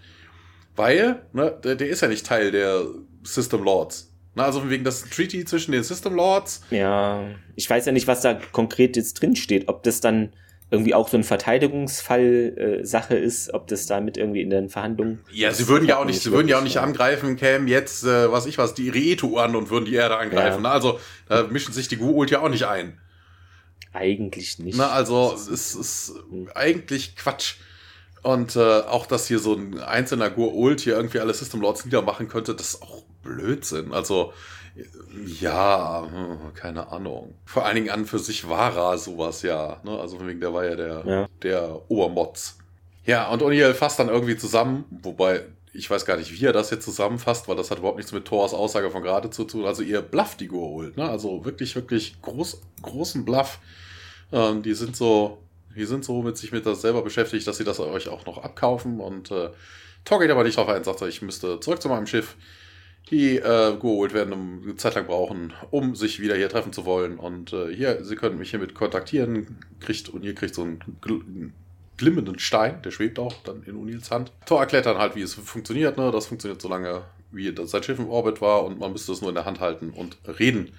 Weil, 0.75 1.23
ne, 1.33 1.57
der, 1.63 1.77
der 1.77 1.89
ist 1.89 2.01
ja 2.01 2.09
nicht 2.09 2.27
Teil 2.27 2.51
der 2.51 2.83
System 3.23 3.63
Lords. 3.63 4.11
Na, 4.35 4.45
also 4.47 4.59
von 4.59 4.71
wegen 4.71 4.83
das 4.83 5.09
Treaty 5.09 5.45
zwischen 5.45 5.71
den 5.71 5.85
System 5.85 6.17
Lords. 6.17 6.63
Ja, 6.71 7.23
ich 7.55 7.71
weiß 7.71 7.87
ja 7.87 7.93
nicht, 7.93 8.09
was 8.09 8.23
da 8.23 8.35
konkret 8.51 8.97
jetzt 8.97 9.21
drin 9.21 9.37
steht. 9.37 9.69
Ob 9.69 9.85
das 9.85 10.01
dann 10.01 10.33
irgendwie 10.71 10.95
auch 10.95 11.09
so 11.09 11.17
ein 11.17 11.25
Verteidigungsfall-Sache 11.25 13.17
äh, 13.17 13.25
ist, 13.25 13.55
ob 13.55 13.69
das 13.69 13.87
damit 13.87 14.17
irgendwie 14.17 14.41
in 14.41 14.51
den 14.51 14.69
Verhandlungen. 14.69 15.21
Ja, 15.31 15.53
sie 15.53 15.69
würden 15.69 15.87
ja 15.87 15.99
auch 15.99 16.05
nicht, 16.05 16.21
sie 16.21 16.33
würden 16.33 16.49
ja 16.49 16.59
auch 16.59 16.63
nicht 16.63 16.79
angreifen, 16.79 17.37
kämen 17.37 17.69
jetzt, 17.69 18.05
äh, 18.05 18.33
was 18.33 18.47
ich 18.47 18.59
was, 18.59 18.75
die 18.75 18.89
Rietu 18.89 19.39
an 19.39 19.55
und 19.57 19.71
würden 19.71 19.85
die 19.85 19.95
Erde 19.95 20.17
angreifen. 20.17 20.65
Ja. 20.65 20.73
Also 20.73 20.99
da 21.29 21.45
mischen 21.45 21.73
sich 21.73 21.89
die 21.89 21.97
Guult 21.97 22.31
ja 22.31 22.41
auch 22.41 22.49
nicht 22.49 22.67
ein. 22.67 22.99
Eigentlich 23.93 24.59
nicht. 24.59 24.77
Na, 24.77 24.91
also 24.91 25.33
es 25.35 25.47
ist, 25.49 25.75
ist 25.77 26.15
eigentlich 26.55 27.15
Quatsch. 27.15 27.55
Und 28.23 28.57
äh, 28.57 28.81
auch, 28.81 29.07
dass 29.07 29.29
hier 29.29 29.39
so 29.39 29.55
ein 29.55 29.79
einzelner 29.79 30.31
Gur-Ult 30.31 30.81
hier 30.81 30.97
irgendwie 30.97 31.21
alle 31.21 31.35
System 31.35 31.61
Lords 31.61 31.85
niedermachen 31.85 32.27
könnte, 32.27 32.55
das 32.55 32.75
ist 32.75 32.83
auch 32.83 33.05
Blödsinn. 33.23 33.93
Also 33.93 34.33
ja, 35.41 36.09
keine 36.55 36.89
Ahnung. 36.89 37.35
Vor 37.45 37.65
allen 37.65 37.77
Dingen 37.77 37.91
an 37.91 38.07
für 38.07 38.19
sich 38.19 38.49
war 38.49 38.77
er 38.77 38.99
sowas 38.99 39.43
ja. 39.43 39.81
Ne? 39.85 39.99
Also 39.99 40.19
von 40.19 40.27
wegen, 40.27 40.41
der 40.41 40.53
war 40.53 40.65
ja 40.65 40.75
der, 40.75 41.03
ja. 41.07 41.29
der 41.43 41.91
Obermotz. 41.91 42.59
Ja, 43.05 43.29
und 43.29 43.43
O'Neill 43.43 43.75
fasst 43.75 43.99
dann 43.99 44.09
irgendwie 44.09 44.37
zusammen, 44.37 44.85
wobei 44.91 45.45
ich 45.75 45.91
weiß 45.91 46.07
gar 46.07 46.17
nicht, 46.17 46.33
wie 46.33 46.45
er 46.45 46.53
das 46.53 46.71
jetzt 46.71 46.85
zusammenfasst, 46.85 47.49
weil 47.49 47.57
das 47.57 47.71
hat 47.71 47.79
überhaupt 47.79 47.99
nichts 47.99 48.13
mit 48.13 48.25
Thors 48.25 48.55
Aussage 48.55 48.91
von 48.91 49.03
gerade 49.03 49.31
zu 49.31 49.45
tun. 49.45 49.65
Also 49.65 49.83
ihr 49.83 50.03
Bluff 50.03 50.37
die 50.37 50.49
holt, 50.49 50.97
ne? 50.97 51.09
Also 51.09 51.45
wirklich, 51.45 51.75
wirklich 51.75 52.21
groß, 52.23 52.61
großen 52.83 53.25
Bluff. 53.25 53.59
Ähm, 54.33 54.63
die 54.63 54.75
sind 54.75 54.97
so, 54.97 55.39
die 55.77 55.85
sind 55.85 56.05
so 56.05 56.23
mit 56.23 56.39
sich 56.39 56.53
mit 56.53 56.65
das 56.65 56.81
selber 56.81 57.03
beschäftigt, 57.03 57.47
dass 57.47 57.57
sie 57.57 57.65
das 57.65 57.81
euch 57.81 58.09
auch 58.09 58.25
noch 58.25 58.39
abkaufen. 58.39 59.01
Und 59.01 59.33
äh, 59.33 59.51
Thor 60.05 60.21
geht 60.21 60.31
aber 60.31 60.45
nicht 60.45 60.57
drauf 60.57 60.69
ein, 60.69 60.85
sagt 60.85 61.01
er, 61.01 61.09
ich 61.09 61.23
müsste 61.23 61.59
zurück 61.59 61.83
zu 61.83 61.89
meinem 61.89 62.07
Schiff 62.07 62.37
die 63.11 63.37
äh, 63.37 63.77
geholt 63.77 64.15
werden, 64.15 64.63
eine 64.63 64.77
Zeit 64.77 64.95
lang 64.95 65.07
brauchen, 65.07 65.53
um 65.71 65.95
sich 65.95 66.21
wieder 66.21 66.37
hier 66.37 66.49
treffen 66.49 66.73
zu 66.73 66.85
wollen. 66.85 67.19
Und 67.19 67.53
äh, 67.53 67.75
hier, 67.75 68.05
sie 68.05 68.17
können 68.17 68.39
mich 68.39 68.51
hiermit 68.51 68.75
kontaktieren. 68.75 69.59
Kriegt, 69.81 70.09
und 70.09 70.25
ihr 70.25 70.35
kriegt 70.35 70.55
so 70.55 70.63
einen 70.63 70.81
gl 71.01 71.21
glimmenden 71.97 72.41
Stein, 72.41 72.83
der 72.83 72.91
schwebt 72.91 73.21
auch 73.21 73.33
dann 73.45 73.63
in 73.63 73.77
Unils 73.77 74.11
Hand. 74.11 74.33
Thor 74.47 74.59
erklärt 74.59 74.87
dann 74.87 74.99
halt, 74.99 75.15
wie 75.15 75.23
es 75.23 75.35
funktioniert. 75.35 75.97
Ne? 75.97 76.11
Das 76.11 76.27
funktioniert 76.27 76.61
so 76.61 76.69
lange, 76.69 77.03
wie 77.31 77.53
das 77.53 77.71
sein 77.71 77.85
Schiff 77.85 78.01
im 78.01 78.09
Orbit 78.09 78.41
war 78.41 78.65
und 78.65 78.81
man 78.81 78.91
müsste 78.91 79.13
es 79.13 79.21
nur 79.21 79.29
in 79.29 79.37
der 79.37 79.45
Hand 79.45 79.61
halten 79.61 79.91
und 79.91 80.19
reden. 80.41 80.73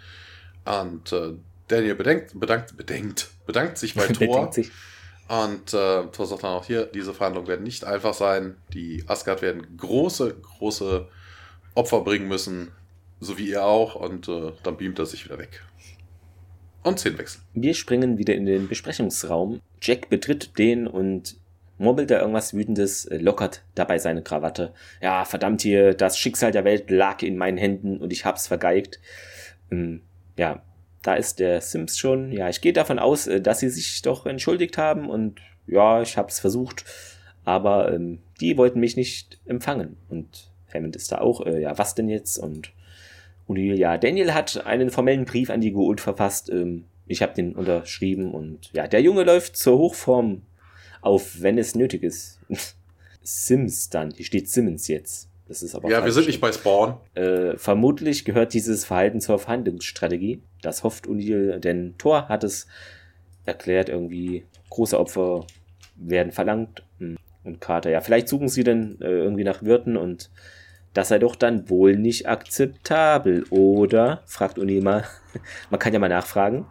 Und 0.66 1.14
äh, 1.14 1.36
Daniel 1.70 1.96
bedenkt, 1.96 2.38
bedankt, 2.38 2.76
bedenkt, 2.76 3.30
bedankt 3.46 3.78
sich 3.78 3.96
bei 3.96 4.08
Thor. 4.08 4.52
Sich. 4.52 4.72
Und 5.30 5.74
äh, 5.74 6.04
Thor 6.08 6.26
sagt 6.26 6.44
dann 6.44 6.52
auch 6.52 6.66
hier, 6.66 6.86
diese 6.86 7.14
Verhandlungen 7.14 7.48
werden 7.48 7.64
nicht 7.64 7.86
einfach 7.86 8.14
sein. 8.14 8.58
Die 8.74 9.06
Asgard 9.08 9.42
werden 9.42 9.78
große, 9.78 10.36
große 10.36 11.08
Opfer 11.76 12.02
bringen 12.02 12.28
müssen, 12.28 12.72
so 13.20 13.38
wie 13.38 13.50
ihr 13.50 13.64
auch, 13.64 13.96
und 13.96 14.28
äh, 14.28 14.52
dann 14.64 14.78
beamt 14.78 15.00
er 15.00 15.06
sich 15.06 15.26
wieder 15.26 15.38
weg. 15.38 15.64
Und 16.84 17.00
Szenenwechsel. 17.00 17.42
Wir 17.54 17.74
springen 17.74 18.18
wieder 18.18 18.36
in 18.36 18.46
den 18.46 18.68
Besprechungsraum. 18.68 19.60
Jack 19.82 20.10
betritt 20.10 20.58
den 20.58 20.88
und 20.88 21.38
murmelt 21.78 22.12
da 22.12 22.20
irgendwas 22.20 22.54
Wütendes, 22.54 23.06
äh, 23.06 23.18
lockert 23.18 23.64
dabei 23.74 23.98
seine 23.98 24.22
Krawatte. 24.22 24.74
Ja, 25.02 25.26
verdammt 25.26 25.62
hier, 25.62 25.94
das 25.94 26.18
Schicksal 26.18 26.52
der 26.52 26.64
Welt 26.64 26.90
lag 26.90 27.22
in 27.22 27.38
meinen 27.38 27.58
Händen 27.58 27.98
und 27.98 28.14
ich 28.14 28.26
hab's 28.26 28.48
vergeigt. 28.48 29.00
Ähm, 29.72 30.02
ja, 30.38 30.62
da 31.02 31.16
ist 31.16 31.40
der 31.40 31.62
Sims 31.62 31.98
schon. 31.98 32.32
Ja, 32.32 32.50
ich 32.50 32.62
gehe 32.62 32.74
davon 32.74 33.00
aus, 33.00 33.28
äh, 33.28 33.42
dass 33.42 33.60
sie 33.60 33.70
sich 33.70 34.02
doch 34.02 34.26
entschuldigt 34.26 34.78
haben 34.78 35.10
und 35.10 35.42
ja, 35.68 36.02
ich 36.02 36.18
hab's 36.18 36.40
versucht, 36.40 36.86
aber 37.44 37.92
ähm, 37.92 38.20
die 38.40 38.58
wollten 38.58 38.80
mich 38.80 38.96
nicht 38.96 39.40
empfangen 39.46 39.98
und 40.10 40.52
Hammond 40.76 40.96
ist 40.96 41.12
da 41.12 41.20
auch, 41.20 41.46
äh, 41.46 41.62
ja, 41.62 41.78
was 41.78 41.96
denn 41.96 42.10
jetzt? 42.10 42.38
Und 42.38 42.72
O'Neill, 43.48 43.76
ja, 43.76 43.98
Daniel 43.98 44.34
hat 44.34 44.66
einen 44.66 44.90
formellen 44.90 45.26
Brief 45.26 45.50
an 45.50 45.62
die 45.62 45.72
Gould 45.72 46.02
verfasst. 46.02 46.50
Ähm, 46.50 46.86
ich 47.08 47.22
habe 47.22 47.34
den 47.34 47.54
unterschrieben 47.54 48.32
und 48.34 48.72
ja, 48.74 48.88
der 48.88 49.02
Junge 49.02 49.24
läuft 49.24 49.58
zur 49.58 49.78
Hochform 49.78 50.42
auf, 51.02 51.42
wenn 51.42 51.58
es 51.58 51.76
nötig 51.76 52.04
ist. 52.04 52.40
Sims 53.22 53.90
dann, 53.90 54.12
hier 54.12 54.26
steht 54.26 54.50
Simmons 54.50 54.88
jetzt. 54.88 55.30
Das 55.48 55.62
ist 55.62 55.76
aber 55.76 55.90
ja, 55.90 56.04
wir 56.04 56.12
sind 56.12 56.26
nicht 56.26 56.42
bei 56.42 56.52
Spawn. 56.52 56.98
Äh, 57.14 57.56
vermutlich 57.58 58.26
gehört 58.26 58.54
dieses 58.54 58.86
Verhalten 58.86 59.22
zur 59.22 59.38
Verhandlungsstrategie. 59.38 60.42
Das 60.62 60.84
hofft 60.84 61.06
O'Neill, 61.08 61.60
denn 61.60 61.94
Thor 62.00 62.28
hat 62.30 62.44
es 62.44 62.66
erklärt, 63.46 63.90
irgendwie 63.90 64.46
große 64.72 65.00
Opfer 65.00 65.46
werden 65.96 66.32
verlangt. 66.32 66.84
Hm. 66.98 67.18
Und 67.44 67.62
Carter, 67.62 67.92
ja, 67.92 68.02
vielleicht 68.02 68.28
suchen 68.28 68.48
sie 68.48 68.64
dann 68.64 68.98
äh, 69.02 69.06
irgendwie 69.06 69.44
nach 69.44 69.62
Wirten 69.62 69.98
und 69.98 70.32
das 70.96 71.10
sei 71.10 71.20
doch 71.20 71.36
dann 71.36 71.70
wohl 71.70 71.98
nicht 71.98 72.28
akzeptabel, 72.28 73.44
oder? 73.52 74.24
fragt 74.26 74.58
mal. 74.82 75.04
Man 75.70 75.80
kann 75.80 75.94
ja 75.94 76.00
mal 76.00 76.10
nachfragen. 76.10 76.66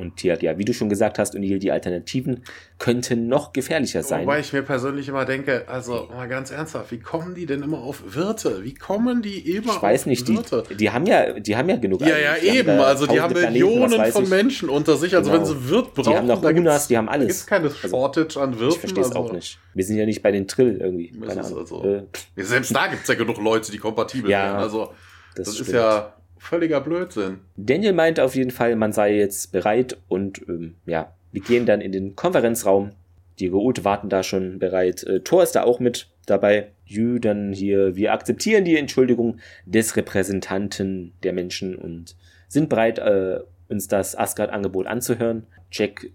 Und 0.00 0.18
hier, 0.20 0.38
ja, 0.40 0.56
wie 0.56 0.64
du 0.64 0.72
schon 0.72 0.88
gesagt 0.88 1.18
hast, 1.18 1.34
O'Neill, 1.34 1.58
die 1.58 1.70
Alternativen 1.70 2.42
könnten 2.78 3.28
noch 3.28 3.52
gefährlicher 3.52 4.02
sein. 4.02 4.22
Wobei 4.22 4.40
ich 4.40 4.52
mir 4.52 4.62
persönlich 4.62 5.08
immer 5.08 5.26
denke, 5.26 5.68
also 5.68 6.08
mal 6.10 6.26
ganz 6.26 6.50
ernsthaft, 6.50 6.90
wie 6.90 7.00
kommen 7.00 7.34
die 7.34 7.44
denn 7.44 7.62
immer 7.62 7.78
auf 7.78 8.02
Wirte? 8.14 8.64
Wie 8.64 8.74
kommen 8.74 9.20
die 9.20 9.56
immer 9.56 9.74
ich 9.74 9.82
weiß 9.82 10.06
nicht, 10.06 10.26
Wirte? 10.26 10.64
Die, 10.70 10.76
die 10.76 10.90
haben 10.90 11.04
ja, 11.04 11.38
die 11.38 11.54
haben 11.54 11.68
ja 11.68 11.76
genug. 11.76 12.00
Ja, 12.00 12.16
ja, 12.16 12.36
eben. 12.36 12.80
also 12.80 13.06
die 13.06 13.20
haben 13.20 13.34
Millionen 13.34 13.90
Planeten, 13.90 14.12
von 14.12 14.28
Menschen 14.30 14.70
unter 14.70 14.96
sich. 14.96 15.14
Also 15.14 15.30
genau. 15.30 15.42
wenn 15.42 15.48
sie 15.48 15.68
Wirt 15.68 15.94
brauchen, 15.94 16.10
die 16.10 16.16
haben 16.16 16.26
noch 16.26 16.42
Unas, 16.42 16.88
die 16.88 16.96
haben 16.96 17.08
alles. 17.08 17.28
Es 17.28 17.38
gibt 17.40 17.50
keine 17.50 17.66
also, 17.66 17.88
Shortage 17.88 18.40
an 18.40 18.58
Wirten. 18.58 18.74
Ich 18.74 18.80
verstehe 18.80 19.02
es 19.02 19.10
also. 19.10 19.18
auch 19.18 19.32
nicht. 19.32 19.58
Wir 19.74 19.84
sind 19.84 19.98
ja 19.98 20.06
nicht 20.06 20.22
bei 20.22 20.32
den 20.32 20.48
Trill 20.48 20.78
irgendwie. 20.80 21.12
Also, 21.26 21.84
äh, 21.84 22.04
selbst 22.36 22.74
da 22.74 22.86
gibt 22.86 23.02
es 23.02 23.08
ja 23.08 23.14
genug 23.14 23.36
Leute, 23.38 23.70
die 23.70 23.78
kompatibel 23.78 24.30
ja, 24.30 24.44
werden. 24.44 24.56
Also 24.56 24.92
das, 25.36 25.46
das 25.46 25.60
ist 25.60 25.72
ja 25.72 26.14
völliger 26.40 26.80
Blödsinn. 26.80 27.38
Daniel 27.56 27.92
meint 27.92 28.18
auf 28.18 28.34
jeden 28.34 28.50
Fall, 28.50 28.74
man 28.74 28.92
sei 28.92 29.16
jetzt 29.16 29.52
bereit 29.52 29.98
und 30.08 30.40
ähm, 30.48 30.74
ja, 30.86 31.12
wir 31.32 31.42
gehen 31.42 31.66
dann 31.66 31.80
in 31.80 31.92
den 31.92 32.16
Konferenzraum. 32.16 32.92
Die 33.38 33.50
Geote 33.50 33.84
warten 33.84 34.08
da 34.08 34.22
schon 34.22 34.58
bereit. 34.58 35.04
Äh, 35.04 35.20
Thor 35.20 35.42
ist 35.42 35.52
da 35.52 35.62
auch 35.62 35.80
mit 35.80 36.08
dabei. 36.26 36.70
Jü 36.86 37.20
dann 37.20 37.52
hier, 37.52 37.94
wir 37.94 38.12
akzeptieren 38.12 38.64
die 38.64 38.76
Entschuldigung 38.76 39.38
des 39.66 39.96
Repräsentanten 39.96 41.12
der 41.22 41.32
Menschen 41.32 41.76
und 41.76 42.16
sind 42.48 42.68
bereit, 42.68 42.98
äh, 42.98 43.40
uns 43.68 43.86
das 43.86 44.16
Asgard-Angebot 44.16 44.86
anzuhören. 44.86 45.46
Jack, 45.70 46.10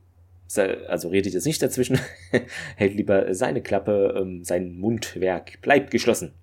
also 0.87 1.09
redet 1.09 1.33
jetzt 1.33 1.45
nicht 1.45 1.61
dazwischen, 1.61 1.99
hält 2.75 2.95
lieber 2.95 3.33
seine 3.33 3.61
Klappe, 3.61 4.15
ähm, 4.19 4.43
sein 4.43 4.77
Mundwerk 4.77 5.61
bleibt 5.61 5.91
geschlossen. 5.91 6.33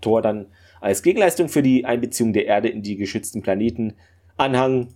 Thor 0.00 0.22
dann 0.22 0.46
als 0.80 1.02
Gegenleistung 1.02 1.48
für 1.48 1.62
die 1.62 1.84
Einbeziehung 1.84 2.32
der 2.32 2.46
Erde 2.46 2.68
in 2.68 2.82
die 2.82 2.96
geschützten 2.96 3.42
Planeten 3.42 3.94
Anhang 4.36 4.94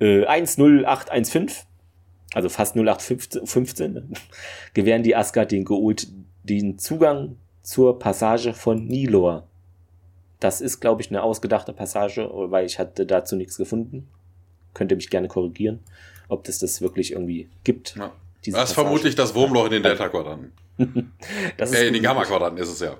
äh, 0.00 0.24
10815, 0.24 1.66
also 2.34 2.48
fast 2.48 2.76
0815, 2.76 3.92
ne? 3.92 4.08
gewähren 4.74 5.02
die 5.02 5.16
Asgard 5.16 5.50
den 5.50 5.64
Geult 5.64 6.08
den 6.44 6.78
Zugang 6.78 7.36
zur 7.62 7.98
Passage 7.98 8.52
von 8.54 8.86
Nilor. 8.86 9.48
Das 10.40 10.60
ist, 10.60 10.80
glaube 10.80 11.00
ich, 11.00 11.08
eine 11.08 11.22
ausgedachte 11.22 11.72
Passage, 11.72 12.28
weil 12.32 12.66
ich 12.66 12.78
hatte 12.78 13.06
dazu 13.06 13.34
nichts 13.34 13.56
gefunden. 13.56 14.08
Könnt 14.74 14.92
ihr 14.92 14.96
mich 14.96 15.08
gerne 15.08 15.28
korrigieren, 15.28 15.80
ob 16.28 16.44
das 16.44 16.58
das 16.58 16.82
wirklich 16.82 17.12
irgendwie 17.12 17.48
gibt. 17.62 17.96
Ja. 17.96 18.12
Das 18.52 18.70
ist 18.70 18.74
vermutlich 18.74 19.14
das 19.14 19.34
Wurmloch 19.34 19.66
in 19.66 19.72
den 19.72 19.82
Delta-Quadranten. 19.82 20.52
das 21.56 21.72
äh, 21.72 21.86
in 21.86 21.94
den 21.94 22.02
Gamma-Quadranten 22.02 22.62
ist 22.62 22.68
es 22.68 22.80
ja. 22.80 22.96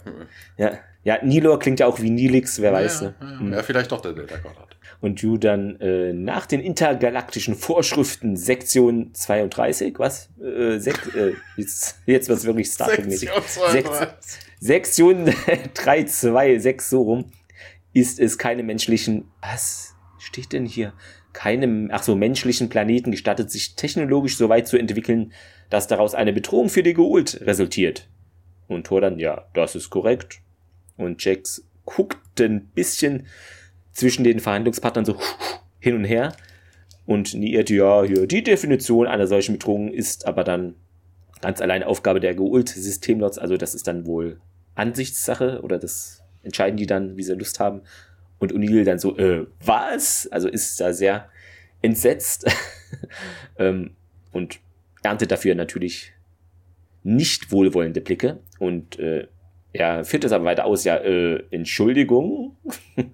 Ja, 0.56 0.78
ja, 1.02 1.18
Nilor 1.22 1.58
klingt 1.58 1.80
ja 1.80 1.86
auch 1.86 2.00
wie 2.00 2.10
Nilix, 2.10 2.60
wer 2.60 2.70
ja, 2.70 2.78
weiß. 2.78 3.02
Ne? 3.02 3.14
Ja, 3.20 3.40
hm. 3.40 3.52
ja, 3.52 3.62
vielleicht 3.62 3.92
doch 3.92 4.00
der 4.00 4.12
Delta-Quadrat. 4.12 4.76
Und 5.00 5.22
du 5.22 5.36
dann 5.36 5.78
äh, 5.80 6.12
nach 6.14 6.46
den 6.46 6.60
intergalaktischen 6.60 7.54
Vorschriften 7.56 8.36
Sektion 8.36 9.10
32, 9.12 9.98
was? 9.98 10.30
Äh, 10.40 10.78
Sek 10.78 11.14
äh, 11.14 11.34
jetzt 11.56 11.98
jetzt 12.06 12.28
wird 12.28 12.38
es 12.38 12.46
wirklich 12.46 12.70
Star 12.70 12.88
Trek-mäßig. 12.88 13.28
Sektion 14.60 15.26
326, 15.74 16.80
so 16.80 17.02
rum, 17.02 17.24
ist 17.92 18.18
es 18.18 18.38
keine 18.38 18.62
menschlichen, 18.62 19.30
was 19.42 19.94
steht 20.18 20.52
denn 20.52 20.64
hier? 20.64 20.94
Keinem, 21.34 21.90
ach 21.92 22.02
so, 22.02 22.14
menschlichen 22.16 22.70
Planeten 22.70 23.10
gestattet, 23.10 23.50
sich 23.50 23.76
technologisch 23.76 24.38
so 24.38 24.48
weit 24.48 24.66
zu 24.66 24.78
entwickeln, 24.78 25.32
dass 25.68 25.86
daraus 25.86 26.14
eine 26.14 26.32
Bedrohung 26.32 26.70
für 26.70 26.82
die 26.82 26.94
Geult 26.94 27.42
resultiert. 27.42 28.08
Und 28.66 28.86
Thor 28.86 29.02
dann, 29.02 29.18
ja, 29.18 29.44
das 29.52 29.74
ist 29.74 29.90
korrekt. 29.90 30.40
Und 30.96 31.22
Jax 31.22 31.66
guckt 31.84 32.40
ein 32.40 32.68
bisschen 32.68 33.26
zwischen 33.92 34.24
den 34.24 34.40
Verhandlungspartnern 34.40 35.04
so 35.04 35.18
hin 35.80 35.96
und 35.96 36.04
her 36.04 36.34
und 37.04 37.34
niert, 37.34 37.68
ja, 37.68 38.02
hier, 38.04 38.26
die 38.26 38.42
Definition 38.42 39.06
einer 39.06 39.26
solchen 39.26 39.58
Bedrohung 39.58 39.88
ist 39.92 40.26
aber 40.26 40.44
dann 40.44 40.74
ganz 41.42 41.60
allein 41.60 41.82
Aufgabe 41.82 42.20
der 42.20 42.34
Geult-Systemlots, 42.34 43.38
also 43.38 43.56
das 43.56 43.74
ist 43.74 43.86
dann 43.86 44.06
wohl 44.06 44.40
Ansichtssache 44.74 45.60
oder 45.62 45.78
das 45.78 46.22
entscheiden 46.42 46.76
die 46.76 46.86
dann, 46.86 47.16
wie 47.16 47.22
sie 47.22 47.34
Lust 47.34 47.60
haben. 47.60 47.82
Und 48.44 48.52
O'Neill 48.52 48.84
dann 48.84 48.98
so, 48.98 49.16
äh, 49.16 49.46
was? 49.64 50.28
Also 50.30 50.48
ist 50.48 50.80
da 50.80 50.92
sehr 50.92 51.28
entsetzt 51.82 52.46
ähm, 53.58 53.90
und 54.32 54.60
erntet 55.02 55.30
dafür 55.30 55.54
natürlich 55.54 56.12
nicht 57.02 57.52
wohlwollende 57.52 58.00
Blicke 58.00 58.38
und 58.58 58.98
äh, 58.98 59.28
er 59.74 60.04
führt 60.04 60.22
das 60.22 60.32
aber 60.32 60.44
weiter 60.44 60.64
aus, 60.64 60.84
ja, 60.84 60.96
äh, 60.96 61.42
Entschuldigung. 61.50 62.56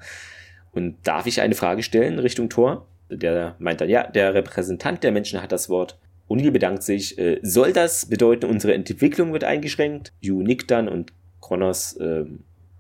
Und 0.72 0.96
darf 1.04 1.26
ich 1.26 1.40
eine 1.40 1.54
Frage 1.54 1.82
stellen 1.82 2.18
Richtung 2.18 2.50
Tor? 2.50 2.86
Der 3.08 3.56
meint 3.58 3.80
dann, 3.80 3.88
ja, 3.88 4.06
der 4.06 4.34
Repräsentant 4.34 5.02
der 5.02 5.10
Menschen 5.10 5.42
hat 5.42 5.52
das 5.52 5.68
Wort. 5.70 5.98
O'Neill 6.28 6.52
bedankt 6.52 6.82
sich. 6.82 7.18
Äh, 7.18 7.40
soll 7.42 7.72
das 7.72 8.06
bedeuten, 8.06 8.44
unsere 8.44 8.74
Entwicklung 8.74 9.32
wird 9.32 9.42
eingeschränkt? 9.42 10.12
Yu 10.20 10.42
nickt 10.42 10.70
dann 10.70 10.86
und 10.88 11.12
Kronos 11.40 11.96
äh, 11.96 12.26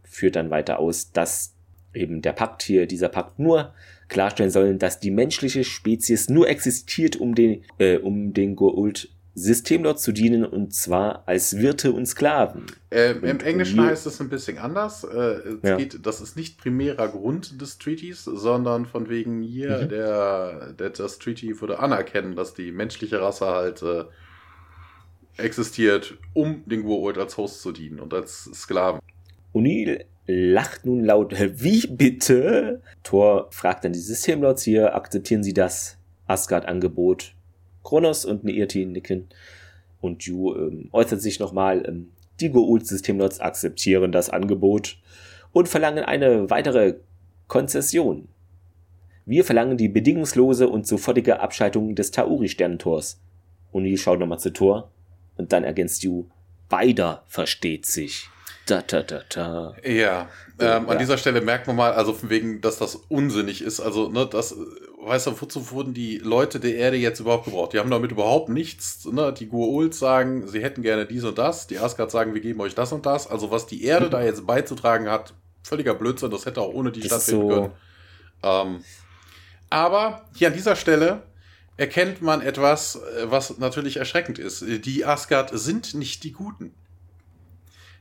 führt 0.04 0.36
dann 0.36 0.50
weiter 0.50 0.78
aus, 0.78 1.10
dass 1.12 1.56
eben 1.94 2.22
der 2.22 2.32
Pakt 2.32 2.62
hier, 2.62 2.86
dieser 2.86 3.08
Pakt 3.08 3.38
nur 3.38 3.74
klarstellen 4.08 4.50
soll, 4.50 4.76
dass 4.76 5.00
die 5.00 5.10
menschliche 5.10 5.64
Spezies 5.64 6.28
nur 6.28 6.48
existiert, 6.48 7.16
um 7.16 7.34
den, 7.34 7.62
äh, 7.78 7.98
um 7.98 8.32
den 8.32 8.56
Goult 8.56 9.08
Systemlord 9.34 10.00
zu 10.00 10.12
dienen 10.12 10.44
und 10.44 10.74
zwar 10.74 11.22
als 11.26 11.58
Wirte 11.58 11.92
und 11.92 12.06
Sklaven. 12.06 12.66
Ähm, 12.90 13.24
Im 13.24 13.40
Englischen 13.40 13.80
heißt 13.80 14.06
es 14.06 14.20
ein 14.20 14.28
bisschen 14.28 14.58
anders. 14.58 15.04
Äh, 15.04 15.56
ja. 15.62 15.76
geht, 15.76 16.04
das 16.04 16.20
ist 16.20 16.36
nicht 16.36 16.58
primärer 16.58 17.08
Grund 17.08 17.60
des 17.60 17.78
Treaties, 17.78 18.24
sondern 18.24 18.86
von 18.86 19.08
wegen 19.08 19.42
hier, 19.42 19.82
mhm. 19.84 19.88
der, 19.88 20.72
der, 20.72 20.90
das 20.90 21.18
Treaty 21.18 21.58
würde 21.60 21.78
anerkennen, 21.78 22.34
dass 22.34 22.54
die 22.54 22.72
menschliche 22.72 23.20
Rasse 23.20 23.46
halt 23.46 23.82
äh, 23.82 24.04
existiert, 25.36 26.18
um 26.34 26.62
den 26.66 26.84
Goa'uld 26.84 27.18
als 27.18 27.36
Host 27.36 27.62
zu 27.62 27.72
dienen 27.72 28.00
und 28.00 28.12
als 28.12 28.50
Sklaven. 28.52 29.00
O'Neill 29.54 30.04
lacht 30.30 30.86
nun 30.86 31.04
laut, 31.04 31.34
wie 31.38 31.86
bitte? 31.86 32.80
Thor 33.02 33.48
fragt 33.50 33.84
dann 33.84 33.92
die 33.92 33.98
Systemlords 33.98 34.62
hier, 34.62 34.94
akzeptieren 34.94 35.42
sie 35.42 35.54
das 35.54 35.98
Asgard-Angebot 36.26 37.34
Kronos 37.82 38.24
und 38.24 38.44
Neirti 38.44 38.86
nicken. 38.86 39.28
Und 40.00 40.22
Yu 40.24 40.54
ähm, 40.54 40.88
äußert 40.92 41.20
sich 41.20 41.40
nochmal, 41.40 41.84
ähm, 41.86 42.08
die 42.40 42.50
Goa'uld-Systemlots 42.50 43.40
akzeptieren 43.40 44.12
das 44.12 44.30
Angebot 44.30 44.96
und 45.52 45.68
verlangen 45.68 46.04
eine 46.04 46.48
weitere 46.48 46.96
Konzession. 47.48 48.28
Wir 49.26 49.44
verlangen 49.44 49.76
die 49.76 49.88
bedingungslose 49.88 50.68
und 50.68 50.86
sofortige 50.86 51.40
Abschaltung 51.40 51.94
des 51.94 52.10
Tauri-Sternentors. 52.12 53.20
Uni 53.72 53.96
schaut 53.96 54.20
nochmal 54.20 54.38
zu 54.38 54.52
Tor 54.52 54.90
und 55.36 55.52
dann 55.52 55.64
ergänzt 55.64 56.02
Yu, 56.02 56.24
beider 56.68 57.24
versteht 57.26 57.86
sich. 57.86 58.28
Da, 58.70 58.82
da, 58.82 59.02
da, 59.02 59.22
da. 59.28 59.74
Ja, 59.84 60.28
ähm, 60.58 60.66
ja. 60.66 60.76
an 60.86 60.98
dieser 60.98 61.18
Stelle 61.18 61.40
merkt 61.40 61.66
man 61.66 61.74
mal, 61.74 61.92
also 61.92 62.12
von 62.12 62.30
wegen, 62.30 62.60
dass 62.60 62.78
das 62.78 62.94
unsinnig 62.94 63.62
ist. 63.62 63.80
Also, 63.80 64.08
ne, 64.08 64.26
das 64.30 64.54
weißt 65.02 65.28
du, 65.28 65.40
wozu 65.40 65.70
wurden 65.70 65.94
die 65.94 66.18
Leute 66.18 66.60
der 66.60 66.76
Erde 66.76 66.96
jetzt 66.96 67.20
überhaupt 67.20 67.46
gebraucht? 67.46 67.72
Die 67.72 67.78
haben 67.78 67.90
damit 67.90 68.12
überhaupt 68.12 68.48
nichts. 68.48 69.04
Ne? 69.06 69.32
Die 69.32 69.48
Gua'uld 69.48 69.94
sagen, 69.94 70.46
sie 70.46 70.62
hätten 70.62 70.82
gerne 70.82 71.06
dies 71.06 71.24
und 71.24 71.38
das. 71.38 71.66
Die 71.66 71.78
Asgard 71.78 72.10
sagen, 72.10 72.34
wir 72.34 72.40
geben 72.40 72.60
euch 72.60 72.74
das 72.74 72.92
und 72.92 73.06
das. 73.06 73.26
Also 73.26 73.50
was 73.50 73.66
die 73.66 73.84
Erde 73.84 74.10
da 74.10 74.22
jetzt 74.22 74.46
beizutragen 74.46 75.08
hat, 75.08 75.34
völliger 75.62 75.94
Blödsinn. 75.94 76.30
Das 76.30 76.46
hätte 76.46 76.60
auch 76.60 76.72
ohne 76.72 76.92
die 76.92 77.00
Stadt 77.00 77.22
stattfinden 77.22 77.48
so 77.48 77.54
können. 77.54 77.72
Ähm, 78.42 78.84
aber 79.70 80.24
hier 80.34 80.48
an 80.48 80.54
dieser 80.54 80.76
Stelle 80.76 81.22
erkennt 81.76 82.20
man 82.20 82.42
etwas, 82.42 82.96
äh, 82.96 83.30
was 83.30 83.58
natürlich 83.58 83.96
erschreckend 83.96 84.38
ist. 84.38 84.64
Die 84.84 85.04
Asgard 85.04 85.50
sind 85.54 85.94
nicht 85.94 86.24
die 86.24 86.32
Guten. 86.32 86.74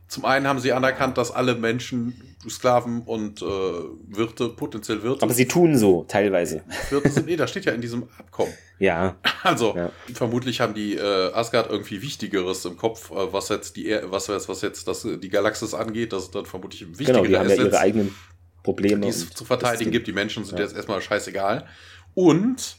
Zum 0.10 0.26
einen 0.26 0.48
haben 0.48 0.60
sie 0.60 0.74
anerkannt, 0.74 1.18
dass 1.18 1.32
alle 1.32 1.56
Menschen 1.56 2.36
Sklaven 2.50 3.02
und 3.02 3.42
äh, 3.42 3.46
Wirte, 3.46 4.50
potenziell 4.50 5.04
Wirte. 5.04 5.22
Aber 5.22 5.34
sie 5.34 5.48
tun 5.48 5.78
so, 5.78 6.06
teilweise. 6.08 6.64
Wirte 6.90 7.10
sind, 7.10 7.26
nee, 7.28 7.36
das 7.36 7.52
steht 7.52 7.66
ja 7.66 7.74
in 7.74 7.82
diesem 7.82 8.08
Abkommen. 8.18 8.54
Ja. 8.80 9.18
Also, 9.44 9.76
ja. 9.76 9.92
vermutlich 10.14 10.62
haben 10.62 10.74
die 10.74 10.96
äh, 10.96 11.34
Asgard 11.34 11.70
irgendwie 11.70 12.02
Wichtigeres 12.02 12.66
im 12.66 12.76
Kopf, 12.76 13.12
äh, 13.12 13.32
was 13.32 13.50
jetzt 13.50 13.76
die 13.76 13.96
was, 14.04 14.30
was 14.30 14.62
jetzt 14.62 14.88
das, 14.88 15.06
die 15.06 15.30
Galaxis 15.30 15.76
angeht, 15.76 16.12
das 16.12 16.24
ist 16.24 16.36
dann 16.36 16.46
vermutlich 16.46 16.88
wichtiger. 16.88 17.14
Genau, 17.14 17.26
die 17.26 17.38
haben 17.38 17.50
ja 17.50 17.56
ihre 17.56 17.80
eigenen 17.80 18.16
Probleme. 18.64 19.02
Die 19.02 19.10
es 19.10 19.30
zu 19.30 19.46
verteidigen 19.46 19.92
gibt. 19.92 20.08
Die 20.08 20.14
Menschen 20.14 20.44
sind 20.44 20.58
ja. 20.58 20.66
jetzt 20.66 20.76
erstmal 20.76 21.02
scheißegal. 21.02 21.68
Und 22.16 22.78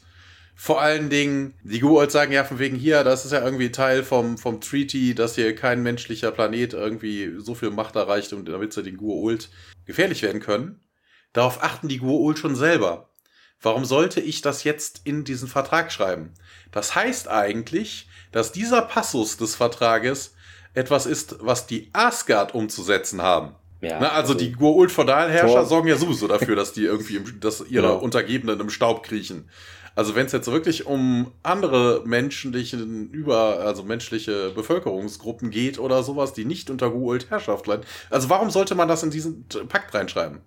vor 0.55 0.81
allen 0.81 1.09
Dingen, 1.09 1.55
die 1.63 1.79
Guolds 1.79 2.13
sagen 2.13 2.31
ja 2.31 2.43
von 2.43 2.59
wegen 2.59 2.75
hier, 2.75 3.03
das 3.03 3.25
ist 3.25 3.31
ja 3.31 3.43
irgendwie 3.43 3.71
Teil 3.71 4.03
vom, 4.03 4.37
vom 4.37 4.61
Treaty, 4.61 5.15
dass 5.15 5.35
hier 5.35 5.55
kein 5.55 5.81
menschlicher 5.81 6.31
Planet 6.31 6.73
irgendwie 6.73 7.33
so 7.39 7.55
viel 7.55 7.71
Macht 7.71 7.95
erreicht, 7.95 8.33
und 8.33 8.47
damit 8.47 8.73
sie 8.73 8.83
den 8.83 8.97
Guold 8.97 9.49
gefährlich 9.85 10.21
werden 10.21 10.41
können. 10.41 10.81
Darauf 11.33 11.63
achten 11.63 11.87
die 11.87 11.99
Guold 11.99 12.37
schon 12.37 12.55
selber. 12.55 13.09
Warum 13.61 13.85
sollte 13.85 14.19
ich 14.19 14.41
das 14.41 14.63
jetzt 14.63 15.01
in 15.03 15.23
diesen 15.23 15.47
Vertrag 15.47 15.91
schreiben? 15.91 16.33
Das 16.71 16.95
heißt 16.95 17.27
eigentlich, 17.27 18.07
dass 18.31 18.51
dieser 18.51 18.81
Passus 18.81 19.37
des 19.37 19.55
Vertrages 19.55 20.33
etwas 20.73 21.05
ist, 21.05 21.37
was 21.41 21.67
die 21.67 21.89
Asgard 21.93 22.55
umzusetzen 22.55 23.21
haben. 23.21 23.55
Ja, 23.81 23.99
Na, 23.99 24.09
also, 24.09 24.33
also 24.33 24.33
die 24.35 24.55
Gua'uld-Feudalherrscher 24.55 25.65
sorgen 25.65 25.87
ja 25.87 25.97
sowieso 25.97 26.27
dafür, 26.27 26.55
dass 26.55 26.71
die 26.71 26.85
irgendwie, 26.85 27.17
im, 27.17 27.39
dass 27.39 27.61
ihre 27.61 27.87
genau. 27.87 27.97
Untergebenen 27.97 28.59
im 28.59 28.69
Staub 28.69 29.03
kriechen. 29.03 29.49
Also 29.95 30.15
wenn 30.15 30.25
es 30.25 30.31
jetzt 30.31 30.49
wirklich 30.49 30.85
um 30.85 31.31
andere 31.43 32.03
menschlichen 32.05 33.09
über 33.09 33.59
also 33.59 33.83
menschliche 33.83 34.51
Bevölkerungsgruppen 34.51 35.51
geht 35.51 35.79
oder 35.79 36.03
sowas, 36.03 36.33
die 36.33 36.45
nicht 36.45 36.69
unter 36.69 36.87
Gua'uld 36.87 37.29
Herrschaft 37.29 37.67
leiden, 37.67 37.85
also 38.09 38.29
warum 38.29 38.49
sollte 38.49 38.75
man 38.75 38.87
das 38.87 39.03
in 39.03 39.11
diesen 39.11 39.45
Pakt 39.67 39.93
reinschreiben? 39.93 40.39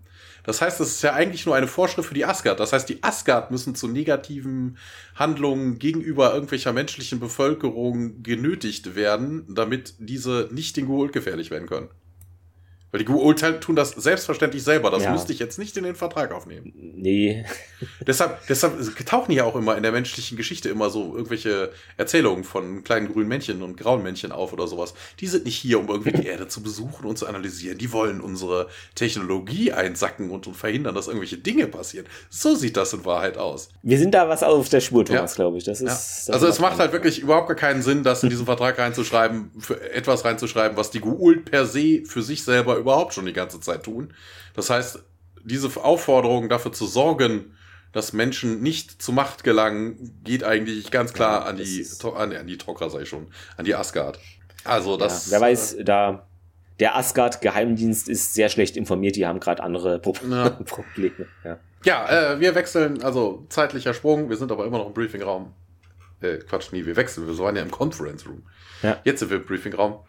Das 0.44 0.60
heißt, 0.60 0.78
es 0.80 0.96
ist 0.96 1.02
ja 1.02 1.14
eigentlich 1.14 1.46
nur 1.46 1.56
eine 1.56 1.66
Vorschrift 1.66 2.08
für 2.08 2.14
die 2.14 2.26
Asgard. 2.26 2.60
Das 2.60 2.72
heißt, 2.72 2.88
die 2.88 3.02
Asgard 3.02 3.50
müssen 3.50 3.74
zu 3.74 3.88
negativen 3.88 4.76
Handlungen 5.14 5.78
gegenüber 5.78 6.34
irgendwelcher 6.34 6.72
menschlichen 6.74 7.18
Bevölkerung 7.18 8.22
genötigt 8.22 8.94
werden, 8.94 9.46
damit 9.48 9.94
diese 9.98 10.48
nicht 10.52 10.76
den 10.76 10.86
Gua'uld 10.86 11.12
gefährlich 11.12 11.50
werden 11.50 11.66
können. 11.66 11.88
Weil 12.94 13.04
die 13.04 13.10
Urteile 13.10 13.58
tun 13.58 13.74
das 13.74 13.90
selbstverständlich 13.90 14.62
selber. 14.62 14.88
Das 14.88 15.02
ja. 15.02 15.10
müsste 15.10 15.32
ich 15.32 15.40
jetzt 15.40 15.58
nicht 15.58 15.76
in 15.76 15.82
den 15.82 15.96
Vertrag 15.96 16.30
aufnehmen. 16.30 16.72
Nee. 16.94 17.44
deshalb, 18.06 18.46
deshalb 18.46 19.04
tauchen 19.04 19.32
ja 19.32 19.42
auch 19.42 19.56
immer 19.56 19.76
in 19.76 19.82
der 19.82 19.90
menschlichen 19.90 20.36
Geschichte 20.36 20.68
immer 20.68 20.90
so 20.90 21.16
irgendwelche 21.16 21.72
Erzählungen 21.96 22.44
von 22.44 22.84
kleinen 22.84 23.12
grünen 23.12 23.26
Männchen 23.26 23.64
und 23.64 23.76
grauen 23.76 24.04
Männchen 24.04 24.30
auf 24.30 24.52
oder 24.52 24.68
sowas. 24.68 24.94
Die 25.18 25.26
sind 25.26 25.44
nicht 25.44 25.56
hier, 25.56 25.80
um 25.80 25.88
irgendwie 25.88 26.12
die 26.12 26.26
Erde 26.28 26.46
zu 26.46 26.62
besuchen 26.62 27.04
und 27.04 27.18
zu 27.18 27.26
analysieren. 27.26 27.78
Die 27.78 27.90
wollen 27.90 28.20
unsere 28.20 28.68
Technologie 28.94 29.72
einsacken 29.72 30.30
und, 30.30 30.46
und 30.46 30.54
verhindern, 30.54 30.94
dass 30.94 31.08
irgendwelche 31.08 31.38
Dinge 31.38 31.66
passieren. 31.66 32.06
So 32.30 32.54
sieht 32.54 32.76
das 32.76 32.92
in 32.92 33.04
Wahrheit 33.04 33.38
aus. 33.38 33.70
Wir 33.82 33.98
sind 33.98 34.14
da 34.14 34.28
was 34.28 34.44
auf 34.44 34.68
der 34.68 34.78
Spur, 34.78 35.04
Thomas, 35.04 35.32
ja. 35.32 35.42
glaube 35.42 35.58
ich. 35.58 35.64
Das 35.64 35.80
ist, 35.80 35.88
ja. 35.88 35.94
das 35.94 36.30
also 36.30 36.46
es 36.46 36.60
macht 36.60 36.78
halt 36.78 36.92
wirklich 36.92 37.18
überhaupt 37.18 37.48
gar 37.48 37.56
keinen 37.56 37.82
Sinn, 37.82 38.04
das 38.04 38.22
in 38.22 38.30
diesen 38.30 38.46
Vertrag 38.46 38.78
reinzuschreiben, 38.78 39.50
für 39.58 39.80
etwas 39.92 40.24
reinzuschreiben, 40.24 40.76
was 40.76 40.92
die 40.92 41.00
Guult 41.00 41.50
per 41.50 41.66
se 41.66 42.02
für 42.04 42.22
sich 42.22 42.44
selber 42.44 42.83
überhaupt 42.84 43.14
schon 43.14 43.26
die 43.26 43.32
ganze 43.32 43.60
Zeit 43.60 43.82
tun. 43.82 44.14
Das 44.54 44.70
heißt, 44.70 45.00
diese 45.42 45.68
Aufforderung 45.82 46.48
dafür 46.48 46.72
zu 46.72 46.86
sorgen, 46.86 47.56
dass 47.92 48.12
Menschen 48.12 48.62
nicht 48.62 49.02
zu 49.02 49.12
Macht 49.12 49.44
gelangen, 49.44 50.20
geht 50.24 50.44
eigentlich 50.44 50.90
ganz 50.90 51.12
klar 51.12 51.42
ja, 51.42 51.46
an 51.46 51.56
die 51.56 51.86
an, 52.02 52.32
an 52.32 52.46
die 52.46 52.56
Tok'ra, 52.56 53.00
ich 53.00 53.08
schon, 53.08 53.28
an 53.56 53.64
die 53.64 53.74
Asgard. 53.74 54.18
Also 54.64 54.96
das. 54.96 55.26
Ja, 55.26 55.32
wer 55.32 55.40
weiß, 55.40 55.76
da 55.84 56.26
der 56.80 56.96
Asgard-Geheimdienst 56.96 58.08
ist 58.08 58.34
sehr 58.34 58.48
schlecht 58.48 58.76
informiert, 58.76 59.16
die 59.16 59.26
haben 59.26 59.38
gerade 59.40 59.62
andere 59.62 60.00
Pro 60.00 60.14
ja. 60.28 60.50
Probleme. 60.66 61.26
Ja, 61.44 61.58
ja 61.84 62.32
äh, 62.32 62.40
wir 62.40 62.54
wechseln, 62.54 63.02
also 63.02 63.46
zeitlicher 63.48 63.94
Sprung, 63.94 64.28
wir 64.28 64.36
sind 64.36 64.50
aber 64.50 64.66
immer 64.66 64.78
noch 64.78 64.88
im 64.88 64.92
Briefingraum. 64.92 65.52
Äh, 66.20 66.38
Quatsch, 66.38 66.72
nie, 66.72 66.84
wir 66.84 66.96
wechseln, 66.96 67.26
wir 67.26 67.38
waren 67.38 67.54
ja 67.54 67.62
im 67.62 67.70
Conference 67.70 68.26
Room. 68.26 68.42
Ja. 68.82 68.98
Jetzt 69.04 69.20
sind 69.20 69.30
wir 69.30 69.36
im 69.36 69.46
Briefingraum. 69.46 70.00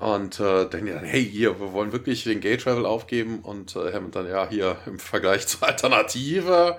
Und 0.00 0.40
äh, 0.40 0.64
denken 0.64 0.86
die 0.86 0.92
dann, 0.92 1.04
hey, 1.04 1.22
hier, 1.22 1.60
wir 1.60 1.74
wollen 1.74 1.92
wirklich 1.92 2.24
den 2.24 2.40
Gate 2.40 2.62
Travel 2.62 2.86
aufgeben. 2.86 3.40
Und 3.40 3.76
äh, 3.76 3.92
Hammond 3.92 4.16
dann, 4.16 4.26
ja, 4.26 4.48
hier 4.48 4.78
im 4.86 4.98
Vergleich 4.98 5.46
zur 5.46 5.68
Alternative. 5.68 6.78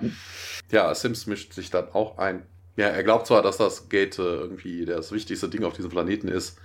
Ja, 0.71 0.93
Sims 0.95 1.27
mischt 1.27 1.53
sich 1.53 1.69
dann 1.69 1.89
auch 1.93 2.17
ein. 2.17 2.43
Ja, 2.77 2.87
er 2.87 3.03
glaubt 3.03 3.27
zwar, 3.27 3.43
dass 3.43 3.57
das 3.57 3.89
Gate 3.89 4.17
äh, 4.17 4.23
irgendwie 4.23 4.85
das 4.85 5.11
wichtigste 5.11 5.49
Ding 5.49 5.63
auf 5.63 5.73
diesem 5.73 5.91
Planeten 5.91 6.29
ist. 6.29 6.57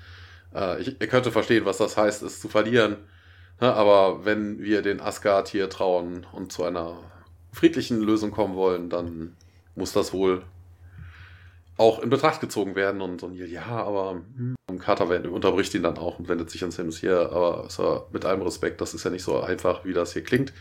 Äh, 0.54 0.80
ich, 0.80 0.96
er 0.98 1.06
könnte 1.08 1.30
verstehen, 1.30 1.66
was 1.66 1.76
das 1.76 1.98
heißt, 1.98 2.22
es 2.22 2.40
zu 2.40 2.48
verlieren. 2.48 2.96
Ja, 3.60 3.74
aber 3.74 4.24
wenn 4.24 4.62
wir 4.62 4.80
den 4.80 5.00
Asgard 5.00 5.48
hier 5.48 5.68
trauen 5.68 6.26
und 6.32 6.52
zu 6.52 6.64
einer 6.64 6.98
friedlichen 7.52 8.00
Lösung 8.00 8.30
kommen 8.30 8.56
wollen, 8.56 8.88
dann 8.88 9.36
muss 9.74 9.92
das 9.92 10.14
wohl 10.14 10.42
auch 11.76 11.98
in 11.98 12.08
Betracht 12.08 12.40
gezogen 12.40 12.76
werden. 12.76 13.02
Und, 13.02 13.22
und 13.22 13.34
ja, 13.34 13.66
aber 13.66 14.22
hm. 14.76 14.84
Carter 14.84 15.08
unterbricht 15.30 15.74
ihn 15.74 15.82
dann 15.82 15.98
auch 15.98 16.18
und 16.18 16.28
wendet 16.28 16.50
sich 16.50 16.62
an 16.64 16.70
Sims 16.70 16.98
hier, 16.98 17.32
aber 17.32 17.66
so, 17.68 18.06
mit 18.12 18.24
allem 18.24 18.42
Respekt, 18.42 18.80
das 18.80 18.94
ist 18.94 19.04
ja 19.04 19.10
nicht 19.10 19.22
so 19.22 19.40
einfach, 19.40 19.84
wie 19.84 19.92
das 19.92 20.12
hier 20.12 20.22
klingt. 20.22 20.52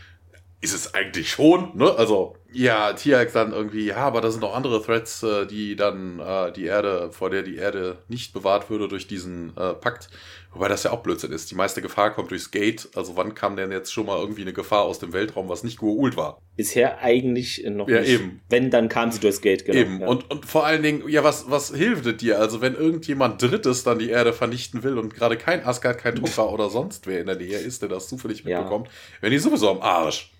Ist 0.62 0.74
es 0.74 0.94
eigentlich 0.94 1.30
schon, 1.30 1.76
ne? 1.76 1.94
Also, 1.96 2.34
ja, 2.50 2.94
Tiax 2.94 3.34
dann 3.34 3.52
irgendwie, 3.52 3.86
ja, 3.86 3.98
aber 3.98 4.22
da 4.22 4.30
sind 4.30 4.40
noch 4.40 4.54
andere 4.54 4.82
Threats, 4.82 5.22
äh, 5.22 5.46
die 5.46 5.76
dann 5.76 6.18
äh, 6.18 6.50
die 6.50 6.64
Erde, 6.64 7.12
vor 7.12 7.28
der 7.28 7.42
die 7.42 7.56
Erde 7.56 7.98
nicht 8.08 8.32
bewahrt 8.32 8.70
würde 8.70 8.88
durch 8.88 9.06
diesen 9.06 9.54
äh, 9.56 9.74
Pakt. 9.74 10.08
Wobei 10.56 10.68
das 10.68 10.84
ja 10.84 10.92
auch 10.92 11.02
Blödsinn 11.02 11.32
ist. 11.32 11.50
Die 11.50 11.54
meiste 11.54 11.82
Gefahr 11.82 12.14
kommt 12.14 12.30
durchs 12.30 12.50
Gate. 12.50 12.88
Also 12.94 13.14
wann 13.14 13.34
kam 13.34 13.56
denn 13.56 13.70
jetzt 13.70 13.92
schon 13.92 14.06
mal 14.06 14.18
irgendwie 14.18 14.40
eine 14.40 14.54
Gefahr 14.54 14.84
aus 14.84 14.98
dem 14.98 15.12
Weltraum, 15.12 15.50
was 15.50 15.62
nicht 15.64 15.78
Gua'uld 15.80 16.16
war? 16.16 16.40
Bisher 16.56 17.02
eigentlich 17.02 17.62
noch 17.68 17.86
ja, 17.86 18.00
nicht. 18.00 18.08
Eben. 18.08 18.40
Wenn, 18.48 18.70
dann 18.70 18.88
kam 18.88 19.12
sie 19.12 19.20
durchs 19.20 19.42
Gate, 19.42 19.66
genau. 19.66 19.78
Eben. 19.78 20.00
Ja. 20.00 20.06
Und, 20.06 20.30
und 20.30 20.46
vor 20.46 20.64
allen 20.64 20.82
Dingen, 20.82 21.06
ja, 21.08 21.22
was, 21.22 21.50
was 21.50 21.74
hilft 21.74 22.22
dir? 22.22 22.38
Also 22.40 22.62
wenn 22.62 22.74
irgendjemand 22.74 23.42
Drittes 23.42 23.84
dann 23.84 23.98
die 23.98 24.08
Erde 24.08 24.32
vernichten 24.32 24.82
will 24.82 24.96
und 24.96 25.14
gerade 25.14 25.36
kein 25.36 25.62
Asgard, 25.62 25.98
kein 25.98 26.14
Tucher 26.14 26.50
oder 26.52 26.70
sonst 26.70 27.06
wer 27.06 27.20
in 27.20 27.26
der 27.26 27.36
Nähe 27.36 27.58
ist, 27.58 27.82
der 27.82 27.90
das 27.90 28.08
zufällig 28.08 28.46
mitbekommt, 28.46 28.86
ja. 28.86 28.92
wenn 29.20 29.32
die 29.32 29.38
sowieso 29.38 29.68
am 29.68 29.82
Arsch. 29.82 30.32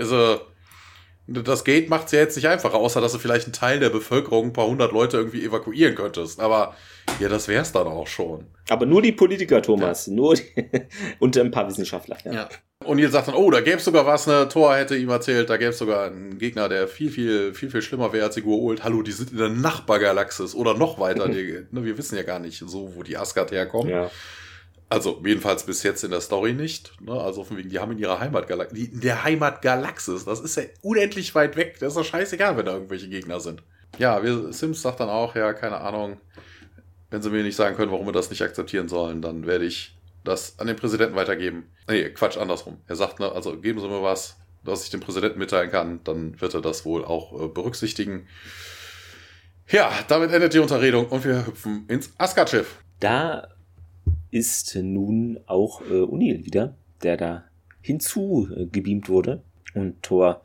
Also, 0.00 0.40
das 1.26 1.64
Gate 1.64 1.88
macht 1.90 2.06
es 2.06 2.12
ja 2.12 2.20
jetzt 2.20 2.36
nicht 2.36 2.46
einfacher, 2.46 2.76
außer 2.76 3.00
dass 3.00 3.12
du 3.12 3.18
vielleicht 3.18 3.46
einen 3.46 3.52
Teil 3.52 3.80
der 3.80 3.90
Bevölkerung, 3.90 4.46
ein 4.46 4.52
paar 4.52 4.66
hundert 4.66 4.92
Leute 4.92 5.16
irgendwie 5.16 5.44
evakuieren 5.44 5.94
könntest. 5.94 6.40
Aber 6.40 6.74
ja, 7.18 7.28
das 7.28 7.48
wär's 7.48 7.72
dann 7.72 7.86
auch 7.86 8.06
schon. 8.06 8.46
Aber 8.68 8.86
nur 8.86 9.02
die 9.02 9.12
Politiker, 9.12 9.60
Thomas. 9.60 10.06
Ja. 10.06 10.12
Nur 10.12 10.34
die 10.34 10.44
und 11.18 11.36
ein 11.36 11.50
paar 11.50 11.66
Wissenschaftler. 11.68 12.16
Ja. 12.24 12.32
ja. 12.32 12.48
Und 12.84 12.98
ihr 12.98 13.08
sagt 13.08 13.28
dann, 13.28 13.34
oh, 13.34 13.50
da 13.50 13.60
gäbe 13.60 13.78
es 13.78 13.84
sogar 13.84 14.06
was, 14.06 14.26
ne, 14.26 14.48
Thor 14.48 14.76
hätte 14.76 14.96
ihm 14.96 15.08
erzählt, 15.08 15.50
da 15.50 15.56
gäbe 15.56 15.70
es 15.70 15.78
sogar 15.78 16.06
einen 16.06 16.38
Gegner, 16.38 16.68
der 16.68 16.86
viel, 16.86 17.10
viel, 17.10 17.54
viel, 17.54 17.70
viel 17.70 17.82
schlimmer 17.82 18.12
wäre 18.12 18.26
als 18.26 18.34
die 18.34 18.42
Gua'uld. 18.42 18.82
Hallo, 18.82 19.02
die 19.02 19.12
sind 19.12 19.32
in 19.32 19.38
der 19.38 19.48
Nachbargalaxis 19.48 20.54
oder 20.54 20.74
noch 20.74 21.00
weiter. 21.00 21.28
die, 21.28 21.64
ne, 21.70 21.84
wir 21.84 21.98
wissen 21.98 22.16
ja 22.16 22.22
gar 22.22 22.38
nicht 22.38 22.62
so, 22.64 22.94
wo 22.94 23.02
die 23.02 23.16
Asgard 23.16 23.50
herkommen. 23.50 23.90
Ja. 23.90 24.10
Also 24.88 25.20
jedenfalls 25.24 25.66
bis 25.66 25.82
jetzt 25.82 26.04
in 26.04 26.12
der 26.12 26.20
Story 26.20 26.52
nicht. 26.52 26.92
Ne? 27.00 27.12
Also 27.12 27.42
von 27.42 27.56
wegen, 27.56 27.68
die 27.68 27.78
haben 27.80 27.92
in 27.92 27.98
ihrer 27.98 28.20
Heimatgalaxis, 28.20 28.88
in 28.88 29.00
der 29.00 29.24
Heimatgalaxis, 29.24 30.24
das 30.24 30.40
ist 30.40 30.56
ja 30.56 30.62
unendlich 30.82 31.34
weit 31.34 31.56
weg. 31.56 31.76
Das 31.80 31.88
ist 31.88 31.96
doch 31.96 32.04
scheißegal, 32.04 32.56
wenn 32.56 32.66
da 32.66 32.74
irgendwelche 32.74 33.08
Gegner 33.08 33.40
sind. 33.40 33.62
Ja, 33.98 34.22
wir, 34.22 34.52
Sims 34.52 34.82
sagt 34.82 35.00
dann 35.00 35.08
auch, 35.08 35.34
ja, 35.34 35.52
keine 35.54 35.78
Ahnung, 35.78 36.20
wenn 37.10 37.22
sie 37.22 37.30
mir 37.30 37.42
nicht 37.42 37.56
sagen 37.56 37.76
können, 37.76 37.90
warum 37.90 38.06
wir 38.06 38.12
das 38.12 38.30
nicht 38.30 38.42
akzeptieren 38.42 38.88
sollen, 38.88 39.22
dann 39.22 39.46
werde 39.46 39.64
ich 39.64 39.96
das 40.22 40.58
an 40.58 40.66
den 40.66 40.76
Präsidenten 40.76 41.16
weitergeben. 41.16 41.70
Nee, 41.88 42.10
Quatsch, 42.10 42.36
andersrum. 42.36 42.78
Er 42.86 42.96
sagt, 42.96 43.20
ne, 43.20 43.30
also 43.30 43.56
geben 43.58 43.80
Sie 43.80 43.88
mir 43.88 44.02
was, 44.02 44.36
was 44.62 44.84
ich 44.84 44.90
dem 44.90 45.00
Präsidenten 45.00 45.38
mitteilen 45.38 45.70
kann, 45.70 46.00
dann 46.04 46.40
wird 46.40 46.54
er 46.54 46.60
das 46.60 46.84
wohl 46.84 47.04
auch 47.04 47.32
äh, 47.40 47.48
berücksichtigen. 47.48 48.26
Ja, 49.68 49.92
damit 50.08 50.32
endet 50.32 50.54
die 50.54 50.58
Unterredung 50.58 51.06
und 51.06 51.24
wir 51.24 51.46
hüpfen 51.46 51.86
ins 51.88 52.12
Asgard-Schiff. 52.18 52.76
Da 53.00 53.48
ist 54.30 54.76
nun 54.76 55.38
auch 55.46 55.80
äh, 55.82 56.00
Unil 56.00 56.44
wieder, 56.44 56.76
der 57.02 57.16
da 57.16 57.44
hinzugebeamt 57.80 59.08
wurde. 59.08 59.42
Und 59.74 60.02
Thor 60.02 60.42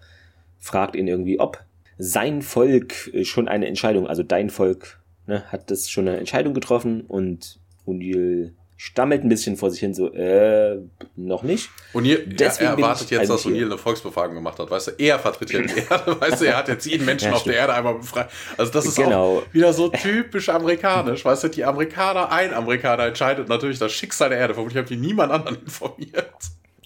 fragt 0.60 0.96
ihn 0.96 1.08
irgendwie, 1.08 1.40
ob 1.40 1.64
sein 1.98 2.42
Volk 2.42 3.14
äh, 3.14 3.26
schon 3.26 3.48
eine 3.48 3.68
Entscheidung, 3.68 4.08
also 4.08 4.24
dein 4.24 4.50
Volk, 4.50 5.02
ne, 5.28 5.44
hat 5.52 5.72
das 5.72 5.90
schon 5.90 6.08
eine 6.08 6.18
Entscheidung 6.18 6.54
getroffen 6.54 7.02
und 7.02 7.60
Unil 7.86 8.56
stammelt 8.82 9.24
ein 9.24 9.30
bisschen 9.30 9.58
vor 9.58 9.70
sich 9.70 9.80
hin, 9.80 9.94
so, 9.94 10.12
äh, 10.12 10.80
noch 11.16 11.44
nicht. 11.44 11.70
Und 11.94 12.04
er, 12.04 12.18
er 12.18 12.60
erwartet 12.60 13.12
jetzt, 13.12 13.30
dass 13.30 13.46
O'Neill 13.46 13.66
eine 13.66 13.78
Volksbefragung 13.78 14.34
gemacht 14.34 14.58
hat, 14.58 14.72
weißt 14.72 14.88
du, 14.88 14.92
er 14.98 15.20
vertritt 15.20 15.52
ja 15.52 15.62
die 15.62 15.82
Erde, 15.88 16.20
weißt 16.20 16.42
du, 16.42 16.46
er 16.46 16.58
hat 16.58 16.68
jetzt 16.68 16.88
jeden 16.88 17.06
Menschen 17.06 17.28
ja, 17.30 17.36
auf 17.36 17.44
der 17.44 17.58
Erde 17.58 17.76
einmal 17.76 17.94
befreit. 17.94 18.30
Also 18.58 18.72
das 18.72 18.88
ist 18.88 18.96
genau. 18.96 19.38
auch 19.38 19.54
wieder 19.54 19.72
so 19.72 19.90
typisch 19.90 20.50
amerikanisch, 20.50 21.24
weißt 21.24 21.44
du, 21.44 21.50
die 21.50 21.64
Amerikaner, 21.64 22.32
ein 22.32 22.56
Amerikaner 22.56 23.06
entscheidet 23.06 23.50
natürlich 23.50 23.78
das 23.78 23.92
Schicksal 23.92 24.30
der 24.30 24.40
Erde, 24.40 24.56
vermutlich 24.56 24.80
haben 24.80 24.88
die 24.88 24.98
niemand 24.98 25.32
anderen 25.32 25.62
informiert. 25.62 26.34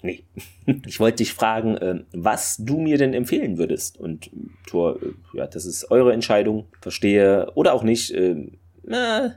Nee. 0.02 0.24
Ich 0.84 1.00
wollte 1.00 1.18
dich 1.18 1.32
fragen, 1.32 1.78
ähm, 1.80 2.06
was 2.12 2.56
du 2.58 2.78
mir 2.78 2.98
denn 2.98 3.14
empfehlen 3.14 3.56
würdest. 3.56 3.98
Und 3.98 4.30
Thor, 4.66 5.00
äh, 5.00 5.38
ja, 5.38 5.46
das 5.46 5.64
ist 5.64 5.92
eure 5.92 6.12
Entscheidung, 6.12 6.66
verstehe 6.80 7.52
oder 7.54 7.72
auch 7.72 7.84
nicht. 7.84 8.10
Äh, 8.10 8.50
na, 8.82 9.36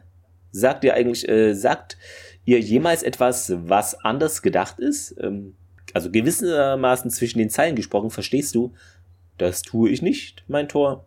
sagt 0.51 0.83
ihr 0.83 0.95
eigentlich, 0.95 1.29
äh, 1.29 1.53
sagt 1.53 1.97
ihr 2.45 2.59
jemals 2.59 3.03
etwas, 3.03 3.53
was 3.67 3.95
anders 4.03 4.41
gedacht 4.41 4.79
ist? 4.79 5.15
Ähm, 5.19 5.55
also 5.93 6.11
gewissermaßen 6.11 7.09
zwischen 7.11 7.39
den 7.39 7.49
Zeilen 7.49 7.75
gesprochen, 7.75 8.09
verstehst 8.09 8.55
du? 8.55 8.73
Das 9.37 9.61
tue 9.61 9.89
ich 9.89 10.01
nicht, 10.01 10.43
mein 10.47 10.67
Tor. 10.67 11.05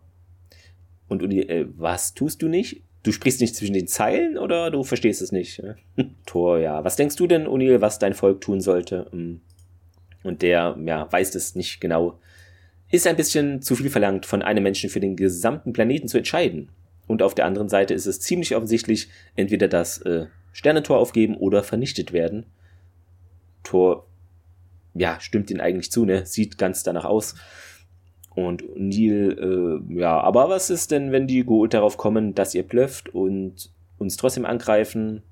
Und 1.07 1.21
Uli, 1.23 1.41
äh, 1.41 1.67
was 1.77 2.13
tust 2.13 2.41
du 2.41 2.47
nicht? 2.47 2.81
Du 3.03 3.11
sprichst 3.11 3.41
nicht 3.41 3.55
zwischen 3.55 3.73
den 3.73 3.87
Zeilen 3.87 4.37
oder 4.37 4.71
du 4.71 4.83
verstehst 4.83 5.21
es 5.21 5.31
nicht? 5.31 5.61
Tor, 6.25 6.59
ja. 6.59 6.83
Was 6.83 6.95
denkst 6.95 7.17
du 7.17 7.27
denn, 7.27 7.47
O'Neill, 7.47 7.81
was 7.81 7.99
dein 7.99 8.13
Volk 8.13 8.41
tun 8.41 8.61
sollte? 8.61 9.09
Ähm, 9.13 9.41
und 10.23 10.41
der, 10.41 10.77
ja, 10.85 11.11
weiß 11.11 11.35
es 11.35 11.55
nicht 11.55 11.81
genau. 11.81 12.19
ist 12.89 13.07
ein 13.07 13.17
bisschen 13.17 13.61
zu 13.61 13.75
viel 13.75 13.89
verlangt, 13.89 14.25
von 14.25 14.41
einem 14.41 14.63
Menschen 14.63 14.89
für 14.89 15.01
den 15.01 15.15
gesamten 15.17 15.73
Planeten 15.73 16.07
zu 16.07 16.17
entscheiden. 16.17 16.69
Und 17.07 17.21
auf 17.21 17.35
der 17.35 17.45
anderen 17.45 17.67
Seite 17.67 17.93
ist 17.93 18.05
es 18.05 18.21
ziemlich 18.21 18.55
offensichtlich, 18.55 19.09
entweder 19.35 19.67
das 19.67 20.01
äh, 20.03 20.27
Sternentor 20.53 20.99
aufgeben 20.99 21.35
oder 21.35 21.63
vernichtet 21.63 22.13
werden. 22.13 22.45
Tor, 23.63 24.07
ja, 24.93 25.19
stimmt 25.19 25.51
ihn 25.51 25.59
eigentlich 25.59 25.91
zu, 25.91 26.05
ne? 26.05 26.25
Sieht 26.25 26.57
ganz 26.57 26.83
danach 26.83 27.05
aus. 27.05 27.35
Und 28.35 28.63
Neil, 28.75 29.81
äh, 29.89 29.99
ja, 29.99 30.19
aber 30.21 30.49
was 30.49 30.69
ist 30.69 30.91
denn, 30.91 31.11
wenn 31.11 31.27
die 31.27 31.43
Goa'uld 31.43 31.69
darauf 31.69 31.97
kommen, 31.97 32.33
dass 32.33 32.55
ihr 32.55 32.63
blöfft 32.63 33.09
und 33.09 33.69
uns 33.97 34.17
trotzdem 34.17 34.45
angreifen? 34.45 35.23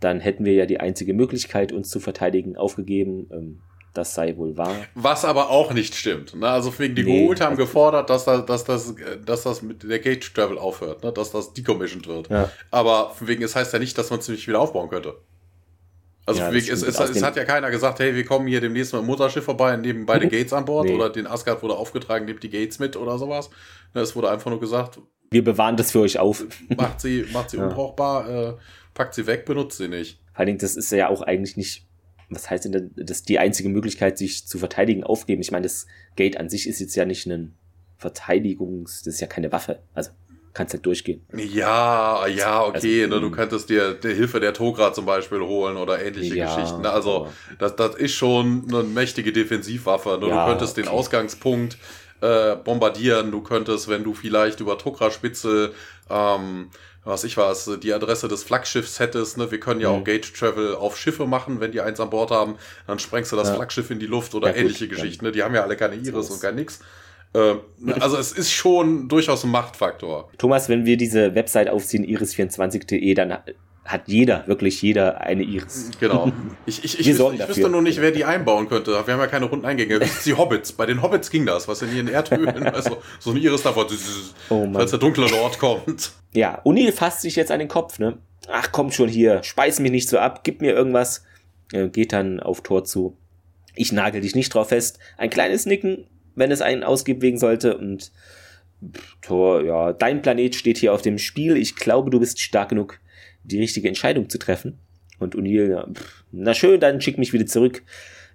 Dann 0.00 0.20
hätten 0.20 0.44
wir 0.44 0.54
ja 0.54 0.66
die 0.66 0.80
einzige 0.80 1.14
Möglichkeit, 1.14 1.72
uns 1.72 1.88
zu 1.88 2.00
verteidigen, 2.00 2.56
aufgegeben. 2.56 3.28
Ähm, 3.30 3.60
das 3.94 4.14
sei 4.14 4.36
wohl 4.36 4.56
wahr. 4.56 4.74
Was 4.94 5.24
aber 5.24 5.50
auch 5.50 5.72
nicht 5.72 5.94
stimmt. 5.94 6.34
Ne? 6.34 6.48
Also 6.48 6.76
wegen 6.78 6.94
die 6.94 7.04
nee, 7.04 7.26
Goa'uld 7.26 7.40
haben 7.40 7.56
gefordert, 7.56 8.10
dass, 8.10 8.24
da, 8.24 8.38
dass, 8.38 8.64
das, 8.64 8.94
dass 9.24 9.42
das 9.44 9.62
mit 9.62 9.82
der 9.82 10.00
Gate 10.00 10.34
Travel 10.34 10.58
aufhört, 10.58 11.04
ne? 11.04 11.12
dass 11.12 11.30
das 11.30 11.52
decommissioned 11.54 12.06
wird. 12.08 12.28
Ja. 12.28 12.50
Aber 12.70 13.14
wegen 13.20 13.42
es 13.42 13.54
heißt 13.54 13.72
ja 13.72 13.78
nicht, 13.78 13.96
dass 13.96 14.10
man 14.10 14.18
es 14.18 14.28
nicht 14.28 14.46
wieder 14.48 14.60
aufbauen 14.60 14.90
könnte. 14.90 15.16
Also 16.26 16.40
ja, 16.40 16.52
wegen, 16.52 16.72
es, 16.72 16.82
es, 16.82 16.98
es 16.98 17.22
hat 17.22 17.36
ja 17.36 17.44
keiner 17.44 17.70
gesagt, 17.70 18.00
hey, 18.00 18.14
wir 18.14 18.24
kommen 18.24 18.46
hier 18.46 18.60
demnächst 18.60 18.92
mit 18.92 19.02
dem 19.02 19.06
Mutterschiff 19.06 19.44
vorbei 19.44 19.74
und 19.74 19.82
nehmen 19.82 20.06
beide 20.06 20.26
Gates 20.28 20.52
an 20.52 20.64
Bord 20.64 20.86
nee. 20.86 20.94
oder 20.94 21.10
den 21.10 21.26
Asgard 21.26 21.62
wurde 21.62 21.74
aufgetragen, 21.74 22.24
nehmt 22.24 22.42
die 22.42 22.50
Gates 22.50 22.78
mit 22.78 22.96
oder 22.96 23.18
sowas. 23.18 23.50
Ne, 23.94 24.00
es 24.00 24.16
wurde 24.16 24.30
einfach 24.30 24.50
nur 24.50 24.60
gesagt, 24.60 24.98
wir 25.30 25.44
bewahren 25.44 25.76
das 25.76 25.92
für 25.92 26.00
euch 26.00 26.18
auf. 26.18 26.44
Macht 26.76 27.00
sie, 27.00 27.26
macht 27.32 27.50
sie 27.50 27.58
ja. 27.58 27.66
unbrauchbar, 27.66 28.28
äh, 28.28 28.54
packt 28.94 29.14
sie 29.14 29.26
weg, 29.26 29.44
benutzt 29.44 29.78
sie 29.78 29.88
nicht. 29.88 30.20
Vor 30.32 30.40
allen 30.40 30.46
Dingen, 30.46 30.58
das 30.58 30.76
ist 30.76 30.90
ja 30.90 31.08
auch 31.08 31.22
eigentlich 31.22 31.56
nicht 31.56 31.86
was 32.30 32.50
heißt 32.50 32.64
denn 32.64 32.90
das, 32.96 33.22
die 33.22 33.38
einzige 33.38 33.68
Möglichkeit, 33.68 34.18
sich 34.18 34.46
zu 34.46 34.58
verteidigen, 34.58 35.04
aufgeben? 35.04 35.42
Ich 35.42 35.50
meine, 35.50 35.64
das 35.64 35.86
Gate 36.16 36.36
an 36.36 36.48
sich 36.48 36.68
ist 36.68 36.80
jetzt 36.80 36.94
ja 36.94 37.04
nicht 37.04 37.26
ein 37.26 37.54
Verteidigungs, 37.96 39.02
das 39.02 39.14
ist 39.14 39.20
ja 39.20 39.26
keine 39.26 39.52
Waffe. 39.52 39.80
Also 39.94 40.10
kannst 40.54 40.72
halt 40.72 40.86
durchgehen. 40.86 41.26
Ja, 41.34 42.26
ja, 42.28 42.62
okay. 42.62 43.04
Also, 43.04 43.14
ne, 43.14 43.20
du 43.20 43.30
könntest 43.30 43.68
dir 43.68 43.94
die 43.94 44.14
Hilfe 44.14 44.40
der 44.40 44.54
Togra 44.54 44.92
zum 44.92 45.04
Beispiel 45.04 45.40
holen 45.40 45.76
oder 45.76 46.02
ähnliche 46.02 46.36
ja, 46.36 46.54
Geschichten. 46.54 46.82
Ne? 46.82 46.90
Also 46.90 47.28
das, 47.58 47.76
das 47.76 47.96
ist 47.96 48.12
schon 48.12 48.64
eine 48.68 48.84
mächtige 48.84 49.32
Defensivwaffe. 49.32 50.18
Ne? 50.20 50.28
Ja, 50.28 50.44
du 50.44 50.52
könntest 50.52 50.78
okay. 50.78 50.86
den 50.86 50.88
Ausgangspunkt 50.88 51.76
äh, 52.20 52.54
bombardieren. 52.56 53.32
Du 53.32 53.42
könntest, 53.42 53.88
wenn 53.88 54.04
du 54.04 54.14
vielleicht 54.14 54.60
über 54.60 54.78
Togra-Spitzel 54.78 55.72
ähm, 56.08 56.70
was 57.04 57.24
ich 57.24 57.36
weiß, 57.36 57.78
die 57.82 57.92
Adresse 57.92 58.28
des 58.28 58.44
Flaggschiffs 58.44 58.98
hättest, 58.98 59.38
ne, 59.38 59.50
wir 59.50 59.60
können 59.60 59.80
ja 59.80 59.90
mhm. 59.90 60.00
auch 60.00 60.04
Gate 60.04 60.34
Travel 60.34 60.74
auf 60.74 60.96
Schiffe 60.98 61.26
machen, 61.26 61.60
wenn 61.60 61.72
die 61.72 61.80
eins 61.80 62.00
an 62.00 62.10
Bord 62.10 62.30
haben, 62.30 62.56
dann 62.86 62.98
sprengst 62.98 63.32
du 63.32 63.36
das 63.36 63.48
ja. 63.48 63.54
Flaggschiff 63.54 63.90
in 63.90 63.98
die 63.98 64.06
Luft 64.06 64.34
oder 64.34 64.48
ja, 64.48 64.56
ähnliche 64.56 64.88
gut, 64.88 64.96
Geschichten, 64.96 65.24
ne? 65.24 65.32
die 65.32 65.42
haben 65.42 65.54
ja 65.54 65.62
alle 65.62 65.76
keine 65.76 65.96
Iris 65.96 66.30
und 66.30 66.40
gar 66.40 66.52
nix. 66.52 66.80
Ähm, 67.34 67.60
also 68.00 68.16
es 68.16 68.32
ist 68.32 68.52
schon 68.52 69.08
durchaus 69.08 69.44
ein 69.44 69.50
Machtfaktor. 69.50 70.30
Thomas, 70.38 70.68
wenn 70.68 70.86
wir 70.86 70.96
diese 70.96 71.34
Website 71.34 71.68
aufziehen, 71.68 72.06
iris24.de, 72.06 73.14
dann 73.14 73.36
hat 73.84 74.02
jeder, 74.06 74.46
wirklich 74.46 74.80
jeder 74.80 75.20
eine 75.20 75.42
Iris. 75.42 75.90
Genau. 76.00 76.32
Ich, 76.66 76.82
ich, 76.82 76.98
ich, 76.98 77.06
wüsste, 77.06 77.34
ich 77.34 77.48
wüsste 77.48 77.68
nur 77.68 77.82
nicht, 77.82 78.00
wer 78.00 78.10
die 78.10 78.24
einbauen 78.24 78.70
könnte. 78.70 78.92
Wir 78.92 79.12
haben 79.12 79.20
ja 79.20 79.26
keine 79.26 79.44
runden 79.44 79.66
Eingänge. 79.66 80.00
Die 80.24 80.32
Hobbits. 80.32 80.72
Bei 80.72 80.86
den 80.86 81.02
Hobbits 81.02 81.30
ging 81.30 81.44
das, 81.44 81.68
was 81.68 81.82
in 81.82 81.94
ihren 81.94 82.08
Erdhöhlen, 82.08 82.66
also 82.74 83.02
so 83.18 83.32
ein 83.32 83.36
Iris 83.36 83.62
davor, 83.62 83.86
oh 84.48 84.68
falls 84.72 84.90
der 84.90 84.98
dunkle 84.98 85.28
Lord 85.28 85.58
kommt. 85.58 86.12
Ja, 86.32 86.62
O'Neill 86.64 86.92
fasst 86.92 87.20
sich 87.20 87.36
jetzt 87.36 87.50
an 87.50 87.58
den 87.58 87.68
Kopf, 87.68 87.98
ne? 87.98 88.16
Ach, 88.48 88.72
komm 88.72 88.92
schon 88.92 89.10
hier, 89.10 89.42
speis 89.42 89.78
mich 89.78 89.90
nicht 89.90 90.08
so 90.08 90.18
ab, 90.18 90.40
gib 90.42 90.62
mir 90.62 90.72
irgendwas. 90.72 91.22
Äh, 91.72 91.88
geht 91.88 92.14
dann 92.14 92.40
auf 92.40 92.62
Tor 92.62 92.84
zu. 92.84 93.18
Ich 93.74 93.92
nagel 93.92 94.22
dich 94.22 94.34
nicht 94.34 94.54
drauf 94.54 94.68
fest. 94.68 94.98
Ein 95.18 95.30
kleines 95.30 95.66
Nicken, 95.66 96.06
wenn 96.34 96.50
es 96.50 96.62
einen 96.62 96.82
ausgibt 96.82 97.20
wegen 97.22 97.38
sollte 97.38 97.76
und 97.76 98.10
Tor, 99.22 99.62
ja, 99.62 99.92
dein 99.92 100.22
Planet 100.22 100.54
steht 100.54 100.78
hier 100.78 100.92
auf 100.92 101.02
dem 101.02 101.18
Spiel. 101.18 101.56
Ich 101.56 101.76
glaube, 101.76 102.10
du 102.10 102.20
bist 102.20 102.40
stark 102.40 102.70
genug, 102.70 103.00
die 103.44 103.60
richtige 103.60 103.88
Entscheidung 103.88 104.28
zu 104.28 104.38
treffen. 104.38 104.78
Und 105.18 105.36
O'Neill, 105.36 105.86
na 106.32 106.54
schön, 106.54 106.80
dann 106.80 107.00
schick 107.00 107.18
mich 107.18 107.32
wieder 107.32 107.46
zurück. 107.46 107.82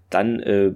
Dann, 0.10 0.40
äh, 0.40 0.72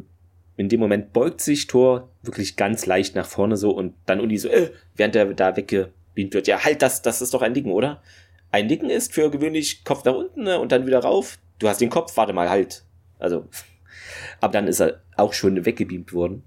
in 0.57 0.69
dem 0.69 0.79
Moment 0.79 1.13
beugt 1.13 1.41
sich 1.41 1.67
Thor 1.67 2.09
wirklich 2.21 2.55
ganz 2.55 2.86
leicht 2.86 3.15
nach 3.15 3.25
vorne 3.25 3.57
so 3.57 3.71
und 3.71 3.95
dann 4.05 4.19
Uni 4.19 4.38
so, 4.38 4.49
äh, 4.49 4.71
während 4.95 5.15
er 5.15 5.34
da 5.34 5.55
weggebeamt 5.55 6.34
wird. 6.34 6.47
Ja, 6.47 6.63
halt, 6.63 6.81
das, 6.81 7.01
das 7.01 7.21
ist 7.21 7.34
doch 7.34 7.41
ein 7.41 7.53
Nicken, 7.53 7.71
oder? 7.71 8.01
Ein 8.51 8.67
Nicken 8.67 8.89
ist 8.89 9.13
für 9.13 9.31
gewöhnlich 9.31 9.84
Kopf 9.84 10.05
nach 10.05 10.13
unten 10.13 10.43
ne, 10.43 10.59
und 10.59 10.71
dann 10.71 10.86
wieder 10.86 10.99
rauf. 10.99 11.39
Du 11.57 11.67
hast 11.67 11.81
den 11.81 11.89
Kopf, 11.89 12.15
warte 12.17 12.34
mal, 12.34 12.49
halt. 12.49 12.84
Also, 13.17 13.47
aber 14.41 14.53
dann 14.53 14.67
ist 14.67 14.79
er 14.79 15.01
auch 15.15 15.34
schon 15.34 15.65
weggebeamt 15.65 16.13
worden. 16.13 16.43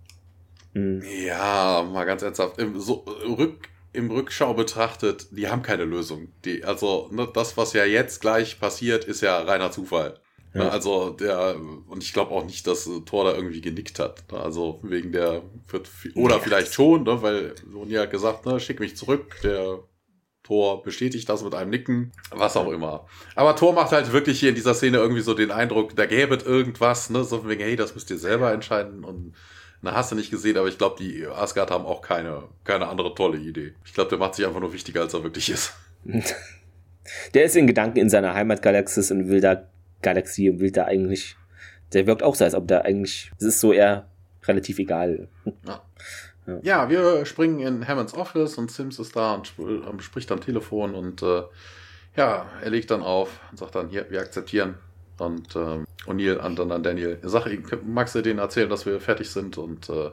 Mhm. 0.74 1.02
Ja, 1.26 1.84
mal 1.90 2.04
ganz 2.04 2.22
ernsthaft. 2.22 2.58
Im, 2.58 2.78
so, 2.78 3.04
rück, 3.26 3.68
im 3.96 4.10
Rückschau 4.10 4.54
betrachtet, 4.54 5.28
die 5.30 5.48
haben 5.48 5.62
keine 5.62 5.84
Lösung. 5.84 6.28
Die, 6.44 6.64
also 6.64 7.08
ne, 7.10 7.28
das, 7.32 7.56
was 7.56 7.72
ja 7.72 7.84
jetzt 7.84 8.20
gleich 8.20 8.60
passiert, 8.60 9.04
ist 9.04 9.22
ja 9.22 9.40
reiner 9.40 9.70
Zufall. 9.70 10.20
Ne, 10.54 10.64
ja. 10.64 10.68
Also 10.68 11.10
der, 11.10 11.56
und 11.88 12.02
ich 12.02 12.12
glaube 12.12 12.32
auch 12.32 12.44
nicht, 12.44 12.66
dass 12.66 12.88
Thor 13.06 13.24
da 13.24 13.34
irgendwie 13.34 13.60
genickt 13.60 13.98
hat. 13.98 14.30
Ne, 14.30 14.38
also 14.38 14.80
wegen 14.82 15.12
der, 15.12 15.42
wird, 15.68 15.88
oder 16.14 16.36
ja. 16.36 16.40
vielleicht 16.40 16.74
schon, 16.74 17.04
ne, 17.04 17.22
weil 17.22 17.54
Sony 17.72 17.94
hat 17.94 18.10
gesagt, 18.10 18.46
ne, 18.46 18.60
schick 18.60 18.80
mich 18.80 18.96
zurück, 18.96 19.36
der 19.42 19.80
Thor 20.42 20.82
bestätigt 20.82 21.28
das 21.28 21.42
mit 21.42 21.54
einem 21.54 21.70
Nicken, 21.70 22.12
was 22.30 22.56
auch 22.56 22.70
immer. 22.70 23.06
Aber 23.34 23.56
Thor 23.56 23.72
macht 23.72 23.92
halt 23.92 24.12
wirklich 24.12 24.38
hier 24.38 24.50
in 24.50 24.54
dieser 24.54 24.74
Szene 24.74 24.98
irgendwie 24.98 25.22
so 25.22 25.34
den 25.34 25.50
Eindruck, 25.50 25.96
da 25.96 26.06
gäbe 26.06 26.36
es 26.36 26.44
irgendwas, 26.44 27.10
ne, 27.10 27.24
so 27.24 27.48
wegen, 27.48 27.62
hey, 27.62 27.76
das 27.76 27.94
müsst 27.94 28.10
ihr 28.10 28.18
selber 28.18 28.52
entscheiden 28.52 29.04
und 29.04 29.34
na, 29.86 29.94
hast 29.94 30.10
du 30.10 30.16
nicht 30.16 30.30
gesehen, 30.30 30.58
aber 30.58 30.66
ich 30.66 30.78
glaube, 30.78 30.96
die 30.98 31.26
Asgard 31.26 31.70
haben 31.70 31.86
auch 31.86 32.02
keine, 32.02 32.42
keine 32.64 32.88
andere 32.88 33.14
tolle 33.14 33.38
Idee. 33.38 33.74
Ich 33.84 33.94
glaube, 33.94 34.10
der 34.10 34.18
macht 34.18 34.34
sich 34.34 34.44
einfach 34.44 34.60
nur 34.60 34.72
wichtiger, 34.72 35.02
als 35.02 35.14
er 35.14 35.22
wirklich 35.22 35.48
ist. 35.48 35.74
der 37.34 37.44
ist 37.44 37.56
in 37.56 37.68
Gedanken 37.68 37.98
in 37.98 38.10
seiner 38.10 38.34
Heimatgalaxis 38.34 39.12
und 39.12 39.28
will 39.28 39.40
da 39.40 39.68
Galaxie 40.02 40.50
und 40.50 40.58
will 40.58 40.72
da 40.72 40.86
eigentlich. 40.86 41.36
Der 41.92 42.06
wirkt 42.08 42.24
auch 42.24 42.34
so, 42.34 42.44
als 42.44 42.54
ob 42.54 42.66
der 42.66 42.84
eigentlich. 42.84 43.30
Es 43.38 43.46
ist 43.46 43.60
so 43.60 43.72
eher 43.72 44.08
relativ 44.44 44.80
egal. 44.80 45.28
Ja. 45.64 45.82
Ja. 46.46 46.58
ja. 46.62 46.90
wir 46.90 47.24
springen 47.24 47.60
in 47.60 47.86
Hammonds 47.86 48.14
Office 48.14 48.58
und 48.58 48.72
Sims 48.72 48.98
ist 48.98 49.14
da 49.14 49.34
und 49.34 49.52
ähm, 49.58 50.00
spricht 50.00 50.32
am 50.32 50.40
Telefon 50.40 50.96
und 50.96 51.22
äh, 51.22 51.42
ja, 52.16 52.46
er 52.60 52.70
legt 52.70 52.90
dann 52.90 53.02
auf 53.02 53.38
und 53.50 53.58
sagt 53.58 53.76
dann, 53.76 53.88
hier, 53.88 54.10
wir 54.10 54.20
akzeptieren. 54.20 54.74
Und 55.18 55.56
ähm, 55.56 55.86
O'Neill 56.06 56.38
an 56.38 56.58
an 56.70 56.82
Daniel. 56.82 57.18
Sag, 57.22 57.46
magst 57.84 58.14
du 58.14 58.22
denen 58.22 58.38
erzählen, 58.38 58.68
dass 58.68 58.86
wir 58.86 59.00
fertig 59.00 59.30
sind? 59.30 59.58
Und 59.58 59.88
äh, 59.88 60.10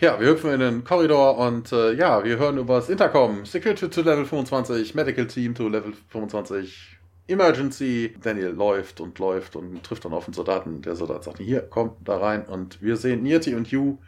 ja, 0.00 0.18
wir 0.18 0.28
hüpfen 0.28 0.52
in 0.52 0.60
den 0.60 0.84
Korridor 0.84 1.38
und 1.38 1.72
äh, 1.72 1.92
ja, 1.92 2.24
wir 2.24 2.38
hören 2.38 2.58
über 2.58 2.76
das 2.76 2.88
Intercom. 2.88 3.44
Security 3.44 3.88
to 3.88 4.02
Level 4.02 4.24
25, 4.24 4.94
Medical 4.94 5.26
Team 5.26 5.54
to 5.54 5.68
Level 5.68 5.92
25, 6.08 6.98
Emergency. 7.28 8.14
Daniel 8.20 8.50
läuft 8.50 9.00
und 9.00 9.18
läuft 9.18 9.56
und 9.56 9.82
trifft 9.82 10.04
dann 10.04 10.12
auf 10.12 10.24
den 10.24 10.34
Soldaten. 10.34 10.82
Der 10.82 10.96
Soldat 10.96 11.24
sagt, 11.24 11.38
hier, 11.38 11.62
komm 11.62 11.96
da 12.00 12.18
rein. 12.18 12.46
Und 12.46 12.80
wir 12.82 12.96
sehen 12.96 13.22
Nirti 13.22 13.54
und 13.54 13.66
Hugh 13.68 13.98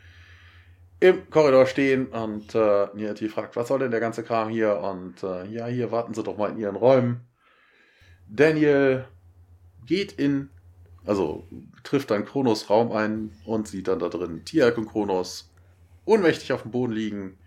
im 1.00 1.28
Korridor 1.28 1.66
stehen 1.66 2.06
und 2.06 2.54
äh, 2.54 2.86
Nirti 2.94 3.28
fragt, 3.28 3.56
was 3.56 3.68
soll 3.68 3.80
denn 3.80 3.90
der 3.90 4.00
ganze 4.00 4.22
Kram 4.22 4.48
hier? 4.48 4.78
Und 4.78 5.22
äh, 5.22 5.44
ja, 5.46 5.66
hier 5.66 5.92
warten 5.92 6.14
sie 6.14 6.22
doch 6.22 6.38
mal 6.38 6.50
in 6.50 6.58
ihren 6.58 6.76
Räumen. 6.76 7.20
Daniel 8.26 9.04
geht 9.86 10.12
in, 10.12 10.48
also 11.06 11.46
trifft 11.82 12.10
dann 12.10 12.24
Kronos 12.24 12.70
Raum 12.70 12.92
ein 12.92 13.32
und 13.44 13.68
sieht 13.68 13.88
dann 13.88 13.98
da 13.98 14.08
drin 14.08 14.44
Tiak 14.44 14.78
und 14.78 14.86
Kronos 14.86 15.50
ohnmächtig 16.04 16.52
auf 16.52 16.62
dem 16.62 16.70
Boden 16.70 16.92
liegen. 16.92 17.38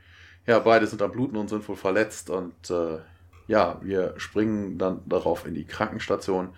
Ja, 0.46 0.60
beide 0.60 0.88
sind 0.88 1.02
am 1.02 1.12
Bluten 1.12 1.38
und 1.38 1.50
sind 1.50 1.68
wohl 1.68 1.76
verletzt 1.76 2.30
und 2.30 2.70
äh, 2.70 3.00
ja, 3.48 3.80
wir 3.82 4.14
springen 4.18 4.78
dann 4.78 5.02
darauf 5.06 5.46
in 5.46 5.54
die 5.54 5.66
Krankenstation. 5.66 6.50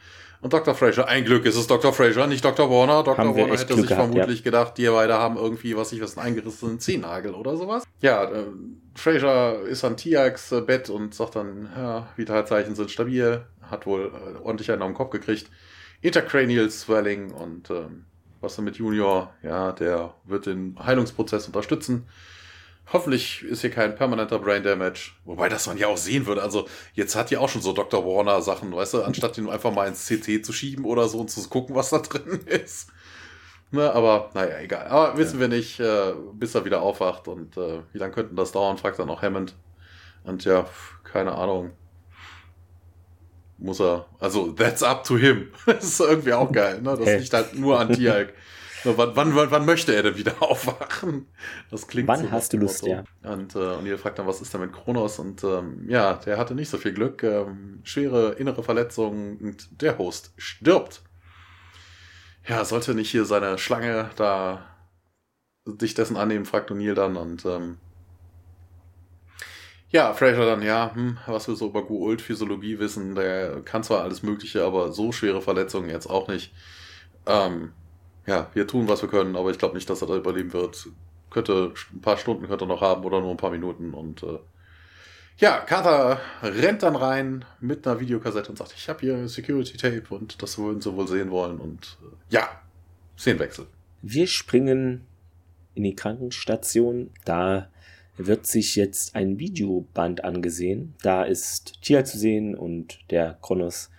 Und 0.41 0.53
Dr. 0.53 0.73
Fraser, 0.73 1.07
ein 1.07 1.25
Glück 1.25 1.45
ist 1.45 1.57
es 1.57 1.67
Dr. 1.67 1.91
Fraser, 1.91 2.25
nicht 2.25 2.45
Dr. 2.45 2.69
Warner. 2.69 3.03
Dr. 3.03 3.17
Haben 3.17 3.35
Warner 3.35 3.53
hätte 3.53 3.65
Glück 3.65 3.79
sich 3.79 3.89
gehabt, 3.89 4.13
vermutlich 4.13 4.39
ja. 4.39 4.43
gedacht, 4.43 4.77
die 4.77 4.87
beide 4.87 5.15
haben 5.15 5.35
irgendwie, 5.35 5.75
was 5.75 5.91
ich 5.91 6.01
was, 6.01 6.17
einen 6.17 6.27
eingerissenen 6.27 6.79
Zehennagel 6.79 7.33
oder 7.33 7.57
sowas. 7.57 7.83
Ja, 8.01 8.23
äh, 8.23 8.45
Fraser 8.95 9.61
ist 9.63 9.83
an 9.83 9.97
Tiaks 9.97 10.51
äh, 10.53 10.61
Bett 10.61 10.89
und 10.89 11.13
sagt 11.13 11.35
dann, 11.35 11.69
ja, 11.75 12.07
Vitalzeichen 12.15 12.75
sind 12.75 12.89
stabil, 12.89 13.43
hat 13.69 13.85
wohl 13.85 14.13
äh, 14.13 14.39
ordentlich 14.41 14.71
einen 14.71 14.81
auf 14.81 14.89
den 14.89 14.95
Kopf 14.95 15.09
gekriegt. 15.09 15.49
Intercranial 16.01 16.69
Swelling 16.69 17.31
und 17.31 17.69
ähm, 17.69 18.05
was 18.41 18.55
dann 18.55 18.65
mit 18.65 18.77
Junior, 18.77 19.33
ja, 19.43 19.71
der 19.73 20.13
wird 20.25 20.45
den 20.45 20.77
Heilungsprozess 20.79 21.47
unterstützen. 21.47 22.07
Hoffentlich 22.91 23.43
ist 23.43 23.61
hier 23.61 23.69
kein 23.69 23.95
permanenter 23.95 24.39
Brain 24.39 24.63
Damage. 24.63 25.11
Wobei 25.25 25.47
das 25.47 25.67
man 25.67 25.77
ja 25.77 25.87
auch 25.87 25.97
sehen 25.97 26.25
würde. 26.25 26.41
Also 26.41 26.67
jetzt 26.93 27.15
hat 27.15 27.29
ja 27.29 27.39
auch 27.39 27.49
schon 27.49 27.61
so 27.61 27.73
Dr. 27.73 28.03
Warner 28.03 28.41
Sachen, 28.41 28.73
weißt 28.73 28.95
du, 28.95 29.03
anstatt 29.03 29.37
ihn 29.37 29.49
einfach 29.49 29.71
mal 29.71 29.87
ins 29.87 30.07
CT 30.07 30.43
zu 30.43 30.53
schieben 30.53 30.85
oder 30.85 31.07
so 31.07 31.19
und 31.19 31.29
zu 31.29 31.47
gucken, 31.49 31.75
was 31.75 31.89
da 31.91 31.99
drin 31.99 32.39
ist. 32.45 32.89
Ne, 33.71 33.93
aber 33.93 34.31
naja, 34.33 34.57
egal. 34.59 34.87
Aber 34.87 35.17
wissen 35.17 35.35
ja. 35.35 35.41
wir 35.41 35.47
nicht, 35.49 35.79
äh, 35.79 36.13
bis 36.33 36.55
er 36.55 36.65
wieder 36.65 36.81
aufwacht 36.81 37.27
und 37.27 37.57
äh, 37.57 37.81
wie 37.93 37.99
lange 37.99 38.13
könnten 38.13 38.35
das 38.35 38.51
dauern, 38.51 38.79
fragt 38.79 38.97
dann 38.97 39.11
auch 39.11 39.21
Hammond. 39.21 39.55
Und 40.23 40.45
ja, 40.45 40.65
keine 41.03 41.33
Ahnung 41.33 41.71
muss 43.59 43.79
er, 43.79 44.05
also 44.19 44.51
that's 44.51 44.83
up 44.83 45.03
to 45.03 45.17
him. 45.17 45.49
das 45.65 45.83
ist 45.83 45.99
irgendwie 45.99 46.33
auch 46.33 46.51
geil, 46.51 46.81
ne? 46.81 46.95
Das 46.97 47.05
hey. 47.05 47.19
liegt 47.19 47.33
halt 47.33 47.57
nur 47.57 47.79
an 47.79 47.91
Tialk. 47.93 48.33
wann, 48.83 49.15
wann, 49.15 49.51
wann, 49.51 49.65
möchte 49.65 49.93
er 49.93 50.03
denn 50.03 50.17
wieder 50.17 50.33
aufwachen? 50.41 51.27
Das 51.69 51.87
klingt 51.87 52.07
Wann 52.07 52.21
so 52.21 52.31
hast 52.31 52.53
du 52.53 52.57
Lust, 52.57 52.85
ja. 52.85 53.03
Und, 53.23 53.55
äh, 53.55 53.75
und 53.75 53.85
ihr 53.85 53.97
fragt 53.97 54.19
dann, 54.19 54.27
was 54.27 54.41
ist 54.41 54.53
da 54.53 54.57
mit 54.57 54.71
Kronos? 54.73 55.19
Und 55.19 55.43
ähm, 55.43 55.85
ja, 55.89 56.13
der 56.13 56.37
hatte 56.37 56.55
nicht 56.55 56.69
so 56.69 56.77
viel 56.77 56.93
Glück. 56.93 57.23
Ähm, 57.23 57.81
schwere 57.83 58.33
innere 58.33 58.63
Verletzungen 58.63 59.37
und 59.37 59.81
der 59.81 59.97
Host 59.97 60.33
stirbt. 60.37 61.01
Ja, 62.47 62.63
sollte 62.65 62.95
nicht 62.95 63.11
hier 63.11 63.25
seine 63.25 63.57
Schlange 63.57 64.09
da 64.15 64.65
dich 65.65 65.93
dessen 65.93 66.17
annehmen, 66.17 66.45
fragt 66.45 66.71
O'Neill 66.71 66.95
dann 66.95 67.15
und 67.15 67.45
ähm, 67.45 67.77
ja, 69.89 70.13
Fraser 70.13 70.45
dann, 70.45 70.61
ja, 70.61 70.93
hm, 70.93 71.17
was 71.25 71.47
wir 71.47 71.55
so 71.55 71.67
über 71.67 71.85
Guult-Physiologie 71.85 72.79
wissen, 72.79 73.15
der 73.15 73.61
kann 73.61 73.83
zwar 73.83 74.03
alles 74.03 74.23
Mögliche, 74.23 74.63
aber 74.63 74.91
so 74.91 75.11
schwere 75.11 75.41
Verletzungen 75.41 75.89
jetzt 75.89 76.07
auch 76.07 76.27
nicht. 76.27 76.53
Ähm, 77.25 77.73
ja, 78.27 78.49
wir 78.53 78.67
tun, 78.67 78.87
was 78.87 79.01
wir 79.01 79.09
können, 79.09 79.35
aber 79.35 79.49
ich 79.49 79.57
glaube 79.57 79.75
nicht, 79.75 79.89
dass 79.89 80.01
er 80.01 80.07
da 80.07 80.15
überleben 80.15 80.53
wird. 80.53 80.87
Könnte 81.31 81.73
ein 81.93 82.01
paar 82.01 82.17
Stunden 82.17 82.47
könnte 82.47 82.65
er 82.65 82.67
noch 82.67 82.81
haben 82.81 83.03
oder 83.03 83.21
nur 83.21 83.31
ein 83.31 83.37
paar 83.37 83.51
Minuten 83.51 83.93
und 83.93 84.23
äh, 84.23 84.39
ja, 85.37 85.59
Carter 85.59 86.19
rennt 86.43 86.83
dann 86.83 86.97
rein 86.97 87.45
mit 87.61 87.87
einer 87.87 87.99
Videokassette 87.99 88.49
und 88.49 88.57
sagt, 88.57 88.73
ich 88.75 88.89
habe 88.89 88.99
hier 88.99 89.27
Security 89.29 89.77
Tape 89.77 90.03
und 90.09 90.41
das 90.41 90.57
würden 90.57 90.81
sie 90.81 90.93
wohl 90.93 91.07
sehen 91.07 91.31
wollen 91.31 91.59
und 91.59 91.97
äh, 92.01 92.33
ja, 92.35 92.49
Szenenwechsel. 93.17 93.67
Wir 94.01 94.27
springen 94.27 95.05
in 95.75 95.83
die 95.83 95.95
Krankenstation. 95.95 97.11
Da 97.25 97.69
wird 98.25 98.45
sich 98.45 98.75
jetzt 98.75 99.15
ein 99.15 99.39
Videoband 99.39 100.23
angesehen. 100.23 100.93
Da 101.01 101.23
ist 101.23 101.81
Tia 101.81 102.03
zu 102.03 102.17
sehen 102.17 102.53
und 102.53 102.99
der 103.09 103.37
Kronos 103.41 103.89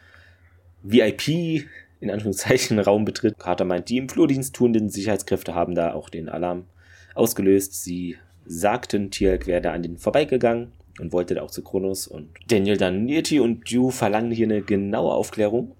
VIP 0.83 1.67
in 2.01 2.11
Anführungszeichen 2.11 2.79
Raum 2.79 3.05
betritt. 3.05 3.39
Carter 3.39 3.65
meint, 3.65 3.89
die 3.89 3.97
im 3.97 4.09
Flurdienst 4.09 4.55
tuenden 4.55 4.91
Sicherheitskräfte 4.91 5.55
haben 5.55 5.75
da 5.75 5.95
auch 5.95 6.11
den 6.11 6.29
Alarm 6.29 6.67
ausgelöst. 7.15 7.83
Sie 7.83 8.17
sagten, 8.47 9.11
Tialk 9.11 9.47
wäre 9.47 9.71
an 9.71 9.83
den 9.83 9.97
vorbeigegangen 9.97 10.73
und 10.99 11.13
wollte 11.13 11.35
da 11.35 11.43
auch 11.43 11.51
zu 11.51 11.63
Kronos. 11.63 12.07
Und 12.07 12.29
Daniel 12.49 12.77
dann, 12.77 13.05
Nirti 13.05 13.41
und 13.41 13.71
Dew 13.71 13.91
verlangen 13.91 14.33
hier 14.33 14.47
eine 14.47 14.63
genaue 14.63 15.15
Aufklärung. 15.15 15.75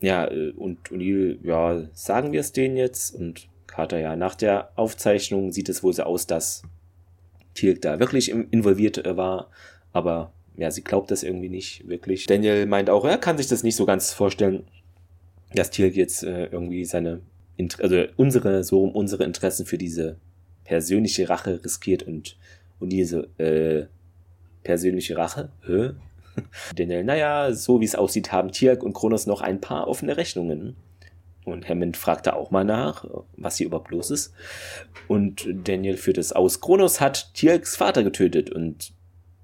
Ja, 0.00 0.30
äh, 0.30 0.50
und 0.50 0.90
O'Neill, 0.90 1.38
ja, 1.42 1.88
sagen 1.92 2.32
wir 2.32 2.40
es 2.40 2.52
denen 2.52 2.76
jetzt? 2.76 3.14
Und 3.14 3.48
Carter, 3.66 3.98
ja, 3.98 4.16
nach 4.16 4.34
der 4.34 4.70
Aufzeichnung 4.76 5.50
sieht 5.50 5.68
es 5.68 5.82
wohl 5.82 5.92
so 5.92 6.04
aus, 6.04 6.26
dass 6.26 6.62
Teal'c 7.58 7.80
da 7.80 7.98
wirklich 7.98 8.30
involviert 8.30 9.04
äh, 9.04 9.16
war, 9.16 9.50
aber 9.92 10.32
ja, 10.56 10.70
sie 10.70 10.82
glaubt 10.82 11.10
das 11.10 11.22
irgendwie 11.22 11.48
nicht 11.48 11.88
wirklich. 11.88 12.26
Daniel 12.26 12.66
meint 12.66 12.90
auch, 12.90 13.04
er 13.04 13.18
kann 13.18 13.38
sich 13.38 13.46
das 13.46 13.62
nicht 13.62 13.76
so 13.76 13.86
ganz 13.86 14.12
vorstellen, 14.12 14.64
dass 15.54 15.72
Teal'c 15.72 15.94
jetzt 15.94 16.22
äh, 16.22 16.46
irgendwie 16.46 16.84
seine, 16.84 17.20
also 17.78 18.04
unsere, 18.16 18.64
so 18.64 18.82
um 18.82 18.92
unsere 18.92 19.24
Interessen 19.24 19.66
für 19.66 19.78
diese 19.78 20.16
persönliche 20.64 21.28
Rache 21.28 21.60
riskiert 21.64 22.02
und, 22.02 22.36
und 22.78 22.90
diese 22.90 23.28
äh, 23.38 23.86
persönliche 24.62 25.16
Rache, 25.16 25.50
Hä? 25.66 25.90
Daniel, 26.76 27.04
naja, 27.04 27.52
so 27.52 27.80
wie 27.80 27.84
es 27.84 27.94
aussieht, 27.94 28.32
haben 28.32 28.52
Tiak 28.52 28.82
und 28.82 28.92
Kronos 28.92 29.26
noch 29.26 29.40
ein 29.40 29.60
paar 29.60 29.88
offene 29.88 30.16
Rechnungen. 30.16 30.76
Und 31.52 31.68
Hammond 31.68 31.96
fragte 31.96 32.34
auch 32.34 32.50
mal 32.50 32.64
nach, 32.64 33.04
was 33.36 33.56
hier 33.56 33.66
überhaupt 33.66 33.90
los 33.90 34.10
ist. 34.10 34.34
Und 35.06 35.46
Daniel 35.64 35.96
führt 35.96 36.18
es 36.18 36.32
aus. 36.32 36.60
Kronos 36.60 37.00
hat 37.00 37.32
Tiaks 37.34 37.76
Vater 37.76 38.02
getötet. 38.02 38.50
Und, 38.50 38.92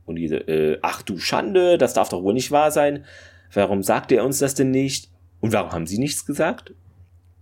und 0.06 0.16
diese, 0.16 0.36
äh, 0.36 0.78
ach 0.82 1.02
du 1.02 1.18
Schande, 1.18 1.78
das 1.78 1.94
darf 1.94 2.09
doch 2.09 2.22
wohl 2.22 2.35
nicht 2.35 2.51
wahr 2.51 2.70
sein. 2.70 3.05
Warum 3.52 3.82
sagt 3.82 4.12
er 4.12 4.24
uns 4.24 4.39
das 4.39 4.55
denn 4.55 4.70
nicht? 4.70 5.10
Und 5.40 5.52
warum 5.52 5.72
haben 5.72 5.86
sie 5.86 5.98
nichts 5.98 6.26
gesagt? 6.26 6.74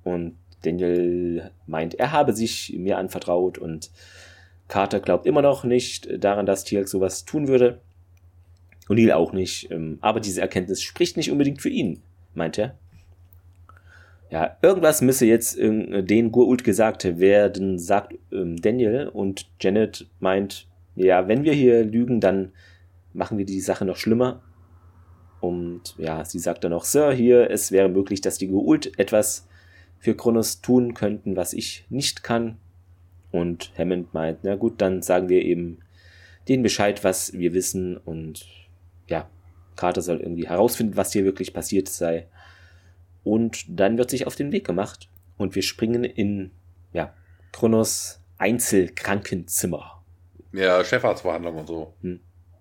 Und 0.04 0.36
Daniel 0.62 1.50
meint, 1.66 1.94
er 1.94 2.12
habe 2.12 2.32
sich 2.32 2.74
mir 2.76 2.98
anvertraut 2.98 3.58
und 3.58 3.90
Carter 4.68 5.00
glaubt 5.00 5.26
immer 5.26 5.42
noch 5.42 5.64
nicht 5.64 6.08
daran, 6.22 6.46
dass 6.46 6.64
Tiak 6.64 6.88
sowas 6.88 7.24
tun 7.24 7.48
würde. 7.48 7.80
Und 8.88 8.96
Neil 8.96 9.12
auch 9.12 9.32
nicht. 9.32 9.70
Ähm, 9.70 9.98
aber 10.00 10.20
diese 10.20 10.40
Erkenntnis 10.40 10.82
spricht 10.82 11.16
nicht 11.16 11.30
unbedingt 11.30 11.62
für 11.62 11.68
ihn, 11.68 12.02
meint 12.34 12.58
er 12.58 12.78
ja, 14.32 14.56
irgendwas 14.62 15.02
müsse 15.02 15.26
jetzt 15.26 15.58
äh, 15.58 16.02
den 16.02 16.32
Gurult 16.32 16.64
gesagt 16.64 17.04
werden, 17.20 17.78
sagt 17.78 18.14
ähm, 18.32 18.56
Daniel 18.56 19.08
und 19.08 19.50
Janet 19.60 20.08
meint, 20.20 20.66
ja, 20.96 21.28
wenn 21.28 21.44
wir 21.44 21.52
hier 21.52 21.84
lügen, 21.84 22.18
dann 22.18 22.52
machen 23.12 23.36
wir 23.36 23.44
die 23.44 23.60
Sache 23.60 23.84
noch 23.84 23.96
schlimmer. 23.96 24.40
Und 25.40 25.94
ja, 25.98 26.24
sie 26.24 26.38
sagt 26.38 26.64
dann 26.64 26.70
noch, 26.70 26.84
Sir, 26.84 27.12
hier, 27.12 27.50
es 27.50 27.72
wäre 27.72 27.90
möglich, 27.90 28.22
dass 28.22 28.38
die 28.38 28.46
Gurult 28.46 28.98
etwas 28.98 29.48
für 29.98 30.14
Kronos 30.14 30.62
tun 30.62 30.94
könnten, 30.94 31.36
was 31.36 31.52
ich 31.52 31.84
nicht 31.90 32.22
kann. 32.22 32.56
Und 33.32 33.70
Hammond 33.76 34.14
meint, 34.14 34.38
na 34.44 34.54
gut, 34.54 34.80
dann 34.80 35.02
sagen 35.02 35.28
wir 35.28 35.42
eben 35.42 35.80
denen 36.48 36.62
Bescheid, 36.62 37.04
was 37.04 37.34
wir 37.34 37.52
wissen. 37.52 37.98
Und 37.98 38.46
ja, 39.08 39.28
Carter 39.76 40.00
soll 40.00 40.20
irgendwie 40.20 40.48
herausfinden, 40.48 40.96
was 40.96 41.12
hier 41.12 41.24
wirklich 41.24 41.52
passiert 41.52 41.88
sei. 41.90 42.28
Und 43.24 43.64
dann 43.68 43.98
wird 43.98 44.10
sich 44.10 44.26
auf 44.26 44.34
den 44.34 44.52
Weg 44.52 44.66
gemacht 44.66 45.08
und 45.36 45.54
wir 45.54 45.62
springen 45.62 46.04
in 46.04 46.50
ja, 46.92 47.14
Kronos 47.52 48.20
Einzelkrankenzimmer. 48.38 50.02
Ja, 50.52 50.82
Chefarztbehandlung 50.84 51.58
und 51.58 51.66
so. 51.66 51.94
Hm. 52.02 52.20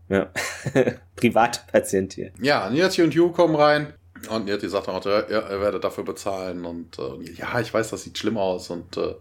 Ja, 0.10 0.32
Privatpatient 1.16 2.14
hier. 2.14 2.32
Ja, 2.42 2.70
Nirti 2.70 3.02
und 3.02 3.14
Yu 3.14 3.32
kommen 3.32 3.56
rein 3.56 3.94
und 4.30 4.46
Nirti 4.46 4.68
sagt 4.68 4.90
auch, 4.90 5.04
ja, 5.06 5.20
er 5.20 5.62
werde 5.62 5.80
dafür 5.80 6.04
bezahlen 6.04 6.66
und 6.66 7.00
äh, 7.00 7.32
ja, 7.34 7.60
ich 7.60 7.74
weiß, 7.74 7.90
das 7.90 8.04
sieht 8.04 8.18
schlimm 8.18 8.38
aus 8.38 8.70
und 8.70 8.98
äh, 8.98 9.16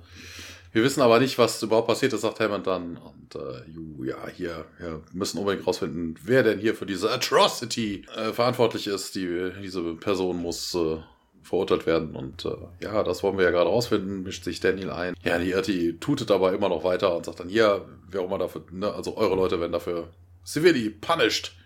wir 0.72 0.84
wissen 0.84 1.00
aber 1.00 1.18
nicht, 1.18 1.36
was 1.38 1.62
überhaupt 1.62 1.88
passiert 1.88 2.12
ist, 2.12 2.20
sagt 2.20 2.38
Hammond 2.38 2.66
dann. 2.66 2.96
Und 2.96 3.34
äh, 3.34 3.68
Ju, 3.70 4.04
ja, 4.04 4.28
hier, 4.28 4.66
wir 4.78 5.02
müssen 5.12 5.38
unbedingt 5.38 5.66
rausfinden, 5.66 6.16
wer 6.22 6.44
denn 6.44 6.60
hier 6.60 6.74
für 6.74 6.86
diese 6.86 7.10
Atrocity 7.10 8.06
äh, 8.16 8.32
verantwortlich 8.32 8.86
ist. 8.86 9.16
Die, 9.16 9.50
diese 9.60 9.94
Person 9.94 10.36
muss 10.40 10.74
äh, 10.74 10.98
verurteilt 11.42 11.86
werden. 11.86 12.14
Und 12.14 12.44
äh, 12.44 12.56
ja, 12.82 13.02
das 13.02 13.22
wollen 13.22 13.38
wir 13.38 13.44
ja 13.44 13.50
gerade 13.50 13.70
rausfinden, 13.70 14.22
mischt 14.22 14.44
sich 14.44 14.60
Daniel 14.60 14.90
ein. 14.90 15.14
Ja, 15.22 15.38
die 15.38 15.50
Irti 15.50 15.96
tutet 15.98 16.30
aber 16.30 16.52
immer 16.52 16.68
noch 16.68 16.84
weiter 16.84 17.16
und 17.16 17.26
sagt 17.26 17.40
dann, 17.40 17.48
ja, 17.48 17.80
wer 18.08 18.20
auch 18.20 18.26
immer 18.26 18.38
dafür, 18.38 18.64
ne, 18.70 18.92
also 18.92 19.16
eure 19.16 19.36
Leute 19.36 19.60
werden 19.60 19.72
dafür 19.72 20.08
severely 20.44 20.90
punished 20.90 21.56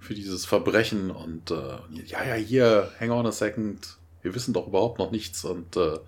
für 0.00 0.14
dieses 0.14 0.46
Verbrechen. 0.46 1.10
Und 1.10 1.50
äh, 1.50 1.78
ja, 2.06 2.24
ja, 2.24 2.34
hier, 2.34 2.90
hang 3.00 3.10
on 3.10 3.26
a 3.26 3.32
second, 3.32 3.98
wir 4.22 4.34
wissen 4.34 4.54
doch 4.54 4.68
überhaupt 4.68 4.98
noch 4.98 5.10
nichts. 5.10 5.44
Und 5.44 5.76
äh, 5.76 5.98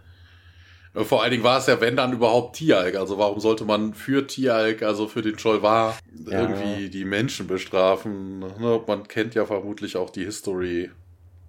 vor 1.04 1.22
allen 1.22 1.30
Dingen 1.30 1.44
war 1.44 1.58
es 1.58 1.66
ja, 1.66 1.80
wenn 1.80 1.96
dann 1.96 2.12
überhaupt 2.12 2.56
Tialk. 2.56 2.94
Also 2.94 3.18
warum 3.18 3.40
sollte 3.40 3.64
man 3.64 3.92
für 3.92 4.26
Tialk, 4.26 4.82
also 4.82 5.08
für 5.08 5.22
den 5.22 5.36
Cholvar, 5.36 5.98
ja. 6.24 6.40
irgendwie 6.40 6.88
die 6.88 7.04
Menschen 7.04 7.46
bestrafen? 7.46 8.38
Ne? 8.38 8.82
Man 8.86 9.06
kennt 9.06 9.34
ja 9.34 9.44
vermutlich 9.44 9.96
auch 9.96 10.10
die 10.10 10.24
History 10.24 10.90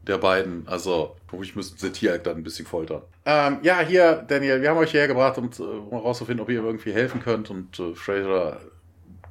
der 0.08 0.18
beiden. 0.18 0.68
Also, 0.68 1.16
ich 1.42 1.56
müsste 1.56 1.80
sie 1.80 1.92
Tier 1.92 2.18
dann 2.18 2.38
ein 2.38 2.44
bisschen 2.44 2.66
foltern. 2.66 3.02
Ähm, 3.26 3.60
ja, 3.62 3.80
hier, 3.80 4.26
Daniel, 4.28 4.62
wir 4.62 4.70
haben 4.70 4.78
euch 4.78 4.92
hierher 4.92 5.08
gebracht, 5.08 5.38
um, 5.38 5.50
herauszufinden, 5.92 6.42
ob 6.42 6.50
ihr 6.50 6.64
irgendwie 6.64 6.94
helfen 6.94 7.22
könnt. 7.22 7.50
Und 7.50 7.80
äh, 7.80 7.94
Fraser 7.94 8.62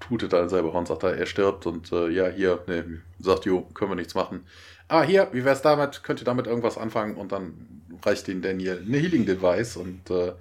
tutet 0.00 0.32
dann 0.32 0.48
selber 0.48 0.74
und 0.74 0.88
sagt, 0.88 1.02
er 1.02 1.26
stirbt. 1.26 1.66
Und 1.66 1.92
äh, 1.92 2.08
ja, 2.08 2.28
hier, 2.28 2.60
ne, 2.66 3.02
sagt 3.18 3.46
Jo, 3.46 3.62
können 3.74 3.90
wir 3.90 3.96
nichts 3.96 4.14
machen. 4.14 4.44
Ah, 4.88 5.02
hier, 5.02 5.28
wie 5.32 5.44
wär's 5.44 5.62
damit? 5.62 6.02
Könnt 6.02 6.20
ihr 6.20 6.24
damit 6.24 6.46
irgendwas 6.46 6.78
anfangen? 6.78 7.16
Und 7.16 7.32
dann 7.32 7.82
reicht 8.04 8.28
den 8.28 8.42
Daniel 8.42 8.82
eine 8.86 8.98
Healing 8.98 9.26
Device 9.26 9.76
und 9.76 10.10
äh, 10.10 10.32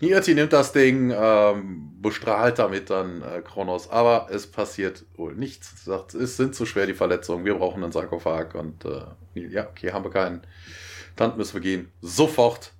Nierti 0.00 0.34
nimmt 0.34 0.52
das 0.54 0.72
Ding, 0.72 1.12
ähm, 1.14 1.92
bestrahlt 2.00 2.58
damit 2.58 2.88
dann 2.88 3.20
äh, 3.20 3.42
Kronos, 3.42 3.90
aber 3.90 4.28
es 4.30 4.46
passiert 4.46 5.04
wohl 5.16 5.34
nichts. 5.34 5.84
Sagt, 5.84 6.14
es 6.14 6.38
sind 6.38 6.54
zu 6.54 6.64
schwer 6.64 6.86
die 6.86 6.94
Verletzungen, 6.94 7.44
wir 7.44 7.54
brauchen 7.54 7.82
einen 7.82 7.92
Sarkophag 7.92 8.54
und 8.54 8.86
äh, 8.86 9.02
ja, 9.34 9.68
okay, 9.68 9.92
haben 9.92 10.04
wir 10.04 10.10
keinen. 10.10 10.42
Dann 11.16 11.36
müssen 11.36 11.54
wir 11.54 11.60
gehen. 11.60 11.90
Sofort, 12.00 12.72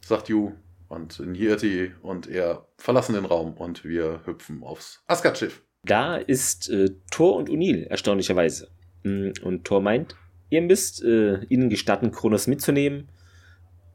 sagt 0.00 0.28
Yu. 0.28 0.52
Und 0.88 1.18
Nierti 1.18 1.90
und 2.00 2.28
er 2.28 2.64
verlassen 2.78 3.14
den 3.14 3.24
Raum 3.24 3.54
und 3.54 3.84
wir 3.84 4.20
hüpfen 4.24 4.62
aufs 4.62 5.02
Asgard-Schiff. 5.08 5.60
Da 5.82 6.16
ist 6.16 6.70
äh, 6.70 6.90
Thor 7.10 7.34
und 7.34 7.50
Unil, 7.50 7.82
erstaunlicherweise. 7.82 8.68
Mm, 9.02 9.30
und 9.42 9.64
Thor 9.64 9.80
meint, 9.80 10.14
ihr 10.48 10.62
müsst 10.62 11.02
äh, 11.02 11.42
ihnen 11.46 11.70
gestatten, 11.70 12.12
Kronos 12.12 12.46
mitzunehmen 12.46 13.08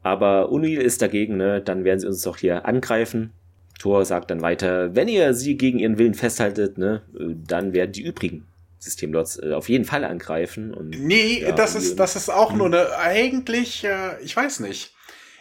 aber 0.03 0.51
Unil 0.51 0.81
ist 0.81 1.01
dagegen, 1.01 1.37
ne? 1.37 1.61
dann 1.61 1.83
werden 1.83 1.99
sie 1.99 2.07
uns 2.07 2.21
doch 2.23 2.37
hier 2.37 2.65
angreifen. 2.65 3.31
Thor 3.79 4.05
sagt 4.05 4.31
dann 4.31 4.41
weiter, 4.41 4.95
wenn 4.95 5.07
ihr 5.07 5.33
sie 5.33 5.57
gegen 5.57 5.79
ihren 5.79 5.97
Willen 5.97 6.13
festhaltet, 6.13 6.77
ne, 6.77 7.01
dann 7.47 7.73
werden 7.73 7.91
die 7.93 8.03
übrigen 8.03 8.45
Systemlots 8.81 9.37
äh, 9.37 9.53
auf 9.53 9.69
jeden 9.69 9.85
Fall 9.85 10.03
angreifen. 10.03 10.73
Und, 10.73 10.89
nee, 10.89 11.41
ja, 11.41 11.51
das, 11.51 11.75
ist, 11.75 11.99
das 11.99 12.15
ist 12.15 12.29
auch 12.29 12.51
nur 12.51 12.67
eine, 12.67 12.97
eigentlich, 12.97 13.83
äh, 13.83 14.19
ich 14.21 14.35
weiß 14.35 14.59
nicht. 14.61 14.93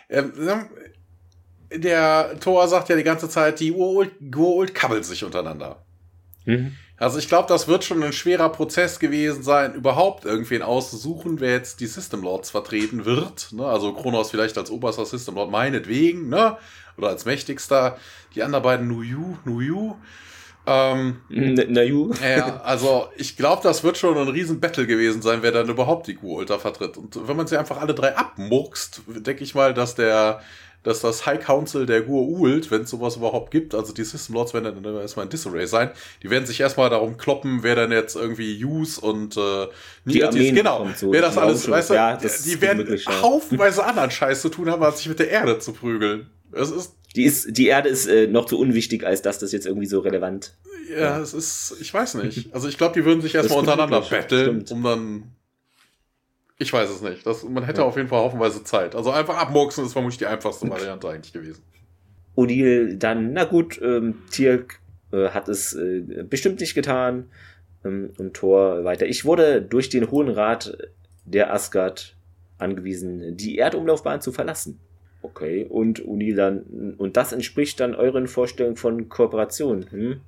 Ähm, 0.09 0.33
ne, 0.37 0.69
der 1.75 2.39
Thor 2.41 2.69
sagt 2.69 2.89
ja 2.91 2.97
die 2.97 3.03
ganze 3.03 3.29
Zeit, 3.29 3.61
die 3.61 3.73
Urult 3.73 4.75
kabbeln 4.75 5.03
sich 5.03 5.25
untereinander. 5.25 5.85
Mhm. 6.45 6.77
Also 6.97 7.19
ich 7.19 7.29
glaube, 7.29 7.49
das 7.49 7.67
wird 7.67 7.83
schon 7.83 8.03
ein 8.03 8.13
schwerer 8.13 8.51
Prozess 8.51 8.99
gewesen 8.99 9.43
sein, 9.43 9.73
überhaupt 9.73 10.27
irgendwen 10.27 10.61
auszusuchen, 10.61 11.41
wer 11.41 11.53
jetzt 11.53 11.81
die 11.81 11.87
System 11.87 12.23
Lords 12.23 12.51
vertreten 12.51 13.07
wird. 13.07 13.53
Ne? 13.53 13.65
Also 13.65 13.95
Kronos 13.95 14.31
vielleicht 14.31 14.59
als 14.59 14.71
oberster 14.71 15.07
System 15.07 15.37
Lord 15.37 15.51
meinetwegen, 15.51 16.29
ne? 16.29 16.59
Oder 16.99 17.09
als 17.09 17.25
mächtigster. 17.25 17.97
Die 18.35 18.43
anderen 18.43 18.63
beiden 18.63 18.87
Nuyu, 18.87 19.39
Nuyu. 19.47 19.97
Ähm, 20.67 21.21
Nayu. 21.29 22.13
Ja, 22.23 22.61
also 22.63 23.09
ich 23.17 23.37
glaube, 23.37 23.63
das 23.63 23.83
wird 23.83 23.97
schon 23.99 24.17
ein 24.17 24.29
riesen 24.29 24.61
Battle 24.61 24.87
gewesen 24.87 25.23
sein, 25.23 25.39
wer 25.43 25.53
dann 25.53 25.69
überhaupt 25.69 26.07
die 26.07 26.15
Q-Ultra 26.15 26.59
vertritt. 26.59 26.97
Und 26.97 27.27
wenn 27.27 27.37
man 27.37 27.47
sie 27.47 27.57
einfach 27.57 27.81
alle 27.81 27.95
drei 27.95 28.17
abmurkst, 28.17 29.03
denke 29.07 29.43
ich 29.43 29.55
mal, 29.55 29.75
dass 29.75 29.95
der 29.95 30.41
dass 30.83 31.01
das 31.01 31.27
High 31.27 31.45
Council 31.45 31.85
der 31.85 32.03
Gur-Ult, 32.03 32.71
wenn 32.71 32.83
es 32.83 32.91
sowas 32.91 33.17
überhaupt 33.17 33.51
gibt, 33.51 33.75
also 33.75 33.93
die 33.93 34.05
System 34.05 34.35
Lords 34.35 34.55
werden 34.55 34.83
dann 34.83 34.97
erstmal 34.97 35.27
in 35.27 35.31
Disarray 35.31 35.67
sein, 35.67 35.91
die 36.23 36.31
werden 36.31 36.47
sich 36.47 36.59
erstmal 36.61 36.89
darum 36.89 37.19
kloppen, 37.19 37.63
wer 37.63 37.75
dann 37.75 37.93
jetzt 37.93 38.17
irgendwie 38.17 38.65
Use 38.65 39.01
und 39.01 39.37
äh, 39.37 39.67
die 40.07 40.25
Armeen 40.25 40.55
genau, 40.55 40.89
so, 40.97 41.13
wer 41.13 41.21
das 41.21 41.37
alles, 41.37 41.69
weißt 41.69 41.91
du, 41.91 41.95
ja, 41.95 42.17
die, 42.17 42.29
die 42.45 42.61
werden 42.63 42.99
haufenweise 43.21 43.85
anderen 43.85 44.11
Scheiß 44.11 44.41
zu 44.41 44.49
tun 44.49 44.71
haben, 44.71 44.83
als 44.83 44.99
sich 44.99 45.09
mit 45.09 45.19
der 45.19 45.29
Erde 45.29 45.59
zu 45.59 45.73
prügeln. 45.73 46.31
Es 46.53 46.71
ist 46.71 46.97
die 47.17 47.25
ist, 47.25 47.57
die 47.57 47.67
Erde 47.67 47.89
ist 47.89 48.07
äh, 48.07 48.27
noch 48.27 48.47
zu 48.47 48.59
unwichtig, 48.59 49.05
als 49.05 49.23
dass 49.23 49.39
das 49.39 49.53
jetzt 49.53 49.67
irgendwie 49.67 49.87
so 49.87 50.01
relevant. 50.01 50.55
Ja, 50.89 50.99
ja. 50.99 51.21
es 51.21 51.35
ist, 51.35 51.77
ich 51.81 51.93
weiß 51.93 52.15
nicht. 52.15 52.55
Also 52.55 52.69
ich 52.69 52.79
glaube, 52.79 52.95
die 52.95 53.05
würden 53.05 53.21
sich 53.21 53.35
erstmal 53.35 53.61
untereinander 53.61 54.01
battlen, 54.01 54.65
um 54.71 54.83
dann 54.83 55.23
ich 56.61 56.73
weiß 56.75 56.91
es 56.91 57.01
nicht. 57.01 57.27
Das, 57.27 57.43
man 57.43 57.65
hätte 57.65 57.81
ja. 57.81 57.87
auf 57.87 57.97
jeden 57.97 58.09
Fall 58.09 58.21
haufenweise 58.21 58.63
Zeit. 58.63 58.95
Also 58.95 59.11
einfach 59.11 59.39
abmurksen 59.39 59.87
ist 59.87 59.95
vermutlich 59.95 60.19
die 60.19 60.27
einfachste 60.27 60.69
Variante 60.69 61.09
eigentlich 61.09 61.33
gewesen. 61.33 61.63
Odil 62.35 62.97
dann, 62.99 63.33
na 63.33 63.45
gut, 63.45 63.81
ähm, 63.83 64.19
Tirk 64.31 64.79
äh, 65.11 65.31
hat 65.31 65.49
es 65.49 65.73
äh, 65.73 66.25
bestimmt 66.29 66.61
nicht 66.61 66.75
getan. 66.75 67.31
Ähm, 67.83 68.11
und 68.19 68.35
Thor 68.35 68.85
weiter. 68.85 69.07
Ich 69.07 69.25
wurde 69.25 69.63
durch 69.63 69.89
den 69.89 70.11
Hohen 70.11 70.29
Rat 70.29 70.77
der 71.25 71.51
Asgard 71.53 72.15
angewiesen, 72.59 73.39
die 73.39 73.57
Erdumlaufbahn 73.57 74.21
zu 74.21 74.31
verlassen. 74.31 74.81
Okay, 75.23 75.67
und 75.69 76.01
Uni 76.01 76.35
dann, 76.35 76.95
und 76.97 77.17
das 77.17 77.33
entspricht 77.33 77.79
dann 77.81 77.95
euren 77.95 78.27
Vorstellungen 78.27 78.77
von 78.77 79.09
Kooperation. 79.09 79.91
Hm? 79.91 80.21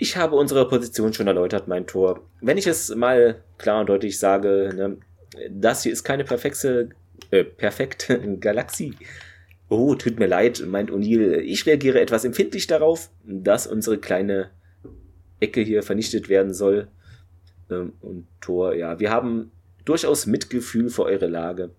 Ich 0.00 0.16
habe 0.16 0.36
unsere 0.36 0.68
Position 0.68 1.12
schon 1.12 1.26
erläutert, 1.26 1.68
mein 1.68 1.86
Tor. 1.86 2.22
Wenn 2.40 2.58
ich 2.58 2.66
es 2.66 2.94
mal 2.94 3.42
klar 3.56 3.80
und 3.80 3.88
deutlich 3.88 4.18
sage, 4.18 4.72
ne, 4.74 4.96
das 5.50 5.82
hier 5.82 5.92
ist 5.92 6.04
keine 6.04 6.24
perfekte, 6.24 6.90
äh, 7.30 7.44
perfekte 7.44 8.36
Galaxie. 8.40 8.94
Oh, 9.68 9.94
tut 9.94 10.18
mir 10.18 10.26
leid, 10.26 10.64
meint 10.66 10.90
O'Neill. 10.90 11.38
Ich 11.40 11.66
reagiere 11.66 12.00
etwas 12.00 12.24
empfindlich 12.24 12.66
darauf, 12.66 13.10
dass 13.24 13.66
unsere 13.66 13.98
kleine 13.98 14.50
Ecke 15.40 15.60
hier 15.60 15.82
vernichtet 15.82 16.28
werden 16.28 16.54
soll. 16.54 16.88
Ähm, 17.70 17.92
und 18.00 18.26
Thor, 18.40 18.74
ja, 18.74 18.98
wir 18.98 19.10
haben 19.10 19.52
durchaus 19.84 20.26
Mitgefühl 20.26 20.88
für 20.90 21.04
eure 21.04 21.26
Lage. 21.26 21.70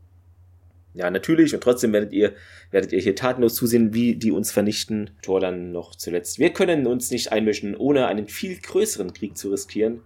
Ja, 0.94 1.10
natürlich, 1.12 1.54
und 1.54 1.62
trotzdem 1.62 1.94
werdet 1.94 2.14
ihr, 2.14 2.34
werdet 2.72 2.92
ihr 2.92 3.00
hier 3.00 3.16
tatenlos 3.16 3.56
zusehen, 3.56 3.94
wie 3.94 4.16
die 4.16 4.32
uns 4.32 4.52
vernichten. 4.52 5.12
Thor 5.22 5.40
dann 5.40 5.72
noch 5.72 5.96
zuletzt. 5.96 6.40
Wir 6.40 6.52
können 6.52 6.88
uns 6.88 7.12
nicht 7.12 7.32
einmischen, 7.32 7.76
ohne 7.76 8.08
einen 8.08 8.28
viel 8.28 8.58
größeren 8.60 9.14
Krieg 9.14 9.38
zu 9.38 9.52
riskieren, 9.52 10.02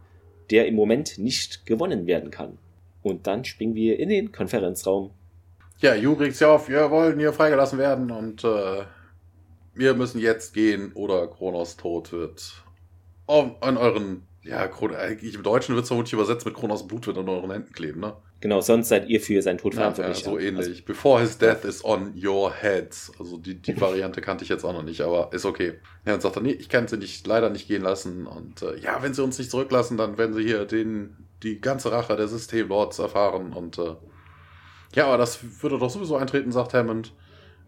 der 0.52 0.68
im 0.68 0.76
Moment 0.76 1.18
nicht 1.18 1.66
gewonnen 1.66 2.06
werden 2.06 2.32
kann. 2.32 2.58
Und 3.02 3.28
dann 3.28 3.46
springen 3.46 3.76
wir 3.76 4.00
in 4.00 4.10
den 4.10 4.32
Konferenzraum. 4.32 5.12
Ja, 5.80 5.96
Ju 5.96 6.14
regt's 6.14 6.40
ja 6.40 6.54
auf, 6.54 6.70
wir 6.70 6.92
wollen 6.92 7.20
hier 7.20 7.34
freigelassen 7.34 7.80
werden 7.80 8.12
und 8.12 8.44
äh, 8.44 8.84
wir 9.74 9.94
müssen 9.96 10.20
jetzt 10.20 10.54
gehen 10.54 10.92
oder 10.94 11.28
Kronos 11.28 11.76
tot 11.76 12.12
wird. 12.12 12.64
An 13.28 13.78
euren, 13.78 14.28
ja, 14.44 14.70
eigentlich 14.98 15.34
im 15.34 15.44
Deutschen 15.44 15.76
wird 15.76 15.84
es 15.84 15.90
vermutlich 15.90 16.14
übersetzt 16.14 16.46
mit 16.46 16.56
Kronos 16.56 16.88
Blut 16.88 17.08
wird 17.08 17.18
an 17.18 17.28
euren 17.28 17.52
Händen 17.52 17.74
kleben, 17.74 18.02
ne? 18.02 18.16
Genau, 18.44 18.60
sonst 18.60 18.90
seid 18.90 19.08
ihr 19.08 19.22
für 19.22 19.42
seinen 19.42 19.58
Tod 19.58 19.74
verantwortlich. 19.74 20.20
Ja, 20.20 20.26
so 20.26 20.38
ähnlich. 20.38 20.68
Also, 20.68 20.84
Before 20.84 21.22
his 21.22 21.38
death 21.38 21.64
is 21.64 21.86
on 21.86 22.14
your 22.22 22.54
heads. 22.54 23.10
Also 23.18 23.38
die, 23.38 23.56
die 23.56 23.80
Variante 23.80 24.20
kannte 24.20 24.44
ich 24.44 24.50
jetzt 24.50 24.66
auch 24.66 24.74
noch 24.74 24.84
nicht, 24.84 25.00
aber 25.00 25.32
ist 25.32 25.46
okay. 25.46 25.76
Ja, 26.06 26.16
und 26.16 26.22
sagt 26.22 26.36
er, 26.36 26.42
nee, 26.42 26.52
ich 26.52 26.68
kann 26.68 26.90
sie 26.90 26.98
nicht, 26.98 27.26
leider 27.26 27.50
nicht 27.50 27.70
gehen 27.70 27.84
lassen. 27.84 28.28
Und 28.28 28.62
äh, 28.62 28.78
ja, 28.80 29.02
wenn 29.02 29.14
sie 29.14 29.24
uns 29.24 29.38
nicht 29.38 29.50
zurücklassen, 29.50 29.96
dann 29.96 30.18
werden 30.18 30.34
sie 30.34 30.44
hier 30.44 30.66
den 30.66 31.16
die 31.42 31.62
ganze 31.62 31.94
Rache 31.94 32.18
der 32.18 32.28
Systemlords 32.28 33.00
erfahren 33.00 33.54
und 33.54 33.78
äh, 33.78 33.96
ja, 34.94 35.06
aber 35.06 35.18
das 35.18 35.64
würde 35.64 35.80
doch 35.80 35.90
sowieso 35.90 36.18
eintreten, 36.18 36.52
sagt 36.52 36.74
Hammond. 36.74 37.14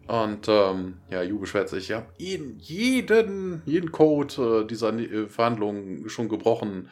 Und 0.08 0.46
ähm, 0.46 0.98
ja, 1.10 1.22
Yu 1.22 1.38
beschwert 1.38 1.70
sich, 1.70 1.88
ja, 1.88 2.04
jeden, 2.18 2.58
jeden, 2.58 3.62
jeden 3.64 3.92
Code 3.92 4.64
äh, 4.64 4.66
dieser 4.66 4.92
äh, 4.92 5.26
Verhandlungen 5.26 6.10
schon 6.10 6.28
gebrochen. 6.28 6.90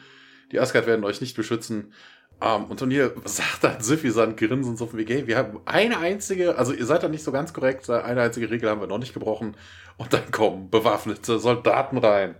Die 0.51 0.59
Asgard 0.59 0.87
werden 0.87 1.05
euch 1.05 1.21
nicht 1.21 1.35
beschützen. 1.35 1.93
Ähm, 2.41 2.65
und 2.65 2.81
O'Neill 2.81 3.13
sagt 3.25 3.63
dann 3.63 3.81
suffisant 3.81 4.37
grinsend 4.37 4.77
so 4.77 4.87
von 4.87 4.99
wie, 4.99 5.05
hey, 5.05 5.27
wir 5.27 5.37
haben 5.37 5.59
eine 5.65 5.97
einzige, 5.99 6.57
also 6.57 6.73
ihr 6.73 6.85
seid 6.85 7.03
da 7.03 7.07
nicht 7.07 7.23
so 7.23 7.31
ganz 7.31 7.53
korrekt, 7.53 7.89
eine 7.89 8.21
einzige 8.21 8.49
Regel 8.49 8.69
haben 8.69 8.81
wir 8.81 8.87
noch 8.87 8.97
nicht 8.97 9.13
gebrochen. 9.13 9.55
Und 9.97 10.13
dann 10.13 10.29
kommen 10.31 10.69
bewaffnete 10.69 11.39
Soldaten 11.39 11.97
rein. 11.97 12.35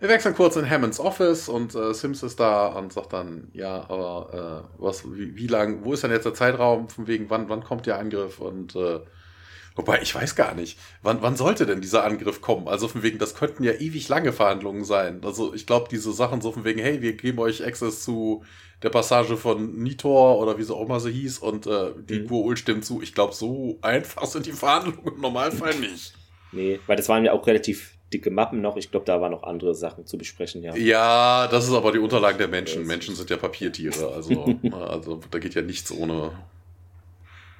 Wir 0.00 0.08
wechseln 0.08 0.36
kurz 0.36 0.54
in 0.54 0.68
Hammonds 0.70 1.00
Office 1.00 1.48
und 1.48 1.74
äh, 1.74 1.92
Sims 1.92 2.22
ist 2.22 2.38
da 2.38 2.68
und 2.68 2.92
sagt 2.92 3.12
dann, 3.12 3.48
ja, 3.52 3.82
aber 3.90 4.68
äh, 4.78 4.80
was, 4.80 5.04
wie, 5.12 5.34
wie 5.34 5.48
lang, 5.48 5.84
wo 5.84 5.92
ist 5.92 6.04
denn 6.04 6.12
jetzt 6.12 6.24
der 6.24 6.34
Zeitraum, 6.34 6.88
von 6.88 7.08
wegen, 7.08 7.28
wann, 7.30 7.48
wann 7.48 7.64
kommt 7.64 7.86
der 7.86 7.98
Angriff 7.98 8.38
und 8.38 8.76
äh, 8.76 9.00
wobei, 9.78 10.02
ich 10.02 10.14
weiß 10.14 10.34
gar 10.34 10.54
nicht, 10.54 10.76
wann, 11.02 11.22
wann 11.22 11.36
sollte 11.36 11.64
denn 11.64 11.80
dieser 11.80 12.04
Angriff 12.04 12.40
kommen? 12.40 12.68
Also 12.68 12.88
von 12.88 13.02
wegen, 13.02 13.18
das 13.18 13.34
könnten 13.34 13.62
ja 13.62 13.72
ewig 13.72 14.08
lange 14.08 14.32
Verhandlungen 14.32 14.84
sein. 14.84 15.20
Also 15.24 15.54
ich 15.54 15.66
glaube, 15.66 15.88
diese 15.88 16.12
Sachen 16.12 16.40
so 16.40 16.52
von 16.52 16.64
wegen, 16.64 16.80
hey, 16.80 17.00
wir 17.00 17.16
geben 17.16 17.38
euch 17.38 17.64
Access 17.64 18.02
zu 18.02 18.44
der 18.82 18.90
Passage 18.90 19.36
von 19.36 19.78
Nitor 19.78 20.38
oder 20.38 20.58
wie 20.58 20.64
sie 20.64 20.74
auch 20.74 20.84
immer 20.84 21.00
so 21.00 21.08
hieß 21.08 21.38
und 21.38 21.66
äh, 21.66 21.92
die 21.96 22.20
mhm. 22.20 22.26
Gua'ul 22.26 22.56
stimmt 22.56 22.84
zu. 22.84 23.00
Ich 23.00 23.14
glaube, 23.14 23.34
so 23.34 23.78
einfach 23.80 24.26
sind 24.26 24.46
die 24.46 24.52
Verhandlungen 24.52 25.14
im 25.14 25.20
Normalfall 25.20 25.74
nicht. 25.80 26.12
Nee, 26.50 26.80
weil 26.86 26.96
das 26.96 27.08
waren 27.08 27.24
ja 27.24 27.32
auch 27.32 27.46
relativ 27.46 27.94
dicke 28.12 28.30
Mappen 28.30 28.60
noch. 28.60 28.76
Ich 28.76 28.90
glaube, 28.90 29.06
da 29.06 29.20
waren 29.20 29.32
noch 29.32 29.44
andere 29.44 29.74
Sachen 29.74 30.06
zu 30.06 30.18
besprechen, 30.18 30.62
ja. 30.62 30.74
Ja, 30.74 31.46
das 31.48 31.68
ist 31.68 31.74
aber 31.74 31.92
die 31.92 31.98
Unterlagen 31.98 32.38
der 32.38 32.48
Menschen. 32.48 32.86
Menschen 32.86 33.14
sind 33.14 33.30
ja 33.30 33.36
Papiertiere. 33.36 34.12
Also, 34.14 34.58
also 34.72 35.20
da 35.30 35.38
geht 35.38 35.54
ja 35.54 35.62
nichts 35.62 35.92
ohne. 35.92 36.32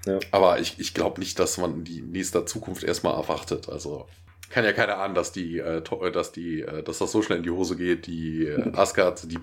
Ja. 0.07 0.19
Aber 0.31 0.61
ich, 0.61 0.79
ich 0.79 0.95
glaube 0.95 1.21
nicht, 1.21 1.39
dass 1.39 1.59
man 1.59 1.85
die 1.85 2.03
nächste 2.03 2.45
Zukunft 2.45 2.85
erstmal 2.85 3.15
erwartet. 3.15 3.69
Also 3.69 4.07
kann 4.51 4.65
ja 4.65 4.73
keiner 4.73 4.99
ahnen, 4.99 5.15
dass 5.15 5.33
die, 5.33 5.59
äh, 5.59 5.83
dass 6.13 6.33
die, 6.33 6.63
äh, 6.63 6.83
dass 6.83 6.99
das 6.99 7.13
so 7.13 7.21
schnell 7.21 7.39
in 7.39 7.45
die 7.45 7.51
Hose 7.51 7.77
geht. 7.77 8.07
Die 8.07 8.47
äh, 8.47 8.73
Asgard, 8.77 9.31
die, 9.31 9.39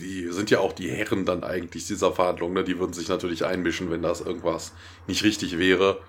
die 0.00 0.28
sind 0.32 0.50
ja 0.50 0.60
auch 0.60 0.72
die 0.72 0.90
Herren 0.90 1.24
dann 1.24 1.44
eigentlich 1.44 1.86
dieser 1.86 2.12
Verhandlungen. 2.12 2.54
Ne? 2.54 2.64
Die 2.64 2.78
würden 2.78 2.92
sich 2.92 3.08
natürlich 3.08 3.44
einmischen, 3.44 3.90
wenn 3.90 4.02
das 4.02 4.20
irgendwas 4.20 4.72
nicht 5.06 5.22
richtig 5.22 5.58
wäre. 5.58 6.00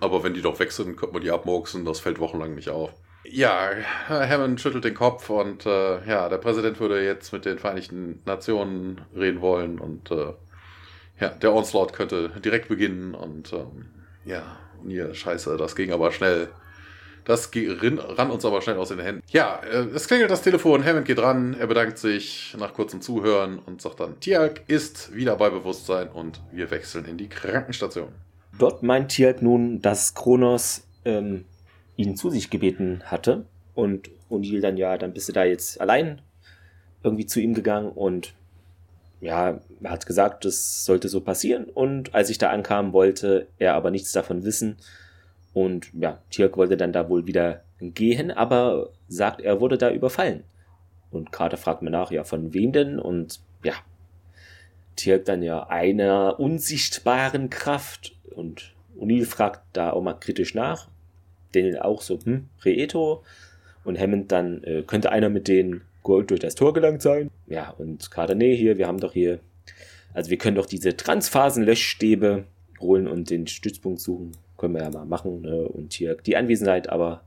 Aber 0.00 0.24
wenn 0.24 0.34
die 0.34 0.42
doch 0.42 0.58
weg 0.58 0.72
sind, 0.72 0.96
könnte 0.96 1.12
man 1.12 1.22
die 1.22 1.30
abmurksen. 1.30 1.84
Das 1.84 2.00
fällt 2.00 2.18
wochenlang 2.18 2.54
nicht 2.54 2.70
auf. 2.70 2.92
Ja, 3.24 3.70
Hammond 4.08 4.60
schüttelt 4.60 4.84
den 4.84 4.94
Kopf 4.94 5.30
und 5.30 5.64
äh, 5.64 6.04
ja, 6.08 6.28
der 6.28 6.38
Präsident 6.38 6.80
würde 6.80 7.04
jetzt 7.04 7.32
mit 7.32 7.44
den 7.44 7.58
Vereinigten 7.58 8.20
Nationen 8.24 9.00
reden 9.14 9.40
wollen 9.40 9.78
und 9.78 10.10
äh, 10.10 10.32
ja, 11.22 11.28
der 11.28 11.54
Onslaught 11.54 11.92
könnte 11.92 12.30
direkt 12.44 12.68
beginnen 12.68 13.14
und 13.14 13.52
ähm, 13.52 13.86
ja, 14.24 14.58
und 14.82 14.90
hier, 14.90 15.14
scheiße, 15.14 15.56
das 15.56 15.76
ging 15.76 15.92
aber 15.92 16.10
schnell. 16.10 16.48
Das 17.24 17.52
ran 17.54 18.32
uns 18.32 18.44
aber 18.44 18.60
schnell 18.62 18.76
aus 18.78 18.88
den 18.88 18.98
Händen. 18.98 19.22
Ja, 19.28 19.60
äh, 19.62 19.86
es 19.94 20.08
klingelt 20.08 20.32
das 20.32 20.42
Telefon, 20.42 20.84
Hammond 20.84 21.06
geht 21.06 21.20
ran, 21.20 21.54
er 21.54 21.68
bedankt 21.68 21.98
sich 21.98 22.56
nach 22.58 22.74
kurzem 22.74 23.00
Zuhören 23.00 23.60
und 23.60 23.80
sagt 23.80 24.00
dann, 24.00 24.18
Tiag 24.18 24.62
ist 24.66 25.14
wieder 25.14 25.36
bei 25.36 25.48
Bewusstsein 25.48 26.08
und 26.08 26.40
wir 26.50 26.72
wechseln 26.72 27.04
in 27.04 27.18
die 27.18 27.28
Krankenstation. 27.28 28.08
Dort 28.58 28.82
meint 28.82 29.12
Tiag 29.12 29.40
nun, 29.40 29.80
dass 29.80 30.14
Kronos 30.14 30.84
ähm, 31.04 31.44
ihn 31.96 32.16
zu 32.16 32.30
sich 32.30 32.50
gebeten 32.50 33.02
hatte. 33.04 33.46
Und 33.74 34.10
O'Neill 34.28 34.60
dann, 34.60 34.76
ja, 34.76 34.98
dann 34.98 35.12
bist 35.14 35.28
du 35.28 35.32
da 35.32 35.44
jetzt 35.44 35.80
allein 35.80 36.20
irgendwie 37.04 37.26
zu 37.26 37.40
ihm 37.40 37.54
gegangen 37.54 37.90
und 37.90 38.34
ja, 39.22 39.60
er 39.80 39.90
hat 39.90 40.04
gesagt, 40.04 40.44
das 40.44 40.84
sollte 40.84 41.08
so 41.08 41.20
passieren. 41.20 41.64
Und 41.66 42.12
als 42.12 42.28
ich 42.28 42.38
da 42.38 42.50
ankam, 42.50 42.92
wollte 42.92 43.46
er 43.56 43.74
aber 43.74 43.92
nichts 43.92 44.10
davon 44.10 44.44
wissen. 44.44 44.76
Und 45.52 45.90
ja, 45.94 46.18
Tirk 46.30 46.56
wollte 46.56 46.76
dann 46.76 46.92
da 46.92 47.08
wohl 47.08 47.24
wieder 47.24 47.62
gehen, 47.78 48.32
aber 48.32 48.90
sagt, 49.06 49.40
er 49.40 49.60
wurde 49.60 49.78
da 49.78 49.92
überfallen. 49.92 50.42
Und 51.12 51.30
Carter 51.30 51.56
fragt 51.56 51.82
mir 51.82 51.90
nach, 51.90 52.10
ja, 52.10 52.24
von 52.24 52.52
wem 52.52 52.72
denn? 52.72 52.98
Und 52.98 53.38
ja, 53.62 53.74
Tirk 54.96 55.24
dann 55.26 55.44
ja 55.44 55.68
einer 55.68 56.40
unsichtbaren 56.40 57.48
Kraft. 57.48 58.16
Und 58.34 58.74
O'Neill 58.98 59.26
fragt 59.26 59.62
da 59.72 59.92
auch 59.92 60.02
mal 60.02 60.14
kritisch 60.14 60.56
nach. 60.56 60.88
Daniel 61.52 61.78
auch 61.78 62.02
so, 62.02 62.18
hm, 62.18 62.48
Reeto. 62.64 63.22
Und 63.84 64.00
Hammond 64.00 64.32
dann, 64.32 64.64
äh, 64.64 64.82
könnte 64.82 65.12
einer 65.12 65.28
mit 65.28 65.46
den 65.46 65.82
Gold 66.02 66.30
durch 66.30 66.40
das 66.40 66.54
Tor 66.54 66.72
gelangt 66.72 67.02
sein? 67.02 67.30
Ja, 67.46 67.70
und 67.70 68.10
Kader, 68.10 68.34
nee, 68.34 68.56
hier, 68.56 68.78
wir 68.78 68.86
haben 68.86 69.00
doch 69.00 69.12
hier, 69.12 69.40
also 70.14 70.30
wir 70.30 70.38
können 70.38 70.56
doch 70.56 70.66
diese 70.66 70.96
Transphasen-Löschstäbe 70.96 72.44
holen 72.80 73.06
und 73.06 73.30
den 73.30 73.46
Stützpunkt 73.46 74.00
suchen. 74.00 74.32
Können 74.58 74.74
wir 74.74 74.82
ja 74.82 74.90
mal 74.90 75.06
machen. 75.06 75.42
Ne? 75.42 75.68
Und 75.68 75.92
hier 75.92 76.14
die 76.14 76.36
Anwesenheit 76.36 76.88
aber 76.88 77.22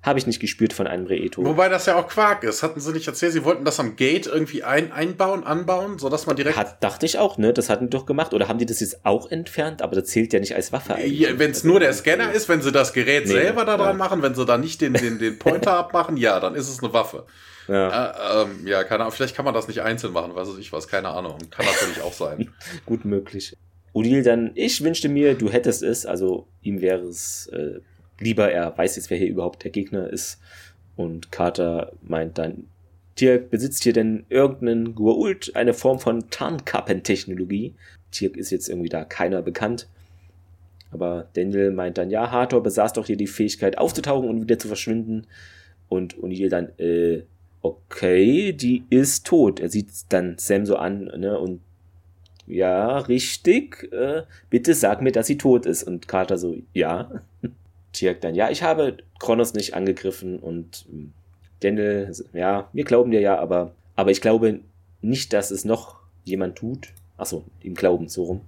habe 0.00 0.18
ich 0.18 0.26
nicht 0.26 0.38
gespürt 0.38 0.72
von 0.72 0.86
einem 0.86 1.06
Reeto. 1.06 1.44
Wobei 1.44 1.68
das 1.68 1.86
ja 1.86 1.96
auch 1.96 2.06
Quark 2.06 2.44
ist. 2.44 2.62
Hatten 2.62 2.78
sie 2.78 2.92
nicht 2.92 3.08
erzählt, 3.08 3.32
sie 3.32 3.44
wollten 3.44 3.64
das 3.64 3.80
am 3.80 3.96
Gate 3.96 4.28
irgendwie 4.28 4.62
ein, 4.62 4.92
einbauen, 4.92 5.42
anbauen, 5.42 5.98
sodass 5.98 6.26
man 6.26 6.36
direkt. 6.36 6.56
Hat, 6.56 6.82
dachte 6.84 7.04
ich 7.04 7.18
auch, 7.18 7.36
ne? 7.36 7.52
Das 7.52 7.68
hatten 7.68 7.86
die 7.86 7.90
doch 7.90 8.06
gemacht. 8.06 8.32
Oder 8.32 8.46
haben 8.46 8.58
die 8.58 8.66
das 8.66 8.78
jetzt 8.78 9.04
auch 9.04 9.30
entfernt? 9.30 9.82
Aber 9.82 9.96
das 9.96 10.08
zählt 10.08 10.32
ja 10.32 10.38
nicht 10.38 10.54
als 10.54 10.72
Waffe 10.72 10.96
Ja, 11.00 11.36
wenn 11.38 11.50
es 11.50 11.64
nur 11.64 11.80
der 11.80 11.92
Scanner 11.92 12.32
ist, 12.32 12.48
wenn 12.48 12.62
sie 12.62 12.70
das 12.70 12.92
Gerät 12.92 13.26
nee, 13.26 13.32
selber 13.32 13.64
da 13.64 13.76
dran 13.76 13.88
ja. 13.88 13.94
machen, 13.94 14.22
wenn 14.22 14.36
sie 14.36 14.46
da 14.46 14.56
nicht 14.56 14.80
den, 14.80 14.92
den, 14.92 15.18
den 15.18 15.38
Pointer 15.38 15.72
abmachen, 15.78 16.16
ja, 16.16 16.38
dann 16.38 16.54
ist 16.54 16.68
es 16.68 16.82
eine 16.82 16.92
Waffe. 16.92 17.26
Ja. 17.68 18.10
Äh, 18.10 18.42
ähm, 18.42 18.66
ja, 18.66 18.82
keine 18.84 19.02
Ahnung. 19.02 19.12
Vielleicht 19.12 19.36
kann 19.36 19.44
man 19.44 19.54
das 19.54 19.68
nicht 19.68 19.82
einzeln 19.82 20.12
machen, 20.12 20.34
weiß 20.34 20.56
ich 20.58 20.72
was, 20.72 20.88
keine 20.88 21.08
Ahnung. 21.08 21.36
Kann 21.50 21.66
natürlich 21.66 22.00
auch 22.02 22.12
sein. 22.12 22.50
Gut 22.86 23.04
möglich. 23.04 23.56
Odil 23.92 24.22
dann, 24.22 24.52
ich 24.54 24.82
wünschte 24.82 25.08
mir, 25.08 25.34
du 25.34 25.50
hättest 25.50 25.82
es, 25.82 26.06
also 26.06 26.46
ihm 26.62 26.80
wäre 26.80 27.02
es 27.02 27.46
äh, 27.48 27.80
lieber, 28.18 28.50
er 28.50 28.76
weiß 28.76 28.96
jetzt, 28.96 29.10
wer 29.10 29.18
hier 29.18 29.28
überhaupt 29.28 29.64
der 29.64 29.70
Gegner 29.70 30.08
ist. 30.08 30.40
Und 30.96 31.30
Carter 31.30 31.92
meint 32.02 32.38
dann, 32.38 32.66
Tirk, 33.16 33.50
besitzt 33.50 33.82
hier 33.82 33.92
denn 33.92 34.24
irgendeinen 34.28 34.94
Gua'uld, 34.94 35.54
eine 35.56 35.74
Form 35.74 35.98
von 35.98 36.30
Tarnkappentechnologie? 36.30 37.74
Tirk 38.12 38.36
ist 38.36 38.50
jetzt 38.50 38.68
irgendwie 38.68 38.88
da 38.88 39.04
keiner 39.04 39.42
bekannt. 39.42 39.88
Aber 40.90 41.28
Daniel 41.34 41.70
meint 41.72 41.98
dann, 41.98 42.10
ja, 42.10 42.30
Hathor 42.30 42.62
besaß 42.62 42.94
doch 42.94 43.06
hier 43.06 43.16
die 43.16 43.26
Fähigkeit 43.26 43.76
aufzutauchen 43.76 44.28
und 44.28 44.42
wieder 44.42 44.58
zu 44.58 44.68
verschwinden. 44.68 45.26
Und 45.88 46.16
O'Neill 46.16 46.48
dann, 46.48 46.68
äh, 46.78 47.24
okay, 47.62 48.52
die 48.52 48.84
ist 48.90 49.26
tot. 49.26 49.60
Er 49.60 49.68
sieht 49.68 49.90
dann 50.10 50.36
Sam 50.38 50.66
so 50.66 50.76
an, 50.76 51.04
ne, 51.16 51.38
und 51.38 51.60
ja, 52.46 52.98
richtig, 52.98 53.92
äh, 53.92 54.22
bitte 54.48 54.74
sag 54.74 55.02
mir, 55.02 55.12
dass 55.12 55.26
sie 55.26 55.38
tot 55.38 55.66
ist. 55.66 55.82
Und 55.82 56.08
Carter 56.08 56.38
so, 56.38 56.56
ja. 56.72 57.10
Tirk 57.92 58.20
dann, 58.20 58.34
ja, 58.34 58.50
ich 58.50 58.62
habe 58.62 58.98
Kronos 59.18 59.54
nicht 59.54 59.74
angegriffen 59.74 60.38
und 60.38 60.86
hm, 60.90 61.12
Daniel, 61.60 62.12
ja, 62.32 62.68
wir 62.72 62.84
glauben 62.84 63.10
dir 63.10 63.20
ja, 63.20 63.38
aber, 63.38 63.72
aber 63.96 64.10
ich 64.10 64.20
glaube 64.20 64.60
nicht, 65.00 65.32
dass 65.32 65.50
es 65.50 65.64
noch 65.64 65.96
jemand 66.24 66.56
tut. 66.56 66.88
Achso, 67.18 67.44
im 67.62 67.74
Glauben 67.74 68.08
so 68.08 68.24
rum. 68.24 68.40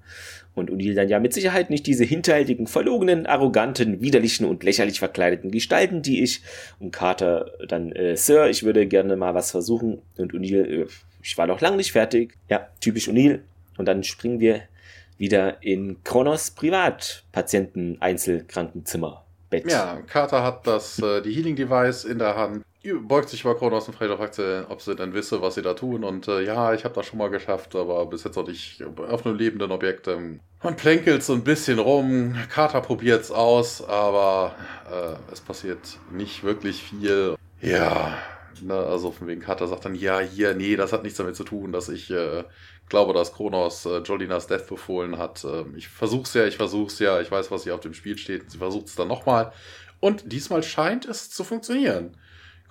Und 0.55 0.71
O'Neill 0.71 0.95
dann 0.95 1.09
ja 1.09 1.19
mit 1.21 1.35
Sicherheit 1.35 1.71
nicht 1.71 1.87
diese 1.87 2.05
hinterhältigen, 2.05 2.67
verlogenen, 2.67 3.27
arroganten, 3.27 4.01
widerlichen 4.01 4.47
und 4.47 4.65
lächerlich 4.65 4.99
verkleideten 4.99 5.51
Gestalten, 5.51 6.01
die 6.03 6.23
ich. 6.23 6.41
Und 6.79 6.93
Carter 6.93 7.51
dann, 7.69 7.93
äh, 7.93 8.17
Sir, 8.17 8.49
ich 8.49 8.63
würde 8.63 8.87
gerne 8.87 9.17
mal 9.17 9.35
was 9.35 9.51
versuchen. 9.51 10.01
Und 10.17 10.33
O'Neill, 10.33 10.65
äh, 10.65 10.87
ich 11.23 11.37
war 11.37 11.47
noch 11.47 11.61
lang 11.61 11.77
nicht 11.77 11.93
fertig. 11.93 12.39
Ja, 12.49 12.67
typisch 12.81 13.09
O'Neill. 13.09 13.41
Und 13.77 13.85
dann 13.87 14.05
springen 14.05 14.41
wir 14.41 14.63
wieder 15.19 15.63
in 15.63 16.03
Kronos 16.03 16.53
Privatpatienten-Einzelkrankenzimmer. 16.53 19.27
Bett. 19.51 19.71
Ja, 19.71 20.01
Carter 20.07 20.43
hat 20.43 20.67
das, 20.67 20.99
äh, 21.01 21.21
die 21.21 21.33
Healing 21.33 21.57
Device 21.57 22.05
in 22.05 22.19
der 22.19 22.37
Hand, 22.37 22.65
beugt 23.03 23.29
sich 23.29 23.43
über 23.43 23.57
Kronos 23.57 23.89
und 23.89 23.95
fragt, 23.95 24.35
sie, 24.35 24.67
ob 24.69 24.81
sie 24.81 24.95
denn 24.95 25.13
wisse, 25.13 25.43
was 25.43 25.55
sie 25.55 25.63
da 25.63 25.75
tun. 25.75 26.03
Und 26.03 26.29
äh, 26.29 26.43
ja, 26.43 26.73
ich 26.73 26.85
habe 26.85 26.95
das 26.95 27.07
schon 27.07 27.19
mal 27.19 27.29
geschafft, 27.29 27.77
aber 27.77 28.07
bis 28.07 28.25
jetzt 28.25 28.37
noch 28.37 28.47
nicht 28.47 28.83
auf 28.83 29.27
einem 29.27 29.37
lebenden 29.37 29.71
Objekt. 29.71 30.09
Ähm, 30.09 30.41
man 30.63 30.77
plänkelt 30.77 31.23
so 31.23 31.35
ein 31.35 31.45
bisschen 31.45 31.79
rum. 31.79 32.35
Carter 32.49 32.81
probiert's 32.81 33.31
aus, 33.31 33.87
aber 33.87 34.55
äh, 34.91 35.33
es 35.33 35.41
passiert 35.41 35.99
nicht 36.11 36.43
wirklich 36.43 36.83
viel. 36.83 37.37
Ja, 37.61 38.17
ne, 38.63 38.75
also 38.75 39.11
von 39.11 39.27
wegen 39.27 39.43
Carter 39.43 39.67
sagt 39.67 39.85
dann, 39.85 39.95
ja, 39.95 40.21
hier, 40.21 40.55
nee, 40.55 40.77
das 40.77 40.93
hat 40.93 41.03
nichts 41.03 41.19
damit 41.19 41.37
zu 41.37 41.45
tun, 41.45 41.73
dass 41.73 41.91
ich 41.91 42.11
äh, 42.11 42.45
glaube, 42.89 43.13
dass 43.13 43.35
Kronos 43.35 43.85
äh, 43.85 43.99
Jolinas 43.99 44.47
Death 44.47 44.67
befohlen 44.67 45.19
hat. 45.19 45.45
Ähm, 45.45 45.75
ich 45.77 45.89
versuch's 45.89 46.33
ja, 46.33 46.47
ich 46.47 46.57
versuch's 46.57 46.99
ja, 46.99 47.21
ich 47.21 47.31
weiß, 47.31 47.51
was 47.51 47.65
hier 47.65 47.75
auf 47.75 47.81
dem 47.81 47.95
Spiel 47.95 48.17
steht. 48.17 48.51
Sie 48.51 48.59
versucht 48.59 48.87
es 48.87 48.97
dann 48.97 49.09
nochmal. 49.09 49.53
Und 50.01 50.33
diesmal 50.33 50.63
scheint 50.63 51.05
es 51.05 51.31
zu 51.31 51.45
funktionieren. 51.45 52.17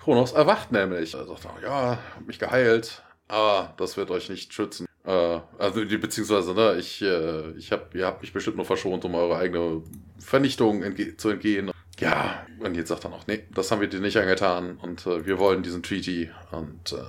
Kronos 0.02 0.32
erwacht 0.32 0.72
nämlich. 0.72 1.14
Er 1.14 1.26
sagt, 1.26 1.62
ja, 1.62 1.98
hab 2.14 2.26
mich 2.26 2.38
geheilt, 2.38 3.02
aber 3.28 3.74
das 3.76 3.96
wird 3.96 4.10
euch 4.10 4.28
nicht 4.28 4.52
schützen. 4.52 4.86
Äh, 5.04 5.40
also, 5.58 5.80
beziehungsweise, 5.84 6.54
ne, 6.54 6.76
ich, 6.78 7.02
äh, 7.02 7.50
ich 7.52 7.72
hab, 7.72 7.94
ihr 7.94 8.06
habt 8.06 8.22
mich 8.22 8.32
bestimmt 8.32 8.56
nur 8.56 8.66
verschont, 8.66 9.04
um 9.04 9.14
eure 9.14 9.36
eigene 9.36 9.82
Vernichtung 10.18 10.82
entge 10.82 11.16
zu 11.16 11.30
entgehen. 11.30 11.70
Ja, 11.98 12.46
und 12.58 12.74
jetzt 12.76 12.88
sagt 12.88 13.04
er 13.04 13.10
noch, 13.10 13.26
nee, 13.26 13.44
das 13.54 13.70
haben 13.70 13.80
wir 13.80 13.88
dir 13.88 14.00
nicht 14.00 14.16
angetan 14.16 14.78
und 14.78 15.06
äh, 15.06 15.26
wir 15.26 15.38
wollen 15.38 15.62
diesen 15.62 15.82
Treaty 15.82 16.30
und 16.50 16.92
äh, 16.92 17.02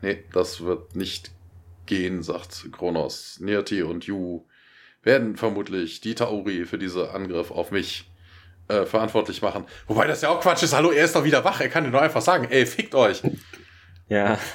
nee, 0.00 0.24
das 0.32 0.62
wird 0.62 0.96
nicht 0.96 1.32
gehen, 1.84 2.22
sagt 2.22 2.70
Kronos. 2.72 3.40
Nirti 3.40 3.82
und 3.82 4.06
Yu 4.06 4.44
werden 5.02 5.36
vermutlich 5.36 6.00
die 6.00 6.14
Tauri 6.14 6.64
für 6.64 6.78
diesen 6.78 7.08
Angriff 7.08 7.50
auf 7.50 7.70
mich 7.70 8.10
äh, 8.68 8.84
verantwortlich 8.84 9.42
machen. 9.42 9.64
Wobei 9.86 10.06
das 10.06 10.22
ja 10.22 10.30
auch 10.30 10.40
Quatsch 10.40 10.62
ist. 10.62 10.74
Hallo, 10.74 10.90
er 10.90 11.04
ist 11.04 11.14
doch 11.16 11.24
wieder 11.24 11.44
wach. 11.44 11.60
Er 11.60 11.68
kann 11.68 11.84
dir 11.84 11.90
nur 11.90 12.02
einfach 12.02 12.22
sagen, 12.22 12.46
ey, 12.50 12.66
fickt 12.66 12.94
euch. 12.94 13.22
Ja. 14.08 14.38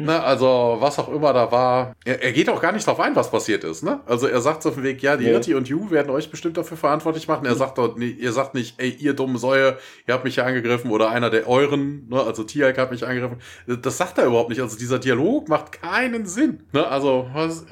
Ne, 0.00 0.22
also, 0.22 0.76
was 0.78 0.96
auch 1.00 1.08
immer 1.08 1.32
da 1.32 1.50
war. 1.50 1.96
Er, 2.04 2.22
er, 2.22 2.30
geht 2.30 2.48
auch 2.48 2.62
gar 2.62 2.70
nicht 2.70 2.86
darauf 2.86 3.00
ein, 3.00 3.16
was 3.16 3.32
passiert 3.32 3.64
ist. 3.64 3.82
Ne? 3.82 3.98
Also, 4.06 4.28
er 4.28 4.40
sagt 4.40 4.62
so 4.62 4.68
auf 4.68 4.76
dem 4.76 4.84
Weg, 4.84 5.02
ja, 5.02 5.16
die 5.16 5.24
nee. 5.24 5.32
Irti 5.32 5.54
und 5.56 5.68
Yu 5.68 5.90
werden 5.90 6.10
euch 6.10 6.30
bestimmt 6.30 6.56
dafür 6.56 6.76
verantwortlich 6.76 7.26
machen. 7.26 7.46
Er 7.46 7.56
sagt 7.56 7.78
doch, 7.78 7.96
nee, 7.96 8.06
ihr 8.10 8.30
sagt 8.30 8.54
nicht, 8.54 8.80
ey, 8.80 8.90
ihr 8.90 9.14
dumme 9.14 9.38
Säue, 9.38 9.76
ihr 10.06 10.14
habt 10.14 10.22
mich 10.22 10.36
ja 10.36 10.44
angegriffen 10.44 10.92
oder 10.92 11.10
einer 11.10 11.30
der 11.30 11.48
euren, 11.48 12.08
ne? 12.08 12.22
also 12.22 12.44
Tialk 12.44 12.78
hat 12.78 12.92
mich 12.92 13.04
angegriffen. 13.04 13.38
Das 13.66 13.98
sagt 13.98 14.18
er 14.18 14.26
überhaupt 14.26 14.50
nicht. 14.50 14.60
Also, 14.60 14.78
dieser 14.78 15.00
Dialog 15.00 15.48
macht 15.48 15.72
keinen 15.82 16.26
Sinn. 16.26 16.62
Ne? 16.72 16.86
Also, 16.86 17.28
was. 17.32 17.66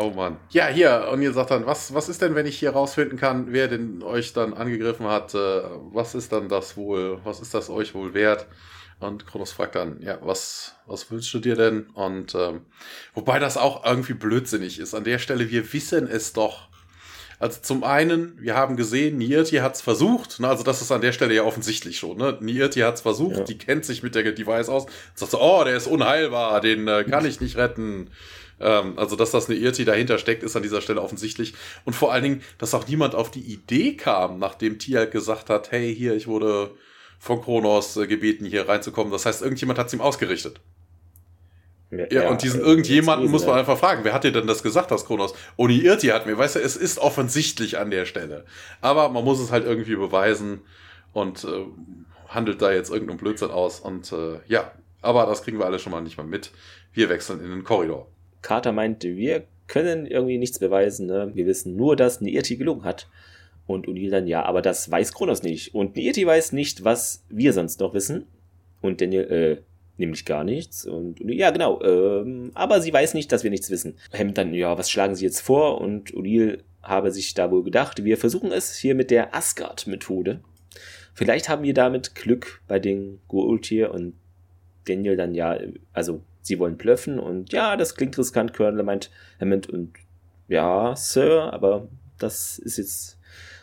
Oh 0.00 0.10
Mann. 0.10 0.36
Ja, 0.50 0.68
hier, 0.68 1.08
und 1.10 1.22
ihr 1.22 1.32
sagt 1.32 1.50
dann, 1.50 1.66
was, 1.66 1.92
was 1.92 2.08
ist 2.08 2.22
denn, 2.22 2.36
wenn 2.36 2.46
ich 2.46 2.56
hier 2.56 2.70
rausfinden 2.70 3.18
kann, 3.18 3.52
wer 3.52 3.66
denn 3.66 4.00
euch 4.04 4.32
dann 4.32 4.54
angegriffen 4.54 5.08
hat? 5.08 5.34
Äh, 5.34 5.62
was 5.90 6.14
ist 6.14 6.30
dann 6.30 6.48
das 6.48 6.76
wohl, 6.76 7.18
was 7.24 7.40
ist 7.40 7.52
das 7.52 7.68
euch 7.68 7.96
wohl 7.96 8.14
wert? 8.14 8.46
Und 9.00 9.26
Kronos 9.26 9.50
fragt 9.50 9.74
dann, 9.74 10.00
ja, 10.00 10.18
was, 10.22 10.76
was 10.86 11.10
wünschst 11.10 11.34
du 11.34 11.40
dir 11.40 11.56
denn? 11.56 11.86
Und 11.94 12.36
ähm, 12.36 12.60
wobei 13.12 13.40
das 13.40 13.56
auch 13.56 13.84
irgendwie 13.84 14.14
blödsinnig 14.14 14.78
ist. 14.78 14.94
An 14.94 15.02
der 15.02 15.18
Stelle, 15.18 15.50
wir 15.50 15.72
wissen 15.72 16.06
es 16.06 16.32
doch. 16.32 16.68
Also 17.40 17.60
zum 17.60 17.82
einen, 17.82 18.40
wir 18.40 18.54
haben 18.54 18.76
gesehen, 18.76 19.18
Nierti 19.18 19.56
hat 19.56 19.74
es 19.74 19.80
versucht. 19.80 20.38
Ne, 20.38 20.46
also 20.46 20.62
das 20.62 20.80
ist 20.80 20.92
an 20.92 21.00
der 21.00 21.12
Stelle 21.12 21.34
ja 21.34 21.42
offensichtlich 21.42 21.98
schon. 21.98 22.18
Ne? 22.18 22.38
Nierti 22.40 22.80
hat 22.80 22.94
es 22.94 23.00
versucht, 23.00 23.38
ja. 23.38 23.44
die 23.44 23.58
kennt 23.58 23.84
sich 23.84 24.04
mit 24.04 24.14
der 24.14 24.30
Device 24.30 24.68
aus. 24.68 24.86
Sagt 25.16 25.32
so, 25.32 25.40
oh, 25.40 25.64
der 25.64 25.76
ist 25.76 25.88
unheilbar, 25.88 26.60
den 26.60 26.86
äh, 26.86 27.02
kann 27.02 27.26
ich 27.26 27.40
nicht 27.40 27.56
retten. 27.56 28.10
Ähm, 28.60 28.98
also, 28.98 29.16
dass 29.16 29.30
das 29.30 29.48
eine 29.48 29.58
Irti 29.58 29.84
dahinter 29.84 30.18
steckt, 30.18 30.42
ist 30.42 30.56
an 30.56 30.62
dieser 30.62 30.80
Stelle 30.80 31.02
offensichtlich. 31.02 31.54
Und 31.84 31.94
vor 31.94 32.12
allen 32.12 32.22
Dingen, 32.22 32.42
dass 32.58 32.74
auch 32.74 32.86
niemand 32.86 33.14
auf 33.14 33.30
die 33.30 33.40
Idee 33.40 33.96
kam, 33.96 34.38
nachdem 34.38 34.78
Tia 34.78 35.04
gesagt 35.04 35.50
hat, 35.50 35.70
hey, 35.70 35.94
hier, 35.94 36.14
ich 36.14 36.26
wurde 36.26 36.72
von 37.18 37.40
Kronos 37.42 37.96
äh, 37.96 38.06
gebeten, 38.06 38.44
hier 38.44 38.68
reinzukommen. 38.68 39.12
Das 39.12 39.26
heißt, 39.26 39.42
irgendjemand 39.42 39.78
hat 39.78 39.88
es 39.88 39.94
ihm 39.94 40.00
ausgerichtet. 40.00 40.60
Ja, 41.90 42.06
ja, 42.10 42.28
und 42.28 42.42
diesen 42.42 42.60
irgendjemanden 42.60 43.30
muss 43.30 43.46
man 43.46 43.58
einfach 43.58 43.78
fragen, 43.78 44.04
wer 44.04 44.12
hat 44.12 44.22
dir 44.22 44.32
denn 44.32 44.46
das 44.46 44.62
gesagt, 44.62 44.90
das 44.90 45.06
Kronos? 45.06 45.34
Oni 45.56 45.78
Irti 45.78 46.08
hat 46.08 46.26
mir, 46.26 46.36
weißt 46.36 46.56
du, 46.56 46.60
es 46.60 46.76
ist 46.76 46.98
offensichtlich 46.98 47.78
an 47.78 47.90
der 47.90 48.04
Stelle. 48.04 48.44
Aber 48.82 49.08
man 49.08 49.24
muss 49.24 49.40
es 49.40 49.50
halt 49.50 49.64
irgendwie 49.64 49.96
beweisen 49.96 50.60
und 51.14 51.44
äh, 51.44 51.64
handelt 52.28 52.60
da 52.60 52.72
jetzt 52.72 52.90
irgendeinen 52.90 53.18
Blödsinn 53.18 53.50
aus. 53.50 53.80
Und 53.80 54.12
äh, 54.12 54.40
ja, 54.46 54.70
aber 55.00 55.24
das 55.24 55.42
kriegen 55.42 55.58
wir 55.58 55.64
alle 55.64 55.78
schon 55.78 55.92
mal 55.92 56.02
nicht 56.02 56.18
mal 56.18 56.26
mit. 56.26 56.50
Wir 56.92 57.08
wechseln 57.08 57.40
in 57.40 57.50
den 57.50 57.64
Korridor. 57.64 58.08
Carter 58.42 58.72
meinte, 58.72 59.16
wir 59.16 59.44
können 59.66 60.06
irgendwie 60.06 60.38
nichts 60.38 60.58
beweisen. 60.58 61.06
Ne? 61.06 61.30
Wir 61.34 61.46
wissen 61.46 61.76
nur, 61.76 61.96
dass 61.96 62.20
Irti 62.20 62.56
gelungen 62.56 62.84
hat. 62.84 63.08
Und 63.66 63.86
O'Neill 63.86 64.10
dann, 64.10 64.26
ja, 64.26 64.44
aber 64.44 64.62
das 64.62 64.90
weiß 64.90 65.12
Kronos 65.12 65.42
nicht. 65.42 65.74
Und 65.74 65.94
Nieti 65.94 66.26
weiß 66.26 66.52
nicht, 66.52 66.84
was 66.84 67.24
wir 67.28 67.52
sonst 67.52 67.80
noch 67.80 67.92
wissen. 67.92 68.26
Und 68.80 69.02
Daniel, 69.02 69.24
äh, 69.30 69.62
nämlich 69.98 70.24
gar 70.24 70.42
nichts. 70.42 70.86
Und 70.86 71.20
ja, 71.20 71.50
genau, 71.50 71.82
ähm, 71.82 72.50
aber 72.54 72.80
sie 72.80 72.92
weiß 72.92 73.12
nicht, 73.12 73.30
dass 73.30 73.44
wir 73.44 73.50
nichts 73.50 73.68
wissen. 73.70 73.96
Hammond 74.16 74.38
dann, 74.38 74.54
ja, 74.54 74.78
was 74.78 74.90
schlagen 74.90 75.14
sie 75.14 75.26
jetzt 75.26 75.42
vor? 75.42 75.82
Und 75.82 76.14
O'Neill 76.14 76.60
habe 76.82 77.10
sich 77.10 77.34
da 77.34 77.50
wohl 77.50 77.62
gedacht, 77.62 78.02
wir 78.04 78.16
versuchen 78.16 78.52
es 78.52 78.74
hier 78.76 78.94
mit 78.94 79.10
der 79.10 79.34
Asgard-Methode. 79.34 80.40
Vielleicht 81.12 81.50
haben 81.50 81.64
wir 81.64 81.74
damit 81.74 82.14
Glück 82.14 82.62
bei 82.68 82.78
den 82.78 83.20
Goa'uld 83.28 83.84
und 83.86 84.14
Daniel 84.86 85.16
dann, 85.16 85.34
ja, 85.34 85.58
also 85.92 86.22
sie 86.42 86.58
wollen 86.58 86.76
blöffen 86.76 87.18
und 87.18 87.52
ja, 87.52 87.76
das 87.76 87.94
klingt 87.94 88.16
riskant, 88.18 88.54
Colonel 88.54 88.82
meint 88.82 89.10
Hammond 89.40 89.68
und 89.68 89.94
ja, 90.48 90.96
Sir, 90.96 91.52
aber 91.52 91.88
das 92.18 92.58
ist 92.58 92.78
jetzt 92.78 93.18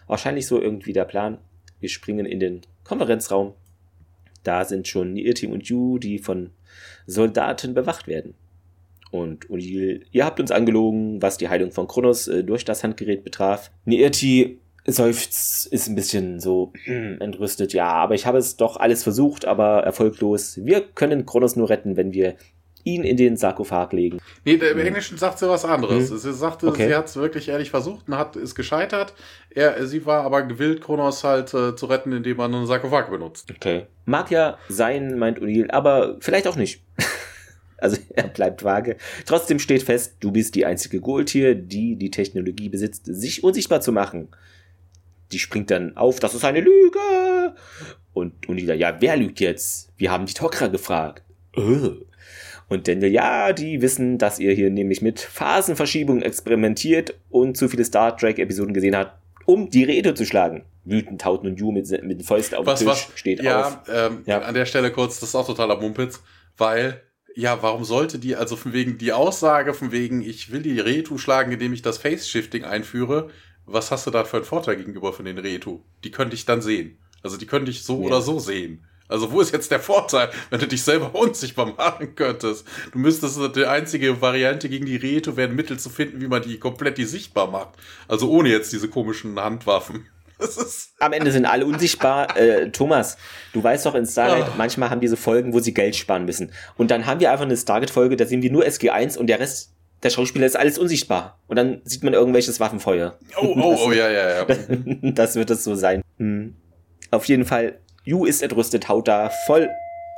Wahrscheinlich 0.08 0.48
so 0.48 0.62
irgendwie 0.62 0.94
der 0.94 1.06
Plan. 1.06 1.40
Wir 1.80 1.90
springen 1.90 2.26
in 2.26 2.40
den 2.40 2.62
Konferenzraum. 2.84 3.54
Da 4.44 4.66
sind 4.66 4.88
schon 4.88 5.14
Nirtim 5.14 5.52
und 5.52 5.68
Yu, 5.68 5.98
die 5.98 6.20
von 6.20 6.52
Soldaten 7.08 7.74
bewacht 7.74 8.08
werden. 8.08 8.36
Und 9.12 9.48
O'Neill, 9.50 10.02
ihr 10.12 10.26
habt 10.26 10.40
uns 10.40 10.52
angelogen, 10.52 11.22
was 11.22 11.38
die 11.38 11.50
Heilung 11.50 11.72
von 11.72 11.88
Kronos 11.88 12.28
äh, 12.28 12.44
durch 12.44 12.66
das 12.66 12.84
Handgerät 12.84 13.24
betraf. 13.24 13.72
Nirti 13.86 14.60
seufzt, 14.86 15.66
ist 15.68 15.88
ein 15.88 15.96
bisschen 15.96 16.40
so 16.40 16.74
entrüstet. 16.86 17.74
Ja, 17.74 17.88
aber 17.88 18.14
ich 18.14 18.28
habe 18.28 18.38
es 18.38 18.58
doch 18.58 18.78
alles 18.78 19.02
versucht, 19.04 19.46
aber 19.46 19.84
erfolglos. 19.84 20.64
Wir 20.64 20.82
können 20.82 21.26
Kronos 21.26 21.56
nur 21.56 21.70
retten, 21.70 21.98
wenn 21.98 22.14
wir 22.14 22.36
ihn 22.86 23.04
in 23.04 23.18
den 23.18 23.36
Sarkophag 23.36 23.92
legen. 23.92 24.20
Nee, 24.46 24.58
der, 24.58 24.72
im 24.72 24.78
mhm. 24.78 24.86
Englischen 24.86 25.18
sagt 25.18 25.40
sie 25.40 25.50
was 25.50 25.66
anderes. 25.66 26.12
Mhm. 26.12 26.18
Sie 26.18 26.34
sagte, 26.34 26.68
okay. 26.68 26.88
sie 26.88 26.96
hat 26.96 27.08
es 27.08 27.16
wirklich 27.18 27.50
ehrlich 27.50 27.72
versucht 27.72 28.08
und 28.08 28.18
hat 28.18 28.36
ist 28.36 28.56
gescheitert. 28.56 29.14
Er, 29.50 29.86
sie 29.88 30.06
war 30.06 30.24
aber 30.24 30.44
gewillt, 30.44 30.82
Kronos 30.82 31.24
halt 31.24 31.54
äh, 31.54 31.76
zu 31.76 31.88
retten, 31.88 32.14
indem 32.14 32.38
man 32.38 32.54
einen 32.54 32.68
Sarkophag 32.68 33.10
benutzt. 33.10 33.52
Okay. 33.52 33.88
Mag 34.06 34.30
ja 34.32 34.58
sein, 34.70 35.18
meint 35.18 35.40
O'Neill, 35.40 35.72
aber 35.72 36.18
vielleicht 36.20 36.48
auch 36.48 36.56
nicht. 36.56 36.84
also 37.78 37.98
er 38.14 38.28
bleibt 38.28 38.64
vage. 38.64 38.98
Trotzdem 39.26 39.58
steht 39.58 39.82
fest, 39.82 40.18
du 40.20 40.32
bist 40.32 40.54
die 40.54 40.66
einzige 40.66 41.02
Goldtier, 41.02 41.56
die 41.56 41.96
die 41.96 42.12
Technologie 42.12 42.70
besitzt, 42.70 43.06
sich 43.08 43.44
unsichtbar 43.44 43.82
zu 43.82 43.92
machen. 43.92 44.30
Die 45.32 45.40
springt 45.40 45.72
dann 45.72 45.98
auf, 45.98 46.20
das 46.20 46.36
ist 46.36 46.46
eine 46.46 46.62
Lüge. 46.62 47.56
Und 48.14 48.46
O'Neill, 48.48 48.76
ja, 48.76 48.96
wer 49.00 49.18
lügt 49.18 49.40
jetzt? 49.40 49.90
Wir 49.98 50.12
haben 50.12 50.28
die 50.28 50.36
Tokra 50.36 50.68
gefragt. 50.68 51.24
Äh. 51.56 51.90
Und 52.68 52.88
Daniel, 52.88 53.12
ja, 53.12 53.54
die 53.54 53.82
wissen, 53.82 54.18
dass 54.18 54.40
ihr 54.40 54.54
hier 54.54 54.72
nämlich 54.72 55.02
mit 55.02 55.20
Phasenverschiebungen 55.20 56.24
experimentiert 56.24 57.14
und 57.30 57.58
zu 57.58 57.70
viele 57.70 57.86
Star 57.86 58.18
Trek-Episoden 58.18 58.74
gesehen 58.74 58.96
habt, 58.96 59.20
um 59.46 59.70
die 59.70 59.84
Rede 59.84 60.16
zu 60.16 60.26
schlagen. 60.26 60.66
Wütend 60.84 61.24
haut 61.26 61.44
nun 61.44 61.56
Ju 61.56 61.72
mit, 61.72 61.90
mit 62.04 62.20
den 62.20 62.26
Fäusten 62.26 62.58
auf 62.58 62.66
was, 62.66 62.80
den 62.80 62.90
Tisch, 62.90 63.08
was? 63.10 63.20
steht 63.20 63.44
ja, 63.44 63.68
auf. 63.68 63.80
Ähm, 63.92 64.24
ja, 64.26 64.42
an 64.42 64.54
der 64.54 64.66
Stelle 64.66 64.92
kurz, 64.92 65.20
das 65.20 65.30
ist 65.30 65.36
auch 65.36 65.46
totaler 65.46 65.80
Mumpitz, 65.80 66.22
weil 66.58 67.02
ja, 67.36 67.62
warum 67.62 67.84
sollte 67.84 68.18
die, 68.18 68.36
also 68.36 68.56
von 68.56 68.72
wegen 68.72 68.98
die 68.98 69.12
Aussage, 69.12 69.74
von 69.74 69.92
wegen, 69.92 70.22
ich 70.22 70.52
will 70.52 70.62
die 70.62 70.80
Retu 70.80 71.18
schlagen, 71.18 71.52
indem 71.52 71.74
ich 71.74 71.82
das 71.82 71.98
Face-Shifting 71.98 72.64
einführe, 72.64 73.30
was 73.66 73.92
hast 73.92 74.08
du 74.08 74.12
da 74.12 74.24
für 74.24 74.38
einen 74.38 74.46
Vorteil 74.46 74.78
gegenüber 74.78 75.12
von 75.12 75.26
den 75.26 75.38
Retu? 75.38 75.82
Die 76.04 76.12
könnte 76.12 76.36
ich 76.36 76.46
dann 76.46 76.62
sehen. 76.62 76.98
Also 77.24 77.38
die 77.38 77.48
könnte 77.48 77.72
ich 77.72 77.84
so 77.84 78.00
ja. 78.00 78.08
oder 78.08 78.22
so 78.22 78.40
sehen. 78.40 78.86
Also 79.08 79.32
wo 79.32 79.42
ist 79.42 79.54
jetzt 79.54 79.70
der 79.72 79.80
Vorteil, 79.80 80.30
wenn 80.50 80.60
du 80.60 80.68
dich 80.68 80.84
selber 80.84 81.14
unsichtbar 81.14 81.68
machen 81.78 82.16
könntest? 82.16 82.66
Du 82.92 83.00
müsstest 83.00 83.40
die 83.56 83.66
einzige 83.66 84.22
Variante 84.22 84.68
gegen 84.70 84.86
die 84.86 84.96
Reto 84.96 85.38
werden, 85.38 85.56
Mittel 85.56 85.78
zu 85.78 85.90
finden, 85.90 86.22
wie 86.22 86.28
man 86.28 86.42
die 86.42 86.58
komplett 86.58 86.98
die 86.98 87.06
sichtbar 87.06 87.50
macht. 87.50 87.70
Also 88.08 88.30
ohne 88.30 88.50
jetzt 88.50 88.74
diese 88.74 88.90
komischen 88.90 89.40
Handwaffen. 89.40 90.08
Am 91.00 91.14
Ende 91.14 91.32
sind 91.32 91.46
alle 91.46 91.66
unsichtbar. 91.66 92.28
Äh, 92.36 92.70
Thomas, 92.72 93.18
du 93.54 93.64
weißt 93.64 93.86
doch 93.86 93.96
in 93.96 94.06
Stargate, 94.06 94.50
oh. 94.50 94.58
manchmal 94.58 94.90
haben 94.90 95.00
diese 95.00 95.16
Folgen, 95.16 95.54
wo 95.54 95.60
sie 95.60 95.74
Geld 95.74 95.96
sparen 95.96 96.26
müssen. 96.26 96.52
Und 96.76 96.92
dann 96.92 97.06
haben 97.06 97.20
wir 97.20 97.32
einfach 97.32 97.46
eine 97.46 97.56
Stargate-Folge, 97.56 98.18
da 98.18 98.26
sehen 98.26 98.42
wir 98.42 98.52
nur 98.52 98.66
SG1 98.66 99.18
und 99.18 99.28
der 99.28 99.40
Rest 99.40 99.72
der 100.04 100.10
Schauspieler 100.10 100.46
ist 100.46 100.58
alles 100.58 100.78
unsichtbar. 100.78 101.40
Und 101.48 101.56
dann 101.56 101.82
sieht 101.86 102.04
man 102.04 102.14
irgendwelches 102.14 102.60
Waffenfeuer. 102.60 103.18
Oh, 103.42 103.56
oh, 103.56 103.78
oh, 103.86 103.92
ja, 103.92 104.10
ja, 104.10 104.30
ja. 104.38 104.46
das 105.02 105.36
wird 105.36 105.50
es 105.50 105.64
so 105.64 105.76
sein. 105.76 106.02
Hm. 106.18 106.56
Auf 107.12 107.26
jeden 107.26 107.46
Fall 107.46 107.80
Ju 108.06 108.26
ist 108.26 108.44
entrüstet, 108.44 108.88
haut 108.88 109.08
da 109.08 109.32
voll. 109.48 109.70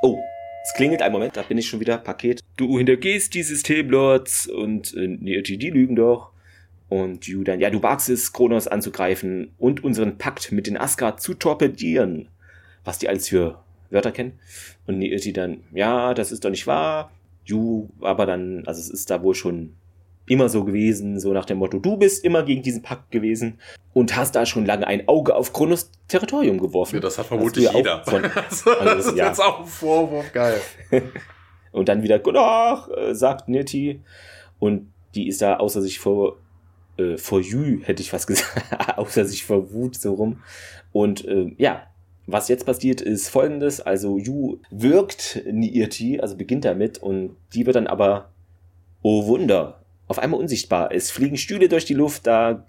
Oh, 0.02 0.18
es 0.62 0.74
klingelt 0.74 1.00
ein 1.00 1.10
Moment, 1.10 1.36
da 1.36 1.42
bin 1.42 1.56
ich 1.56 1.66
schon 1.66 1.80
wieder. 1.80 1.96
Paket. 1.96 2.40
Du 2.56 2.76
hintergehst 2.76 3.32
die 3.32 3.42
Systemlords 3.42 4.46
und 4.46 4.94
äh, 4.94 5.06
nee, 5.08 5.40
die 5.40 5.70
lügen 5.70 5.96
doch. 5.96 6.30
Und 6.90 7.26
Ju 7.26 7.44
dann, 7.44 7.60
ja, 7.60 7.70
du 7.70 7.82
wagst 7.82 8.10
es, 8.10 8.32
Kronos 8.32 8.68
anzugreifen 8.68 9.52
und 9.58 9.82
unseren 9.82 10.18
Pakt 10.18 10.52
mit 10.52 10.66
den 10.66 10.76
Asgard 10.76 11.20
zu 11.20 11.34
torpedieren. 11.34 12.28
Was 12.84 12.98
die 12.98 13.08
alles 13.08 13.28
für 13.28 13.62
Wörter 13.90 14.12
kennen. 14.12 14.38
Und 14.86 14.98
Neirti 14.98 15.32
dann, 15.32 15.62
ja, 15.72 16.14
das 16.14 16.32
ist 16.32 16.44
doch 16.44 16.50
nicht 16.50 16.66
wahr. 16.66 17.10
Ju 17.44 17.88
aber 18.00 18.26
dann, 18.26 18.66
also 18.66 18.80
es 18.80 18.90
ist 18.90 19.10
da 19.10 19.22
wohl 19.22 19.34
schon 19.34 19.74
immer 20.30 20.48
so 20.48 20.64
gewesen, 20.64 21.18
so 21.20 21.32
nach 21.32 21.44
dem 21.44 21.58
Motto, 21.58 21.78
du 21.78 21.96
bist 21.96 22.24
immer 22.24 22.42
gegen 22.42 22.62
diesen 22.62 22.82
Pakt 22.82 23.10
gewesen 23.10 23.58
und 23.92 24.16
hast 24.16 24.34
da 24.34 24.46
schon 24.46 24.66
lange 24.66 24.86
ein 24.86 25.08
Auge 25.08 25.34
auf 25.34 25.52
Kronos 25.52 25.90
Territorium 26.08 26.58
geworfen. 26.58 26.96
Ja, 26.96 27.00
das 27.00 27.18
hat 27.18 27.26
vermutlich 27.26 27.70
jeder. 27.72 28.04
Von, 28.04 28.24
also, 28.34 28.70
das 28.84 29.06
ist 29.06 29.16
ja. 29.16 29.28
jetzt 29.28 29.40
auch 29.40 29.60
ein 29.60 29.66
Vorwurf, 29.66 30.32
geil. 30.32 30.60
und 31.72 31.88
dann 31.88 32.02
wieder, 32.02 32.20
ach, 32.36 32.88
äh, 32.88 33.14
sagt 33.14 33.48
Nitty. 33.48 34.00
Und 34.58 34.92
die 35.14 35.28
ist 35.28 35.42
da 35.42 35.56
außer 35.56 35.82
sich 35.82 35.98
vor, 35.98 36.36
äh, 36.96 37.16
vor 37.16 37.40
Jü, 37.40 37.80
hätte 37.82 38.02
ich 38.02 38.10
fast 38.10 38.26
gesagt, 38.28 38.98
außer 38.98 39.24
sich 39.24 39.44
vor 39.44 39.72
Wut 39.72 39.96
so 39.96 40.14
rum. 40.14 40.42
Und 40.92 41.24
äh, 41.26 41.54
ja, 41.58 41.86
was 42.26 42.48
jetzt 42.48 42.66
passiert, 42.66 43.00
ist 43.00 43.30
folgendes. 43.30 43.80
Also 43.80 44.18
Yu 44.18 44.58
wirkt 44.70 45.42
Niirti, 45.50 46.20
also 46.20 46.36
beginnt 46.36 46.64
damit 46.64 46.98
und 46.98 47.36
die 47.54 47.64
wird 47.64 47.76
dann 47.76 47.86
aber, 47.86 48.30
oh 49.02 49.26
Wunder, 49.26 49.77
auf 50.08 50.18
einmal 50.18 50.40
unsichtbar. 50.40 50.90
Es 50.92 51.10
fliegen 51.10 51.36
Stühle 51.36 51.68
durch 51.68 51.84
die 51.84 51.94
Luft 51.94 52.26
da 52.26 52.66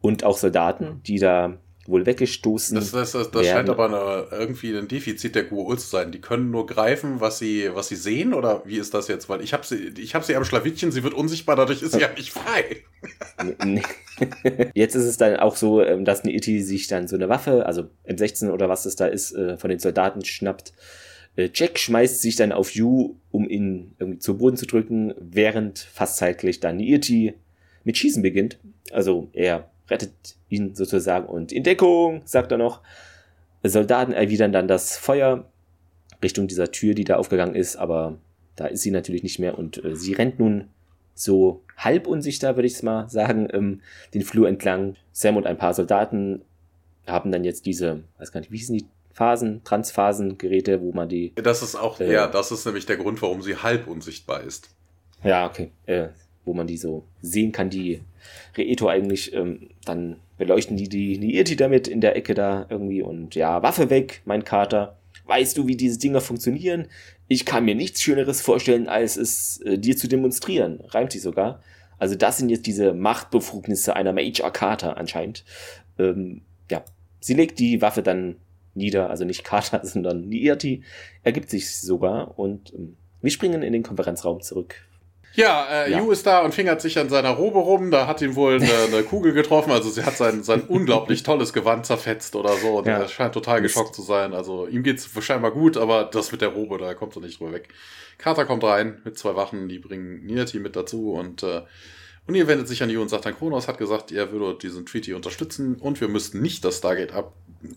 und 0.00 0.24
auch 0.24 0.38
Soldaten, 0.38 1.00
die 1.04 1.18
da 1.18 1.58
wohl 1.86 2.06
weggestoßen. 2.06 2.76
Das, 2.76 2.92
das, 2.92 3.12
das, 3.12 3.30
das 3.30 3.46
scheint 3.46 3.68
aber 3.68 3.86
eine, 3.86 4.26
irgendwie 4.30 4.76
ein 4.76 4.86
Defizit 4.86 5.34
der 5.34 5.50
Gua'ul 5.50 5.78
zu 5.78 5.88
sein. 5.88 6.12
Die 6.12 6.20
können 6.20 6.50
nur 6.50 6.66
greifen, 6.66 7.20
was 7.20 7.38
sie, 7.38 7.70
was 7.74 7.88
sie 7.88 7.96
sehen, 7.96 8.34
oder 8.34 8.62
wie 8.64 8.76
ist 8.76 8.94
das 8.94 9.08
jetzt? 9.08 9.28
Weil 9.28 9.40
ich 9.42 9.52
habe 9.52 9.66
sie, 9.66 9.92
ich 9.98 10.14
habe 10.14 10.24
sie 10.24 10.36
am 10.36 10.44
Schlawittchen, 10.44 10.92
sie 10.92 11.02
wird 11.02 11.14
unsichtbar, 11.14 11.56
dadurch 11.56 11.82
ist 11.82 11.92
sie 11.92 12.00
ja 12.00 12.08
nicht 12.16 12.32
frei. 12.32 12.82
Jetzt 14.74 14.94
ist 14.94 15.04
es 15.04 15.16
dann 15.16 15.36
auch 15.36 15.56
so, 15.56 15.82
ähm, 15.82 16.04
dass 16.04 16.22
eine 16.22 16.32
Iti 16.32 16.62
sich 16.62 16.86
dann 16.86 17.08
so 17.08 17.16
eine 17.16 17.28
Waffe, 17.28 17.66
also 17.66 17.90
M16 18.08 18.50
oder 18.50 18.68
was 18.68 18.84
das 18.84 18.94
da 18.94 19.06
ist, 19.06 19.32
äh, 19.32 19.58
von 19.58 19.70
den 19.70 19.80
Soldaten 19.80 20.24
schnappt 20.24 20.72
Jack 21.36 21.78
schmeißt 21.78 22.20
sich 22.20 22.36
dann 22.36 22.52
auf 22.52 22.74
Yu, 22.74 23.14
um 23.30 23.48
ihn 23.48 23.94
irgendwie 23.98 24.18
zu 24.18 24.36
Boden 24.36 24.56
zu 24.56 24.66
drücken, 24.66 25.14
während 25.18 25.78
fast 25.78 26.18
zeitgleich 26.18 26.60
dann 26.60 26.78
Irti 26.78 27.34
mit 27.84 27.96
Schießen 27.96 28.22
beginnt. 28.22 28.58
Also 28.92 29.28
er 29.32 29.70
rettet 29.88 30.12
ihn 30.48 30.74
sozusagen 30.74 31.26
und 31.26 31.52
in 31.52 31.62
Deckung, 31.62 32.22
sagt 32.24 32.52
er 32.52 32.58
noch. 32.58 32.82
Soldaten 33.62 34.12
erwidern 34.12 34.52
dann 34.52 34.68
das 34.68 34.96
Feuer 34.96 35.48
Richtung 36.22 36.48
dieser 36.48 36.70
Tür, 36.70 36.94
die 36.94 37.04
da 37.04 37.16
aufgegangen 37.16 37.54
ist, 37.54 37.76
aber 37.76 38.18
da 38.56 38.66
ist 38.66 38.82
sie 38.82 38.90
natürlich 38.90 39.22
nicht 39.22 39.38
mehr 39.38 39.58
und 39.58 39.82
äh, 39.84 39.96
sie 39.96 40.12
rennt 40.12 40.38
nun 40.38 40.68
so 41.14 41.62
halb 41.76 42.06
unsichtbar, 42.06 42.56
würde 42.56 42.66
ich 42.66 42.74
es 42.74 42.82
mal 42.82 43.08
sagen, 43.08 43.48
ähm, 43.52 43.80
den 44.14 44.22
Flur 44.22 44.48
entlang. 44.48 44.96
Sam 45.12 45.36
und 45.36 45.46
ein 45.46 45.58
paar 45.58 45.74
Soldaten 45.74 46.42
haben 47.06 47.32
dann 47.32 47.44
jetzt 47.44 47.66
diese, 47.66 48.04
weiß 48.18 48.32
gar 48.32 48.40
nicht, 48.40 48.52
wie 48.52 48.58
hießen 48.58 48.78
die 48.78 48.86
Phasen, 49.12 49.62
Transphasengeräte, 49.64 50.80
wo 50.80 50.92
man 50.92 51.08
die. 51.08 51.32
Das 51.36 51.62
ist 51.62 51.74
auch, 51.74 52.00
äh, 52.00 52.12
ja, 52.12 52.26
das 52.26 52.50
ist 52.50 52.64
nämlich 52.64 52.86
der 52.86 52.96
Grund, 52.96 53.20
warum 53.22 53.42
sie 53.42 53.56
halb 53.56 53.86
unsichtbar 53.86 54.42
ist. 54.42 54.70
Ja, 55.22 55.46
okay. 55.46 55.70
Äh, 55.86 56.08
wo 56.44 56.54
man 56.54 56.66
die 56.66 56.76
so 56.76 57.04
sehen 57.20 57.52
kann, 57.52 57.70
die 57.70 58.00
Reeto 58.56 58.88
eigentlich, 58.88 59.32
ähm, 59.32 59.68
dann 59.84 60.16
beleuchten 60.38 60.76
die 60.76 60.88
die 60.88 61.18
Niirti 61.18 61.56
damit 61.56 61.86
in 61.86 62.00
der 62.00 62.16
Ecke 62.16 62.34
da 62.34 62.66
irgendwie 62.68 63.02
und 63.02 63.34
ja, 63.34 63.62
Waffe 63.62 63.90
weg, 63.90 64.22
mein 64.24 64.44
Kater. 64.44 64.96
Weißt 65.26 65.56
du, 65.56 65.68
wie 65.68 65.76
diese 65.76 65.98
Dinger 65.98 66.20
funktionieren? 66.20 66.88
Ich 67.28 67.44
kann 67.44 67.64
mir 67.64 67.74
nichts 67.74 68.02
Schöneres 68.02 68.40
vorstellen, 68.40 68.88
als 68.88 69.16
es 69.16 69.60
äh, 69.60 69.78
dir 69.78 69.96
zu 69.96 70.08
demonstrieren. 70.08 70.80
Reimt 70.88 71.12
sich 71.12 71.22
sogar. 71.22 71.62
Also 71.98 72.16
das 72.16 72.38
sind 72.38 72.48
jetzt 72.48 72.66
diese 72.66 72.92
Machtbefugnisse 72.92 73.94
einer 73.94 74.12
Major 74.12 74.52
Carter 74.52 74.96
anscheinend. 74.96 75.44
Ähm, 75.98 76.42
ja, 76.68 76.84
sie 77.20 77.34
legt 77.34 77.60
die 77.60 77.80
Waffe 77.80 78.02
dann 78.02 78.36
nieder, 78.74 79.10
also 79.10 79.24
nicht 79.24 79.44
Carter, 79.44 79.80
sondern 79.84 80.28
Niirti, 80.28 80.82
ergibt 81.22 81.50
sich 81.50 81.80
sogar 81.80 82.38
und 82.38 82.72
ähm, 82.74 82.96
wir 83.20 83.30
springen 83.30 83.62
in 83.62 83.72
den 83.72 83.82
Konferenzraum 83.82 84.40
zurück. 84.40 84.74
Ja, 85.34 85.66
äh, 85.70 85.90
ja. 85.90 85.98
Yu 85.98 86.10
ist 86.10 86.26
da 86.26 86.40
und 86.40 86.54
fingert 86.54 86.80
sich 86.82 86.98
an 86.98 87.08
seiner 87.08 87.30
Robe 87.30 87.58
rum. 87.58 87.90
Da 87.90 88.06
hat 88.06 88.20
ihn 88.20 88.34
wohl 88.34 88.56
eine, 88.56 88.70
eine 88.86 89.02
Kugel 89.02 89.32
getroffen. 89.32 89.70
Also 89.70 89.88
sie 89.88 90.04
hat 90.04 90.16
sein, 90.16 90.42
sein 90.42 90.62
unglaublich 90.62 91.22
tolles 91.22 91.52
Gewand 91.52 91.86
zerfetzt 91.86 92.36
oder 92.36 92.54
so. 92.56 92.78
Und 92.78 92.86
ja. 92.86 92.98
er 92.98 93.08
scheint 93.08 93.32
total 93.32 93.62
geschockt 93.62 93.94
zu 93.94 94.02
sein. 94.02 94.34
Also 94.34 94.66
ihm 94.66 94.82
geht's 94.82 95.08
scheinbar 95.20 95.52
gut, 95.52 95.76
aber 95.76 96.04
das 96.04 96.32
mit 96.32 96.42
der 96.42 96.50
Robe, 96.50 96.78
da 96.78 96.92
kommt 96.94 97.16
er 97.16 97.22
nicht 97.22 97.40
drüber 97.40 97.52
weg. 97.52 97.68
Carter 98.18 98.44
kommt 98.44 98.62
rein 98.62 99.00
mit 99.04 99.18
zwei 99.18 99.34
Wachen, 99.34 99.68
die 99.68 99.78
bringen 99.78 100.26
Niati 100.26 100.58
mit 100.58 100.76
dazu 100.76 101.12
und 101.12 101.42
äh, 101.42 101.62
und 102.26 102.34
ihr 102.34 102.46
wendet 102.46 102.68
sich 102.68 102.82
an 102.82 102.90
Yu 102.90 103.02
und 103.02 103.08
sagt 103.08 103.26
dann, 103.26 103.36
Kronos 103.36 103.68
hat 103.68 103.78
gesagt, 103.78 104.12
er 104.12 104.30
würde 104.32 104.58
diesen 104.58 104.86
Treaty 104.86 105.14
unterstützen 105.14 105.74
und 105.76 106.00
wir 106.00 106.08
müssten 106.08 106.40
nicht 106.40 106.64
das 106.64 106.78
Stargate 106.78 107.12
ab 107.12 107.34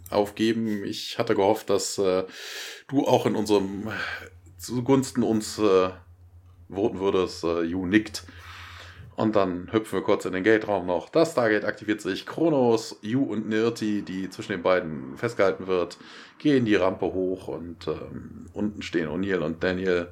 aufgeben. 0.09 0.83
Ich 0.83 1.17
hatte 1.19 1.35
gehofft, 1.35 1.69
dass 1.69 1.97
äh, 1.97 2.23
du 2.87 3.05
auch 3.05 3.25
in 3.25 3.35
unserem 3.35 3.91
zugunsten 4.57 5.23
uns 5.23 5.59
äh, 5.59 5.89
voten 6.69 6.99
würdest. 6.99 7.43
Äh, 7.43 7.61
Yu 7.61 7.85
nickt. 7.85 8.23
Und 9.15 9.37
dann 9.37 9.71
hüpfen 9.71 9.99
wir 9.99 10.03
kurz 10.03 10.25
in 10.25 10.33
den 10.33 10.43
Gate-Raum 10.43 10.85
noch. 10.85 11.07
Das 11.07 11.31
Stargate 11.31 11.63
aktiviert 11.63 12.01
sich. 12.01 12.25
Kronos, 12.25 12.97
Yu 13.01 13.23
und 13.23 13.47
Nirti, 13.47 14.01
die 14.01 14.29
zwischen 14.29 14.51
den 14.51 14.61
beiden 14.61 15.15
festgehalten 15.17 15.67
wird, 15.67 15.97
gehen 16.37 16.65
die 16.65 16.75
Rampe 16.75 17.05
hoch 17.05 17.47
und 17.47 17.87
ähm, 17.87 18.47
unten 18.53 18.81
stehen 18.81 19.07
O'Neill 19.07 19.39
und 19.39 19.63
Daniel. 19.63 20.09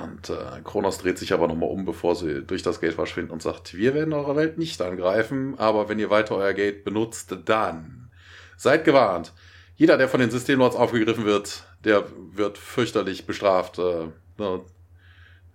Und 0.00 0.30
äh, 0.30 0.62
Kronos 0.64 0.98
dreht 0.98 1.18
sich 1.18 1.32
aber 1.34 1.48
nochmal 1.48 1.68
um, 1.68 1.84
bevor 1.84 2.14
sie 2.14 2.42
durch 2.42 2.62
das 2.62 2.80
Gate 2.80 2.94
verschwinden 2.94 3.30
und 3.30 3.42
sagt, 3.42 3.74
wir 3.74 3.92
werden 3.92 4.14
eure 4.14 4.36
Welt 4.36 4.56
nicht 4.56 4.80
angreifen, 4.80 5.58
aber 5.58 5.88
wenn 5.88 5.98
ihr 5.98 6.08
weiter 6.08 6.36
euer 6.36 6.54
Gate 6.54 6.84
benutzt, 6.84 7.36
dann 7.44 8.10
seid 8.56 8.84
gewarnt. 8.84 9.32
Jeder, 9.76 9.98
der 9.98 10.08
von 10.08 10.20
den 10.20 10.30
Systemlords 10.30 10.76
aufgegriffen 10.76 11.24
wird, 11.24 11.64
der 11.84 12.04
wird 12.32 12.56
fürchterlich 12.56 13.26
bestraft. 13.26 13.78
Äh, 13.78 14.06
ne, 14.38 14.60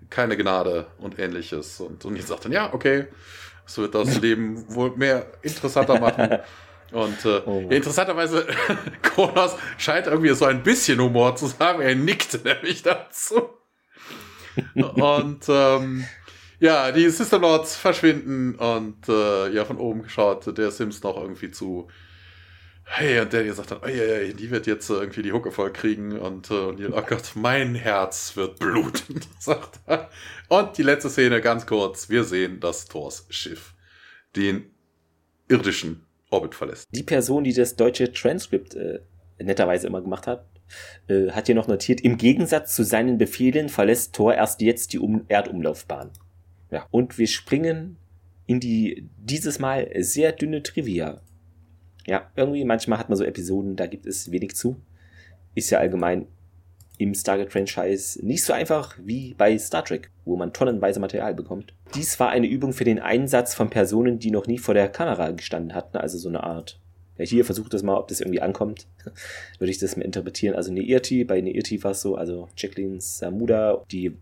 keine 0.10 0.38
Gnade 0.38 0.88
und 1.00 1.20
ähnliches. 1.20 1.80
Und, 1.80 2.06
und 2.06 2.16
ich 2.16 2.26
sagt 2.26 2.46
dann, 2.46 2.52
ja, 2.52 2.74
okay, 2.74 3.08
es 3.66 3.78
wird 3.78 3.96
das 3.96 4.18
Leben 4.22 4.74
wohl 4.74 4.96
mehr 4.96 5.26
interessanter 5.42 6.00
machen. 6.00 6.40
Und 6.92 7.26
äh, 7.26 7.42
oh. 7.46 7.68
ja, 7.70 7.76
interessanterweise, 7.76 8.48
Kronos 9.02 9.56
scheint 9.78 10.08
irgendwie 10.08 10.34
so 10.34 10.46
ein 10.46 10.64
bisschen 10.64 11.00
Humor 11.02 11.36
zu 11.36 11.52
haben. 11.60 11.82
Er 11.82 11.96
nickt 11.96 12.44
nämlich 12.46 12.84
dazu. 12.84 13.50
Und 14.76 15.46
ähm, 15.48 16.06
ja, 16.60 16.92
die 16.92 17.10
Sister 17.10 17.40
Lords 17.40 17.76
verschwinden 17.76 18.56
und 18.56 19.08
äh, 19.08 19.50
ja, 19.50 19.66
von 19.66 19.78
oben 19.78 20.04
geschaut, 20.04 20.58
der 20.58 20.72
Sims 20.72 21.04
noch 21.04 21.18
irgendwie 21.18 21.52
zu 21.52 21.88
hey, 22.88 23.20
und 23.20 23.34
der 23.34 23.54
sagt 23.54 23.72
dann, 23.72 23.80
oh, 23.84 23.88
ja, 23.88 24.22
ja, 24.22 24.34
die 24.34 24.50
wird 24.50 24.66
jetzt 24.66 24.90
irgendwie 24.90 25.22
die 25.22 25.34
Hucke 25.34 25.52
voll 25.52 25.72
kriegen 25.72 26.18
und, 26.18 26.50
äh, 26.50 26.54
oh 26.54 27.04
Gott, 27.08 27.32
mein 27.36 27.76
Herz 27.76 28.36
wird 28.36 28.60
bluten, 28.60 29.20
sagt 29.40 29.80
er. 29.86 30.10
Und 30.48 30.78
die 30.78 30.84
letzte 30.84 31.10
Szene, 31.10 31.42
ganz 31.42 31.66
kurz, 31.66 32.10
wir 32.10 32.24
sehen 32.24 32.60
das 32.60 32.86
Thors 32.86 33.28
Schiff 33.30 33.74
den 34.36 34.72
irdischen 35.50 36.06
Orbit 36.30 36.56
verlässt. 36.56 36.88
Die 36.92 37.04
Person, 37.04 37.44
die 37.44 37.54
das 37.54 37.76
deutsche 37.76 38.12
Transkript 38.12 38.76
äh, 38.76 39.00
netterweise 39.40 39.88
immer 39.88 40.02
gemacht 40.02 40.28
hat, 40.28 40.46
äh, 41.08 41.32
hat 41.32 41.48
hier 41.48 41.56
noch 41.56 41.68
notiert, 41.68 42.02
im 42.02 42.18
Gegensatz 42.18 42.76
zu 42.76 42.84
seinen 42.84 43.18
Befehlen 43.18 43.70
verlässt 43.70 44.14
Thor 44.14 44.34
erst 44.34 44.62
jetzt 44.62 44.94
die 44.94 45.00
um 45.00 45.26
Erdumlaufbahn. 45.28 46.12
Ja, 46.72 46.88
und 46.92 47.18
wir 47.18 47.28
springen 47.28 47.98
in 48.46 48.60
die 48.60 49.10
dieses 49.18 49.60
Mal 49.60 49.90
sehr 50.00 50.32
dünne 50.32 50.64
Trivia. 50.64 51.22
Ja, 52.06 52.32
irgendwie 52.36 52.64
manchmal 52.64 53.00
hat 53.00 53.10
man 53.10 53.18
so 53.18 53.24
Episoden, 53.24 53.76
da 53.76 53.88
gibt 53.88 54.06
es 54.06 54.32
wenig 54.32 54.56
zu. 54.56 54.78
Ist 55.56 55.70
ja 55.70 55.80
allgemein 55.80 56.28
im 56.98 57.14
Stargate-Franchise 57.14 58.26
nicht 58.26 58.44
so 58.44 58.54
einfach 58.54 58.98
wie 59.04 59.34
bei 59.36 59.58
Star 59.58 59.86
Trek, 59.86 60.10
wo 60.26 60.36
man 60.36 60.54
tonnenweise 60.54 61.00
Material 61.00 61.36
bekommt. 61.36 61.74
Dies 61.94 62.20
war 62.20 62.30
eine 62.30 62.48
Übung 62.48 62.74
für 62.74 62.86
den 62.86 63.00
Einsatz 63.00 63.54
von 63.54 63.70
Personen, 63.70 64.20
die 64.20 64.32
noch 64.32 64.48
nie 64.48 64.58
vor 64.58 64.74
der 64.74 64.90
Kamera 64.90 65.32
gestanden 65.32 65.76
hatten, 65.76 65.98
also 65.98 66.18
so 66.18 66.30
eine 66.30 66.44
Art. 66.44 66.80
Ja, 67.18 67.26
hier 67.26 67.46
versucht 67.46 67.74
das 67.74 67.84
mal, 67.84 67.98
ob 67.98 68.08
das 68.08 68.22
irgendwie 68.22 68.42
ankommt. 68.42 68.88
Würde 69.60 69.72
ich 69.72 69.78
das 69.78 69.96
mal 69.96 70.04
interpretieren. 70.04 70.56
Also 70.56 70.72
Neirti, 70.72 71.24
bei 71.24 71.42
Neirti 71.42 71.84
war 71.84 71.92
es 71.92 72.02
so, 72.02 72.16
also 72.16 72.50
Jacqueline 72.56 73.02
Samuda, 73.02 73.84
die 73.92 74.16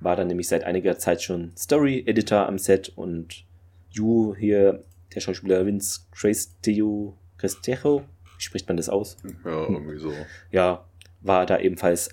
war 0.00 0.16
dann 0.16 0.28
nämlich 0.28 0.48
seit 0.48 0.64
einiger 0.64 0.98
Zeit 0.98 1.22
schon 1.22 1.52
Story-Editor 1.56 2.46
am 2.46 2.58
Set 2.58 2.92
und 2.94 3.44
Yu 3.90 4.34
hier, 4.36 4.84
der 5.14 5.20
Schauspieler 5.20 5.66
Vince 5.66 6.02
Crestejo, 6.12 7.16
Crestejo, 7.38 8.02
wie 8.36 8.42
spricht 8.42 8.68
man 8.68 8.76
das 8.76 8.88
aus? 8.88 9.16
Ja, 9.44 9.62
irgendwie 9.68 9.98
so. 9.98 10.12
Ja, 10.50 10.84
war 11.20 11.46
da 11.46 11.58
ebenfalls 11.58 12.10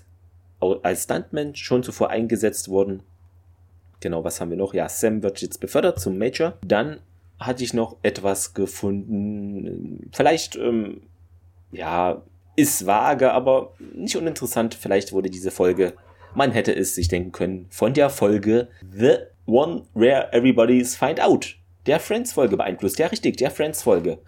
als 0.82 1.04
Stuntman 1.04 1.54
schon 1.54 1.82
zuvor 1.82 2.10
eingesetzt 2.10 2.68
worden. 2.68 3.02
Genau, 4.00 4.24
was 4.24 4.40
haben 4.40 4.50
wir 4.50 4.56
noch? 4.56 4.74
Ja, 4.74 4.88
Sam 4.88 5.22
wird 5.22 5.40
jetzt 5.40 5.60
befördert 5.60 6.00
zum 6.00 6.18
Major. 6.18 6.58
Dann 6.66 7.00
hatte 7.38 7.64
ich 7.64 7.74
noch 7.74 7.96
etwas 8.02 8.54
gefunden. 8.54 10.08
Vielleicht, 10.12 10.56
ähm, 10.56 11.02
ja, 11.72 12.22
ist 12.56 12.86
vage, 12.86 13.32
aber 13.32 13.74
nicht 13.94 14.16
uninteressant. 14.16 14.74
Vielleicht 14.74 15.12
wurde 15.12 15.30
diese 15.30 15.50
Folge, 15.50 15.94
man 16.34 16.52
hätte 16.52 16.74
es 16.74 16.94
sich 16.94 17.08
denken 17.08 17.32
können, 17.32 17.66
von 17.70 17.92
der 17.92 18.10
Folge 18.10 18.68
The 18.90 19.16
One 19.46 19.82
Where 19.94 20.32
Everybody's 20.32 20.96
Find 20.96 21.20
Out 21.20 21.56
der 21.86 22.00
Friends-Folge 22.00 22.56
beeinflusst. 22.56 22.98
Ja, 22.98 23.06
richtig, 23.06 23.36
der 23.36 23.50
Friends-Folge. 23.50 24.18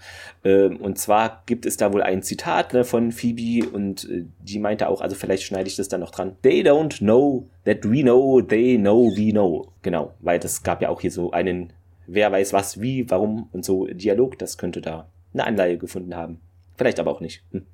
Ähm, 0.45 0.77
und 0.77 0.99
zwar 0.99 1.43
gibt 1.47 1.67
es 1.67 1.77
da 1.77 1.93
wohl 1.93 2.03
ein 2.03 2.23
Zitat 2.23 2.73
ne, 2.73 2.85
von 2.85 3.13
Phoebe 3.13 3.69
und 3.69 4.09
äh, 4.09 4.25
die 4.41 4.59
meinte 4.59 4.89
auch, 4.89 5.01
also 5.01 5.17
vielleicht 5.17 5.43
schneide 5.43 5.69
ich 5.69 5.77
das 5.77 5.89
dann 5.89 6.01
noch 6.01 6.11
dran. 6.11 6.37
They 6.43 6.63
don't 6.63 6.99
know 6.99 7.49
that 7.65 7.85
we 7.85 8.03
know, 8.03 8.41
they 8.41 8.79
know 8.79 9.11
we 9.15 9.33
know. 9.33 9.73
Genau, 9.83 10.15
weil 10.21 10.39
das 10.39 10.63
gab 10.63 10.83
ja 10.83 10.89
auch 10.89 11.01
hier 11.01 11.11
so 11.11 11.33
einen 11.33 11.73
wer 12.09 12.33
weiß 12.33 12.53
was, 12.53 12.81
wie, 12.81 13.09
warum 13.11 13.49
und 13.53 13.65
so 13.65 13.87
Dialog. 13.87 14.39
Das 14.39 14.59
könnte 14.59 14.81
da 14.81 15.09
eine 15.33 15.45
Anleihe 15.45 15.79
gefunden 15.79 16.17
haben. 16.17 16.41
Vielleicht 16.77 16.99
aber 16.99 17.13
auch 17.13 17.21
nicht. 17.21 17.45
Hm. 17.53 17.67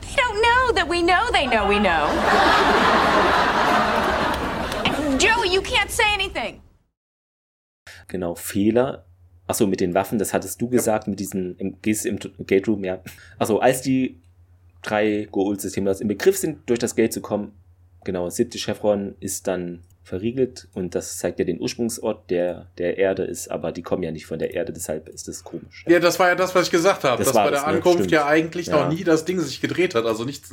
They 0.00 0.16
don't 0.16 0.40
know 0.40 0.72
that 0.74 0.88
we 0.88 1.02
know 1.02 1.30
they 1.32 1.46
know 1.46 1.68
we 1.68 1.78
know. 1.78 2.08
Joe, 5.18 5.44
you 5.44 5.60
can't 5.60 5.90
say 5.90 6.04
anything. 6.14 6.60
Genau, 8.08 8.34
Fehler 8.34 9.04
Achso, 9.50 9.66
mit 9.66 9.80
den 9.80 9.94
Waffen, 9.94 10.20
das 10.20 10.32
hattest 10.32 10.62
du 10.62 10.68
gesagt, 10.68 11.08
mit 11.08 11.18
diesen 11.18 11.56
im, 11.56 11.76
im 11.82 12.46
Gate 12.46 12.68
Room, 12.68 12.84
ja. 12.84 13.02
Achso, 13.36 13.58
als 13.58 13.82
die 13.82 14.20
drei 14.80 15.26
Goa'uld-Systeme 15.28 15.92
im 15.98 16.06
Begriff 16.06 16.38
sind, 16.38 16.70
durch 16.70 16.78
das 16.78 16.94
Gate 16.94 17.12
zu 17.12 17.20
kommen, 17.20 17.50
genau, 18.04 18.30
siebte 18.30 18.58
Chevron 18.58 19.16
ist 19.18 19.48
dann 19.48 19.82
verriegelt 20.02 20.68
und 20.72 20.94
das 20.94 21.18
zeigt 21.18 21.38
ja 21.38 21.44
den 21.44 21.60
Ursprungsort 21.60 22.30
der, 22.30 22.66
der 22.78 22.98
Erde 22.98 23.22
ist, 23.22 23.50
aber 23.50 23.70
die 23.70 23.82
kommen 23.82 24.02
ja 24.02 24.10
nicht 24.10 24.26
von 24.26 24.38
der 24.38 24.54
Erde, 24.54 24.72
deshalb 24.72 25.08
ist 25.08 25.28
das 25.28 25.44
komisch. 25.44 25.84
Ja, 25.86 26.00
das 26.00 26.18
war 26.18 26.28
ja 26.28 26.34
das, 26.34 26.54
was 26.54 26.66
ich 26.66 26.70
gesagt 26.70 27.04
habe, 27.04 27.22
das 27.22 27.32
dass 27.32 27.44
bei 27.44 27.50
der 27.50 27.60
ne? 27.60 27.66
Ankunft 27.66 28.06
ne? 28.06 28.16
ja 28.16 28.26
eigentlich 28.26 28.68
ja. 28.68 28.76
noch 28.76 28.92
nie 28.92 29.04
das 29.04 29.24
Ding 29.24 29.38
sich 29.40 29.60
gedreht 29.60 29.94
hat, 29.94 30.06
also 30.06 30.24
nicht, 30.24 30.46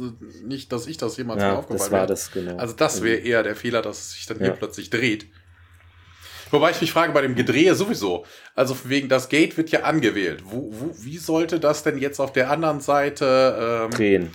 nicht 0.45 0.72
dass 0.72 0.86
ich 0.88 0.98
das 0.98 1.18
jemals 1.18 1.41
ja, 1.41 1.57
aufgefallen 1.57 1.80
das 1.80 1.91
war 1.91 1.99
wäre. 1.99 2.07
das, 2.07 2.32
genau. 2.32 2.57
Also 2.57 2.76
das 2.76 3.02
wäre 3.02 3.18
eher 3.19 3.44
der 3.44 3.56
Fehler, 3.56 3.82
dass 3.82 3.99
es 3.99 4.11
sich 4.14 4.26
dann 4.26 4.40
ja. 4.40 4.45
hier 4.45 4.53
plötzlich 4.53 4.90
dreht. 4.90 5.28
Wobei 6.52 6.72
ich 6.72 6.80
mich 6.80 6.91
frage, 6.91 7.11
bei 7.11 7.22
dem 7.22 7.36
Gedrehe 7.36 7.76
sowieso. 7.76 8.26
Also 8.56 8.78
wegen 8.86 9.10
das 9.10 9.30
Gate 9.30 9.57
wird 9.57 9.69
ja 9.69 9.82
angewählt. 9.82 10.44
Wo, 10.45 10.72
wo, 10.72 10.91
wie 10.98 11.18
sollte 11.18 11.60
das 11.60 11.84
denn 11.84 11.98
jetzt 11.98 12.19
auf 12.19 12.32
der 12.32 12.49
anderen 12.49 12.80
Seite 12.80 13.86
ähm, 13.86 13.91
drehen? 13.91 14.32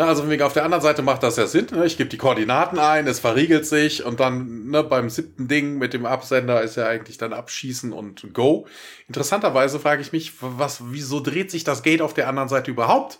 Na, 0.00 0.06
also 0.06 0.26
wegen 0.30 0.42
auf 0.42 0.54
der 0.54 0.64
anderen 0.64 0.80
Seite 0.80 1.02
macht 1.02 1.22
das 1.22 1.36
ja 1.36 1.46
Sinn. 1.46 1.66
Ne? 1.72 1.84
Ich 1.84 1.98
gebe 1.98 2.08
die 2.08 2.16
Koordinaten 2.16 2.78
ein, 2.78 3.06
es 3.06 3.20
verriegelt 3.20 3.66
sich 3.66 4.02
und 4.02 4.18
dann 4.18 4.70
ne, 4.70 4.82
beim 4.82 5.10
siebten 5.10 5.46
Ding 5.46 5.76
mit 5.76 5.92
dem 5.92 6.06
Absender 6.06 6.62
ist 6.62 6.78
ja 6.78 6.86
eigentlich 6.86 7.18
dann 7.18 7.34
abschießen 7.34 7.92
und 7.92 8.32
go. 8.32 8.66
Interessanterweise 9.08 9.78
frage 9.78 10.00
ich 10.00 10.10
mich, 10.10 10.32
was, 10.40 10.78
wieso 10.86 11.20
dreht 11.20 11.50
sich 11.50 11.64
das 11.64 11.82
Gate 11.82 12.00
auf 12.00 12.14
der 12.14 12.28
anderen 12.28 12.48
Seite 12.48 12.70
überhaupt? 12.70 13.18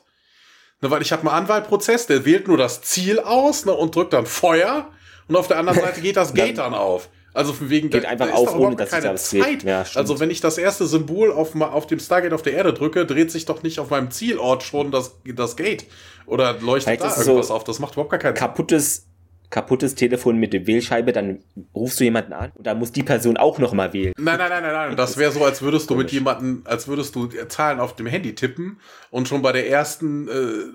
Ne, 0.80 0.90
weil 0.90 1.02
ich 1.02 1.12
habe 1.12 1.20
einen 1.20 1.42
Anwahlprozess, 1.42 2.06
der 2.06 2.24
wählt 2.24 2.48
nur 2.48 2.56
das 2.56 2.80
Ziel 2.80 3.18
aus 3.18 3.66
ne, 3.66 3.72
und 3.72 3.94
drückt 3.94 4.14
dann 4.14 4.24
Feuer 4.24 4.90
und 5.28 5.36
auf 5.36 5.48
der 5.48 5.58
anderen 5.58 5.80
Seite 5.82 6.00
geht 6.00 6.16
das 6.16 6.32
Gate 6.32 6.56
dann 6.56 6.72
auf. 6.72 7.10
Also 7.32 7.52
von 7.52 7.70
wegen 7.70 7.90
geht 7.90 8.04
da, 8.04 8.08
einfach 8.08 8.28
da 8.28 8.34
auf, 8.34 8.56
ohne 8.56 8.76
dass 8.76 8.90
keine 8.90 9.14
Zeit. 9.14 9.62
Ja, 9.62 9.84
also 9.94 10.18
wenn 10.18 10.30
ich 10.30 10.40
das 10.40 10.58
erste 10.58 10.86
Symbol 10.86 11.32
auf, 11.32 11.54
auf 11.54 11.86
dem 11.86 12.00
Stargate 12.00 12.32
auf 12.32 12.42
der 12.42 12.54
Erde 12.54 12.72
drücke, 12.72 13.06
dreht 13.06 13.30
sich 13.30 13.44
doch 13.44 13.62
nicht 13.62 13.78
auf 13.78 13.90
meinem 13.90 14.10
Zielort 14.10 14.62
schon 14.62 14.90
das, 14.90 15.16
das 15.24 15.56
Gate 15.56 15.86
oder 16.26 16.54
leuchtet 16.54 17.00
Vielleicht 17.00 17.18
da 17.18 17.20
irgendwas 17.20 17.48
so 17.48 17.54
auf. 17.54 17.64
Das 17.64 17.78
macht 17.78 17.92
überhaupt 17.92 18.10
gar 18.10 18.18
keinen 18.18 18.34
Sinn. 18.34 18.40
Kaputtes 18.40 19.06
kaputtes 19.50 19.96
Telefon 19.96 20.38
mit 20.38 20.52
der 20.52 20.66
Wählscheibe, 20.66 21.12
dann 21.12 21.40
rufst 21.74 21.98
du 21.98 22.04
jemanden 22.04 22.32
an 22.32 22.52
und 22.54 22.66
dann 22.66 22.78
muss 22.78 22.92
die 22.92 23.02
Person 23.02 23.36
auch 23.36 23.58
nochmal 23.58 23.92
wählen. 23.92 24.12
Nein, 24.16 24.38
nein, 24.38 24.48
nein, 24.48 24.62
nein, 24.62 24.72
nein. 24.72 24.96
Das 24.96 25.16
wäre 25.16 25.32
so, 25.32 25.44
als 25.44 25.60
würdest 25.60 25.90
du 25.90 25.96
mit 25.96 26.12
jemandem, 26.12 26.62
als 26.64 26.86
würdest 26.86 27.16
du 27.16 27.26
Zahlen 27.26 27.80
auf 27.80 27.96
dem 27.96 28.06
Handy 28.06 28.34
tippen 28.36 28.80
und 29.10 29.26
schon 29.26 29.42
bei 29.42 29.50
der 29.50 29.68
ersten 29.68 30.28
äh, 30.28 30.32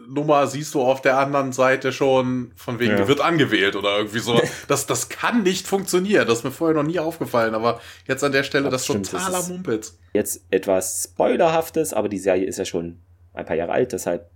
Nummer 0.10 0.48
siehst 0.48 0.74
du 0.74 0.82
auf 0.82 1.02
der 1.02 1.18
anderen 1.18 1.54
Seite 1.54 1.94
schon 1.94 2.52
von 2.58 2.80
wegen, 2.80 2.92
ja. 2.92 3.02
die 3.02 3.08
wird 3.08 3.22
angewählt 3.22 3.76
oder 3.76 3.98
irgendwie 3.98 4.20
so. 4.20 4.42
Das, 4.68 4.88
das 4.88 5.10
kann 5.10 5.44
nicht 5.44 5.68
funktionieren. 5.68 6.28
Das 6.28 6.40
ist 6.40 6.44
mir 6.44 6.52
vorher 6.52 6.76
noch 6.76 6.88
nie 6.88 6.98
aufgefallen, 6.98 7.54
aber 7.56 7.80
jetzt 8.08 8.24
an 8.24 8.32
der 8.32 8.44
Stelle 8.44 8.70
das, 8.70 8.88
das 8.88 9.10
totaler 9.12 9.44
Mumpitz. 9.44 9.98
Jetzt 10.14 10.44
etwas 10.50 11.04
Spoilerhaftes, 11.04 11.94
aber 11.94 12.10
die 12.10 12.18
Serie 12.18 12.46
ist 12.46 12.58
ja 12.58 12.66
schon 12.66 13.00
ein 13.34 13.46
paar 13.46 13.56
Jahre 13.56 13.74
alt, 13.74 13.92
deshalb 13.92 14.30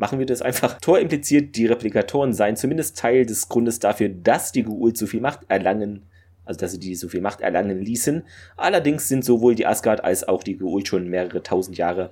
machen 0.00 0.18
wir 0.18 0.26
das 0.26 0.42
einfach. 0.42 0.80
Tor 0.80 0.98
impliziert, 0.98 1.54
die 1.56 1.66
Replikatoren 1.66 2.32
seien 2.32 2.56
zumindest 2.56 2.98
Teil 2.98 3.26
des 3.26 3.48
Grundes 3.48 3.78
dafür, 3.78 4.08
dass 4.08 4.50
die 4.50 4.64
Geult 4.64 4.96
so 4.96 5.06
viel 5.06 5.20
Macht 5.20 5.40
erlangen, 5.48 6.06
also 6.44 6.58
dass 6.58 6.72
sie 6.72 6.80
die 6.80 6.94
so 6.94 7.08
viel 7.08 7.20
Macht 7.20 7.42
erlangen 7.42 7.78
ließen. 7.78 8.24
Allerdings 8.56 9.08
sind 9.08 9.24
sowohl 9.24 9.54
die 9.54 9.66
Asgard 9.66 10.02
als 10.02 10.26
auch 10.26 10.42
die 10.42 10.56
Geult 10.56 10.88
schon 10.88 11.08
mehrere 11.08 11.42
tausend 11.42 11.76
Jahre 11.76 12.10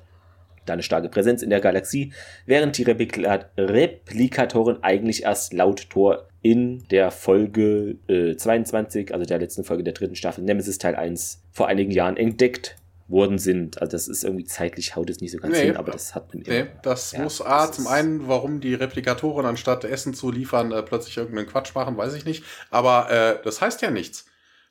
da 0.66 0.74
eine 0.74 0.82
starke 0.82 1.08
Präsenz 1.08 1.42
in 1.42 1.48
der 1.48 1.60
Galaxie, 1.60 2.12
während 2.44 2.76
die 2.76 2.82
Replika 2.82 3.46
Replikatoren 3.56 4.82
eigentlich 4.82 5.22
erst 5.22 5.54
laut 5.54 5.88
Tor 5.88 6.28
in 6.42 6.84
der 6.90 7.10
Folge 7.10 7.96
äh, 8.06 8.36
22, 8.36 9.14
also 9.14 9.24
der 9.24 9.38
letzten 9.38 9.64
Folge 9.64 9.82
der 9.82 9.94
dritten 9.94 10.14
Staffel 10.14 10.44
Nemesis 10.44 10.76
Teil 10.76 10.94
1, 10.94 11.42
vor 11.52 11.68
einigen 11.68 11.90
Jahren 11.90 12.18
entdeckt 12.18 12.76
worden 13.08 13.38
sind. 13.38 13.80
Also 13.80 13.92
das 13.92 14.06
ist 14.06 14.22
irgendwie 14.22 14.44
zeitlich 14.44 14.94
haut 14.94 15.10
es 15.10 15.20
nicht 15.20 15.32
so 15.32 15.38
ganz 15.38 15.56
nee, 15.56 15.64
hin, 15.64 15.76
aber 15.76 15.92
das 15.92 16.14
hat 16.14 16.32
man 16.32 16.42
Nee, 16.46 16.66
das 16.82 17.12
ja, 17.12 17.22
muss 17.22 17.40
A, 17.40 17.72
zum 17.72 17.86
einen, 17.86 18.28
warum 18.28 18.60
die 18.60 18.74
Replikatoren 18.74 19.46
anstatt 19.46 19.84
Essen 19.84 20.14
zu 20.14 20.30
liefern, 20.30 20.72
äh, 20.72 20.82
plötzlich 20.82 21.16
irgendeinen 21.16 21.48
Quatsch 21.48 21.74
machen, 21.74 21.96
weiß 21.96 22.14
ich 22.14 22.26
nicht. 22.26 22.44
Aber 22.70 23.10
äh, 23.10 23.42
das 23.42 23.60
heißt 23.60 23.82
ja 23.82 23.90
nichts. 23.90 24.26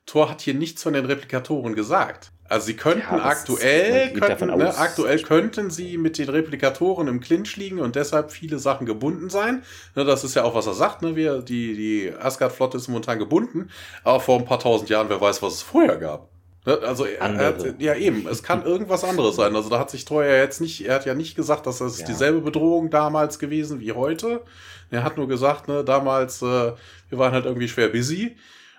Thor 0.06 0.30
hat 0.30 0.40
hier 0.40 0.54
nichts 0.54 0.82
von 0.82 0.94
den 0.94 1.04
Replikatoren 1.04 1.74
gesagt. 1.74 2.30
Also 2.48 2.66
sie 2.66 2.76
könnten 2.76 3.00
ja, 3.00 3.24
aktuell, 3.24 4.08
ist, 4.08 4.20
könnten, 4.20 4.46
ne, 4.46 4.74
aktuell 4.78 5.20
könnten 5.20 5.70
sie 5.70 5.98
mit 5.98 6.16
den 6.16 6.30
Replikatoren 6.30 7.06
im 7.06 7.20
Clinch 7.20 7.56
liegen 7.56 7.78
und 7.78 7.94
deshalb 7.94 8.30
viele 8.30 8.58
Sachen 8.58 8.86
gebunden 8.86 9.28
sein. 9.28 9.64
Ne, 9.94 10.04
das 10.04 10.24
ist 10.24 10.34
ja 10.34 10.44
auch, 10.44 10.54
was 10.54 10.66
er 10.66 10.72
sagt. 10.72 11.02
Ne? 11.02 11.14
Wir, 11.14 11.42
die 11.42 11.74
die 11.74 12.12
Asgard-Flotte 12.18 12.78
ist 12.78 12.88
momentan 12.88 13.18
gebunden. 13.18 13.68
Aber 14.02 14.20
vor 14.20 14.38
ein 14.38 14.46
paar 14.46 14.60
tausend 14.60 14.88
Jahren, 14.88 15.10
wer 15.10 15.20
weiß, 15.20 15.42
was 15.42 15.54
es 15.54 15.62
vorher 15.62 15.98
gab. 15.98 16.30
Also 16.68 17.04
er, 17.04 17.36
hat, 17.36 17.80
ja 17.80 17.94
eben, 17.94 18.26
es 18.28 18.42
kann 18.42 18.64
irgendwas 18.64 19.04
anderes 19.04 19.36
sein. 19.36 19.54
Also 19.56 19.68
da 19.68 19.78
hat 19.78 19.90
sich 19.90 20.08
ja 20.08 20.22
jetzt 20.22 20.60
nicht, 20.60 20.86
er 20.86 20.96
hat 20.96 21.06
ja 21.06 21.14
nicht 21.14 21.34
gesagt, 21.34 21.66
dass 21.66 21.80
es 21.80 22.00
ja. 22.00 22.06
dieselbe 22.06 22.40
Bedrohung 22.40 22.90
damals 22.90 23.38
gewesen 23.38 23.80
wie 23.80 23.92
heute. 23.92 24.42
Er 24.90 25.04
hat 25.04 25.16
nur 25.16 25.28
gesagt, 25.28 25.68
ne, 25.68 25.84
damals, 25.84 26.42
äh, 26.42 26.72
wir 27.08 27.18
waren 27.18 27.32
halt 27.32 27.44
irgendwie 27.44 27.68
schwer 27.68 27.88
busy. 27.88 28.36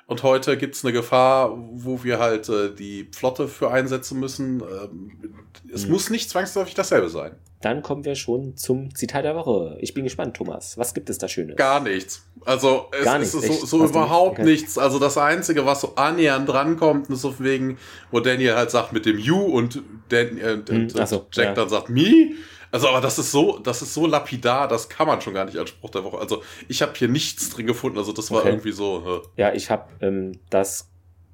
Und 0.10 0.24
heute 0.24 0.58
gibt 0.58 0.74
es 0.74 0.84
eine 0.84 0.92
Gefahr, 0.92 1.56
wo 1.56 2.04
wir 2.04 2.18
halt 2.18 2.50
äh, 2.50 2.74
die 2.74 3.08
Flotte 3.16 3.48
für 3.48 3.70
einsetzen 3.70 4.20
müssen. 4.20 4.62
Ähm, 4.62 5.12
es 5.72 5.86
mhm. 5.86 5.92
muss 5.92 6.10
nicht 6.10 6.32
zwangsläufig 6.32 6.74
dasselbe 6.74 7.10
sein. 7.10 7.36
Dann 7.62 7.84
kommen 7.84 8.04
wir 8.06 8.16
schon 8.16 8.58
zum 8.58 8.96
Zitat 8.96 9.24
der 9.24 9.36
Woche. 9.36 9.78
Ich 9.82 9.94
bin 9.94 10.06
gespannt, 10.06 10.36
Thomas. 10.36 10.80
Was 10.80 10.96
gibt 10.96 11.12
es 11.12 11.20
da 11.20 11.28
Schönes? 11.28 11.58
Gar 11.58 11.82
nichts. 11.82 12.26
Also 12.44 12.88
es 12.92 13.06
Gar 13.06 13.20
nichts, 13.20 13.36
ist 13.36 13.60
so, 13.60 13.66
so 13.68 13.86
überhaupt 13.86 14.40
nichts. 14.40 14.80
Also 14.80 14.98
das 14.98 15.16
Einzige, 15.16 15.68
was 15.68 15.82
so 15.82 15.94
annähernd 15.96 16.50
drankommt, 16.50 17.08
ist 17.12 17.22
so 17.22 17.38
wegen, 17.38 17.78
wo 18.10 18.20
Daniel 18.20 18.56
halt 18.56 18.72
sagt 18.72 18.94
mit 18.94 19.06
dem 19.06 19.20
You 19.20 19.40
und, 19.40 19.84
Dan, 20.10 20.40
äh, 20.40 20.58
hm, 20.68 20.90
so, 20.90 21.28
Jack 21.32 21.46
ja. 21.46 21.54
dann 21.54 21.70
sagt 21.70 21.90
Me. 21.90 22.32
Also, 22.72 22.88
aber 22.88 23.02
das 23.02 23.20
ist 23.20 23.32
so, 23.32 23.60
das 23.60 23.82
ist 23.82 23.94
so 23.94 24.06
lapidar, 24.06 24.68
das 24.68 24.90
kann 24.90 25.08
man 25.08 25.22
schon 25.22 25.34
gar 25.34 25.46
nicht 25.46 25.58
als 25.58 25.70
Spruch 25.70 25.90
der 25.90 26.04
Woche. 26.04 26.20
Also, 26.20 26.44
ich 26.68 26.82
habe 26.82 26.94
hier 26.96 27.08
nichts 27.08 27.50
drin 27.50 27.68
gefunden. 27.68 27.98
Also, 27.98 28.14
das 28.14 28.32
war 28.32 28.40
okay. 28.40 28.50
irgendwie 28.50 28.72
so. 28.72 29.24
Äh. 29.38 29.42
Ja, 29.42 29.54
ich 29.54 29.70
habe 29.70 29.90
ähm, 30.02 30.40
das 30.50 30.90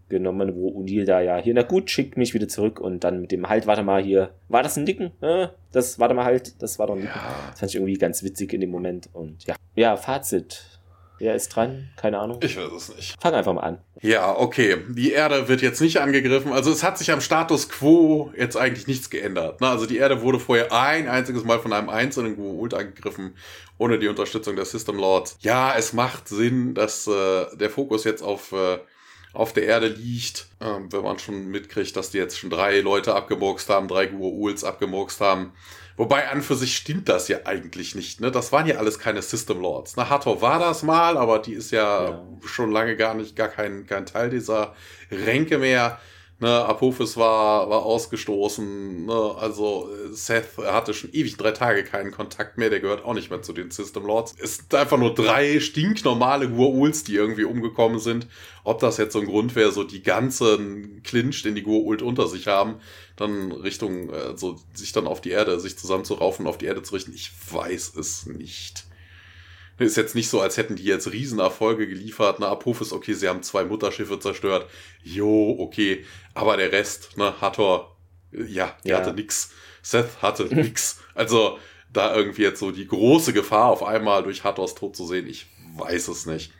genommen, 0.09 0.55
wo 0.55 0.67
Unil 0.67 1.05
da 1.05 1.19
ja 1.19 1.37
hier, 1.37 1.53
na 1.53 1.63
gut, 1.63 1.89
schickt 1.89 2.17
mich 2.17 2.33
wieder 2.33 2.47
zurück 2.47 2.79
und 2.79 3.03
dann 3.03 3.21
mit 3.21 3.31
dem 3.31 3.49
Halt, 3.49 3.65
warte 3.65 3.83
mal 3.83 4.03
hier, 4.03 4.35
war 4.49 4.61
das 4.61 4.77
ein 4.77 4.83
Nicken? 4.83 5.11
Äh, 5.21 5.47
das, 5.71 5.99
warte 5.99 6.13
mal 6.13 6.25
halt, 6.25 6.61
das 6.61 6.77
war 6.77 6.87
doch 6.87 6.93
ein 6.93 7.01
Nicken. 7.01 7.15
Ja. 7.15 7.49
Das 7.49 7.59
fand 7.59 7.71
ich 7.71 7.75
irgendwie 7.75 7.95
ganz 7.95 8.23
witzig 8.23 8.53
in 8.53 8.61
dem 8.61 8.69
Moment 8.69 9.09
und 9.13 9.43
ja. 9.45 9.55
Ja, 9.75 9.97
Fazit. 9.97 10.74
Wer 11.17 11.35
ist 11.35 11.49
dran? 11.49 11.89
Keine 11.95 12.19
Ahnung. 12.19 12.39
Ich 12.43 12.57
weiß 12.57 12.71
es 12.71 12.95
nicht. 12.95 13.15
Fang 13.21 13.33
einfach 13.33 13.53
mal 13.53 13.61
an. 13.61 13.77
Ja, 14.01 14.37
okay. 14.37 14.77
Die 14.89 15.11
Erde 15.11 15.47
wird 15.47 15.61
jetzt 15.61 15.79
nicht 15.79 16.01
angegriffen. 16.01 16.51
Also 16.51 16.71
es 16.71 16.83
hat 16.83 16.97
sich 16.97 17.11
am 17.11 17.21
Status 17.21 17.69
quo 17.69 18.31
jetzt 18.37 18.57
eigentlich 18.57 18.87
nichts 18.87 19.09
geändert. 19.09 19.61
Ne? 19.61 19.69
Also 19.69 19.85
die 19.85 19.97
Erde 19.97 20.21
wurde 20.21 20.39
vorher 20.39 20.73
ein 20.73 21.07
einziges 21.07 21.43
Mal 21.43 21.59
von 21.59 21.71
einem 21.71 21.89
einzelnen 21.89 22.37
Gua'uld 22.37 22.75
angegriffen, 22.75 23.35
ohne 23.77 23.97
die 23.97 24.09
Unterstützung 24.09 24.55
der 24.55 24.65
System 24.65 24.97
Lords. 24.97 25.37
Ja, 25.39 25.73
es 25.75 25.93
macht 25.93 26.27
Sinn, 26.27 26.73
dass 26.73 27.07
äh, 27.07 27.45
der 27.55 27.69
Fokus 27.69 28.03
jetzt 28.03 28.21
auf 28.21 28.51
äh, 28.51 28.79
auf 29.35 29.51
der 29.51 29.65
Erde 29.65 29.87
liegt, 29.87 30.47
ähm, 30.61 30.91
wenn 30.91 31.03
man 31.03 31.19
schon 31.19 31.47
mitkriegt, 31.47 31.95
dass 31.97 32.09
die 32.09 32.17
jetzt 32.17 32.39
schon 32.39 32.49
drei 32.49 32.79
Leute 32.79 33.13
abgemurkst 33.13 33.69
haben, 33.69 33.87
drei 33.89 34.05
Gua'uls 34.05 34.63
abgemurkst 34.63 35.19
haben. 35.19 35.51
Wobei 35.97 36.29
an 36.29 36.41
für 36.41 36.55
sich 36.55 36.75
stimmt 36.75 37.07
das 37.07 37.29
ja 37.29 37.39
eigentlich 37.45 37.95
nicht. 37.95 38.19
Ne? 38.19 38.29
Das 38.29 38.51
waren 38.51 38.67
ja 38.67 38.75
alles 38.75 38.99
keine 38.99 39.21
System 39.21 39.61
Lords. 39.61 39.95
Ne? 39.95 40.09
Hathor 40.09 40.41
war 40.41 40.59
das 40.59 40.83
mal, 40.83 41.17
aber 41.17 41.39
die 41.39 41.53
ist 41.53 41.71
ja, 41.71 42.09
ja, 42.09 42.25
schon 42.45 42.71
lange 42.71 42.97
gar 42.97 43.13
nicht, 43.13 43.35
gar 43.35 43.47
kein, 43.47 43.85
kein 43.87 44.05
Teil 44.05 44.29
dieser 44.29 44.75
Ränke 45.09 45.57
mehr. 45.57 45.99
Ne, 46.37 46.49
Apophis 46.49 47.15
war, 47.15 47.69
war 47.69 47.85
ausgestoßen. 47.85 49.05
Ne, 49.05 49.35
also 49.37 49.89
Seth 50.11 50.57
hatte 50.57 50.93
schon 50.93 51.13
ewig 51.13 51.37
drei 51.37 51.51
Tage 51.51 51.85
keinen 51.85 52.11
Kontakt 52.11 52.57
mehr. 52.57 52.69
Der 52.69 52.81
gehört 52.81 53.05
auch 53.05 53.13
nicht 53.13 53.29
mehr 53.29 53.41
zu 53.41 53.53
den 53.53 53.71
System 53.71 54.05
Lords. 54.05 54.35
Es 54.37 54.57
sind 54.57 54.75
einfach 54.75 54.97
nur 54.97 55.13
drei 55.13 55.61
stinknormale 55.61 56.47
Gua'uls, 56.47 57.05
die 57.05 57.15
irgendwie 57.15 57.45
umgekommen 57.45 57.99
sind. 57.99 58.27
Ob 58.65 58.79
das 58.79 58.97
jetzt 58.97 59.13
so 59.13 59.19
ein 59.19 59.27
Grund 59.27 59.55
wäre, 59.55 59.71
so 59.71 59.85
die 59.85 60.03
ganzen 60.03 61.01
Clinch, 61.03 61.41
den 61.43 61.55
die 61.55 61.63
Gua'uld 61.63 62.01
unter 62.01 62.27
sich 62.27 62.47
haben, 62.47 62.75
dann 63.15 63.53
Richtung, 63.53 64.09
äh, 64.09 64.35
so 64.35 64.59
sich 64.73 64.91
dann 64.91 65.07
auf 65.07 65.21
die 65.21 65.29
Erde, 65.29 65.61
sich 65.61 65.77
zusammenzuraufen 65.77 66.47
auf 66.47 66.57
die 66.57 66.65
Erde 66.65 66.83
zu 66.83 66.95
richten. 66.95 67.13
Ich 67.13 67.31
weiß 67.49 67.95
es 67.95 68.25
nicht. 68.25 68.85
Ist 69.77 69.97
jetzt 69.97 70.15
nicht 70.15 70.29
so, 70.29 70.39
als 70.39 70.55
hätten 70.55 70.77
die 70.77 70.85
jetzt 70.85 71.11
Riesenerfolge 71.11 71.87
geliefert. 71.87 72.39
Na, 72.39 72.47
Apophis, 72.47 72.93
okay, 72.93 73.13
sie 73.13 73.27
haben 73.27 73.43
zwei 73.43 73.65
Mutterschiffe 73.65 74.19
zerstört. 74.19 74.69
Jo, 75.03 75.55
okay. 75.59 76.05
Aber 76.33 76.55
der 76.55 76.71
Rest, 76.71 77.17
ne, 77.17 77.33
Hathor, 77.41 77.97
ja, 78.31 78.77
der 78.85 78.91
ja. 78.91 78.97
hatte 78.97 79.13
nix. 79.13 79.51
Seth 79.81 80.21
hatte 80.21 80.43
nix. 80.55 81.01
Also, 81.13 81.59
da 81.91 82.15
irgendwie 82.15 82.43
jetzt 82.43 82.59
so 82.59 82.71
die 82.71 82.87
große 82.87 83.33
Gefahr 83.33 83.69
auf 83.69 83.83
einmal 83.83 84.23
durch 84.23 84.43
Hathors 84.43 84.75
Tod 84.75 84.95
zu 84.95 85.05
sehen, 85.05 85.27
ich 85.27 85.47
weiß 85.75 86.07
es 86.07 86.25
nicht. 86.25 86.53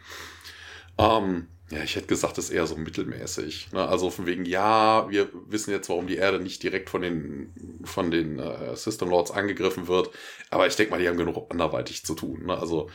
Ähm, 0.98 1.48
ja, 1.72 1.82
ich 1.82 1.96
hätte 1.96 2.08
gesagt, 2.08 2.38
das 2.38 2.46
ist 2.46 2.52
eher 2.52 2.68
so 2.68 2.76
mittelmäßig. 2.76 3.72
Ne? 3.72 3.88
Also 3.88 4.12
von 4.12 4.28
wegen, 4.28 4.46
ja, 4.46 5.10
wir 5.10 5.30
wissen 5.48 5.72
jetzt, 5.72 5.90
warum 5.90 6.06
die 6.06 6.18
Erde 6.18 6.40
nicht 6.40 6.62
direkt 6.62 6.92
von 6.92 7.02
den, 7.02 7.82
von 7.84 8.12
den 8.12 8.38
äh, 8.38 8.76
System 8.76 9.10
Lords 9.10 9.32
angegriffen 9.32 9.88
wird. 9.88 10.12
Aber 10.52 10.68
ich 10.68 10.76
denke 10.76 10.92
mal, 10.92 11.00
die 11.00 11.08
haben 11.08 11.18
genug 11.18 11.48
anderweitig 11.50 12.06
zu 12.06 12.14
tun. 12.14 12.46
Ne? 12.46 12.56
Also 12.56 12.90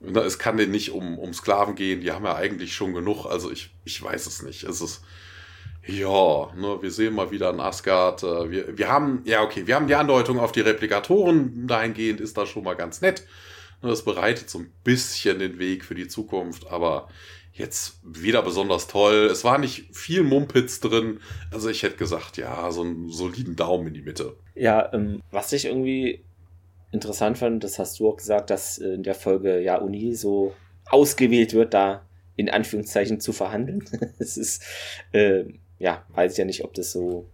ne, 0.00 0.20
es 0.20 0.38
kann 0.38 0.58
denen 0.58 0.72
nicht 0.72 0.90
um, 0.90 1.18
um 1.18 1.32
Sklaven 1.32 1.74
gehen. 1.76 2.02
Die 2.02 2.12
haben 2.12 2.26
ja 2.26 2.34
eigentlich 2.34 2.74
schon 2.74 2.92
genug. 2.92 3.24
Also 3.24 3.50
ich, 3.50 3.70
ich 3.84 4.02
weiß 4.02 4.26
es 4.26 4.42
nicht. 4.42 4.64
Es 4.64 4.82
ist, 4.82 5.02
ja, 5.86 6.52
ne, 6.54 6.78
wir 6.82 6.90
sehen 6.90 7.14
mal 7.14 7.30
wieder 7.30 7.48
ein 7.48 7.60
Asgard. 7.60 8.22
Äh, 8.22 8.50
wir, 8.50 8.76
wir 8.76 8.88
haben, 8.88 9.22
ja, 9.24 9.42
okay, 9.42 9.66
wir 9.66 9.76
haben 9.76 9.86
die 9.86 9.94
Andeutung 9.94 10.38
auf 10.40 10.52
die 10.52 10.60
Replikatoren. 10.60 11.66
Dahingehend 11.66 12.20
ist 12.20 12.36
das 12.36 12.50
schon 12.50 12.64
mal 12.64 12.74
ganz 12.74 13.00
nett. 13.00 13.26
Ne, 13.80 13.88
das 13.88 14.04
bereitet 14.04 14.50
so 14.50 14.58
ein 14.58 14.70
bisschen 14.84 15.38
den 15.38 15.58
Weg 15.58 15.86
für 15.86 15.94
die 15.94 16.06
Zukunft. 16.06 16.70
Aber 16.70 17.08
jetzt 17.60 18.00
wieder 18.02 18.42
besonders 18.42 18.86
toll. 18.86 19.26
Es 19.26 19.44
war 19.44 19.58
nicht 19.58 19.94
viel 19.94 20.22
Mumpitz 20.22 20.80
drin. 20.80 21.20
Also 21.50 21.68
ich 21.68 21.82
hätte 21.82 21.96
gesagt, 21.96 22.36
ja, 22.36 22.70
so 22.70 22.82
einen 22.82 23.10
soliden 23.10 23.56
Daumen 23.56 23.88
in 23.88 23.94
die 23.94 24.02
Mitte. 24.02 24.36
Ja, 24.54 24.92
ähm, 24.92 25.22
was 25.30 25.52
ich 25.52 25.66
irgendwie 25.66 26.24
interessant 26.92 27.38
fand, 27.38 27.62
das 27.62 27.78
hast 27.78 28.00
du 28.00 28.08
auch 28.08 28.16
gesagt, 28.16 28.50
dass 28.50 28.78
in 28.78 29.02
der 29.02 29.14
Folge 29.14 29.60
ja 29.60 29.76
Uni 29.76 30.14
so 30.14 30.54
ausgewählt 30.86 31.54
wird, 31.54 31.74
da 31.74 32.04
in 32.36 32.50
Anführungszeichen 32.50 33.20
zu 33.20 33.32
verhandeln. 33.32 33.84
es 34.18 34.36
ist, 34.36 34.64
äh, 35.12 35.44
ja, 35.78 36.04
weiß 36.08 36.32
ich 36.32 36.38
ja 36.38 36.44
nicht, 36.44 36.64
ob 36.64 36.74
das 36.74 36.92
so, 36.92 37.26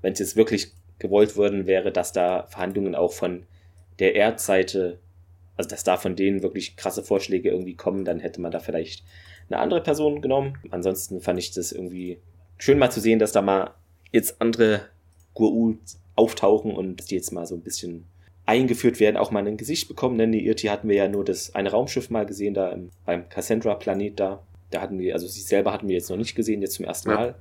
wenn 0.00 0.12
es 0.12 0.18
jetzt 0.20 0.36
wirklich 0.36 0.72
gewollt 0.98 1.36
worden 1.36 1.66
wäre, 1.66 1.92
dass 1.92 2.12
da 2.12 2.46
Verhandlungen 2.46 2.94
auch 2.94 3.12
von 3.12 3.46
der 3.98 4.14
Erdseite, 4.14 4.98
also 5.56 5.68
dass 5.68 5.84
da 5.84 5.96
von 5.96 6.16
denen 6.16 6.42
wirklich 6.42 6.76
krasse 6.76 7.02
Vorschläge 7.02 7.50
irgendwie 7.50 7.74
kommen, 7.74 8.04
dann 8.04 8.20
hätte 8.20 8.40
man 8.40 8.52
da 8.52 8.60
vielleicht 8.60 9.04
eine 9.50 9.60
andere 9.60 9.82
Person 9.82 10.20
genommen. 10.20 10.58
Ansonsten 10.70 11.20
fand 11.20 11.38
ich 11.38 11.50
das 11.50 11.72
irgendwie 11.72 12.18
schön 12.58 12.78
mal 12.78 12.90
zu 12.90 13.00
sehen, 13.00 13.18
dass 13.18 13.32
da 13.32 13.42
mal 13.42 13.72
jetzt 14.12 14.40
andere 14.40 14.82
Gua'uld 15.34 15.96
auftauchen 16.16 16.72
und 16.72 16.96
dass 16.96 17.06
die 17.06 17.14
jetzt 17.14 17.32
mal 17.32 17.46
so 17.46 17.54
ein 17.54 17.62
bisschen 17.62 18.06
eingeführt 18.46 18.98
werden, 18.98 19.16
auch 19.16 19.30
mal 19.30 19.46
ein 19.46 19.56
Gesicht 19.56 19.88
bekommen. 19.88 20.18
Denn 20.18 20.32
die 20.32 20.46
Irti 20.46 20.68
hatten 20.68 20.88
wir 20.88 20.96
ja 20.96 21.08
nur 21.08 21.24
das 21.24 21.54
eine 21.54 21.70
Raumschiff 21.70 22.10
mal 22.10 22.26
gesehen, 22.26 22.54
da 22.54 22.70
im, 22.70 22.90
beim 23.04 23.28
Cassandra-Planet 23.28 24.18
da. 24.18 24.42
Da 24.70 24.80
hatten 24.80 24.98
wir, 24.98 25.14
also 25.14 25.26
sie 25.26 25.40
selber 25.40 25.72
hatten 25.72 25.88
wir 25.88 25.94
jetzt 25.94 26.10
noch 26.10 26.16
nicht 26.16 26.34
gesehen, 26.34 26.60
jetzt 26.62 26.74
zum 26.74 26.84
ersten 26.84 27.10
Mal. 27.10 27.28
Ja. 27.28 27.34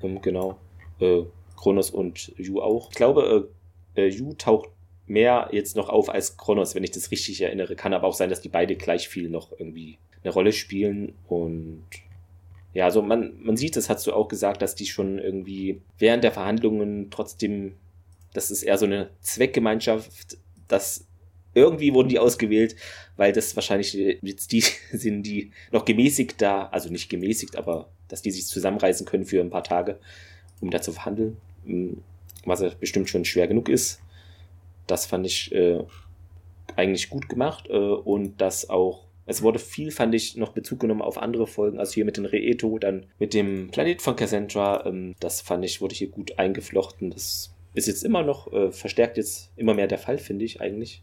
Um, 0.00 0.20
genau. 0.20 0.58
Äh, 1.00 1.22
Kronos 1.56 1.90
und 1.90 2.32
Yu 2.36 2.60
auch. 2.60 2.90
Ich 2.90 2.96
glaube, 2.96 3.48
äh, 3.96 4.02
äh, 4.02 4.08
Yu 4.08 4.34
taucht 4.34 4.68
mehr 5.06 5.48
jetzt 5.52 5.76
noch 5.76 5.88
auf 5.88 6.10
als 6.10 6.36
Kronos, 6.36 6.74
wenn 6.74 6.84
ich 6.84 6.90
das 6.90 7.10
richtig 7.10 7.40
erinnere. 7.40 7.76
Kann 7.76 7.94
aber 7.94 8.06
auch 8.06 8.14
sein, 8.14 8.30
dass 8.30 8.40
die 8.40 8.48
beide 8.48 8.76
gleich 8.76 9.08
viel 9.08 9.28
noch 9.28 9.52
irgendwie 9.52 9.98
eine 10.22 10.32
Rolle 10.32 10.52
spielen 10.52 11.14
und 11.28 11.84
ja, 12.76 12.84
also 12.84 13.00
man, 13.00 13.32
man 13.42 13.56
sieht, 13.56 13.74
das 13.74 13.88
hast 13.88 14.06
du 14.06 14.12
auch 14.12 14.28
gesagt, 14.28 14.60
dass 14.60 14.74
die 14.74 14.84
schon 14.84 15.18
irgendwie 15.18 15.80
während 15.98 16.22
der 16.22 16.32
Verhandlungen 16.32 17.08
trotzdem, 17.10 17.76
das 18.34 18.50
ist 18.50 18.62
eher 18.62 18.76
so 18.76 18.84
eine 18.84 19.08
Zweckgemeinschaft, 19.22 20.36
dass 20.68 21.06
irgendwie 21.54 21.94
wurden 21.94 22.10
die 22.10 22.18
ausgewählt, 22.18 22.76
weil 23.16 23.32
das 23.32 23.56
wahrscheinlich 23.56 23.94
jetzt 23.94 24.52
die 24.52 24.62
sind, 24.92 25.22
die 25.22 25.52
noch 25.72 25.86
gemäßigt 25.86 26.42
da, 26.42 26.66
also 26.66 26.90
nicht 26.90 27.08
gemäßigt, 27.08 27.56
aber 27.56 27.88
dass 28.08 28.20
die 28.20 28.30
sich 28.30 28.46
zusammenreißen 28.46 29.06
können 29.06 29.24
für 29.24 29.40
ein 29.40 29.48
paar 29.48 29.64
Tage, 29.64 29.98
um 30.60 30.70
da 30.70 30.82
zu 30.82 30.92
verhandeln, 30.92 31.38
hm, 31.64 32.02
was 32.44 32.60
ja 32.60 32.70
bestimmt 32.78 33.08
schon 33.08 33.24
schwer 33.24 33.48
genug 33.48 33.70
ist. 33.70 34.02
Das 34.86 35.06
fand 35.06 35.26
ich 35.26 35.50
äh, 35.52 35.82
eigentlich 36.76 37.08
gut 37.08 37.30
gemacht 37.30 37.68
äh, 37.70 37.72
und 37.72 38.38
dass 38.42 38.68
auch 38.68 39.05
es 39.26 39.42
wurde 39.42 39.58
viel, 39.58 39.90
fand 39.90 40.14
ich, 40.14 40.36
noch 40.36 40.52
Bezug 40.52 40.80
genommen 40.80 41.02
auf 41.02 41.18
andere 41.18 41.48
Folgen, 41.48 41.78
also 41.78 41.92
hier 41.94 42.04
mit 42.04 42.16
den 42.16 42.26
Reeto, 42.26 42.78
dann 42.78 43.06
mit 43.18 43.34
dem 43.34 43.68
Planet 43.70 44.00
von 44.00 44.14
Cassandra. 44.14 44.86
Ähm, 44.86 45.14
das 45.18 45.40
fand 45.40 45.64
ich, 45.64 45.80
wurde 45.80 45.94
hier 45.94 46.08
gut 46.08 46.38
eingeflochten. 46.38 47.10
Das 47.10 47.52
ist 47.74 47.88
jetzt 47.88 48.04
immer 48.04 48.22
noch, 48.22 48.52
äh, 48.52 48.70
verstärkt 48.70 49.16
jetzt 49.16 49.50
immer 49.56 49.74
mehr 49.74 49.88
der 49.88 49.98
Fall, 49.98 50.18
finde 50.18 50.44
ich 50.44 50.60
eigentlich. 50.60 51.02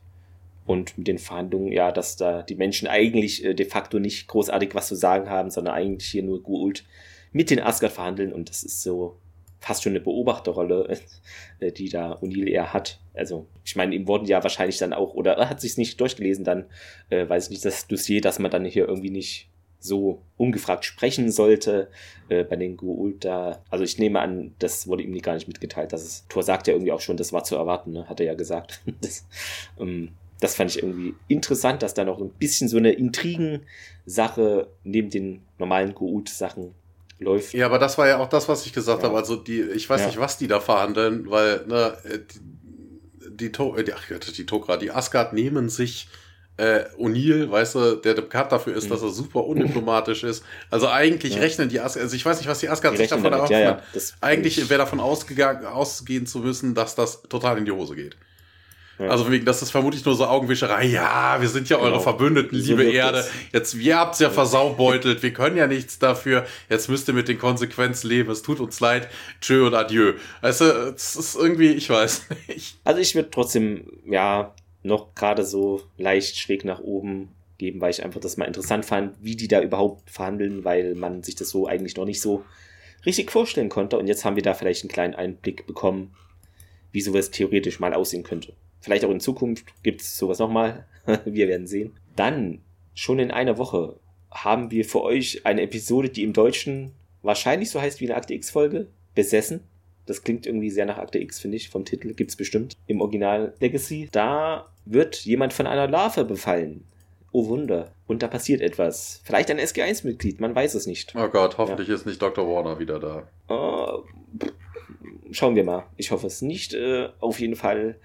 Und 0.65 0.97
mit 0.97 1.07
den 1.07 1.17
Verhandlungen, 1.17 1.73
ja, 1.73 1.91
dass 1.91 2.15
da 2.15 2.41
die 2.41 2.55
Menschen 2.55 2.87
eigentlich 2.87 3.43
äh, 3.43 3.53
de 3.53 3.65
facto 3.65 3.99
nicht 3.99 4.27
großartig 4.27 4.73
was 4.73 4.87
zu 4.87 4.95
sagen 4.95 5.29
haben, 5.29 5.49
sondern 5.49 5.73
eigentlich 5.73 6.09
hier 6.09 6.23
nur 6.23 6.41
Guult 6.41 6.85
mit 7.33 7.49
den 7.49 7.59
Asgard 7.59 7.91
verhandeln 7.91 8.31
und 8.31 8.49
das 8.49 8.63
ist 8.63 8.83
so 8.83 9.17
fast 9.63 9.83
schon 9.83 9.93
eine 9.93 10.01
Beobachterrolle, 10.01 10.97
äh, 11.59 11.71
die 11.71 11.89
da 11.89 12.13
O'Neill 12.21 12.49
eher 12.49 12.73
hat. 12.73 12.99
Also, 13.13 13.47
ich 13.63 13.75
meine, 13.75 13.95
ihm 13.95 14.07
wurden 14.07 14.25
ja 14.25 14.43
wahrscheinlich 14.43 14.77
dann 14.77 14.93
auch, 14.93 15.13
oder 15.13 15.33
er 15.33 15.49
hat 15.49 15.61
sich 15.61 15.77
nicht 15.77 15.99
durchgelesen, 15.99 16.43
dann 16.43 16.65
äh, 17.09 17.27
weiß 17.27 17.45
ich 17.45 17.49
nicht, 17.51 17.65
das 17.65 17.87
Dossier, 17.87 18.21
dass 18.21 18.39
man 18.39 18.51
dann 18.51 18.65
hier 18.65 18.87
irgendwie 18.87 19.09
nicht 19.09 19.49
so 19.79 20.21
ungefragt 20.37 20.85
sprechen 20.85 21.29
sollte 21.29 21.89
äh, 22.29 22.43
bei 22.45 22.55
den 22.55 22.77
Guult 22.77 23.25
da. 23.25 23.61
Also 23.69 23.83
ich 23.83 23.99
nehme 23.99 24.21
an, 24.21 24.55
das 24.59 24.87
wurde 24.87 25.03
ihm 25.03 25.17
gar 25.21 25.33
nicht 25.33 25.47
mitgeteilt. 25.47 25.91
Dass 25.91 26.03
es, 26.03 26.25
Thor 26.29 26.41
sagt 26.41 26.67
ja 26.67 26.73
irgendwie 26.73 26.93
auch 26.93 27.01
schon, 27.01 27.17
das 27.17 27.33
war 27.33 27.43
zu 27.43 27.57
erwarten, 27.57 27.91
ne? 27.91 28.07
hat 28.07 28.21
er 28.21 28.27
ja 28.27 28.33
gesagt. 28.33 28.81
das, 29.01 29.25
ähm, 29.77 30.13
das 30.39 30.55
fand 30.55 30.71
ich 30.71 30.81
irgendwie 30.81 31.15
interessant, 31.27 31.83
dass 31.83 31.93
da 31.93 32.05
noch 32.05 32.19
ein 32.19 32.29
bisschen 32.29 32.69
so 32.69 32.77
eine 32.77 32.93
Intrigensache 32.93 34.67
neben 34.83 35.09
den 35.09 35.41
normalen 35.57 35.93
Guult-Sachen 35.93 36.73
läuft. 37.23 37.53
Ja, 37.53 37.65
aber 37.65 37.79
das 37.79 37.97
war 37.97 38.07
ja 38.07 38.19
auch 38.19 38.29
das, 38.29 38.47
was 38.47 38.65
ich 38.65 38.73
gesagt 38.73 39.01
ja. 39.01 39.09
habe. 39.09 39.17
Also 39.17 39.35
die, 39.35 39.61
ich 39.61 39.89
weiß 39.89 40.01
ja. 40.01 40.07
nicht, 40.07 40.19
was 40.19 40.37
die 40.37 40.47
da 40.47 40.59
verhandeln, 40.59 41.29
weil 41.29 41.65
ne, 41.67 41.97
die, 43.29 43.51
die, 43.51 43.59
äh, 43.59 43.83
die, 43.83 43.93
ach, 43.93 44.03
die 44.37 44.45
Tokra, 44.45 44.77
die 44.77 44.91
Asgard 44.91 45.33
nehmen 45.33 45.69
sich 45.69 46.07
äh, 46.57 46.83
O'Neill, 46.99 47.49
weißt 47.49 47.75
du, 47.75 47.95
der 47.95 48.13
bekannt 48.13 48.51
dafür 48.51 48.75
ist, 48.75 48.85
mhm. 48.85 48.89
dass 48.89 49.01
er 49.01 49.09
super 49.09 49.43
undiplomatisch 49.45 50.23
ist. 50.23 50.43
Also 50.69 50.87
eigentlich 50.87 51.35
ja. 51.35 51.41
rechnen 51.41 51.69
die 51.69 51.79
Asgard, 51.79 52.03
also 52.03 52.15
ich 52.15 52.25
weiß 52.25 52.37
nicht, 52.37 52.47
was 52.47 52.59
die 52.59 52.69
Asgard 52.69 52.97
sich 52.97 53.09
davon 53.09 53.33
erhoffen. 53.33 53.53
Ja, 53.53 53.59
ja. 53.59 53.81
Eigentlich 54.21 54.69
wäre 54.69 54.79
davon 54.79 54.99
ausgegangen, 54.99 55.65
ausgehen 55.65 56.27
zu 56.27 56.39
müssen, 56.39 56.75
dass 56.75 56.95
das 56.95 57.23
total 57.23 57.57
in 57.57 57.65
die 57.65 57.71
Hose 57.71 57.95
geht. 57.95 58.17
Ja. 59.03 59.09
Also 59.09 59.29
wegen, 59.31 59.45
das 59.45 59.61
ist 59.61 59.71
vermutlich 59.71 60.03
nur 60.05 60.15
so 60.15 60.25
Augenwischerei. 60.25 60.85
Ja, 60.85 61.37
wir 61.39 61.49
sind 61.49 61.69
ja 61.69 61.77
eure 61.77 61.91
genau. 61.91 62.01
Verbündeten, 62.01 62.61
so 62.61 62.75
liebe 62.75 62.83
Erde. 62.91 63.25
Jetzt, 63.51 63.77
wir 63.77 63.97
habt's 63.97 64.19
ja 64.19 64.29
versaubeutelt. 64.29 65.23
Wir 65.23 65.33
können 65.33 65.57
ja 65.57 65.67
nichts 65.67 65.99
dafür. 65.99 66.45
Jetzt 66.69 66.89
müsst 66.89 67.07
ihr 67.07 67.13
mit 67.13 67.27
den 67.27 67.37
Konsequenzen 67.37 68.07
leben. 68.07 68.31
Es 68.31 68.41
tut 68.41 68.59
uns 68.59 68.79
leid. 68.79 69.09
Tschö 69.41 69.67
und 69.67 69.73
adieu. 69.73 70.13
Weißt 70.41 70.61
du, 70.61 70.65
es 70.95 71.15
ist 71.15 71.35
irgendwie, 71.35 71.71
ich 71.71 71.89
weiß 71.89 72.27
nicht. 72.47 72.77
Also 72.83 72.99
ich 72.99 73.15
würde 73.15 73.29
trotzdem, 73.29 73.85
ja, 74.05 74.53
noch 74.83 75.15
gerade 75.15 75.45
so 75.45 75.81
leicht 75.97 76.37
schräg 76.37 76.65
nach 76.65 76.79
oben 76.79 77.29
geben, 77.57 77.81
weil 77.81 77.91
ich 77.91 78.03
einfach 78.03 78.19
das 78.19 78.37
mal 78.37 78.45
interessant 78.45 78.85
fand, 78.85 79.15
wie 79.21 79.35
die 79.35 79.47
da 79.47 79.61
überhaupt 79.61 80.09
verhandeln, 80.09 80.65
weil 80.65 80.95
man 80.95 81.23
sich 81.23 81.35
das 81.35 81.49
so 81.49 81.67
eigentlich 81.67 81.95
noch 81.95 82.05
nicht 82.05 82.21
so 82.21 82.43
richtig 83.05 83.31
vorstellen 83.31 83.69
konnte. 83.69 83.97
Und 83.97 84.07
jetzt 84.07 84.25
haben 84.25 84.35
wir 84.35 84.43
da 84.43 84.53
vielleicht 84.53 84.83
einen 84.83 84.91
kleinen 84.91 85.15
Einblick 85.15 85.65
bekommen, 85.65 86.13
wie 86.91 87.01
sowas 87.01 87.31
theoretisch 87.31 87.79
mal 87.79 87.93
aussehen 87.93 88.23
könnte. 88.23 88.53
Vielleicht 88.83 89.05
auch 89.05 89.11
in 89.11 89.21
Zukunft 89.21 89.65
gibt 89.81 90.01
es 90.01 90.17
sowas 90.17 90.39
nochmal. 90.39 90.85
wir 91.25 91.47
werden 91.47 91.67
sehen. 91.67 91.93
Dann, 92.17 92.59
schon 92.93 93.17
in 93.17 93.31
einer 93.31 93.57
Woche, 93.57 93.97
haben 94.29 94.71
wir 94.71 94.83
für 94.83 95.01
euch 95.01 95.45
eine 95.45 95.61
Episode, 95.61 96.09
die 96.09 96.23
im 96.23 96.33
Deutschen 96.33 96.91
wahrscheinlich 97.21 97.69
so 97.69 97.81
heißt 97.81 98.01
wie 98.01 98.07
eine 98.07 98.17
Akte 98.17 98.33
X-Folge, 98.33 98.87
besessen. 99.15 99.61
Das 100.05 100.23
klingt 100.23 100.45
irgendwie 100.45 100.69
sehr 100.69 100.85
nach 100.85 100.97
Akte 100.97 101.17
X, 101.19 101.39
finde 101.39 101.55
ich, 101.55 101.69
vom 101.69 101.85
Titel. 101.85 102.13
Gibt's 102.13 102.35
bestimmt 102.35 102.75
im 102.87 102.99
Original 102.99 103.53
Legacy. 103.61 104.09
Da 104.11 104.67
wird 104.83 105.15
jemand 105.23 105.53
von 105.53 105.65
einer 105.65 105.87
Larve 105.87 106.25
befallen. 106.25 106.83
Oh 107.31 107.47
Wunder. 107.47 107.93
Und 108.05 108.21
da 108.21 108.27
passiert 108.27 108.59
etwas. 108.59 109.21
Vielleicht 109.23 109.49
ein 109.49 109.59
SG1-Mitglied, 109.59 110.41
man 110.41 110.53
weiß 110.53 110.75
es 110.75 110.87
nicht. 110.87 111.15
Oh 111.15 111.29
Gott, 111.29 111.57
hoffentlich 111.57 111.87
ja. 111.87 111.95
ist 111.95 112.05
nicht 112.05 112.21
Dr. 112.21 112.45
Warner 112.45 112.79
wieder 112.79 112.99
da. 112.99 113.27
Uh, 113.49 114.03
schauen 115.31 115.55
wir 115.55 115.63
mal. 115.63 115.85
Ich 115.95 116.11
hoffe 116.11 116.27
es 116.27 116.41
nicht. 116.41 116.73
Uh, 116.73 117.07
auf 117.21 117.39
jeden 117.39 117.55
Fall 117.55 117.95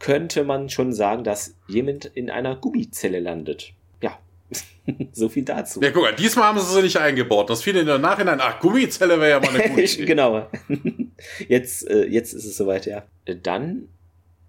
könnte 0.00 0.42
man 0.42 0.68
schon 0.68 0.92
sagen, 0.92 1.22
dass 1.22 1.54
jemand 1.68 2.06
in 2.06 2.30
einer 2.30 2.56
Gummizelle 2.56 3.20
landet. 3.20 3.72
Ja, 4.02 4.18
so 5.12 5.28
viel 5.28 5.44
dazu. 5.44 5.80
Ja, 5.80 5.90
guck 5.92 6.02
mal, 6.02 6.14
diesmal 6.14 6.46
haben 6.46 6.58
sie 6.58 6.74
sie 6.74 6.82
nicht 6.82 6.96
eingebaut. 6.96 7.48
Das 7.48 7.62
fiel 7.62 7.76
in 7.76 7.86
der 7.86 7.98
Nachhinein, 7.98 8.40
ach, 8.40 8.58
Gummizelle 8.58 9.20
wäre 9.20 9.30
ja 9.30 9.40
mal 9.40 9.50
eine 9.50 9.68
gute 9.68 9.82
Idee. 9.84 10.04
genau. 10.06 10.48
Jetzt, 11.48 11.88
äh, 11.88 12.06
jetzt 12.06 12.32
ist 12.32 12.46
es 12.46 12.56
soweit, 12.56 12.86
ja. 12.86 13.02
Dann 13.42 13.88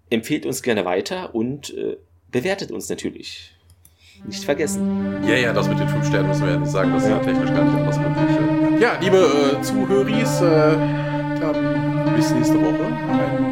empfehlt 0.08 0.46
uns 0.46 0.62
gerne 0.62 0.86
weiter 0.86 1.34
und 1.34 1.76
äh, 1.76 1.98
bewertet 2.30 2.70
uns 2.70 2.88
natürlich. 2.88 3.54
Nicht 4.24 4.44
vergessen. 4.44 5.22
Ja, 5.28 5.34
ja, 5.34 5.52
das 5.52 5.68
mit 5.68 5.78
den 5.78 5.88
fünf 5.88 6.06
Sternen 6.06 6.28
müssen 6.28 6.46
wir 6.46 6.52
ja 6.52 6.58
nicht 6.60 6.72
sagen, 6.72 6.92
das 6.94 7.02
ist 7.02 7.10
ja 7.10 7.18
technisch 7.18 7.50
gar 7.50 7.64
nicht 7.64 7.74
anders 7.74 7.98
möglich. 7.98 8.80
Ja, 8.80 8.98
liebe 9.00 9.18
äh, 9.18 9.62
Zuhöris, 9.62 10.40
äh, 10.40 10.76
dann 11.40 12.14
bis 12.16 12.30
nächste 12.30 12.58
Woche. 12.58 12.86
Einen 12.86 13.51